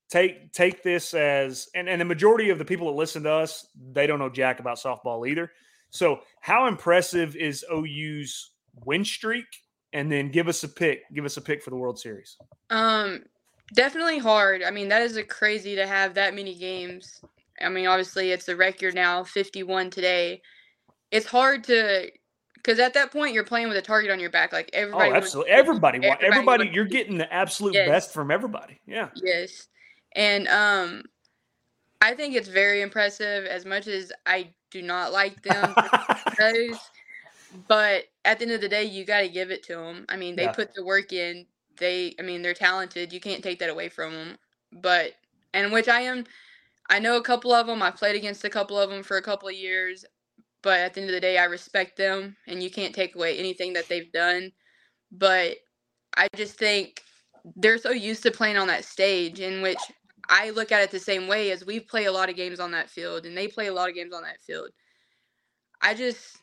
take 0.09 0.51
take 0.51 0.83
this 0.83 1.13
as 1.13 1.69
and 1.75 1.87
and 1.87 2.01
the 2.01 2.05
majority 2.05 2.49
of 2.49 2.57
the 2.57 2.65
people 2.65 2.87
that 2.87 2.97
listen 2.97 3.23
to 3.23 3.31
us, 3.31 3.67
they 3.91 4.07
don't 4.07 4.19
know 4.19 4.29
jack 4.29 4.59
about 4.59 4.77
softball 4.77 5.27
either. 5.29 5.51
So 5.91 6.21
how 6.41 6.67
impressive 6.67 7.35
is 7.35 7.65
OU's 7.71 8.51
win 8.85 9.03
streak? 9.05 9.45
And 9.91 10.11
then 10.11 10.29
give 10.29 10.47
us 10.47 10.63
a 10.63 10.69
pick. 10.69 11.01
Give 11.15 11.25
us 11.25 11.37
a 11.37 11.41
pick 11.41 11.63
for 11.63 11.71
the 11.71 11.75
World 11.75 11.99
Series. 11.99 12.37
Um, 12.69 13.23
definitely 13.73 14.19
hard. 14.19 14.61
I 14.61 14.69
mean, 14.69 14.87
that 14.89 15.01
is 15.01 15.17
a 15.17 15.23
crazy 15.23 15.75
to 15.75 15.87
have 15.87 16.13
that 16.13 16.35
many 16.35 16.53
games. 16.53 17.19
I 17.59 17.69
mean, 17.69 17.87
obviously 17.87 18.31
it's 18.31 18.47
a 18.49 18.55
record 18.55 18.93
now, 18.93 19.23
51 19.23 19.89
today. 19.89 20.43
It's 21.09 21.25
hard 21.25 21.63
to 21.65 22.11
because 22.53 22.77
at 22.77 22.93
that 22.93 23.11
point 23.11 23.33
you're 23.33 23.43
playing 23.43 23.67
with 23.67 23.77
a 23.77 23.81
target 23.81 24.11
on 24.11 24.19
your 24.19 24.29
back. 24.29 24.53
Like 24.53 24.69
Oh, 24.75 24.77
everybody, 24.77 25.11
wants- 25.11 25.25
absolutely. 25.25 25.51
Everybody, 25.53 25.97
everybody 26.05 26.25
everybody, 26.27 26.69
you're 26.71 26.85
getting 26.85 27.17
the 27.17 27.33
absolute 27.33 27.73
Yes. 27.73 27.87
best 27.89 28.13
from 28.13 28.29
everybody. 28.29 28.79
Yeah. 28.85 29.09
Yes. 29.15 29.69
And 30.15 30.47
um 30.47 31.03
I 32.01 32.15
think 32.15 32.35
it's 32.35 32.49
very 32.49 32.81
impressive 32.81 33.45
as 33.45 33.65
much 33.65 33.87
as 33.87 34.11
I 34.25 34.53
do 34.71 34.81
not 34.81 35.11
like 35.11 35.43
them 35.43 35.75
but 37.67 38.05
at 38.25 38.39
the 38.39 38.45
end 38.45 38.51
of 38.53 38.61
the 38.61 38.69
day 38.69 38.83
you 38.83 39.05
got 39.05 39.21
to 39.21 39.29
give 39.29 39.51
it 39.51 39.63
to 39.63 39.75
them. 39.75 40.05
I 40.09 40.15
mean, 40.17 40.35
they 40.35 40.45
Yeah. 40.45 40.53
put 40.55 40.73
the 40.73 40.85
work 40.85 41.11
in. 41.13 41.47
They 41.77 42.15
I 42.19 42.23
mean, 42.23 42.41
they're 42.41 42.53
talented. 42.53 43.13
You 43.13 43.19
can't 43.19 43.43
take 43.43 43.59
that 43.59 43.69
away 43.69 43.89
from 43.89 44.13
them. 44.13 44.37
But 44.71 45.13
and 45.53 45.71
which 45.71 45.87
I 45.87 46.01
am 46.01 46.25
I 46.89 46.99
know 46.99 47.17
a 47.17 47.23
couple 47.23 47.53
of 47.53 47.67
them. 47.67 47.81
I've 47.81 47.97
played 47.97 48.15
against 48.15 48.43
a 48.45 48.49
couple 48.49 48.79
of 48.79 48.89
them 48.89 49.03
for 49.03 49.17
a 49.17 49.21
couple 49.21 49.49
of 49.49 49.55
years, 49.55 50.05
but 50.63 50.79
at 50.79 50.93
the 50.93 51.01
end 51.01 51.09
of 51.09 51.15
the 51.15 51.21
day 51.21 51.37
I 51.37 51.45
respect 51.45 51.97
them 51.97 52.37
and 52.47 52.63
you 52.63 52.71
can't 52.71 52.95
take 52.95 53.15
away 53.15 53.37
anything 53.39 53.73
that 53.73 53.89
they've 53.89 54.11
done. 54.11 54.51
But 55.11 55.57
I 56.17 56.27
just 56.35 56.57
think 56.57 57.03
they're 57.55 57.77
so 57.77 57.91
used 57.91 58.23
to 58.23 58.31
playing 58.31 58.57
on 58.57 58.67
that 58.67 58.85
stage 58.85 59.39
in 59.39 59.61
which 59.61 59.91
I 60.29 60.51
look 60.51 60.71
at 60.71 60.81
it 60.83 60.91
the 60.91 60.99
same 60.99 61.27
way 61.27 61.51
as 61.51 61.65
we 61.65 61.79
play 61.79 62.05
a 62.05 62.11
lot 62.11 62.29
of 62.29 62.35
games 62.35 62.59
on 62.59 62.71
that 62.71 62.89
field 62.89 63.25
and 63.25 63.35
they 63.37 63.47
play 63.47 63.67
a 63.67 63.73
lot 63.73 63.89
of 63.89 63.95
games 63.95 64.13
on 64.13 64.23
that 64.23 64.41
field. 64.41 64.69
I 65.81 65.93
just 65.93 66.37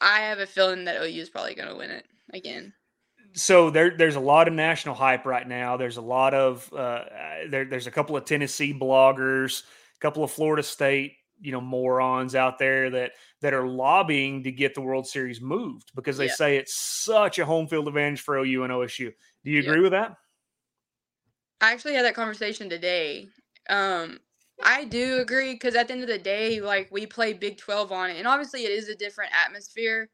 I 0.00 0.20
have 0.20 0.38
a 0.40 0.46
feeling 0.46 0.84
that 0.84 0.96
OU 1.02 1.22
is 1.22 1.30
probably 1.30 1.54
going 1.54 1.68
to 1.68 1.76
win 1.76 1.90
it 1.90 2.06
again. 2.32 2.74
so 3.34 3.70
there 3.70 3.96
there's 3.96 4.16
a 4.16 4.20
lot 4.20 4.48
of 4.48 4.54
national 4.54 4.94
hype 4.94 5.26
right 5.26 5.46
now. 5.46 5.76
There's 5.76 5.96
a 5.96 6.02
lot 6.02 6.34
of 6.34 6.72
uh, 6.72 7.04
there, 7.48 7.64
there's 7.64 7.86
a 7.86 7.90
couple 7.90 8.16
of 8.16 8.24
Tennessee 8.24 8.72
bloggers, 8.72 9.62
a 9.96 10.00
couple 10.00 10.24
of 10.24 10.30
Florida 10.30 10.62
State 10.62 11.14
you 11.38 11.52
know 11.52 11.60
morons 11.60 12.34
out 12.34 12.58
there 12.58 12.88
that 12.88 13.12
that 13.42 13.52
are 13.52 13.66
lobbying 13.66 14.42
to 14.44 14.50
get 14.52 14.74
the 14.74 14.80
World 14.80 15.06
Series 15.06 15.40
moved 15.40 15.92
because 15.94 16.16
they 16.16 16.26
Yeah. 16.26 16.32
say 16.32 16.56
it's 16.56 16.74
such 16.74 17.38
a 17.38 17.44
home 17.44 17.68
field 17.68 17.88
advantage 17.88 18.22
for 18.22 18.38
OU 18.38 18.64
and 18.64 18.72
OSU. 18.72 19.12
Do 19.44 19.50
you 19.50 19.60
Yeah. 19.60 19.70
agree 19.70 19.80
with 19.82 19.92
that? 19.92 20.16
I 21.60 21.72
actually 21.72 21.94
had 21.94 22.04
that 22.04 22.14
conversation 22.14 22.68
today. 22.68 23.28
Um, 23.68 24.18
I 24.64 24.84
do 24.84 25.18
agree 25.20 25.52
because 25.54 25.74
at 25.74 25.88
the 25.88 25.94
end 25.94 26.02
of 26.02 26.08
the 26.08 26.18
day, 26.18 26.60
like 26.60 26.88
we 26.90 27.06
play 27.06 27.32
Big 27.32 27.58
12 27.58 27.92
on 27.92 28.10
it, 28.10 28.16
and 28.16 28.26
obviously 28.26 28.64
it 28.64 28.70
is 28.72 28.88
a 28.88 28.94
different 28.94 29.32
atmosphere, 29.34 30.08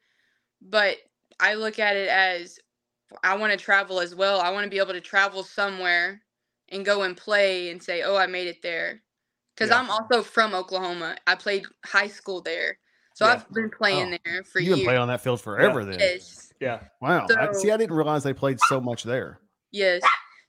but 0.61 0.97
I 1.41 1.55
look 1.55 1.79
at 1.79 1.97
it 1.97 2.09
as 2.09 2.59
I 3.23 3.37
want 3.37 3.53
to 3.53 3.59
travel 3.59 4.01
as 4.01 4.15
well. 4.15 4.41
I 4.41 4.51
want 4.51 4.65
to 4.65 4.71
be 4.71 4.79
able 4.79 4.93
to 4.93 5.01
travel 5.01 5.43
somewhere 5.43 6.23
and 6.71 6.85
go 6.85 7.03
and 7.03 7.17
play 7.17 7.71
and 7.71 7.83
say, 7.83 8.03
oh, 8.03 8.17
I 8.17 8.27
made 8.27 8.47
it 8.47 8.63
there. 8.63 9.03
Because 9.55 9.71
Yeah. 9.71 9.81
I'm 9.81 9.91
also 9.91 10.23
from 10.23 10.55
Oklahoma. 10.55 11.17
I 11.27 11.35
played 11.35 11.67
high 11.85 12.09
school 12.09 12.41
there. 12.41 12.79
So 13.15 13.27
Yeah. 13.27 13.33
I've 13.33 13.53
been 13.53 13.71
playing 13.71 14.15
Oh, 14.15 14.19
there 14.25 14.45
for 14.45 14.61
years. 14.61 14.69
you 14.69 14.75
can 14.75 14.79
years. 14.79 14.87
play 14.87 14.97
on 14.97 15.09
that 15.09 15.21
field 15.21 15.41
forever 15.41 15.85
then. 15.85 16.01
Yes. 16.01 16.53
Yeah. 16.61 16.81
Wow. 17.01 17.27
I, 17.29 17.53
see, 17.53 17.71
I 17.71 17.77
didn't 17.77 17.95
realize 17.95 18.23
they 18.23 18.33
played 18.33 18.61
so 18.61 18.81
much 18.81 19.03
there. 19.03 19.41
Yes. 19.71 20.03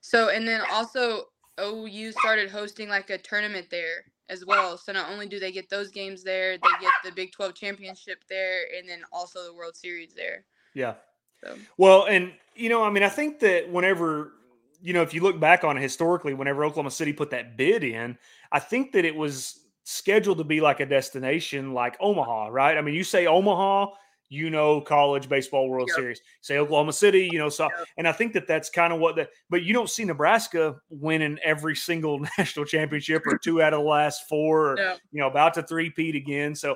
So 0.04 0.28
and 0.28 0.45
then 0.45 0.62
also 0.70 1.28
OU 1.62 2.12
started 2.12 2.51
hosting 2.51 2.89
like 2.89 3.10
a 3.10 3.18
tournament 3.18 3.68
there 3.72 4.04
as 4.28 4.45
well. 4.45 4.78
So 4.78 4.91
not 4.91 5.10
only 5.10 5.28
do 5.28 5.39
they 5.39 5.51
get 5.51 5.70
those 5.70 5.91
games 5.91 6.24
there, 6.24 6.58
they 6.58 6.70
get 6.82 6.91
the 7.06 7.12
Big 7.12 7.32
12 7.32 7.56
championship 7.56 8.20
there 8.28 8.66
and 8.78 8.88
then 8.88 9.04
also 9.14 9.45
the 9.45 9.54
World 9.54 9.78
Series 9.78 10.14
there. 10.14 10.43
Yeah. 10.74 10.95
So 11.41 11.56
Well, 11.78 12.06
and 12.08 12.34
you 12.54 12.68
know, 12.68 12.84
I 12.84 12.89
mean, 12.89 13.04
I 13.04 13.10
think 13.10 13.39
that 13.39 13.72
whenever 13.72 14.34
you 14.82 14.91
know, 14.91 15.01
if 15.01 15.14
you 15.14 15.22
look 15.22 15.39
back 15.39 15.64
on 15.64 15.78
it 15.78 15.82
historically, 15.82 16.34
whenever 16.34 16.66
Oklahoma 16.66 16.91
City 16.91 17.14
put 17.14 17.30
that 17.30 17.56
bid 17.56 17.86
in, 17.86 18.18
I 18.51 18.60
think 18.60 18.91
that 18.91 19.06
it 19.06 19.16
was 19.16 19.62
scheduled 19.86 20.39
to 20.39 20.43
be 20.43 20.60
like 20.60 20.82
a 20.82 20.86
destination 20.86 21.74
like 21.74 21.95
Omaha, 22.01 22.47
right? 22.47 22.78
I 22.78 22.82
mean, 22.82 22.93
you 22.93 23.06
say 23.06 23.26
Omaha, 23.26 23.93
you 24.34 24.50
know, 24.50 24.82
college 24.82 25.30
baseball 25.30 25.70
World 25.70 25.90
Yep. 25.90 25.96
Series. 25.96 26.22
Say 26.42 26.58
Oklahoma 26.58 26.92
City, 26.94 27.30
you 27.32 27.38
know, 27.38 27.50
so 27.50 27.66
Yep. 27.66 27.88
and 27.98 28.08
I 28.08 28.12
think 28.12 28.34
that 28.34 28.48
that's 28.48 28.70
kind 28.70 28.92
of 28.92 29.00
what 29.00 29.16
the 29.16 29.30
but 29.50 29.62
you 29.64 29.74
don't 29.74 29.90
see 29.90 30.04
Nebraska 30.06 30.76
winning 30.90 31.38
every 31.44 31.76
single 31.76 32.20
national 32.38 32.66
championship 32.66 33.24
or 33.28 33.38
two 33.38 33.62
out 33.62 33.74
of 33.74 33.82
the 33.82 33.86
last 33.86 34.28
four 34.28 34.72
or 34.72 34.76
no. 34.76 34.96
you 35.12 35.22
know, 35.22 35.28
about 35.28 35.54
to 35.54 35.64
three-peat 35.64 36.16
again. 36.16 36.56
So, 36.56 36.76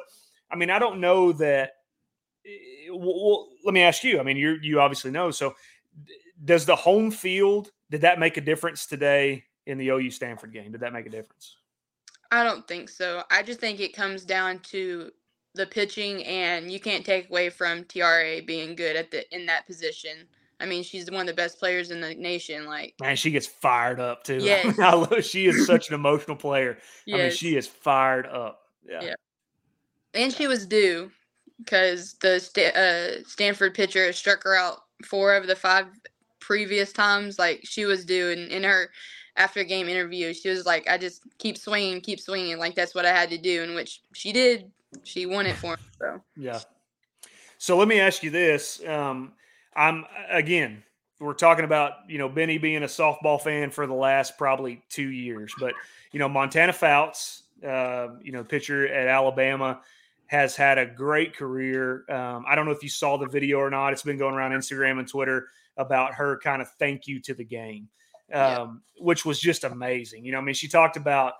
I 0.51 0.55
mean, 0.55 0.69
I 0.69 0.77
don't 0.79 0.99
know 1.01 1.31
that. 1.33 1.71
eh, 2.45 2.89
Well, 2.91 3.25
well, 3.25 3.47
let 3.65 3.73
me 3.73 3.81
ask 3.81 4.03
you. 4.03 4.19
I 4.19 4.23
mean, 4.23 4.37
you 4.37 4.57
you 4.61 4.79
obviously 4.79 5.11
know. 5.11 5.31
So, 5.31 5.55
does 6.45 6.65
the 6.65 6.75
home 6.75 7.09
field 7.11 7.71
did 7.89 8.01
that 8.01 8.19
make 8.19 8.37
a 8.37 8.41
difference 8.41 8.85
today 8.85 9.43
in 9.65 9.77
the 9.77 9.89
OU 9.89 10.11
Stanford 10.11 10.53
game? 10.53 10.71
Did 10.71 10.81
that 10.81 10.93
make 10.93 11.05
a 11.05 11.09
difference? 11.09 11.57
I 12.31 12.43
don't 12.43 12.67
think 12.67 12.89
so. 12.89 13.23
I 13.31 13.41
just 13.41 13.59
think 13.59 13.79
it 13.79 13.95
comes 13.95 14.25
down 14.25 14.59
to 14.71 15.11
the 15.57 15.65
pitching 15.65 16.23
and 16.25 16.71
you 16.71 16.79
can't 16.79 17.05
take 17.05 17.29
away 17.29 17.49
from 17.49 17.83
Tiare 17.83 18.45
being 18.45 18.75
good 18.75 18.95
at 18.95 19.11
the 19.11 19.23
in 19.35 19.45
that 19.47 19.65
position. 19.67 20.27
I 20.59 20.65
mean, 20.65 20.81
she's 20.83 21.11
one 21.11 21.21
of 21.21 21.27
the 21.27 21.33
best 21.33 21.59
players 21.59 21.91
in 21.91 22.01
the 22.01 22.15
nation. 22.15 22.65
Like, 22.65 22.95
Man, 22.99 23.15
she 23.15 23.29
gets 23.29 23.45
fired 23.45 23.99
up 23.99 24.23
too. 24.23 24.37
Yes. 24.41 24.79
I 24.79 24.93
love, 24.95 25.23
she 25.23 25.45
is 25.47 25.67
such 25.67 25.89
an 25.89 25.95
emotional 25.95 26.35
player. 26.37 26.77
I 27.07 27.17
mean, 27.17 27.31
she 27.31 27.55
is 27.55 27.67
fired 27.67 28.25
up. 28.25 28.61
Yeah. 28.89 29.01
Yeah. 29.03 29.15
and 30.13 30.33
she 30.33 30.47
was 30.47 30.65
due 30.65 31.11
because 31.59 32.13
the 32.21 32.39
Sta- 32.39 32.73
uh, 32.73 33.23
Stanford 33.27 33.73
pitcher 33.75 34.11
struck 34.13 34.43
her 34.43 34.55
out 34.55 34.79
four 35.05 35.35
of 35.35 35.45
the 35.47 35.55
five 35.55 35.85
previous 36.39 36.91
times. 36.93 37.37
Like 37.37 37.61
she 37.63 37.85
was 37.85 38.05
due, 38.05 38.31
and 38.31 38.49
in 38.51 38.63
her 38.63 38.89
after 39.35 39.63
game 39.63 39.87
interview, 39.89 40.33
she 40.33 40.49
was 40.49 40.65
like, 40.65 40.89
"I 40.89 40.97
just 40.97 41.21
keep 41.37 41.57
swinging, 41.57 42.01
keep 42.01 42.19
swinging. 42.19 42.57
Like 42.57 42.73
that's 42.75 42.95
what 42.95 43.05
I 43.05 43.11
had 43.11 43.29
to 43.31 43.37
do." 43.37 43.61
In 43.63 43.75
which 43.75 44.01
she 44.13 44.31
did. 44.31 44.71
She 45.03 45.25
won 45.25 45.45
it 45.45 45.55
for 45.55 45.73
him. 45.73 45.79
So 45.99 46.21
Yeah. 46.35 46.59
So 47.57 47.77
let 47.77 47.87
me 47.87 47.99
ask 47.99 48.23
you 48.23 48.29
this. 48.29 48.85
Um, 48.85 49.33
I'm 49.75 50.05
again, 50.29 50.83
we're 51.19 51.33
talking 51.33 51.65
about 51.65 51.93
you 52.07 52.17
know 52.17 52.29
Benny 52.29 52.57
being 52.57 52.83
a 52.83 52.87
softball 52.87 53.41
fan 53.41 53.71
for 53.71 53.87
the 53.87 53.93
last 53.93 54.37
probably 54.37 54.81
two 54.89 55.09
years, 55.09 55.53
but 55.59 55.73
you 56.11 56.19
know 56.19 56.29
Montana 56.29 56.73
Fouts, 56.73 57.43
uh, 57.67 58.09
you 58.21 58.31
know 58.31 58.43
pitcher 58.43 58.87
at 58.87 59.07
Alabama, 59.07 59.81
has 60.27 60.55
had 60.55 60.77
a 60.77 60.85
great 60.85 61.35
career. 61.35 62.05
Um, 62.09 62.45
I 62.47 62.55
don't 62.55 62.65
know 62.65 62.71
if 62.71 62.83
you 62.83 62.89
saw 62.89 63.17
the 63.17 63.27
video 63.27 63.57
or 63.57 63.69
not. 63.69 63.93
It's 63.93 64.03
been 64.03 64.17
going 64.17 64.35
around 64.35 64.51
Instagram 64.51 64.99
and 64.99 65.07
Twitter 65.07 65.47
about 65.77 66.13
her 66.13 66.39
kind 66.39 66.61
of 66.61 66.69
thank 66.73 67.07
you 67.07 67.19
to 67.21 67.33
the 67.33 67.43
game, 67.43 67.87
um, 68.33 68.41
yeah. 68.41 68.67
which 68.99 69.25
was 69.25 69.39
just 69.39 69.63
amazing. 69.63 70.25
You 70.25 70.33
know, 70.33 70.39
I 70.39 70.41
mean, 70.41 70.55
she 70.55 70.67
talked 70.67 70.97
about 70.97 71.33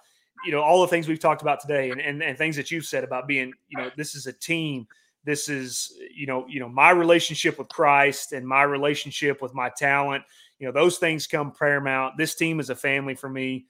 you 0.46 0.52
know 0.52 0.62
all 0.62 0.82
the 0.82 0.88
things 0.88 1.08
we've 1.08 1.20
talked 1.20 1.42
about 1.42 1.60
today 1.60 1.90
and, 1.92 2.02
and, 2.02 2.22
and 2.22 2.38
things 2.38 2.56
that 2.56 2.72
you've 2.72 2.86
said 2.86 3.04
about 3.04 3.28
being 3.28 3.54
you 3.70 3.78
know 3.78 3.92
this 3.98 4.16
is 4.16 4.28
a 4.28 4.34
team. 4.34 4.88
This 5.24 5.50
is 5.50 5.92
you 6.14 6.26
know 6.26 6.46
you 6.48 6.60
know 6.60 6.70
my 6.70 6.92
relationship 6.92 7.58
with 7.60 7.68
christ 7.68 8.32
and 8.32 8.48
my 8.48 8.64
relationship 8.64 9.42
with 9.42 9.54
my 9.54 9.70
talent 9.78 10.24
you 10.60 10.66
know 10.66 10.74
those 10.74 10.98
things 10.98 11.28
come 11.28 11.52
paramount. 11.52 12.18
This 12.18 12.36
team 12.36 12.60
is 12.60 12.70
a 12.70 12.76
family 12.76 13.16
for 13.16 13.30
me. 13.30 13.66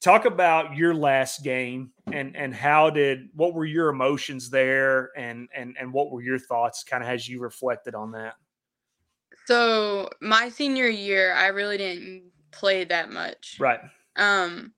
Talk 0.00 0.24
about 0.24 0.76
your 0.76 0.94
last 0.94 1.42
game 1.42 1.90
and 2.12 2.36
and 2.36 2.54
how 2.54 2.90
did 2.90 3.28
what 3.34 3.54
were 3.54 3.64
your 3.64 3.88
emotions 3.88 4.50
there 4.50 5.10
and 5.16 5.48
and 5.54 5.76
and 5.78 5.92
what 5.92 6.10
were 6.10 6.22
your 6.22 6.38
thoughts 6.38 6.84
kind 6.84 7.02
of 7.02 7.08
as 7.08 7.28
you 7.28 7.40
reflected 7.40 7.94
on 7.94 8.12
that? 8.12 8.34
So 9.46 10.08
my 10.20 10.48
senior 10.48 10.88
year 10.88 11.32
i 11.34 11.48
really 11.48 11.76
didn't 11.76 12.24
play 12.50 12.84
that 12.84 13.10
much. 13.10 13.56
Right. 13.58 13.80
Um 14.16 14.72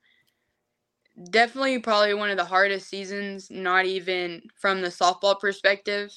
definitely 1.30 1.78
probably 1.78 2.14
one 2.14 2.30
of 2.30 2.36
the 2.36 2.44
hardest 2.44 2.88
seasons, 2.88 3.50
not 3.50 3.86
even 3.86 4.42
from 4.56 4.80
the 4.80 4.88
softball 4.88 5.38
perspective. 5.38 6.12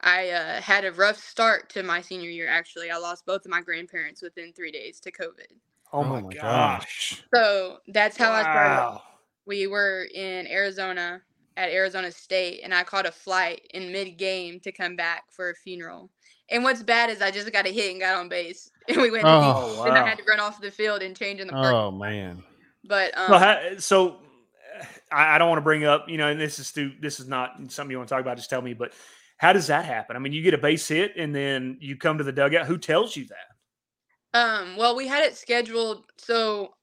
I 0.00 0.30
uh, 0.30 0.60
had 0.60 0.84
a 0.84 0.92
rough 0.92 1.18
start 1.18 1.70
to 1.70 1.82
my 1.82 2.00
senior 2.00 2.28
year, 2.28 2.48
actually. 2.48 2.90
I 2.90 2.98
lost 2.98 3.24
both 3.26 3.44
of 3.44 3.50
my 3.50 3.62
grandparents 3.62 4.20
within 4.22 4.52
three 4.52 4.70
days 4.70 5.00
to 5.00 5.12
COVID. 5.12 5.46
Oh, 5.92 6.00
oh 6.00 6.04
my, 6.04 6.20
gosh. 6.20 6.40
gosh. 6.40 7.24
So 7.34 7.78
that's 7.88 8.16
how 8.16 8.30
wow. 8.30 8.38
I 8.38 8.42
started. 8.42 9.00
We 9.46 9.66
were 9.66 10.08
in 10.14 10.46
Arizona 10.48 11.22
at 11.56 11.70
Arizona 11.70 12.10
State, 12.10 12.60
and 12.64 12.74
I 12.74 12.82
caught 12.82 13.06
a 13.06 13.12
flight 13.12 13.62
in 13.72 13.92
mid 13.92 14.18
game 14.18 14.60
to 14.60 14.72
come 14.72 14.96
back 14.96 15.24
for 15.30 15.50
a 15.50 15.54
funeral. 15.54 16.10
And 16.50 16.64
what's 16.64 16.82
bad 16.82 17.08
is 17.10 17.22
I 17.22 17.30
just 17.30 17.50
got 17.52 17.66
a 17.66 17.70
hit 17.70 17.92
and 17.92 18.00
got 18.00 18.18
on 18.18 18.28
base, 18.28 18.70
and 18.88 19.00
we 19.00 19.10
went. 19.10 19.24
Oh, 19.24 19.78
wow. 19.78 19.84
And 19.84 19.96
I 19.96 20.06
had 20.06 20.18
to 20.18 20.24
run 20.24 20.40
off 20.40 20.60
the 20.60 20.70
field 20.70 21.02
and 21.02 21.16
change 21.16 21.40
in 21.40 21.46
the 21.46 21.52
park. 21.52 21.72
Oh 21.72 21.90
man. 21.90 22.42
But 22.86 23.16
um, 23.16 23.30
well, 23.30 23.78
so 23.78 24.18
I, 25.14 25.34
I 25.34 25.38
don't 25.38 25.48
want 25.48 25.58
to 25.58 25.62
bring 25.64 25.84
up, 25.84 26.08
you 26.08 26.18
know, 26.18 26.28
and 26.28 26.40
this 26.40 26.58
is 26.58 26.72
this 27.00 27.20
is 27.20 27.28
not 27.28 27.54
something 27.68 27.90
you 27.90 27.98
want 27.98 28.08
to 28.08 28.14
talk 28.14 28.22
about. 28.22 28.36
Just 28.36 28.50
tell 28.50 28.62
me, 28.62 28.74
but 28.74 28.92
how 29.36 29.52
does 29.52 29.66
that 29.68 29.84
happen? 29.84 30.16
I 30.16 30.18
mean, 30.18 30.32
you 30.32 30.42
get 30.42 30.54
a 30.54 30.58
base 30.58 30.86
hit 30.86 31.16
and 31.16 31.34
then 31.34 31.78
you 31.80 31.96
come 31.96 32.18
to 32.18 32.24
the 32.24 32.32
dugout. 32.32 32.66
Who 32.66 32.78
tells 32.78 33.16
you 33.16 33.26
that? 33.26 34.38
Um, 34.38 34.76
well, 34.76 34.96
we 34.96 35.06
had 35.06 35.24
it 35.24 35.36
scheduled. 35.36 36.04
So 36.18 36.74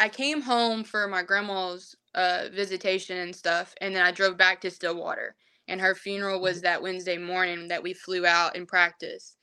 I 0.00 0.08
came 0.08 0.40
home 0.40 0.82
for 0.82 1.06
my 1.06 1.22
grandma's 1.22 1.94
uh, 2.14 2.46
visitation 2.52 3.18
and 3.18 3.34
stuff, 3.34 3.74
and 3.80 3.94
then 3.94 4.02
I 4.02 4.10
drove 4.10 4.36
back 4.36 4.60
to 4.62 4.70
Stillwater. 4.70 5.36
And 5.68 5.80
her 5.80 5.94
funeral 5.94 6.40
was 6.40 6.56
mm-hmm. 6.56 6.64
that 6.64 6.82
Wednesday 6.82 7.18
morning 7.18 7.68
that 7.68 7.82
we 7.82 7.92
flew 7.92 8.26
out 8.26 8.56
and 8.56 8.66
practice. 8.66 9.36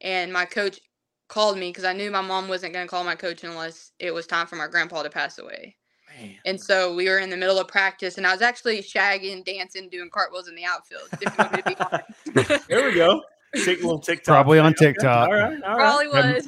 And 0.00 0.32
my 0.32 0.44
coach 0.44 0.80
called 1.28 1.58
me 1.58 1.70
because 1.70 1.84
I 1.84 1.92
knew 1.92 2.10
my 2.10 2.20
mom 2.20 2.48
wasn't 2.48 2.72
going 2.72 2.86
to 2.86 2.90
call 2.90 3.04
my 3.04 3.14
coach 3.14 3.44
unless 3.44 3.92
it 3.98 4.14
was 4.14 4.26
time 4.26 4.46
for 4.46 4.56
my 4.56 4.68
grandpa 4.68 5.02
to 5.02 5.10
pass 5.10 5.38
away. 5.38 5.76
And 6.44 6.60
so 6.60 6.94
we 6.94 7.08
were 7.08 7.18
in 7.18 7.30
the 7.30 7.36
middle 7.36 7.58
of 7.58 7.68
practice, 7.68 8.18
and 8.18 8.26
I 8.26 8.32
was 8.32 8.42
actually 8.42 8.82
shagging, 8.82 9.44
dancing, 9.44 9.88
doing 9.88 10.10
cartwheels 10.10 10.48
in 10.48 10.54
the 10.54 10.64
outfield. 10.64 11.08
there 12.68 12.84
we 12.84 12.94
go. 12.94 13.22
Take 13.64 13.80
a 13.80 13.82
little 13.82 13.98
TikTok. 13.98 14.34
Probably 14.34 14.58
on 14.58 14.74
TikTok. 14.74 15.28
Okay. 15.28 15.40
All 15.40 15.50
right. 15.50 15.62
All 15.62 15.76
right. 15.76 15.78
Probably 15.78 16.08
was. 16.08 16.46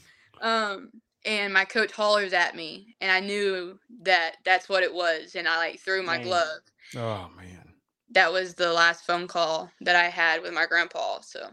um, 0.40 0.90
and 1.24 1.52
my 1.52 1.64
coach 1.64 1.92
hollers 1.92 2.32
at 2.32 2.56
me, 2.56 2.96
and 3.00 3.10
I 3.10 3.20
knew 3.20 3.78
that 4.02 4.36
that's 4.44 4.68
what 4.68 4.82
it 4.82 4.92
was, 4.92 5.36
and 5.36 5.48
I 5.48 5.56
like 5.56 5.80
threw 5.80 6.02
my 6.02 6.18
man. 6.18 6.26
glove. 6.26 6.60
Oh 6.96 7.30
man. 7.36 7.72
That 8.10 8.32
was 8.32 8.54
the 8.54 8.72
last 8.72 9.06
phone 9.06 9.26
call 9.26 9.70
that 9.80 9.96
I 9.96 10.04
had 10.04 10.42
with 10.42 10.52
my 10.52 10.66
grandpa. 10.66 11.20
So. 11.20 11.48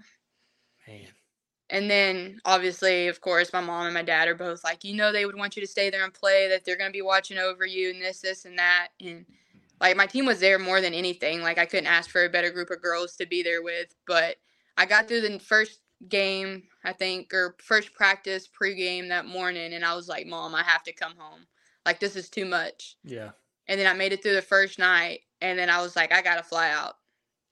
Man. 0.88 1.08
And 1.72 1.90
then 1.90 2.42
obviously, 2.44 3.08
of 3.08 3.22
course, 3.22 3.54
my 3.54 3.62
mom 3.62 3.86
and 3.86 3.94
my 3.94 4.04
dad 4.04 4.28
are 4.28 4.36
both 4.36 4.62
like, 4.64 4.84
you 4.84 4.94
know, 4.94 5.14
they 5.14 5.26
would 5.26 5.38
want 5.38 5.56
you 5.56 5.62
to 5.62 5.68
stay 5.68 5.90
there 5.90 6.04
and 6.04 6.14
play, 6.14 6.50
that 6.50 6.66
they're 6.66 6.78
going 6.78 6.90
to 6.90 6.94
be 6.96 7.02
watching 7.02 7.38
over 7.38 7.66
you 7.66 7.92
and 7.92 8.02
this, 8.02 8.20
this, 8.20 8.44
and 8.44 8.60
that. 8.60 8.90
And 9.00 9.26
like 9.80 9.96
my 9.96 10.06
team 10.06 10.26
was 10.26 10.42
there 10.42 10.60
more 10.60 10.82
than 10.82 10.94
anything. 10.94 11.42
Like 11.42 11.58
I 11.58 11.66
couldn't 11.66 11.88
ask 11.88 12.10
for 12.10 12.26
a 12.26 12.30
better 12.30 12.52
group 12.52 12.72
of 12.72 12.82
girls 12.82 13.16
to 13.16 13.26
be 13.26 13.42
there 13.42 13.64
with. 13.64 13.96
But 14.06 14.36
I 14.78 14.86
got 14.86 15.08
through 15.08 15.22
the 15.22 15.40
first 15.40 15.80
game, 16.10 16.64
I 16.84 16.92
think, 16.92 17.34
or 17.34 17.56
first 17.60 17.94
practice 17.94 18.50
pregame 18.50 19.08
that 19.08 19.26
morning, 19.26 19.74
and 19.74 19.86
I 19.86 19.96
was 19.96 20.10
like, 20.10 20.28
Mom, 20.28 20.54
I 20.54 20.64
have 20.64 20.84
to 20.84 20.94
come 20.94 21.14
home. 21.18 21.46
Like 21.86 22.02
this 22.02 22.18
is 22.18 22.30
too 22.30 22.46
much. 22.46 22.98
Yeah. 23.04 23.30
And 23.68 23.80
then 23.80 23.88
I 23.88 23.94
made 23.94 24.12
it 24.12 24.22
through 24.22 24.36
the 24.36 24.42
first 24.42 24.78
night, 24.78 25.22
and 25.40 25.58
then 25.58 25.70
I 25.70 25.82
was 25.82 25.96
like, 25.96 26.12
I 26.12 26.22
gotta 26.22 26.44
fly 26.44 26.70
out 26.70 26.96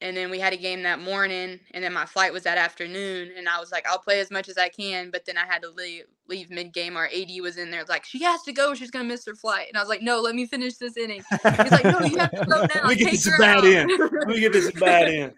and 0.01 0.15
then 0.15 0.29
we 0.29 0.39
had 0.39 0.53
a 0.53 0.57
game 0.57 0.83
that 0.83 0.99
morning 0.99 1.59
and 1.71 1.83
then 1.83 1.93
my 1.93 2.05
flight 2.05 2.31
was 2.31 2.43
that 2.43 2.57
afternoon 2.57 3.29
and 3.37 3.49
i 3.49 3.59
was 3.59 3.71
like 3.71 3.85
i'll 3.87 3.99
play 3.99 4.19
as 4.19 4.31
much 4.31 4.47
as 4.49 4.57
i 4.57 4.69
can 4.69 5.09
but 5.11 5.25
then 5.25 5.37
i 5.37 5.45
had 5.45 5.61
to 5.61 5.69
leave 5.69 6.05
leave 6.27 6.49
mid 6.49 6.73
game 6.73 6.95
our 6.95 7.07
ad 7.07 7.29
was 7.41 7.57
in 7.57 7.71
there 7.71 7.83
like 7.89 8.05
she 8.05 8.23
has 8.23 8.41
to 8.43 8.51
go 8.51 8.73
she's 8.73 8.91
gonna 8.91 9.03
miss 9.03 9.25
her 9.25 9.35
flight 9.35 9.67
and 9.67 9.77
i 9.77 9.79
was 9.79 9.89
like 9.89 10.01
no 10.01 10.19
let 10.19 10.35
me 10.35 10.45
finish 10.45 10.75
this 10.75 10.97
inning. 10.97 11.23
He's 11.31 11.71
like 11.71 11.83
no 11.83 11.99
you 12.01 12.17
have 12.17 12.31
to 12.31 12.45
go 12.45 12.61
now. 12.75 12.87
let 12.87 12.87
me 12.87 12.95
get 12.95 13.11
this 13.11 13.37
bad 13.37 13.65
in 13.65 13.87
let 13.97 14.27
me 14.27 14.39
get 14.39 14.53
this 14.53 14.71
bad 14.71 15.09
in 15.09 15.33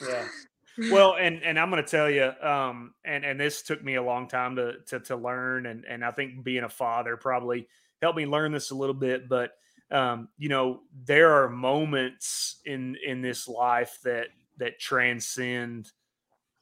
yeah. 0.00 0.28
Well 0.90 1.16
and 1.20 1.42
and 1.42 1.58
i'm 1.58 1.70
going 1.70 1.82
to 1.82 1.90
tell 1.90 2.08
you 2.08 2.32
um 2.40 2.94
and 3.04 3.24
and 3.24 3.38
this 3.38 3.62
took 3.62 3.82
me 3.82 3.96
a 3.96 4.02
long 4.02 4.28
time 4.28 4.56
to 4.56 4.74
to 4.86 5.00
to 5.00 5.16
learn 5.16 5.66
and 5.66 5.84
and 5.84 6.04
i 6.04 6.10
think 6.10 6.42
being 6.42 6.64
a 6.64 6.68
father 6.68 7.16
probably 7.16 7.68
helped 8.00 8.16
me 8.16 8.26
learn 8.26 8.52
this 8.52 8.70
a 8.70 8.74
little 8.74 8.94
bit 8.94 9.28
but 9.28 9.52
um, 9.92 10.28
you 10.38 10.48
know, 10.48 10.80
there 11.04 11.32
are 11.32 11.48
moments 11.50 12.60
in 12.64 12.96
in 13.06 13.20
this 13.20 13.46
life 13.46 13.98
that 14.04 14.28
that 14.56 14.80
transcend 14.80 15.92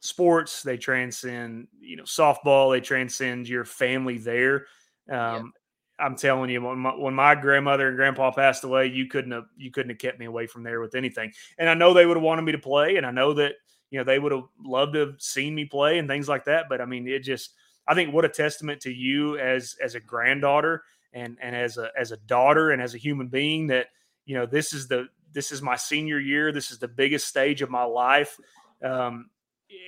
sports. 0.00 0.62
They 0.62 0.76
transcend, 0.76 1.68
you 1.80 1.96
know, 1.96 2.02
softball. 2.02 2.72
They 2.72 2.80
transcend 2.80 3.48
your 3.48 3.64
family 3.64 4.18
there. 4.18 4.66
Um, 5.08 5.52
I'm 5.98 6.16
telling 6.16 6.50
you, 6.50 6.62
when 6.62 6.78
my, 6.78 6.90
when 6.90 7.14
my, 7.14 7.34
grandmother 7.34 7.88
and 7.88 7.96
grandpa 7.96 8.32
passed 8.32 8.64
away, 8.64 8.86
you 8.86 9.06
couldn't 9.06 9.32
have 9.32 9.44
you 9.56 9.70
couldn't 9.70 9.90
have 9.90 9.98
kept 9.98 10.18
me 10.18 10.26
away 10.26 10.46
from 10.46 10.64
there 10.64 10.80
with 10.80 10.94
anything. 10.94 11.32
And 11.58 11.68
I 11.68 11.74
know 11.74 11.94
they 11.94 12.06
would 12.06 12.16
have 12.16 12.24
wanted 12.24 12.42
me 12.42 12.52
to 12.52 12.58
play, 12.58 12.96
and 12.96 13.06
I 13.06 13.12
know 13.12 13.32
that 13.34 13.54
you 13.90 13.98
know 13.98 14.04
they 14.04 14.18
would 14.18 14.32
have 14.32 14.44
loved 14.64 14.94
to 14.94 15.00
have 15.00 15.14
seen 15.18 15.54
me 15.54 15.66
play 15.66 15.98
and 15.98 16.08
things 16.08 16.28
like 16.28 16.46
that. 16.46 16.66
But 16.68 16.80
I 16.80 16.84
mean, 16.84 17.06
it 17.06 17.20
just 17.20 17.54
I 17.86 17.94
think 17.94 18.12
what 18.12 18.24
a 18.24 18.28
testament 18.28 18.80
to 18.82 18.92
you 18.92 19.38
as 19.38 19.76
as 19.80 19.94
a 19.94 20.00
granddaughter 20.00 20.82
and 21.12 21.36
and 21.40 21.56
as 21.56 21.78
a 21.78 21.90
as 21.98 22.12
a 22.12 22.16
daughter 22.16 22.70
and 22.70 22.80
as 22.80 22.94
a 22.94 22.98
human 22.98 23.28
being 23.28 23.68
that 23.68 23.86
you 24.24 24.34
know 24.34 24.46
this 24.46 24.72
is 24.72 24.88
the 24.88 25.08
this 25.32 25.52
is 25.52 25.62
my 25.62 25.76
senior 25.76 26.18
year. 26.18 26.52
This 26.52 26.70
is 26.70 26.78
the 26.78 26.88
biggest 26.88 27.28
stage 27.28 27.62
of 27.62 27.70
my 27.70 27.84
life. 27.84 28.38
Um, 28.82 29.30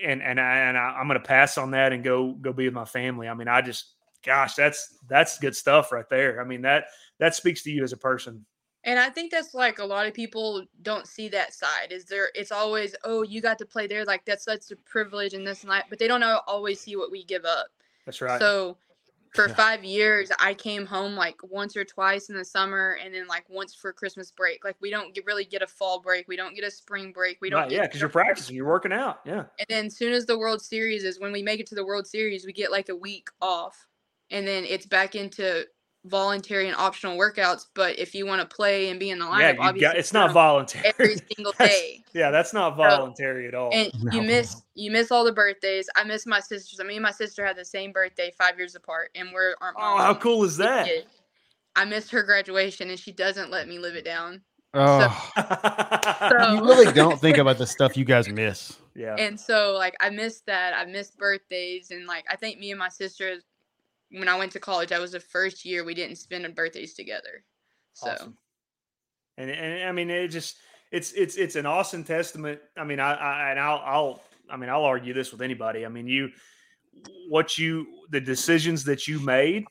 and 0.04 0.22
and 0.22 0.40
I, 0.40 0.58
and 0.58 0.78
I, 0.78 1.00
am 1.00 1.08
going 1.08 1.20
to 1.20 1.26
pass 1.26 1.58
on 1.58 1.72
that 1.72 1.92
and 1.92 2.04
go 2.04 2.32
go 2.32 2.52
be 2.52 2.66
with 2.66 2.74
my 2.74 2.84
family. 2.84 3.28
I 3.28 3.34
mean, 3.34 3.48
I 3.48 3.62
just, 3.62 3.94
gosh, 4.24 4.54
that's 4.54 4.98
that's 5.08 5.38
good 5.38 5.56
stuff 5.56 5.90
right 5.92 6.08
there. 6.08 6.40
I 6.40 6.44
mean 6.44 6.62
that 6.62 6.86
that 7.18 7.34
speaks 7.34 7.62
to 7.64 7.70
you 7.70 7.82
as 7.82 7.92
a 7.92 7.96
person. 7.96 8.44
And 8.84 8.98
I 8.98 9.10
think 9.10 9.30
that's 9.30 9.54
like 9.54 9.78
a 9.78 9.84
lot 9.84 10.06
of 10.06 10.14
people 10.14 10.64
don't 10.82 11.06
see 11.06 11.28
that 11.28 11.54
side. 11.54 11.92
Is 11.92 12.04
there? 12.04 12.30
It's 12.34 12.50
always, 12.50 12.96
oh, 13.04 13.22
you 13.22 13.40
got 13.40 13.56
to 13.58 13.66
play 13.66 13.86
there. 13.86 14.04
Like 14.04 14.24
that's 14.24 14.44
that's 14.44 14.70
a 14.72 14.76
privilege 14.76 15.34
and 15.34 15.46
this 15.46 15.62
and 15.62 15.70
that. 15.70 15.86
But 15.88 15.98
they 15.98 16.08
don't 16.08 16.22
always 16.22 16.80
see 16.80 16.96
what 16.96 17.10
we 17.10 17.24
give 17.24 17.44
up. 17.44 17.66
That's 18.06 18.20
right. 18.20 18.40
So 18.40 18.76
for 19.32 19.48
five 19.48 19.82
years 19.82 20.30
i 20.40 20.52
came 20.52 20.84
home 20.84 21.14
like 21.14 21.36
once 21.42 21.76
or 21.76 21.84
twice 21.84 22.28
in 22.28 22.36
the 22.36 22.44
summer 22.44 22.98
and 23.02 23.14
then 23.14 23.26
like 23.26 23.44
once 23.48 23.74
for 23.74 23.92
christmas 23.92 24.30
break. 24.30 24.64
Like 24.64 24.76
we 24.80 24.90
don't 24.90 25.14
get, 25.14 25.24
really 25.26 25.44
get 25.44 25.62
a 25.62 25.66
fall 25.66 26.00
break. 26.00 26.26
We 26.28 26.36
don't 26.36 26.54
get 26.54 26.64
a 26.64 26.70
spring 26.70 27.12
break. 27.12 27.38
We 27.40 27.50
don't 27.50 27.62
right, 27.62 27.70
yeah 27.70 27.82
because 27.82 28.00
you're 28.00 28.10
practicing 28.10 28.56
you're 28.56 28.66
working 28.66 28.92
out 28.92 29.20
yeah. 29.24 29.44
And 29.58 29.66
then 29.68 29.86
as 29.86 29.96
soon 29.96 30.12
as 30.12 30.26
the 30.26 30.38
world 30.38 30.60
series 30.60 31.04
is 31.04 31.20
when 31.20 31.32
we 31.32 31.42
make 31.42 31.60
it 31.60 31.66
to 31.68 31.74
the 31.74 31.84
world 31.84 32.06
series 32.06 32.44
we 32.44 32.52
get 32.52 32.70
like 32.70 32.88
a 32.88 32.96
week 32.96 33.28
off. 33.40 33.86
And 34.30 34.46
then 34.46 34.64
it's 34.64 34.86
back 34.86 35.14
into 35.14 35.66
voluntary 36.04 36.66
and 36.66 36.76
optional 36.76 37.16
workouts, 37.16 37.66
but 37.74 37.98
if 37.98 38.14
you 38.14 38.26
want 38.26 38.40
to 38.40 38.54
play 38.54 38.88
and 38.88 38.98
be 38.98 39.10
in 39.10 39.18
the 39.18 39.24
lineup, 39.24 39.54
yeah, 39.54 39.60
obviously 39.60 39.80
got, 39.80 39.96
it's 39.96 40.12
not 40.12 40.32
voluntary 40.32 40.86
every 40.86 41.16
single 41.34 41.52
day. 41.58 42.02
yeah, 42.12 42.30
that's 42.30 42.52
not 42.52 42.76
voluntary 42.76 43.44
so, 43.44 43.48
at 43.48 43.54
all. 43.54 43.70
And 43.72 43.92
no. 44.02 44.12
you 44.12 44.22
miss 44.22 44.62
you 44.74 44.90
miss 44.90 45.10
all 45.10 45.24
the 45.24 45.32
birthdays. 45.32 45.88
I 45.94 46.04
miss 46.04 46.26
my 46.26 46.40
sisters. 46.40 46.80
I 46.80 46.84
mean, 46.84 47.02
my 47.02 47.12
sister 47.12 47.44
had 47.44 47.56
the 47.56 47.64
same 47.64 47.92
birthday 47.92 48.32
five 48.36 48.58
years 48.58 48.74
apart, 48.74 49.10
and 49.14 49.30
we're 49.32 49.54
oh, 49.60 49.98
how 49.98 50.14
cool 50.14 50.44
is 50.44 50.56
that? 50.56 50.88
I 51.76 51.84
missed 51.84 52.10
her 52.10 52.22
graduation, 52.22 52.90
and 52.90 52.98
she 52.98 53.12
doesn't 53.12 53.50
let 53.50 53.68
me 53.68 53.78
live 53.78 53.94
it 53.94 54.04
down. 54.04 54.42
Oh, 54.74 55.30
so, 55.34 55.42
so, 56.30 56.52
you 56.54 56.64
really 56.64 56.92
don't 56.92 57.20
think 57.20 57.36
about 57.36 57.58
the 57.58 57.66
stuff 57.66 57.96
you 57.96 58.04
guys 58.04 58.28
miss. 58.28 58.78
Yeah. 58.94 59.16
And 59.18 59.38
so, 59.38 59.74
like, 59.74 59.94
I 60.00 60.08
missed 60.08 60.46
that. 60.46 60.74
I 60.74 60.84
missed 60.86 61.18
birthdays, 61.18 61.90
and 61.90 62.06
like, 62.06 62.24
I 62.30 62.36
think 62.36 62.58
me 62.58 62.70
and 62.70 62.78
my 62.78 62.88
sister 62.88 63.36
when 64.12 64.28
I 64.28 64.38
went 64.38 64.52
to 64.52 64.60
college, 64.60 64.90
that 64.90 65.00
was 65.00 65.12
the 65.12 65.20
first 65.20 65.64
year 65.64 65.84
we 65.84 65.94
didn't 65.94 66.16
spend 66.16 66.54
birthdays 66.54 66.94
together. 66.94 67.44
So, 67.94 68.10
awesome. 68.10 68.38
and 69.38 69.50
and 69.50 69.84
I 69.84 69.92
mean, 69.92 70.10
it 70.10 70.28
just 70.28 70.56
it's 70.90 71.12
it's 71.12 71.36
it's 71.36 71.56
an 71.56 71.66
awesome 71.66 72.04
testament. 72.04 72.60
I 72.76 72.84
mean, 72.84 73.00
I, 73.00 73.14
I 73.14 73.50
and 73.50 73.60
I'll 73.60 73.82
I'll 73.84 74.22
I 74.50 74.56
mean 74.56 74.68
I'll 74.68 74.84
argue 74.84 75.14
this 75.14 75.32
with 75.32 75.42
anybody. 75.42 75.84
I 75.84 75.88
mean, 75.88 76.06
you 76.06 76.30
what 77.28 77.58
you 77.58 77.86
the 78.10 78.20
decisions 78.20 78.84
that 78.84 79.08
you 79.08 79.20
made. 79.20 79.64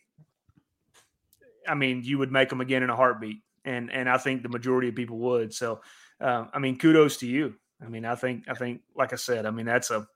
I 1.67 1.75
mean, 1.75 2.01
you 2.03 2.17
would 2.17 2.31
make 2.31 2.49
them 2.49 2.61
again 2.61 2.81
in 2.81 2.89
a 2.89 2.95
heartbeat, 2.95 3.37
and 3.65 3.91
and 3.91 4.09
I 4.09 4.17
think 4.17 4.41
the 4.41 4.49
majority 4.49 4.89
of 4.89 4.95
people 4.95 5.19
would. 5.19 5.53
So, 5.53 5.81
um, 6.19 6.49
I 6.53 6.59
mean, 6.59 6.77
kudos 6.77 7.17
to 7.17 7.27
you. 7.27 7.55
I 7.83 7.87
mean, 7.87 8.05
I 8.05 8.15
think 8.15 8.45
I 8.47 8.55
think 8.55 8.81
like 8.95 9.13
I 9.13 9.17
said, 9.17 9.45
I 9.45 9.51
mean 9.51 9.67
that's 9.67 9.91
a 9.91 10.07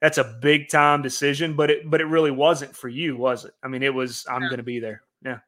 that's 0.00 0.18
a 0.18 0.24
big 0.24 0.68
time 0.68 1.02
decision, 1.02 1.54
but 1.56 1.70
it 1.70 1.90
but 1.90 2.00
it 2.00 2.06
really 2.06 2.30
wasn't 2.30 2.74
for 2.76 2.88
you, 2.88 3.16
was 3.16 3.44
it? 3.44 3.54
I 3.64 3.68
mean, 3.68 3.82
it 3.82 3.92
was 3.94 4.24
I'm 4.30 4.42
No. 4.42 4.48
going 4.48 4.58
to 4.58 4.62
be 4.64 4.78
there. 4.80 5.02
Yeah. 5.24 5.38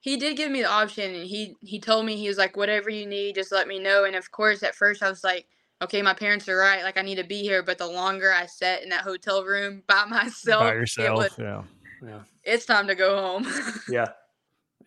he 0.00 0.16
did 0.16 0.36
give 0.36 0.50
me 0.52 0.60
the 0.62 0.68
option 0.70 1.14
and 1.14 1.26
he 1.26 1.56
he 1.62 1.80
told 1.80 2.04
me 2.06 2.16
he 2.16 2.28
was 2.28 2.36
like 2.38 2.56
whatever 2.56 2.90
you 2.90 3.06
need 3.06 3.34
just 3.34 3.50
let 3.50 3.66
me 3.66 3.78
know 3.78 4.04
and 4.04 4.14
of 4.14 4.30
course 4.30 4.62
at 4.62 4.74
first 4.74 5.02
i 5.02 5.08
was 5.08 5.24
like 5.24 5.46
okay 5.82 6.02
my 6.02 6.12
parents 6.12 6.46
are 6.46 6.58
right 6.58 6.82
like 6.84 6.98
i 6.98 7.02
need 7.02 7.14
to 7.16 7.24
be 7.24 7.40
here 7.42 7.62
but 7.62 7.78
the 7.78 7.86
longer 7.86 8.30
i 8.30 8.44
sat 8.44 8.82
in 8.82 8.90
that 8.90 9.00
hotel 9.00 9.42
room 9.42 9.82
by 9.88 10.04
myself 10.08 10.60
By 10.62 10.74
yourself. 10.74 11.18
was, 11.18 11.32
yeah. 11.38 11.62
Yeah. 12.06 12.20
it's 12.44 12.66
time 12.66 12.86
to 12.88 12.94
go 12.94 13.16
home 13.16 13.46
Yeah. 13.90 14.08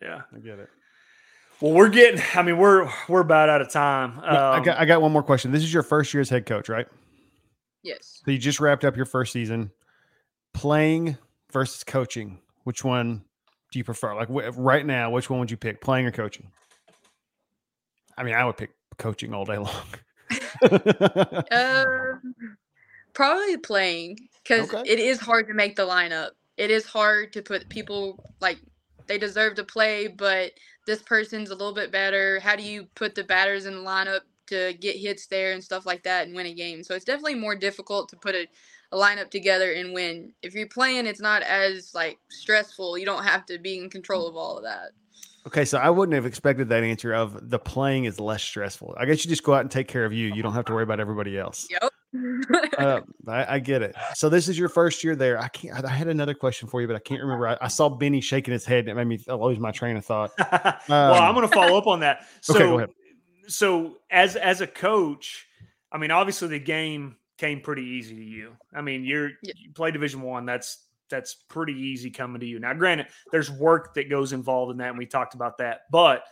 Yeah. 0.00 0.20
I 0.34 0.38
get 0.38 0.58
it. 0.60 0.68
Well, 1.60 1.72
we're 1.72 1.88
getting. 1.88 2.22
I 2.36 2.42
mean, 2.42 2.56
we're 2.56 2.88
we're 3.08 3.20
about 3.22 3.48
out 3.48 3.60
of 3.60 3.68
time. 3.72 4.16
No, 4.16 4.22
I 4.22 4.58
Um, 4.58 4.62
got 4.62 4.78
I 4.78 4.84
got 4.84 5.02
one 5.02 5.10
more 5.10 5.24
question. 5.24 5.50
This 5.50 5.64
is 5.64 5.74
your 5.74 5.82
first 5.82 6.14
year 6.14 6.20
as 6.20 6.28
head 6.30 6.46
coach, 6.46 6.68
right? 6.68 6.86
Yes 7.82 8.20
So 8.24 8.30
you 8.30 8.38
just 8.38 8.60
wrapped 8.60 8.84
up 8.84 8.96
your 8.96 9.06
first 9.06 9.32
season. 9.32 9.70
Playing 10.54 11.16
versus 11.52 11.84
coaching, 11.84 12.38
which 12.64 12.82
one 12.84 13.22
do 13.70 13.78
you 13.78 13.84
prefer? 13.84 14.14
Like 14.14 14.28
wh- 14.28 14.56
right 14.58 14.84
now, 14.84 15.10
which 15.10 15.30
one 15.30 15.38
would 15.40 15.50
you 15.50 15.56
pick, 15.56 15.80
playing 15.80 16.06
or 16.06 16.10
coaching? 16.10 16.50
I 18.16 18.22
mean, 18.24 18.34
I 18.34 18.44
would 18.44 18.56
pick 18.56 18.70
coaching 18.98 19.32
all 19.34 19.44
day 19.44 19.58
long. 19.58 19.84
Um, 21.52 22.56
probably 23.14 23.56
playing 23.58 24.18
because 24.42 24.72
Okay. 24.72 24.82
it 24.90 24.98
is 24.98 25.20
hard 25.20 25.46
to 25.48 25.54
make 25.54 25.76
the 25.76 25.86
lineup. 25.86 26.30
It 26.56 26.70
is 26.70 26.84
hard 26.84 27.32
to 27.34 27.42
put 27.42 27.68
people 27.68 28.18
like 28.40 28.58
they 29.06 29.18
deserve 29.18 29.54
to 29.56 29.64
play, 29.64 30.08
but 30.08 30.52
this 30.86 31.02
person's 31.02 31.50
a 31.50 31.54
little 31.54 31.72
bit 31.74 31.92
better. 31.92 32.40
How 32.40 32.56
do 32.56 32.62
you 32.62 32.86
put 32.94 33.14
the 33.14 33.24
batters 33.24 33.66
in 33.66 33.74
the 33.74 33.80
lineup 33.80 34.20
to 34.48 34.74
get 34.80 34.96
hits 34.96 35.26
there 35.26 35.52
and 35.52 35.62
stuff 35.64 35.86
like 35.86 36.02
that 36.04 36.26
and 36.26 36.34
win 36.36 36.46
a 36.46 36.54
game? 36.54 36.82
So 36.84 36.94
it's 36.94 37.04
definitely 37.04 37.36
more 37.36 37.56
difficult 37.56 38.08
to 38.10 38.16
put 38.16 38.34
a, 38.34 38.46
a 38.92 38.96
lineup 38.96 39.30
together 39.30 39.72
and 39.72 39.92
win. 39.94 40.32
If 40.42 40.54
you're 40.54 40.68
playing, 40.68 41.06
it's 41.06 41.20
not 41.20 41.42
as 41.42 41.94
like 41.94 42.18
stressful. 42.30 42.98
You 42.98 43.06
don't 43.06 43.24
have 43.24 43.46
to 43.46 43.58
be 43.58 43.78
in 43.78 43.90
control 43.90 44.26
of 44.28 44.36
all 44.36 44.58
of 44.58 44.64
that. 44.64 44.90
okay, 45.46 45.64
so 45.64 45.78
I 45.78 45.88
wouldn't 45.90 46.14
have 46.14 46.26
expected 46.26 46.68
that 46.70 46.82
answer 46.82 47.14
of 47.14 47.48
the 47.50 47.58
playing 47.58 48.04
is 48.04 48.20
less 48.20 48.42
stressful. 48.42 48.94
I 48.98 49.06
guess 49.06 49.24
you 49.24 49.30
just 49.30 49.42
go 49.44 49.54
out 49.54 49.60
and 49.62 49.70
take 49.70 49.88
care 49.88 50.04
of 50.04 50.12
you. 50.12 50.32
You 50.34 50.42
don't 50.42 50.52
have 50.54 50.64
to 50.66 50.72
worry 50.74 50.82
about 50.82 51.00
everybody 51.00 51.38
else. 51.38 51.66
Yep. 51.70 51.92
Uh, 52.78 53.00
I, 53.26 53.56
I 53.56 53.58
get 53.58 53.82
it. 53.82 53.94
So 54.14 54.28
this 54.30 54.48
is 54.48 54.58
your 54.58 54.68
first 54.70 55.04
year 55.04 55.14
there. 55.14 55.38
I 55.38 55.48
can't. 55.48 55.84
I 55.84 55.90
had 55.90 56.08
another 56.08 56.32
question 56.34 56.68
for 56.68 56.80
you, 56.80 56.86
but 56.86 56.96
I 56.96 57.00
can't 57.00 57.20
remember. 57.20 57.48
I, 57.48 57.58
I 57.60 57.68
saw 57.68 57.88
Benny 57.90 58.20
shaking 58.22 58.52
his 58.52 58.64
head, 58.64 58.88
and 58.88 58.90
it 58.90 58.94
made 58.94 59.06
me 59.08 59.34
lose 59.34 59.58
my 59.58 59.70
train 59.72 59.96
of 59.96 60.04
thought. 60.06 60.30
well, 60.88 61.14
I'm 61.14 61.28
Um, 61.30 61.34
going 61.34 61.46
to 61.48 61.54
follow 61.54 61.76
up 61.76 61.86
on 61.86 62.00
that. 62.00 62.26
So, 62.40 62.54
Okay, 62.56 62.64
go 62.64 62.76
ahead. 62.78 62.90
So 63.48 63.96
as 64.10 64.36
as 64.36 64.60
a 64.60 64.66
coach, 64.66 65.46
I 65.92 65.98
mean, 65.98 66.10
obviously 66.10 66.48
the 66.48 66.58
game 66.58 67.16
came 67.38 67.60
pretty 67.60 67.82
easy 67.84 68.14
to 68.16 68.22
you. 68.24 68.52
I 68.74 68.80
mean, 68.82 69.04
you're 69.04 69.30
Yeah. 69.42 69.52
you 69.56 69.72
play 69.72 69.90
Division 69.90 70.22
One. 70.22 70.46
That's 70.46 70.84
that's 71.10 71.34
pretty 71.48 71.72
easy 71.72 72.10
coming 72.10 72.40
to 72.40 72.46
you. 72.46 72.58
Now, 72.58 72.74
granted, 72.74 73.06
there's 73.32 73.50
work 73.50 73.94
that 73.94 74.10
goes 74.10 74.32
involved 74.32 74.72
in 74.72 74.78
that, 74.78 74.90
and 74.90 74.98
we 74.98 75.06
talked 75.06 75.34
about 75.34 75.56
that. 75.58 75.82
But 75.90 76.24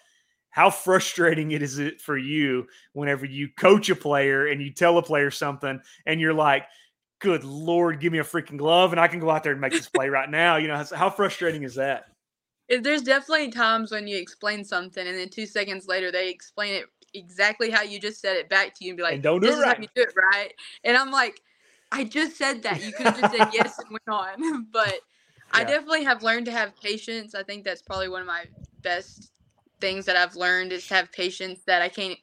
how 0.51 0.71
frustrating 0.71 1.53
it 1.53 1.62
is 1.62 1.79
it 1.79 2.01
for 2.01 2.17
you 2.19 2.67
whenever 2.93 3.25
you 3.27 3.49
coach 3.57 3.89
a 3.91 3.97
player 3.97 4.47
and 4.49 4.61
you 4.61 4.71
tell 4.73 4.99
a 4.99 5.03
player 5.03 5.31
something, 5.31 5.81
and 6.07 6.21
you're 6.21 6.35
like. 6.35 6.64
Good 7.19 7.45
Lord, 7.45 7.99
give 7.99 8.12
me 8.12 8.19
a 8.19 8.23
freaking 8.25 8.59
glove 8.59 8.93
and 8.93 9.01
I 9.01 9.09
can 9.09 9.21
go 9.21 9.31
out 9.31 9.43
there 9.43 9.53
and 9.53 9.61
make 9.61 9.73
this 9.73 9.89
play 9.89 10.11
right 10.11 10.29
now. 10.29 10.57
You 10.57 10.69
know, 10.69 10.85
how- 10.95 11.09
frustrating 11.09 11.62
is 11.62 11.75
that? 11.77 12.09
There's 12.69 13.01
definitely 13.01 13.51
times 13.51 13.91
when 13.91 14.07
you 14.07 14.19
explain 14.19 14.62
something 14.62 15.07
and 15.09 15.17
then 15.17 15.31
two 15.31 15.47
seconds 15.47 15.87
later 15.89 16.12
they 16.12 16.29
explain 16.29 16.75
it 16.75 16.85
exactly 17.17 17.71
how 17.71 17.83
you 17.83 17.99
just 17.99 18.21
said 18.21 18.37
it 18.37 18.49
back 18.49 18.75
to 18.75 18.85
you 18.85 18.91
and 18.93 18.97
be 18.97 19.03
like, 19.03 19.14
And 19.14 19.23
don't 19.23 19.41
do 19.41 19.47
this 19.49 19.57
it 19.57 19.59
is 19.59 19.64
right." 19.67 19.77
how 19.77 19.83
you 19.83 19.89
do 19.95 20.03
it 20.03 20.14
right. 20.33 20.53
And 20.85 20.97
I'm 20.97 21.11
like, 21.11 21.41
I 21.93 22.05
just 22.05 22.37
said 22.37 22.62
that. 22.64 22.83
You 22.83 22.93
could 22.93 23.07
have 23.07 23.17
just 23.17 23.33
said 23.33 23.49
yes 23.53 23.79
and 23.79 23.89
went 23.91 24.09
on. 24.09 24.67
But 24.73 25.01
I 25.53 25.64
definitely 25.64 26.05
have 26.05 26.23
learned 26.23 26.47
to 26.47 26.53
have 26.53 26.77
patience. 26.77 27.35
I 27.35 27.43
think 27.43 27.64
that's 27.64 27.83
probably 27.83 28.09
one 28.09 28.21
of 28.21 28.27
my 28.27 28.45
best 28.83 29.31
things 29.81 30.05
that 30.07 30.17
I've 30.17 30.37
learned 30.37 30.73
is 30.73 30.87
to 30.89 30.95
have 30.95 31.12
patience 31.12 31.61
that 31.67 31.83
I 31.83 31.89
can't 31.89 32.19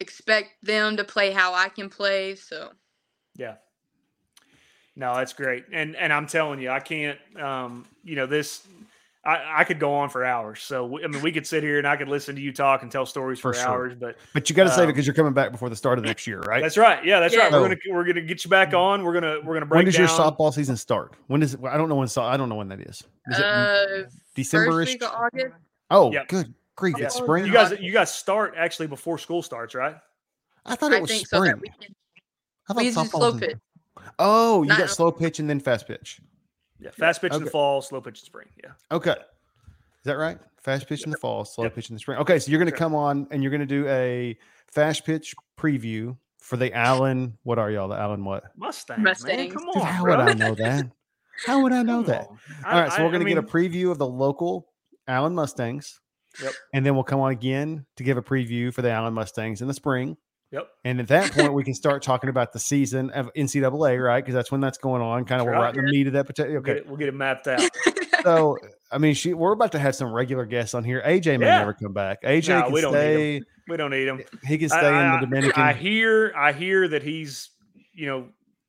expect 0.00 0.50
them 0.62 0.96
to 0.96 1.04
play 1.04 1.30
how 1.32 1.54
I 1.54 1.68
can 1.68 1.88
play. 1.88 2.36
So 2.36 2.72
Yeah. 3.36 3.54
No, 4.96 5.14
that's 5.16 5.32
great. 5.32 5.64
And 5.72 5.96
and 5.96 6.12
I'm 6.12 6.26
telling 6.26 6.60
you, 6.60 6.70
I 6.70 6.80
can't 6.80 7.18
um, 7.40 7.84
you 8.04 8.14
know, 8.16 8.26
this 8.26 8.66
I, 9.26 9.60
I 9.60 9.64
could 9.64 9.80
go 9.80 9.94
on 9.94 10.10
for 10.10 10.24
hours. 10.24 10.62
So 10.62 10.98
I 11.02 11.06
mean, 11.06 11.22
we 11.22 11.32
could 11.32 11.46
sit 11.46 11.62
here 11.62 11.78
and 11.78 11.86
I 11.86 11.96
could 11.96 12.08
listen 12.08 12.34
to 12.34 12.40
you 12.42 12.52
talk 12.52 12.82
and 12.82 12.90
tell 12.92 13.06
stories 13.06 13.38
for, 13.40 13.52
For 13.54 13.60
sure. 13.60 13.68
hours. 13.68 13.94
But 13.98 14.16
But 14.34 14.50
you 14.50 14.56
got 14.56 14.64
to 14.64 14.70
save 14.70 14.80
it 14.80 14.82
Um, 14.82 14.88
because 14.88 15.06
you're 15.06 15.14
coming 15.14 15.32
back 15.32 15.50
before 15.50 15.70
the 15.70 15.76
start 15.76 15.98
of 15.98 16.04
next 16.04 16.26
year, 16.26 16.40
right? 16.40 16.62
that's 16.62 16.76
right. 16.76 17.02
Yeah, 17.04 17.20
that's 17.20 17.34
right. 17.36 17.50
Yeah. 17.50 17.58
We're 17.58 17.68
gonna 17.68 17.80
we're 17.90 18.04
gonna 18.04 18.20
get 18.22 18.44
you 18.44 18.50
back 18.50 18.74
on. 18.74 19.02
We're 19.02 19.14
gonna 19.14 19.38
we're 19.42 19.54
gonna 19.54 19.66
break 19.66 19.78
when 19.78 19.84
does 19.86 19.96
your 19.96 20.08
softball 20.08 20.52
season 20.52 20.76
start? 20.76 21.14
When 21.28 21.40
does 21.40 21.54
it? 21.54 21.60
I 21.64 21.76
don't 21.78 21.88
know 21.88 21.94
when. 21.96 22.08
so- 22.08 22.22
I 22.22 22.36
don't 22.36 22.48
know 22.48 22.56
when 22.56 22.68
that 22.68 22.80
is. 22.80 23.02
Is 23.28 23.38
it 23.38 23.44
uh, 23.44 23.86
December? 24.34 24.70
first 24.72 24.92
week 24.92 25.02
of 25.02 25.10
August. 25.10 25.54
Oh, 25.90 26.12
Yep. 26.12 26.28
good 26.28 26.54
grief! 26.76 26.96
Yeah. 26.98 27.06
It's 27.06 27.14
spring. 27.14 27.46
You 27.46 27.52
guys 27.52 27.72
you 27.80 27.92
guys 27.92 28.12
start 28.12 28.54
actually 28.58 28.88
before 28.88 29.16
school 29.18 29.42
starts, 29.42 29.74
right? 29.74 29.96
I 30.66 30.76
thought 30.76 30.92
it 30.92 30.96
I 30.96 31.00
was 31.00 31.10
think 31.10 31.26
so. 31.28 31.38
spring. 31.38 31.52
That. 31.80 31.88
I 32.68 32.72
thought 32.74 32.82
We 32.82 32.90
softball 32.90 33.10
slow 33.10 33.38
pitch. 33.38 33.56
Oh, 34.18 34.62
you 34.62 34.68
Not- 34.68 34.78
got 34.78 34.90
slow 34.90 35.10
pitch 35.12 35.38
and 35.38 35.48
then 35.48 35.60
fast 35.60 35.86
pitch. 35.86 36.20
Yeah. 36.84 36.90
Fast 36.92 37.20
pitch 37.20 37.32
in 37.34 37.42
the 37.44 37.50
fall, 37.50 37.80
slow 37.82 38.00
pitch 38.00 38.20
in 38.20 38.26
spring. 38.26 38.48
Yeah. 38.62 38.70
Okay, 38.92 39.12
is 39.12 40.04
that 40.04 40.16
right? 40.18 40.38
Fast 40.62 40.86
pitch 40.88 41.04
in 41.04 41.10
the 41.10 41.16
fall, 41.18 41.44
slow 41.44 41.64
Yep. 41.64 41.74
pitch 41.74 41.90
in 41.90 41.96
the 41.96 42.00
spring. 42.00 42.18
Okay, 42.18 42.38
so 42.38 42.50
you're 42.50 42.58
going 42.58 42.70
to 42.70 42.72
Sure. 42.72 42.78
come 42.78 42.94
on 42.94 43.26
and 43.30 43.42
you're 43.42 43.50
going 43.50 43.60
to 43.60 43.66
do 43.66 43.86
a 43.88 44.38
fast 44.68 45.04
pitch 45.04 45.34
preview 45.58 46.16
for 46.40 46.56
the 46.56 46.72
Allen. 46.74 47.36
What 47.42 47.58
are 47.58 47.70
y'all? 47.70 47.88
The 47.88 47.96
Allen 47.98 48.24
what? 48.24 48.44
Mustangs. 48.56 48.98
Man. 48.98 49.04
Mustangs. 49.04 49.52
Come 49.52 49.64
Dude, 49.72 49.82
on. 49.82 49.86
how 49.86 50.02
bro. 50.04 50.16
would 50.18 50.28
I 50.28 50.32
know 50.34 50.54
that? 50.54 50.86
How 51.46 51.60
would 51.62 51.72
I 51.72 51.82
know 51.82 52.02
Come 52.02 52.04
that? 52.06 52.28
on. 52.28 52.38
All 52.66 52.80
right, 52.80 52.92
so 52.92 52.98
I- 52.98 53.04
we're 53.04 53.10
going 53.12 53.22
I 53.22 53.24
to 53.30 53.34
get 53.34 53.38
a 53.38 53.42
preview 53.42 53.90
of 53.90 53.98
the 53.98 54.06
local 54.06 54.68
Allen 55.08 55.34
Mustangs. 55.34 56.00
Yep. 56.42 56.52
And 56.72 56.84
then 56.84 56.94
we'll 56.94 57.04
come 57.04 57.20
on 57.20 57.30
again 57.30 57.86
to 57.96 58.02
give 58.02 58.16
a 58.16 58.22
preview 58.22 58.72
for 58.74 58.82
the 58.82 58.90
Allen 58.90 59.14
Mustangs 59.14 59.60
in 59.62 59.68
the 59.68 59.74
spring. 59.74 60.16
Yep. 60.54 60.68
And 60.84 61.00
at 61.00 61.08
that 61.08 61.32
point, 61.32 61.52
we 61.52 61.64
can 61.64 61.74
start 61.74 62.02
talking 62.02 62.30
about 62.30 62.52
the 62.52 62.58
season 62.60 63.10
of 63.10 63.28
NCAA, 63.34 64.02
right? 64.02 64.24
Because 64.24 64.34
that's 64.34 64.52
when 64.52 64.60
that's 64.60 64.78
going 64.78 65.02
on. 65.02 65.24
Kind 65.24 65.40
of 65.40 65.46
That's 65.46 65.56
we're 65.56 65.60
right. 65.60 65.60
right 65.66 65.76
in 65.76 65.84
the 65.84 65.90
meat 65.90 66.06
of 66.06 66.12
that 66.12 66.26
particular. 66.26 66.52
We'll 66.60 66.62
get 66.62 66.70
Okay. 66.76 66.80
it, 66.80 66.86
we'll 66.86 66.96
get 66.96 67.08
it 67.08 67.14
mapped 67.14 67.48
out. 67.48 67.60
So, 68.22 68.56
I 68.90 68.96
mean, 68.96 69.12
she 69.12 69.34
we're 69.34 69.52
about 69.52 69.72
to 69.72 69.78
have 69.78 69.94
some 69.94 70.10
regular 70.10 70.46
guests 70.46 70.72
on 70.72 70.82
here. 70.82 71.02
AJ 71.04 71.38
may 71.40 71.44
Yeah. 71.44 71.58
never 71.58 71.74
come 71.74 71.92
back. 71.92 72.22
AJ 72.22 72.48
No, 72.48 72.62
can 72.64 72.72
we 72.72 72.80
don't 72.80 72.94
need 72.94 73.36
him. 73.36 73.44
we 73.68 73.76
don't 73.76 73.90
need 73.90 74.04
them. 74.06 74.22
He 74.46 74.56
can 74.56 74.70
stay 74.70 74.78
I, 74.78 75.14
in 75.16 75.20
the 75.20 75.26
Dominican. 75.26 75.62
I 75.62 75.74
hear, 75.74 76.32
I 76.34 76.52
hear 76.52 76.88
that 76.88 77.02
he's, 77.02 77.50
you 77.92 78.06
know, 78.06 78.28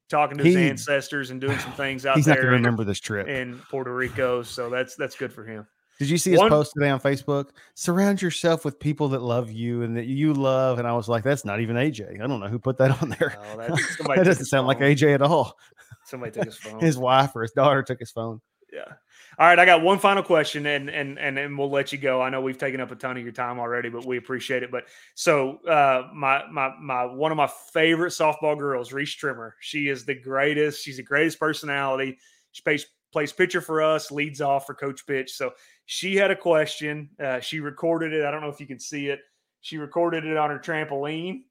talking 0.09 0.37
to 0.39 0.43
his 0.43 0.55
He- 0.55 0.67
ancestors 0.69 1.31
and 1.31 1.39
doing 1.39 1.57
some 1.59 1.71
things 1.71 2.05
out 2.05 2.17
He's 2.17 2.27
not 2.27 2.33
there 2.33 2.41
going 2.43 2.51
to 2.51 2.57
remember 2.57 2.83
this 2.83 2.99
trip. 2.99 3.29
in 3.29 3.59
Puerto 3.71 3.95
Rico. 3.95 4.43
So 4.43 4.69
that's 4.69 4.95
that's 4.97 5.15
good 5.15 5.31
for 5.31 5.45
him. 5.45 5.65
Did 5.97 6.09
you 6.09 6.17
see 6.17 6.31
his 6.31 6.39
One- 6.39 6.49
post 6.49 6.73
today 6.73 6.89
on 6.89 6.99
Facebook? 6.99 7.49
Surround 7.73 8.21
yourself 8.21 8.65
with 8.65 8.79
people 8.79 9.07
that 9.09 9.21
love 9.21 9.51
you 9.51 9.83
and 9.83 9.95
that 9.95 10.07
you 10.07 10.33
love. 10.33 10.77
And 10.77 10.87
I 10.87 10.93
was 10.93 11.07
like, 11.07 11.23
that's 11.23 11.45
not 11.45 11.61
even 11.61 11.77
AJ. 11.77 12.21
I 12.21 12.27
don't 12.27 12.39
know 12.39 12.47
who 12.47 12.59
put 12.59 12.77
that 12.79 13.01
on 13.01 13.09
there. 13.09 13.37
Oh, 13.39 13.57
that, 13.57 13.69
that 14.15 14.25
doesn't 14.25 14.45
sound 14.45 14.67
like. 14.67 14.79
AJ 14.79 15.13
at 15.13 15.21
all. 15.21 15.57
Somebody 16.05 16.33
took 16.33 16.45
his 16.45 16.57
phone. 16.57 16.79
His 16.79 16.97
wife 16.97 17.35
or 17.35 17.43
his 17.43 17.51
daughter 17.51 17.81
took 17.81 17.99
his 17.99 18.11
phone. 18.11 18.41
Yeah. 18.73 18.93
All 19.37 19.47
right, 19.47 19.59
I 19.59 19.65
got 19.65 19.81
one 19.81 19.99
final 19.99 20.23
question, 20.23 20.65
and 20.65 20.89
and 20.89 21.19
and 21.19 21.37
and 21.37 21.57
we'll 21.57 21.69
let 21.69 21.91
you 21.91 21.97
go. 21.97 22.21
I 22.21 22.29
know 22.29 22.39
we've 22.39 22.57
taken 22.57 22.79
up 22.79 22.91
a 22.91 22.95
ton 22.95 23.17
of 23.17 23.23
your 23.23 23.33
time 23.33 23.59
already, 23.59 23.89
but 23.89 24.05
we 24.05 24.15
appreciate 24.17 24.63
it. 24.63 24.71
But 24.71 24.85
so 25.13 25.57
uh, 25.65 26.09
my 26.13 26.43
my 26.49 26.71
my 26.79 27.05
one 27.05 27.31
of 27.31 27.37
my 27.37 27.49
favorite 27.73 28.11
softball 28.11 28.57
girls, 28.57 28.93
Reese 28.93 29.13
Trimmer. 29.13 29.55
She 29.59 29.89
is 29.89 30.05
the 30.05 30.15
greatest. 30.15 30.83
She's 30.83 30.97
the 30.97 31.03
greatest 31.03 31.37
personality. 31.37 32.17
She 32.51 32.63
plays 32.63 32.85
plays 33.11 33.33
pitcher 33.33 33.61
for 33.61 33.81
us, 33.81 34.11
leads 34.11 34.41
off 34.41 34.65
for 34.65 34.73
Coach 34.73 35.05
Pitch. 35.05 35.33
So 35.33 35.51
she 35.85 36.15
had 36.15 36.31
a 36.31 36.35
question. 36.35 37.09
Uh, 37.23 37.39
she 37.39 37.59
recorded 37.59 38.13
it. 38.13 38.25
I 38.25 38.31
don't 38.31 38.41
know 38.41 38.49
if 38.49 38.59
you 38.59 38.67
can 38.67 38.79
see 38.79 39.07
it. 39.07 39.19
She 39.61 39.77
recorded 39.77 40.25
it 40.25 40.37
on 40.37 40.49
her 40.49 40.59
trampoline. 40.59 41.41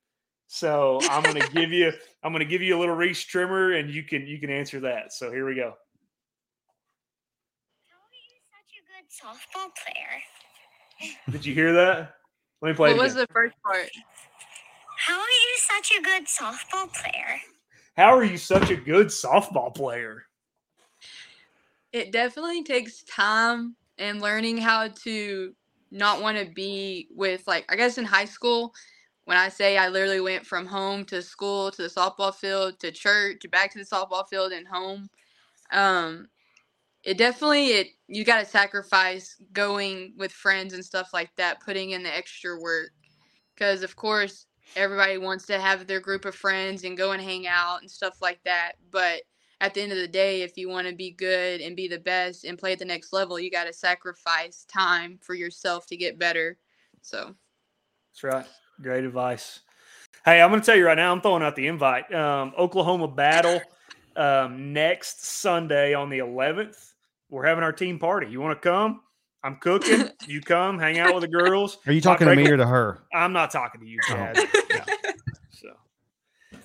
So 0.46 0.98
I'm 1.10 1.22
going 1.22 1.40
to 1.40 1.48
give 1.52 1.72
you 1.72 1.92
I'm 2.22 2.32
going 2.32 2.40
to 2.40 2.48
give 2.48 2.62
you 2.62 2.76
a 2.76 2.80
little 2.80 2.94
Reese 2.94 3.22
Trimmer, 3.22 3.72
and 3.72 3.90
you 3.90 4.02
can 4.02 4.26
you 4.26 4.38
can 4.38 4.50
answer 4.50 4.80
that. 4.80 5.12
So 5.12 5.30
here 5.30 5.46
we 5.46 5.54
go. 5.54 5.74
How 7.88 7.96
are 7.96 8.12
you 8.12 8.36
such 8.50 8.70
a 8.76 8.82
good 8.92 9.08
softball 9.10 9.70
player? 9.82 10.22
Did 11.30 11.46
you 11.46 11.54
hear 11.54 11.72
that? 11.72 12.14
Let 12.60 12.68
me 12.70 12.74
play 12.74 12.90
what 12.90 12.98
it 12.98 13.02
was 13.02 13.12
again. 13.12 13.26
the 13.28 13.32
first 13.32 13.54
part? 13.62 13.90
How 14.98 15.18
are 15.18 15.20
you 15.20 15.56
such 15.56 15.92
a 15.98 16.02
good 16.02 16.26
softball 16.26 16.92
player? 16.92 17.40
How 17.96 18.16
are 18.16 18.24
you 18.24 18.38
such 18.38 18.70
a 18.70 18.76
good 18.76 19.08
softball 19.08 19.74
player? 19.74 20.24
It 21.92 22.10
definitely 22.10 22.64
takes 22.64 23.02
time 23.04 23.76
and 23.98 24.20
learning 24.20 24.58
how 24.58 24.88
to 24.88 25.54
not 25.90 26.20
want 26.20 26.38
to 26.38 26.46
be 26.46 27.08
with 27.12 27.46
like 27.46 27.64
I 27.70 27.76
guess 27.76 27.98
in 27.98 28.04
high 28.04 28.24
school 28.26 28.72
when 29.24 29.36
I 29.38 29.48
say 29.48 29.78
I 29.78 29.88
literally 29.88 30.20
went 30.20 30.46
from 30.46 30.66
home 30.66 31.04
to 31.06 31.22
school 31.22 31.70
to 31.70 31.82
the 31.82 31.88
softball 31.88 32.34
field 32.34 32.80
to 32.80 32.92
church 32.92 33.42
back 33.50 33.72
to 33.72 33.78
the 33.78 33.84
softball 33.84 34.28
field 34.28 34.52
and 34.52 34.66
home. 34.68 35.08
Um 35.72 36.28
it 37.04 37.18
definitely 37.18 37.68
it 37.68 37.88
you 38.08 38.24
got 38.24 38.40
to 38.40 38.46
sacrifice 38.46 39.36
going 39.52 40.14
with 40.18 40.32
friends 40.32 40.74
and 40.74 40.84
stuff 40.84 41.10
like 41.14 41.30
that, 41.36 41.60
putting 41.60 41.90
in 41.90 42.02
the 42.02 42.14
extra 42.14 42.58
work. 42.60 42.90
because 43.54 43.82
of 43.82 43.96
course 43.96 44.46
everybody 44.76 45.18
wants 45.18 45.46
to 45.46 45.60
have 45.60 45.86
their 45.86 46.00
group 46.00 46.24
of 46.24 46.34
friends 46.34 46.84
and 46.84 46.96
go 46.98 47.12
and 47.12 47.22
hang 47.22 47.46
out 47.46 47.80
and 47.82 47.90
stuff 47.90 48.18
like 48.22 48.40
that. 48.44 48.74
But 48.90 49.22
at 49.60 49.74
the 49.74 49.80
end 49.82 49.92
of 49.92 49.98
the 49.98 50.08
day, 50.08 50.42
if 50.42 50.56
you 50.58 50.68
want 50.68 50.86
to 50.88 50.94
be 50.94 51.10
good 51.10 51.60
and 51.60 51.76
be 51.76 51.88
the 51.88 51.98
best 51.98 52.44
and 52.44 52.58
play 52.58 52.72
at 52.72 52.78
the 52.78 52.84
next 52.84 53.12
level, 53.12 53.38
you 53.38 53.50
got 53.50 53.64
to 53.64 53.72
sacrifice 53.72 54.64
time 54.64 55.18
for 55.22 55.34
yourself 55.34 55.86
to 55.86 55.96
get 55.96 56.18
better. 56.18 56.58
So 57.02 57.34
That's 58.12 58.24
right. 58.24 58.46
Great 58.82 59.04
advice. 59.04 59.60
Hey, 60.24 60.40
I'm 60.40 60.50
going 60.50 60.60
to 60.60 60.66
tell 60.66 60.76
you 60.76 60.86
right 60.86 60.96
now, 60.96 61.12
I'm 61.12 61.20
throwing 61.20 61.42
out 61.42 61.54
the 61.56 61.66
invite. 61.66 62.12
Um, 62.14 62.52
Oklahoma 62.58 63.08
battle 63.08 63.60
um, 64.16 64.72
next 64.72 65.24
Sunday 65.26 65.94
on 65.94 66.08
the 66.10 66.18
11th. 66.18 66.92
We're 67.30 67.44
having 67.46 67.62
our 67.64 67.72
team 67.72 67.98
party. 67.98 68.28
You 68.28 68.40
want 68.40 68.60
to 68.60 68.68
come? 68.68 69.00
I'm 69.42 69.56
cooking. 69.56 70.08
You 70.26 70.40
come, 70.40 70.78
hang 70.78 70.98
out 70.98 71.14
with 71.14 71.20
the 71.20 71.28
girls. 71.28 71.76
Are 71.86 71.92
you 71.92 72.00
talking 72.00 72.26
to 72.26 72.34
me 72.34 72.48
or 72.50 72.56
to 72.56 72.66
her? 72.66 73.00
I'm 73.12 73.34
not 73.34 73.50
talking 73.50 73.82
to 73.82 73.86
you, 73.86 73.98
Oh. 74.04 74.14
Chad. 74.14 74.38
Yeah. 74.70 74.84
So, 75.50 75.68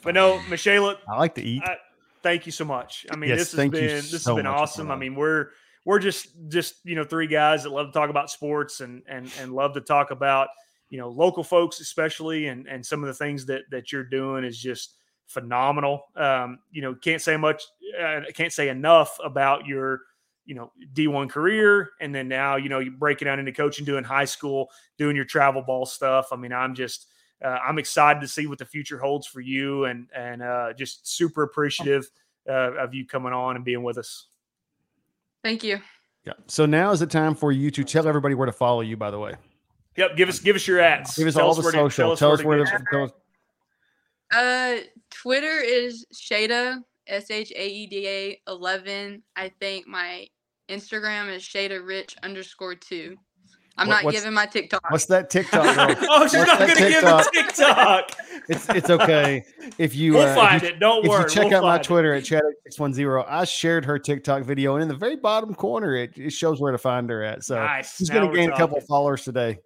but 0.01 0.13
no, 0.15 0.41
Michelle, 0.49 0.95
I 1.09 1.17
like 1.17 1.35
to 1.35 1.41
eat. 1.41 1.61
I- 1.65 1.75
thank 2.23 2.45
you 2.45 2.51
so 2.51 2.65
much. 2.65 3.05
I 3.11 3.15
mean, 3.15 3.29
Yes, 3.29 3.39
this 3.39 3.51
has 3.53 3.69
been 3.69 3.81
this 3.81 4.23
so 4.23 4.35
has 4.35 4.39
been 4.39 4.47
awesome. 4.47 4.91
I 4.91 4.95
mean, 4.95 5.15
we're 5.15 5.49
we're 5.85 5.99
just 5.99 6.27
just 6.49 6.75
you 6.83 6.95
know 6.95 7.03
three 7.03 7.27
guys 7.27 7.63
that 7.63 7.71
love 7.71 7.87
to 7.87 7.93
talk 7.93 8.09
about 8.09 8.29
sports 8.29 8.81
and 8.81 9.01
and 9.07 9.31
and 9.39 9.53
love 9.53 9.73
to 9.73 9.81
talk 9.81 10.11
about 10.11 10.49
you 10.89 10.97
know 10.97 11.09
local 11.09 11.43
folks 11.43 11.79
especially 11.79 12.47
and 12.47 12.67
and 12.67 12.85
some 12.85 13.03
of 13.03 13.07
the 13.07 13.13
things 13.13 13.45
that 13.45 13.61
that 13.71 13.91
you're 13.91 14.03
doing 14.03 14.43
is 14.43 14.59
just 14.59 14.95
phenomenal. 15.27 16.03
Um, 16.15 16.59
you 16.71 16.81
know, 16.81 16.95
can't 16.95 17.21
say 17.21 17.37
much, 17.37 17.63
uh, 17.99 18.21
can't 18.33 18.51
say 18.51 18.69
enough 18.69 19.17
about 19.23 19.65
your 19.65 20.01
you 20.45 20.55
know 20.55 20.71
D1 20.93 21.29
career 21.29 21.91
and 22.01 22.13
then 22.13 22.27
now 22.27 22.55
you 22.55 22.69
know 22.69 22.79
you 22.79 22.89
break 22.89 23.21
it 23.21 23.25
down 23.25 23.39
into 23.39 23.51
coaching, 23.51 23.85
doing 23.85 24.03
high 24.03 24.25
school, 24.25 24.69
doing 24.97 25.15
your 25.15 25.25
travel 25.25 25.61
ball 25.61 25.85
stuff. 25.85 26.29
I 26.31 26.35
mean, 26.35 26.51
I'm 26.51 26.73
just 26.75 27.07
uh, 27.43 27.47
I'm 27.65 27.77
excited 27.79 28.19
to 28.21 28.27
see 28.27 28.47
what 28.47 28.57
the 28.57 28.65
future 28.65 28.97
holds 28.99 29.25
for 29.27 29.39
you 29.41 29.85
and 29.85 30.07
and 30.15 30.41
uh, 30.41 30.73
just 30.73 31.07
super 31.07 31.43
appreciative 31.43 32.09
uh, 32.47 32.73
of 32.77 32.93
you 32.93 33.05
coming 33.05 33.33
on 33.33 33.55
and 33.55 33.63
being 33.65 33.83
with 33.83 33.97
us. 33.97 34.27
thank 35.43 35.63
you. 35.63 35.79
Yeah. 36.25 36.33
So 36.47 36.65
now 36.65 36.91
is 36.91 36.99
the 36.99 37.07
time 37.07 37.33
for 37.35 37.51
you 37.51 37.71
to 37.71 37.83
tell 37.83 38.07
everybody 38.07 38.35
where 38.35 38.45
to 38.45 38.51
follow 38.51 38.81
you. 38.81 38.97
By 38.97 39.09
the 39.11 39.19
way, 39.19 39.35
Yep, 39.95 40.15
give 40.17 40.29
us 40.29 40.39
give 40.39 40.55
us 40.55 40.67
your 40.67 40.79
ads. 40.81 41.17
give 41.17 41.27
us 41.27 41.35
Tell 41.35 41.47
all 41.47 41.53
the 41.55 41.61
where 41.61 41.71
to- 41.71 41.77
social. 41.77 42.15
Tell 42.17 42.31
us 42.33 42.43
where 42.43 42.57
to 42.57 42.65
to. 42.65 42.83
Tell 42.91 43.03
us, 43.05 43.11
Uh, 44.31 44.77
Twitter 45.09 45.59
is 45.63 46.05
Shaeda 46.13 46.79
S 47.07 47.31
H 47.31 47.51
A 47.55 47.67
E 47.67 47.87
D 47.87 48.07
A 48.07 48.41
eleven. 48.47 49.23
I 49.35 49.49
think 49.59 49.87
my 49.87 50.27
Instagram 50.69 51.33
is 51.33 51.41
Shaeda 51.43 51.85
Rich 51.85 52.15
underscore 52.21 52.75
two. 52.75 53.17
I'm 53.80 53.88
What- 53.88 54.03
not 54.03 54.11
giving 54.14 54.34
my 54.34 54.45
TikTok. 54.45 54.89
what's 54.91 55.06
that 55.06 55.30
TikTok? 55.30 55.76
Girl? 55.99 56.07
oh, 56.10 56.27
she's 56.27 56.38
What's 56.39 56.47
not 56.47 56.60
going 56.60 56.69
to 56.72 56.76
give 56.76 56.91
TikTok? 57.01 57.27
a 57.27 57.31
TikTok. 57.31 58.11
It's 58.49 58.68
it's 58.69 58.89
okay 58.89 59.43
if 59.77 59.93
you. 59.95 60.14
we'll 60.14 60.23
uh, 60.23 60.30
if 60.31 60.35
find 60.35 60.61
you- 60.64 60.68
it. 60.69 60.80
Don't 60.80 61.06
If 61.06 61.10
worry. 61.10 61.22
you 61.22 61.30
check 61.30 61.45
we'll 61.49 61.57
out 61.57 61.61
my 61.61 61.69
find 61.73 61.81
it. 61.81 61.88
Twitter 61.88 62.14
at 62.15 62.23
Chad610, 62.23 63.26
I 63.27 63.43
shared 63.45 63.85
her 63.85 63.99
TikTok 63.99 64.41
video, 64.43 64.73
and 64.73 64.81
in 64.81 64.88
the 64.88 64.95
very 64.95 65.18
bottom 65.18 65.53
corner, 65.53 65.95
it, 65.95 66.18
it 66.18 66.31
shows 66.31 66.60
where 66.60 66.72
to 66.72 66.80
find 66.80 67.07
her 67.11 67.22
at. 67.23 67.43
So 67.43 67.56
nice. 67.56 67.95
she's 67.95 68.10
going 68.10 68.27
to 68.27 68.35
gain 68.35 68.49
a 68.49 68.57
couple 68.57 68.77
talking. 68.77 68.88
followers 68.88 69.23
today. 69.23 69.60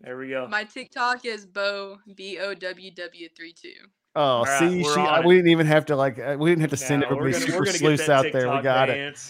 There 0.00 0.16
we 0.16 0.28
go. 0.28 0.46
My 0.46 0.62
TikTok 0.62 1.24
is 1.24 1.44
Bo 1.44 1.98
B 2.14 2.38
O 2.38 2.54
W 2.54 2.90
W 2.94 3.28
three 3.36 3.52
two. 3.52 3.72
Oh, 4.14 4.20
All 4.22 4.44
right, 4.44 4.58
see, 4.60 4.84
she, 4.84 4.90
I, 4.90 5.20
we 5.26 5.34
didn't 5.34 5.50
even 5.50 5.66
have 5.66 5.86
to 5.86 5.96
like, 5.96 6.18
uh, 6.20 6.36
we 6.38 6.50
didn't 6.50 6.60
have 6.60 6.70
to 6.70 6.76
send 6.76 7.00
Now, 7.02 7.08
we're 7.10 7.16
everybody 7.30 7.32
gonna- 7.32 7.46
super 7.46 7.58
we're 7.58 7.64
gonna 7.64 7.78
get 7.78 7.80
sleuths 7.80 8.08
out 8.08 8.26
there. 8.32 8.54
We 8.54 8.62
got 8.62 8.90
it. 8.90 9.20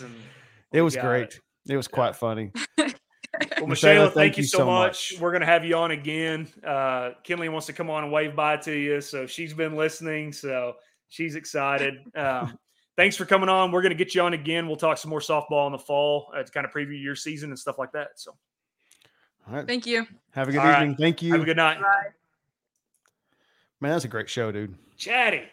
It 0.75 0.83
was 0.83 0.95
got 0.95 1.05
great. 1.07 1.41
It, 1.69 1.77
was 1.77 1.89
quite 1.89 2.17
funny. 2.17 2.53
Well, 3.59 3.67
Michelle, 3.69 3.69
Michelle, 3.69 4.05
thank 4.07 4.15
thank 4.15 4.37
you 4.39 4.43
you 4.43 4.47
so 4.49 4.59
so 4.59 4.67
much. 4.67 5.13
much. 5.13 5.21
We're 5.21 5.31
going 5.31 5.41
to 5.43 5.47
have 5.47 5.65
you 5.65 5.77
on 5.77 5.93
again. 5.93 6.49
Uh, 6.67 7.11
Kinley 7.23 7.49
wants 7.49 7.67
to 7.69 7.73
come 7.73 7.89
on 7.89 8.03
and 8.05 8.13
wave 8.13 8.35
bye 8.35 8.57
to 8.59 8.73
you. 8.73 9.01
So 9.01 9.27
she's 9.27 9.55
been 9.55 9.77
listening. 9.77 10.33
So 10.33 10.75
she's 11.09 11.37
excited. 11.37 11.99
Um, 12.17 12.59
thanks 12.97 13.17
for 13.17 13.25
coming 13.25 13.49
on. 13.49 13.71
We're 13.71 13.83
going 13.83 13.97
to 13.97 14.05
get 14.05 14.15
you 14.15 14.23
on 14.23 14.33
again. 14.35 14.67
We'll 14.67 14.77
talk 14.77 14.99
some 14.99 15.11
more 15.11 15.21
softball 15.21 15.67
in 15.67 15.73
the 15.73 15.79
fall 15.79 16.33
uh, 16.37 16.43
to 16.43 16.51
kind 16.51 16.67
of 16.67 16.73
preview 16.73 17.01
your 17.01 17.15
season 17.15 17.51
and 17.51 17.59
stuff 17.59 17.79
like 17.79 17.93
that. 17.93 18.09
So 18.17 18.35
All 19.49 19.55
right. 19.55 19.67
Thank 19.67 19.87
you. 19.87 20.07
Have 20.33 20.49
a 20.49 20.53
good 20.53 20.59
All 20.59 20.67
right. 20.67 20.83
evening. 20.83 20.97
Thank 20.97 21.23
you. 21.23 21.33
have 21.33 21.43
a 21.43 21.45
good 21.45 21.57
night. 21.57 21.79
Man, 23.81 23.93
that's 23.93 24.05
a 24.05 24.09
great 24.09 24.29
show, 24.29 24.53
dude. 24.53 24.75
Chatty, 24.99 25.45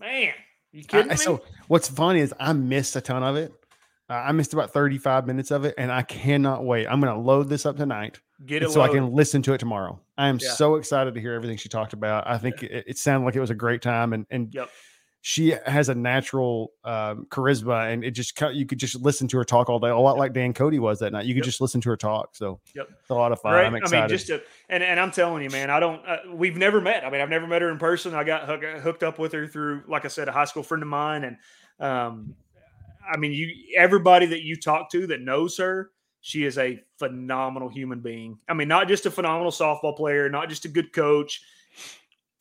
man, 0.00 0.32
you 0.72 0.80
I- 0.80 0.82
kidding 0.84 1.10
I- 1.10 1.14
me? 1.14 1.16
so 1.18 1.42
what's 1.68 1.88
funny 1.88 2.20
is 2.20 2.32
I 2.40 2.52
missed 2.54 2.96
a 2.96 3.00
ton 3.02 3.22
of 3.22 3.36
it. 3.36 3.52
Uh, 4.08 4.14
I 4.14 4.32
missed 4.32 4.52
about 4.52 4.72
35 4.72 5.26
minutes 5.26 5.50
of 5.50 5.64
it, 5.64 5.74
and 5.78 5.90
I 5.90 6.02
cannot 6.02 6.64
wait. 6.64 6.86
I'm 6.86 7.00
going 7.00 7.12
to 7.12 7.20
load 7.20 7.48
this 7.48 7.66
up 7.66 7.76
tonight 7.76 8.20
get 8.44 8.62
it 8.62 8.70
so 8.70 8.80
I 8.82 8.88
can 8.88 9.12
listen 9.12 9.42
to 9.42 9.54
it 9.54 9.58
tomorrow. 9.58 9.98
I 10.18 10.28
am 10.28 10.38
Yeah. 10.40 10.50
so 10.52 10.76
excited 10.76 11.14
to 11.14 11.20
hear 11.20 11.32
everything 11.32 11.56
she 11.56 11.68
talked 11.68 11.92
about. 11.92 12.28
I 12.28 12.38
think 12.38 12.62
it, 12.62 12.84
it 12.86 12.98
sounded 12.98 13.24
like 13.26 13.34
it 13.34 13.40
was 13.40 13.50
a 13.50 13.54
great 13.54 13.82
time, 13.82 14.12
and 14.12 14.26
and 14.30 14.52
Yep. 14.54 14.68
she 15.22 15.54
has 15.66 15.88
a 15.88 15.94
natural 15.94 16.70
um, 16.84 17.26
charisma, 17.30 17.92
and 17.92 18.04
it 18.04 18.12
just 18.12 18.40
you 18.52 18.64
could 18.66 18.78
just 18.78 18.94
listen 19.02 19.26
to 19.28 19.38
her 19.38 19.44
talk 19.44 19.68
all 19.68 19.80
day, 19.80 19.88
a 19.88 19.96
lot 19.96 20.18
like 20.18 20.32
Dan 20.34 20.52
Cody 20.54 20.78
was 20.78 21.00
that 21.00 21.12
night. 21.12 21.24
You 21.26 21.34
could 21.34 21.38
Yep. 21.40 21.46
just 21.46 21.60
listen 21.60 21.80
to 21.80 21.88
her 21.88 21.96
talk. 21.96 22.36
So 22.36 22.60
Yep. 22.76 22.88
it's 23.00 23.10
a 23.10 23.14
lot 23.14 23.32
of 23.32 23.40
fun. 23.40 23.52
Great. 23.54 23.66
I'm 23.66 23.74
excited. 23.74 23.96
I 23.96 24.00
mean, 24.02 24.08
just 24.10 24.26
to, 24.28 24.42
and 24.68 24.84
and 24.84 25.00
I'm 25.00 25.10
telling 25.10 25.42
you, 25.42 25.50
man, 25.50 25.68
I 25.70 25.80
don't. 25.80 26.06
Uh, 26.06 26.18
we've 26.32 26.56
never 26.56 26.80
met. 26.80 27.04
I 27.04 27.10
mean, 27.10 27.20
I've 27.22 27.30
never 27.30 27.46
met 27.48 27.60
her 27.62 27.70
in 27.70 27.78
person. 27.78 28.14
I 28.14 28.22
got 28.22 28.44
hook, 28.46 28.62
hooked 28.82 29.02
up 29.02 29.18
with 29.18 29.32
her 29.32 29.48
through, 29.48 29.82
like 29.88 30.04
I 30.04 30.08
said, 30.08 30.28
a 30.28 30.32
high 30.32 30.44
school 30.44 30.62
friend 30.62 30.82
of 30.82 30.88
mine, 30.88 31.24
and 31.24 31.36
um, 31.80 32.34
I 33.10 33.16
mean, 33.16 33.32
you 33.32 33.52
everybody 33.76 34.26
that 34.26 34.42
you 34.42 34.56
talk 34.56 34.90
to 34.90 35.06
that 35.08 35.20
knows 35.20 35.56
her, 35.58 35.90
she 36.20 36.44
is 36.44 36.58
a 36.58 36.82
phenomenal 36.98 37.68
human 37.68 38.00
being. 38.00 38.38
I 38.48 38.54
mean, 38.54 38.68
not 38.68 38.88
just 38.88 39.06
a 39.06 39.10
phenomenal 39.10 39.52
softball 39.52 39.96
player, 39.96 40.28
not 40.28 40.48
just 40.48 40.64
a 40.64 40.68
good 40.68 40.92
coach, 40.92 41.42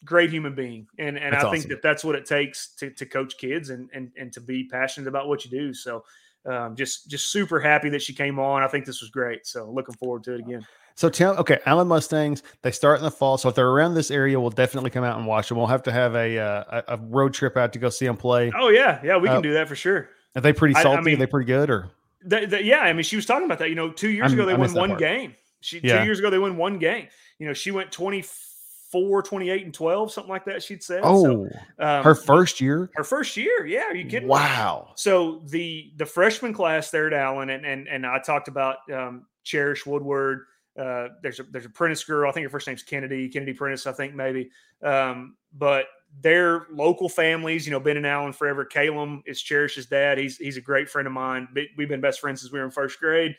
great 0.04 0.30
human 0.32 0.56
being, 0.56 0.88
and 0.98 1.18
and 1.18 1.34
That's 1.34 1.46
I 1.46 1.52
think 1.52 1.68
that 1.68 1.82
that's 1.82 2.04
what 2.04 2.16
it 2.16 2.26
takes 2.26 2.76
to 2.76 2.90
to 2.92 3.06
coach 3.06 3.38
kids 3.38 3.70
and 3.70 3.90
and 3.94 4.12
and 4.18 4.32
to 4.34 4.42
be 4.42 4.68
passionate 4.68 5.08
about 5.08 5.28
what 5.28 5.46
you 5.46 5.52
do. 5.52 5.74
So. 5.74 6.04
Um, 6.48 6.76
just 6.76 7.10
just 7.10 7.32
super 7.32 7.60
happy 7.60 7.90
that 7.90 8.04
she 8.04 8.14
came 8.14 8.38
on. 8.38 8.62
I 8.62 8.68
think 8.68 8.86
this 8.86 9.02
was 9.02 9.10
great. 9.10 9.48
So 9.48 9.68
looking 9.68 9.96
forward 9.96 10.24
to 10.26 10.36
it 10.36 10.42
again. 10.42 10.64
So 10.94 11.10
tell 11.10 11.36
okay, 11.38 11.60
Allen 11.66 11.88
Mustangs. 11.88 12.44
They 12.62 12.70
start 12.70 13.00
in 13.00 13.04
the 13.04 13.10
fall, 13.10 13.40
so 13.40 13.50
if 13.50 13.56
they're 13.56 13.68
around 13.68 13.96
this 13.96 14.12
area, 14.12 14.40
we'll 14.40 14.52
definitely 14.52 14.92
come 14.92 15.04
out 15.04 15.18
and 15.18 15.26
watch 15.26 15.50
them. 15.50 15.58
We'll 15.58 15.66
have 15.66 15.82
to 15.84 15.92
have 15.92 16.14
a 16.14 16.38
uh, 16.38 16.82
a 16.88 16.98
road 16.98 17.34
trip 17.34 17.58
out 17.58 17.74
to 17.74 17.80
go 17.80 17.90
see 17.90 18.06
them 18.06 18.16
play. 18.16 18.52
Oh 18.56 18.70
yeah, 18.70 19.02
yeah, 19.04 19.18
we 19.18 19.28
Uh, 19.28 19.34
can 19.34 19.42
do 19.42 19.54
that 19.54 19.68
for 19.68 19.76
sure. 19.76 20.08
Are 20.36 20.42
they 20.42 20.54
pretty 20.54 20.76
I- 20.76 20.80
I 20.80 20.84
salty? 20.84 21.14
Are 21.14 21.18
they 21.18 21.26
pretty 21.28 21.48
good? 21.48 21.70
Or 21.70 21.90
They- 22.24 22.46
they- 22.46 22.64
yeah, 22.64 22.80
I 22.80 22.94
mean, 22.94 23.04
she 23.04 23.16
was 23.16 23.26
talking 23.26 23.46
about 23.46 23.60
that. 23.60 23.70
You 23.70 23.76
know, 23.76 23.92
two 23.92 24.10
years 24.10 24.32
I'm- 24.32 24.40
ago 24.40 24.46
they 24.46 24.56
won 24.56 24.74
one 24.74 24.90
part. 24.90 25.00
game. 25.00 25.36
She 25.62 25.80
Yeah. 25.84 26.00
two 26.00 26.06
years 26.06 26.20
ago 26.20 26.30
they 26.30 26.40
won 26.40 26.58
one 26.58 26.78
game. 26.80 27.08
You 27.40 27.48
know, 27.48 27.54
she 27.54 27.72
went 27.72 27.92
24, 27.92 29.22
28, 29.24 29.64
and 29.66 29.74
12, 29.74 30.12
something 30.12 30.30
like 30.30 30.46
that, 30.46 30.64
she'd 30.64 30.84
said. 30.84 31.02
oh, 31.04 31.24
so, 31.24 31.50
um, 31.80 32.04
her 32.04 32.16
first 32.16 32.62
year. 32.62 32.90
her 32.96 33.04
first 33.04 33.36
year. 33.38 33.66
Yeah, 33.66 33.84
are 33.90 33.96
you 33.96 34.06
kidding? 34.06 34.28
me? 34.28 34.32
Wow. 34.32 34.92
So 34.96 35.42
the 35.48 35.92
the 35.98 36.06
freshman 36.06 36.54
class 36.54 36.92
there 36.92 37.08
at 37.08 37.14
Allen, 37.14 37.50
and 37.50 37.66
and, 37.66 37.88
and 37.88 38.06
I 38.06 38.20
talked 38.20 38.48
about 38.48 38.78
um, 38.92 39.26
Cherish 39.44 39.86
Woodward. 39.86 40.46
Uh, 40.78 41.10
there's 41.22 41.40
a 41.40 41.44
there's 41.44 41.66
a 41.66 41.70
Prentice 41.70 42.04
girl. 42.04 42.30
I 42.30 42.34
think 42.34 42.44
her 42.44 42.50
first 42.50 42.68
name's 42.68 42.84
Kennedy 42.84 43.30
Kennedy 43.30 43.54
Prentice. 43.54 43.88
I 43.88 43.92
think 43.94 44.14
maybe. 44.14 44.50
Um, 44.84 45.36
but 45.54 45.86
they're 46.22 46.66
local 46.72 47.10
families. 47.10 47.66
You 47.66 47.72
know, 47.72 47.80
Ben 47.80 47.98
and 47.98 48.06
Allen 48.08 48.34
forever. 48.34 48.66
Caleb 48.66 49.22
is 49.26 49.42
Cherish's 49.42 49.86
dad. 49.86 50.18
He's 50.18 50.38
he's 50.38 50.58
a 50.58 50.62
great 50.62 50.90
friend 50.90 51.08
of 51.08 51.14
mine. 51.14 51.48
We've 51.78 51.90
been 51.90 52.02
best 52.02 52.20
friends 52.20 52.42
since 52.42 52.52
we 52.54 52.60
were 52.60 52.66
in 52.66 52.72
first 52.72 53.00
grade. 53.00 53.36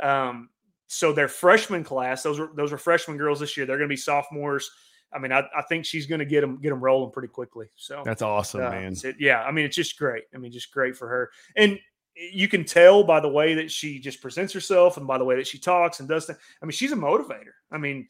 Um, 0.00 0.50
so 0.86 1.12
their 1.12 1.28
freshman 1.28 1.84
class, 1.84 2.22
those 2.22 2.38
were 2.38 2.50
those 2.54 2.72
were 2.72 2.78
freshman 2.78 3.16
girls 3.16 3.40
this 3.40 3.56
year. 3.56 3.66
They're 3.66 3.76
going 3.78 3.88
to 3.88 3.92
be 3.92 3.96
sophomores. 3.96 4.70
I 5.12 5.18
mean, 5.18 5.32
I, 5.32 5.40
I 5.56 5.62
think 5.68 5.86
she's 5.86 6.06
going 6.06 6.18
to 6.18 6.24
get 6.26 6.42
them 6.42 6.60
get 6.60 6.70
them 6.70 6.80
rolling 6.80 7.12
pretty 7.12 7.28
quickly. 7.28 7.66
So 7.76 8.02
That's 8.04 8.20
awesome, 8.22 8.62
uh, 8.62 8.70
man. 8.70 8.94
yeah, 9.18 9.42
I 9.42 9.50
mean, 9.52 9.64
it's 9.64 9.76
just 9.76 9.98
great. 9.98 10.24
I 10.34 10.38
mean, 10.38 10.52
just 10.52 10.70
great 10.70 10.96
for 10.96 11.08
her. 11.08 11.30
And 11.56 11.78
you 12.14 12.46
can 12.48 12.64
tell 12.64 13.04
by 13.04 13.20
the 13.20 13.28
way 13.28 13.54
that 13.54 13.70
she 13.70 13.98
just 14.00 14.20
presents 14.20 14.52
herself 14.52 14.96
and 14.96 15.06
by 15.06 15.16
the 15.18 15.24
way 15.24 15.36
that 15.36 15.46
she 15.46 15.58
talks 15.58 16.00
and 16.00 16.08
does 16.08 16.26
things. 16.26 16.38
I 16.62 16.66
mean, 16.66 16.72
she's 16.72 16.92
a 16.92 16.96
motivator. 16.96 17.52
I 17.70 17.78
mean, 17.78 18.08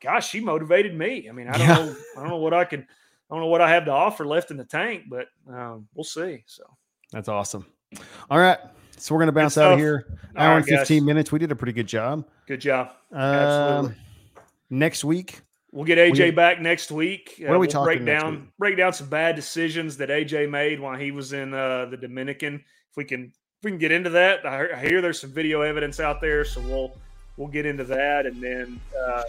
gosh, 0.00 0.28
she 0.30 0.40
motivated 0.40 0.94
me. 0.96 1.28
I 1.28 1.32
mean, 1.32 1.48
I 1.48 1.52
don't 1.58 1.60
Yeah. 1.66 1.74
know, 1.74 1.96
I 2.16 2.20
don't 2.20 2.28
know 2.28 2.36
what 2.36 2.54
I 2.54 2.64
can, 2.64 2.86
I 3.30 3.34
don't 3.34 3.40
know 3.42 3.48
what 3.48 3.60
I 3.60 3.70
have 3.70 3.84
to 3.86 3.90
offer 3.90 4.24
left 4.26 4.50
in 4.50 4.56
the 4.56 4.64
tank, 4.64 5.04
but 5.08 5.26
um, 5.52 5.88
we'll 5.94 6.04
see. 6.04 6.44
So 6.46 6.62
That's 7.12 7.28
awesome. 7.28 7.66
All 8.30 8.38
right. 8.38 8.58
So 8.98 9.14
we're 9.14 9.20
gonna 9.20 9.32
bounce 9.32 9.58
out 9.58 9.72
of 9.74 9.78
here. 9.78 10.18
All 10.36 10.42
Hour 10.42 10.50
right, 10.54 10.56
and 10.58 10.78
15 10.78 11.00
guys. 11.00 11.06
minutes. 11.06 11.32
We 11.32 11.38
did 11.38 11.52
a 11.52 11.56
pretty 11.56 11.72
good 11.72 11.86
job. 11.86 12.24
good 12.46 12.60
job. 12.60 12.92
Um, 13.12 13.20
Absolutely. 13.20 13.96
next 14.70 15.04
week, 15.04 15.40
We'll 15.72 15.84
get 15.84 15.98
AJ 15.98 16.18
We- 16.26 16.30
back 16.30 16.60
next 16.62 16.90
week. 16.90 17.34
What 17.40 17.50
are 17.50 17.52
we 17.54 17.58
we'll 17.66 17.68
talking 17.70 17.84
break 17.84 18.04
down 18.06 18.30
week? 18.36 18.42
break 18.58 18.76
down 18.78 18.92
some 18.94 19.08
bad 19.10 19.36
decisions 19.36 19.96
that 19.98 20.08
AJ 20.08 20.48
made 20.48 20.80
while 20.80 20.96
he 20.98 21.10
was 21.10 21.32
in 21.34 21.52
uh, 21.52 21.86
the 21.86 21.96
Dominican. 21.98 22.54
If 22.90 22.96
we 22.96 23.04
can 23.04 23.24
if 23.24 23.64
we 23.64 23.70
can 23.72 23.78
get 23.78 23.92
into 23.92 24.08
that, 24.10 24.46
I, 24.46 24.68
I 24.74 24.80
hear 24.86 25.02
there's 25.02 25.20
some 25.20 25.32
video 25.32 25.60
evidence 25.60 26.00
out 26.00 26.20
there, 26.22 26.44
so 26.46 26.60
we'll 26.62 26.96
we'll 27.36 27.48
get 27.48 27.66
into 27.66 27.84
that, 27.84 28.24
and 28.24 28.40
then 28.42 28.80
uh, 28.98 29.22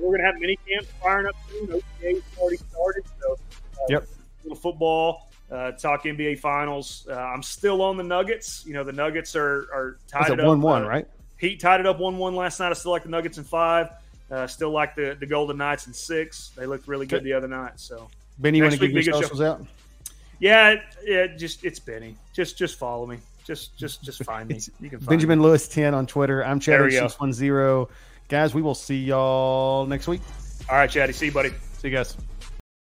we're 0.00 0.16
gonna 0.16 0.32
have 0.32 0.40
mini 0.40 0.56
camps 0.66 0.88
firing 1.02 1.26
up 1.26 1.34
soon. 1.50 1.70
OTA's 1.72 2.22
already 2.38 2.56
started, 2.70 3.04
so 3.20 3.32
uh, 3.32 3.36
Yep. 3.88 4.06
little 4.44 4.56
football. 4.56 5.26
Uh, 5.50 5.72
talk 5.72 6.04
NBA 6.04 6.38
finals. 6.38 7.06
Uh, 7.10 7.14
I'm 7.14 7.42
still 7.42 7.82
on 7.82 7.96
the 7.96 8.04
Nuggets. 8.04 8.64
You 8.66 8.72
know 8.72 8.84
the 8.84 8.92
Nuggets 8.92 9.34
are 9.34 9.68
are 9.72 9.98
tied 10.06 10.20
was 10.20 10.30
it 10.30 10.32
it 10.34 10.40
up, 10.40 10.46
one 10.46 10.60
one, 10.60 10.84
uh, 10.84 10.88
right? 10.88 11.08
Heat 11.38 11.58
tied 11.58 11.80
it 11.80 11.86
up 11.86 11.98
one 11.98 12.18
one 12.18 12.36
last 12.36 12.60
night. 12.60 12.70
I 12.70 12.74
still 12.74 12.92
like 12.92 13.02
the 13.02 13.08
Nuggets 13.08 13.38
in 13.38 13.44
five. 13.44 13.88
Uh, 14.30 14.46
still 14.46 14.70
like 14.70 14.94
the, 14.94 15.16
the 15.18 15.26
Golden 15.26 15.56
Knights 15.56 15.88
in 15.88 15.92
six. 15.92 16.52
They 16.56 16.66
looked 16.66 16.86
really 16.86 17.04
good 17.06 17.24
the 17.24 17.32
other 17.32 17.48
night. 17.48 17.72
So 17.80 18.08
Benny, 18.38 18.58
you 18.58 18.64
want 18.64 18.74
to 18.74 18.80
Next 18.80 18.88
give 18.92 18.94
week, 18.94 19.06
your 19.06 19.14
biggest 19.14 19.32
socials 19.32 19.40
out? 19.40 19.66
yeah, 20.38 20.68
it, 20.70 20.82
it 21.02 21.36
just 21.36 21.64
it's 21.64 21.80
Benny. 21.80 22.14
Just 22.32 22.56
just 22.56 22.78
follow 22.78 23.06
me. 23.06 23.18
Just 23.44 23.76
just 23.76 24.04
just 24.04 24.22
find 24.24 24.48
me. 24.48 24.60
You 24.80 24.88
can 24.88 25.00
find 25.00 25.08
Benjamin 25.08 25.40
Me. 25.40 25.46
Lewis 25.46 25.66
10 25.66 25.94
on 25.94 26.06
Twitter. 26.06 26.44
I'm 26.44 26.60
There 26.60 26.78
Chad 26.78 26.86
we 26.86 26.92
go. 26.92 27.08
610. 27.08 27.96
Guys, 28.28 28.54
we 28.54 28.62
will 28.62 28.76
see 28.76 28.98
y'all 29.02 29.84
next 29.86 30.06
week. 30.06 30.20
All 30.68 30.76
right, 30.76 30.88
Chatty. 30.88 31.12
See 31.12 31.26
you, 31.26 31.32
buddy. 31.32 31.50
See 31.78 31.88
you 31.88 31.96
guys. 31.96 32.16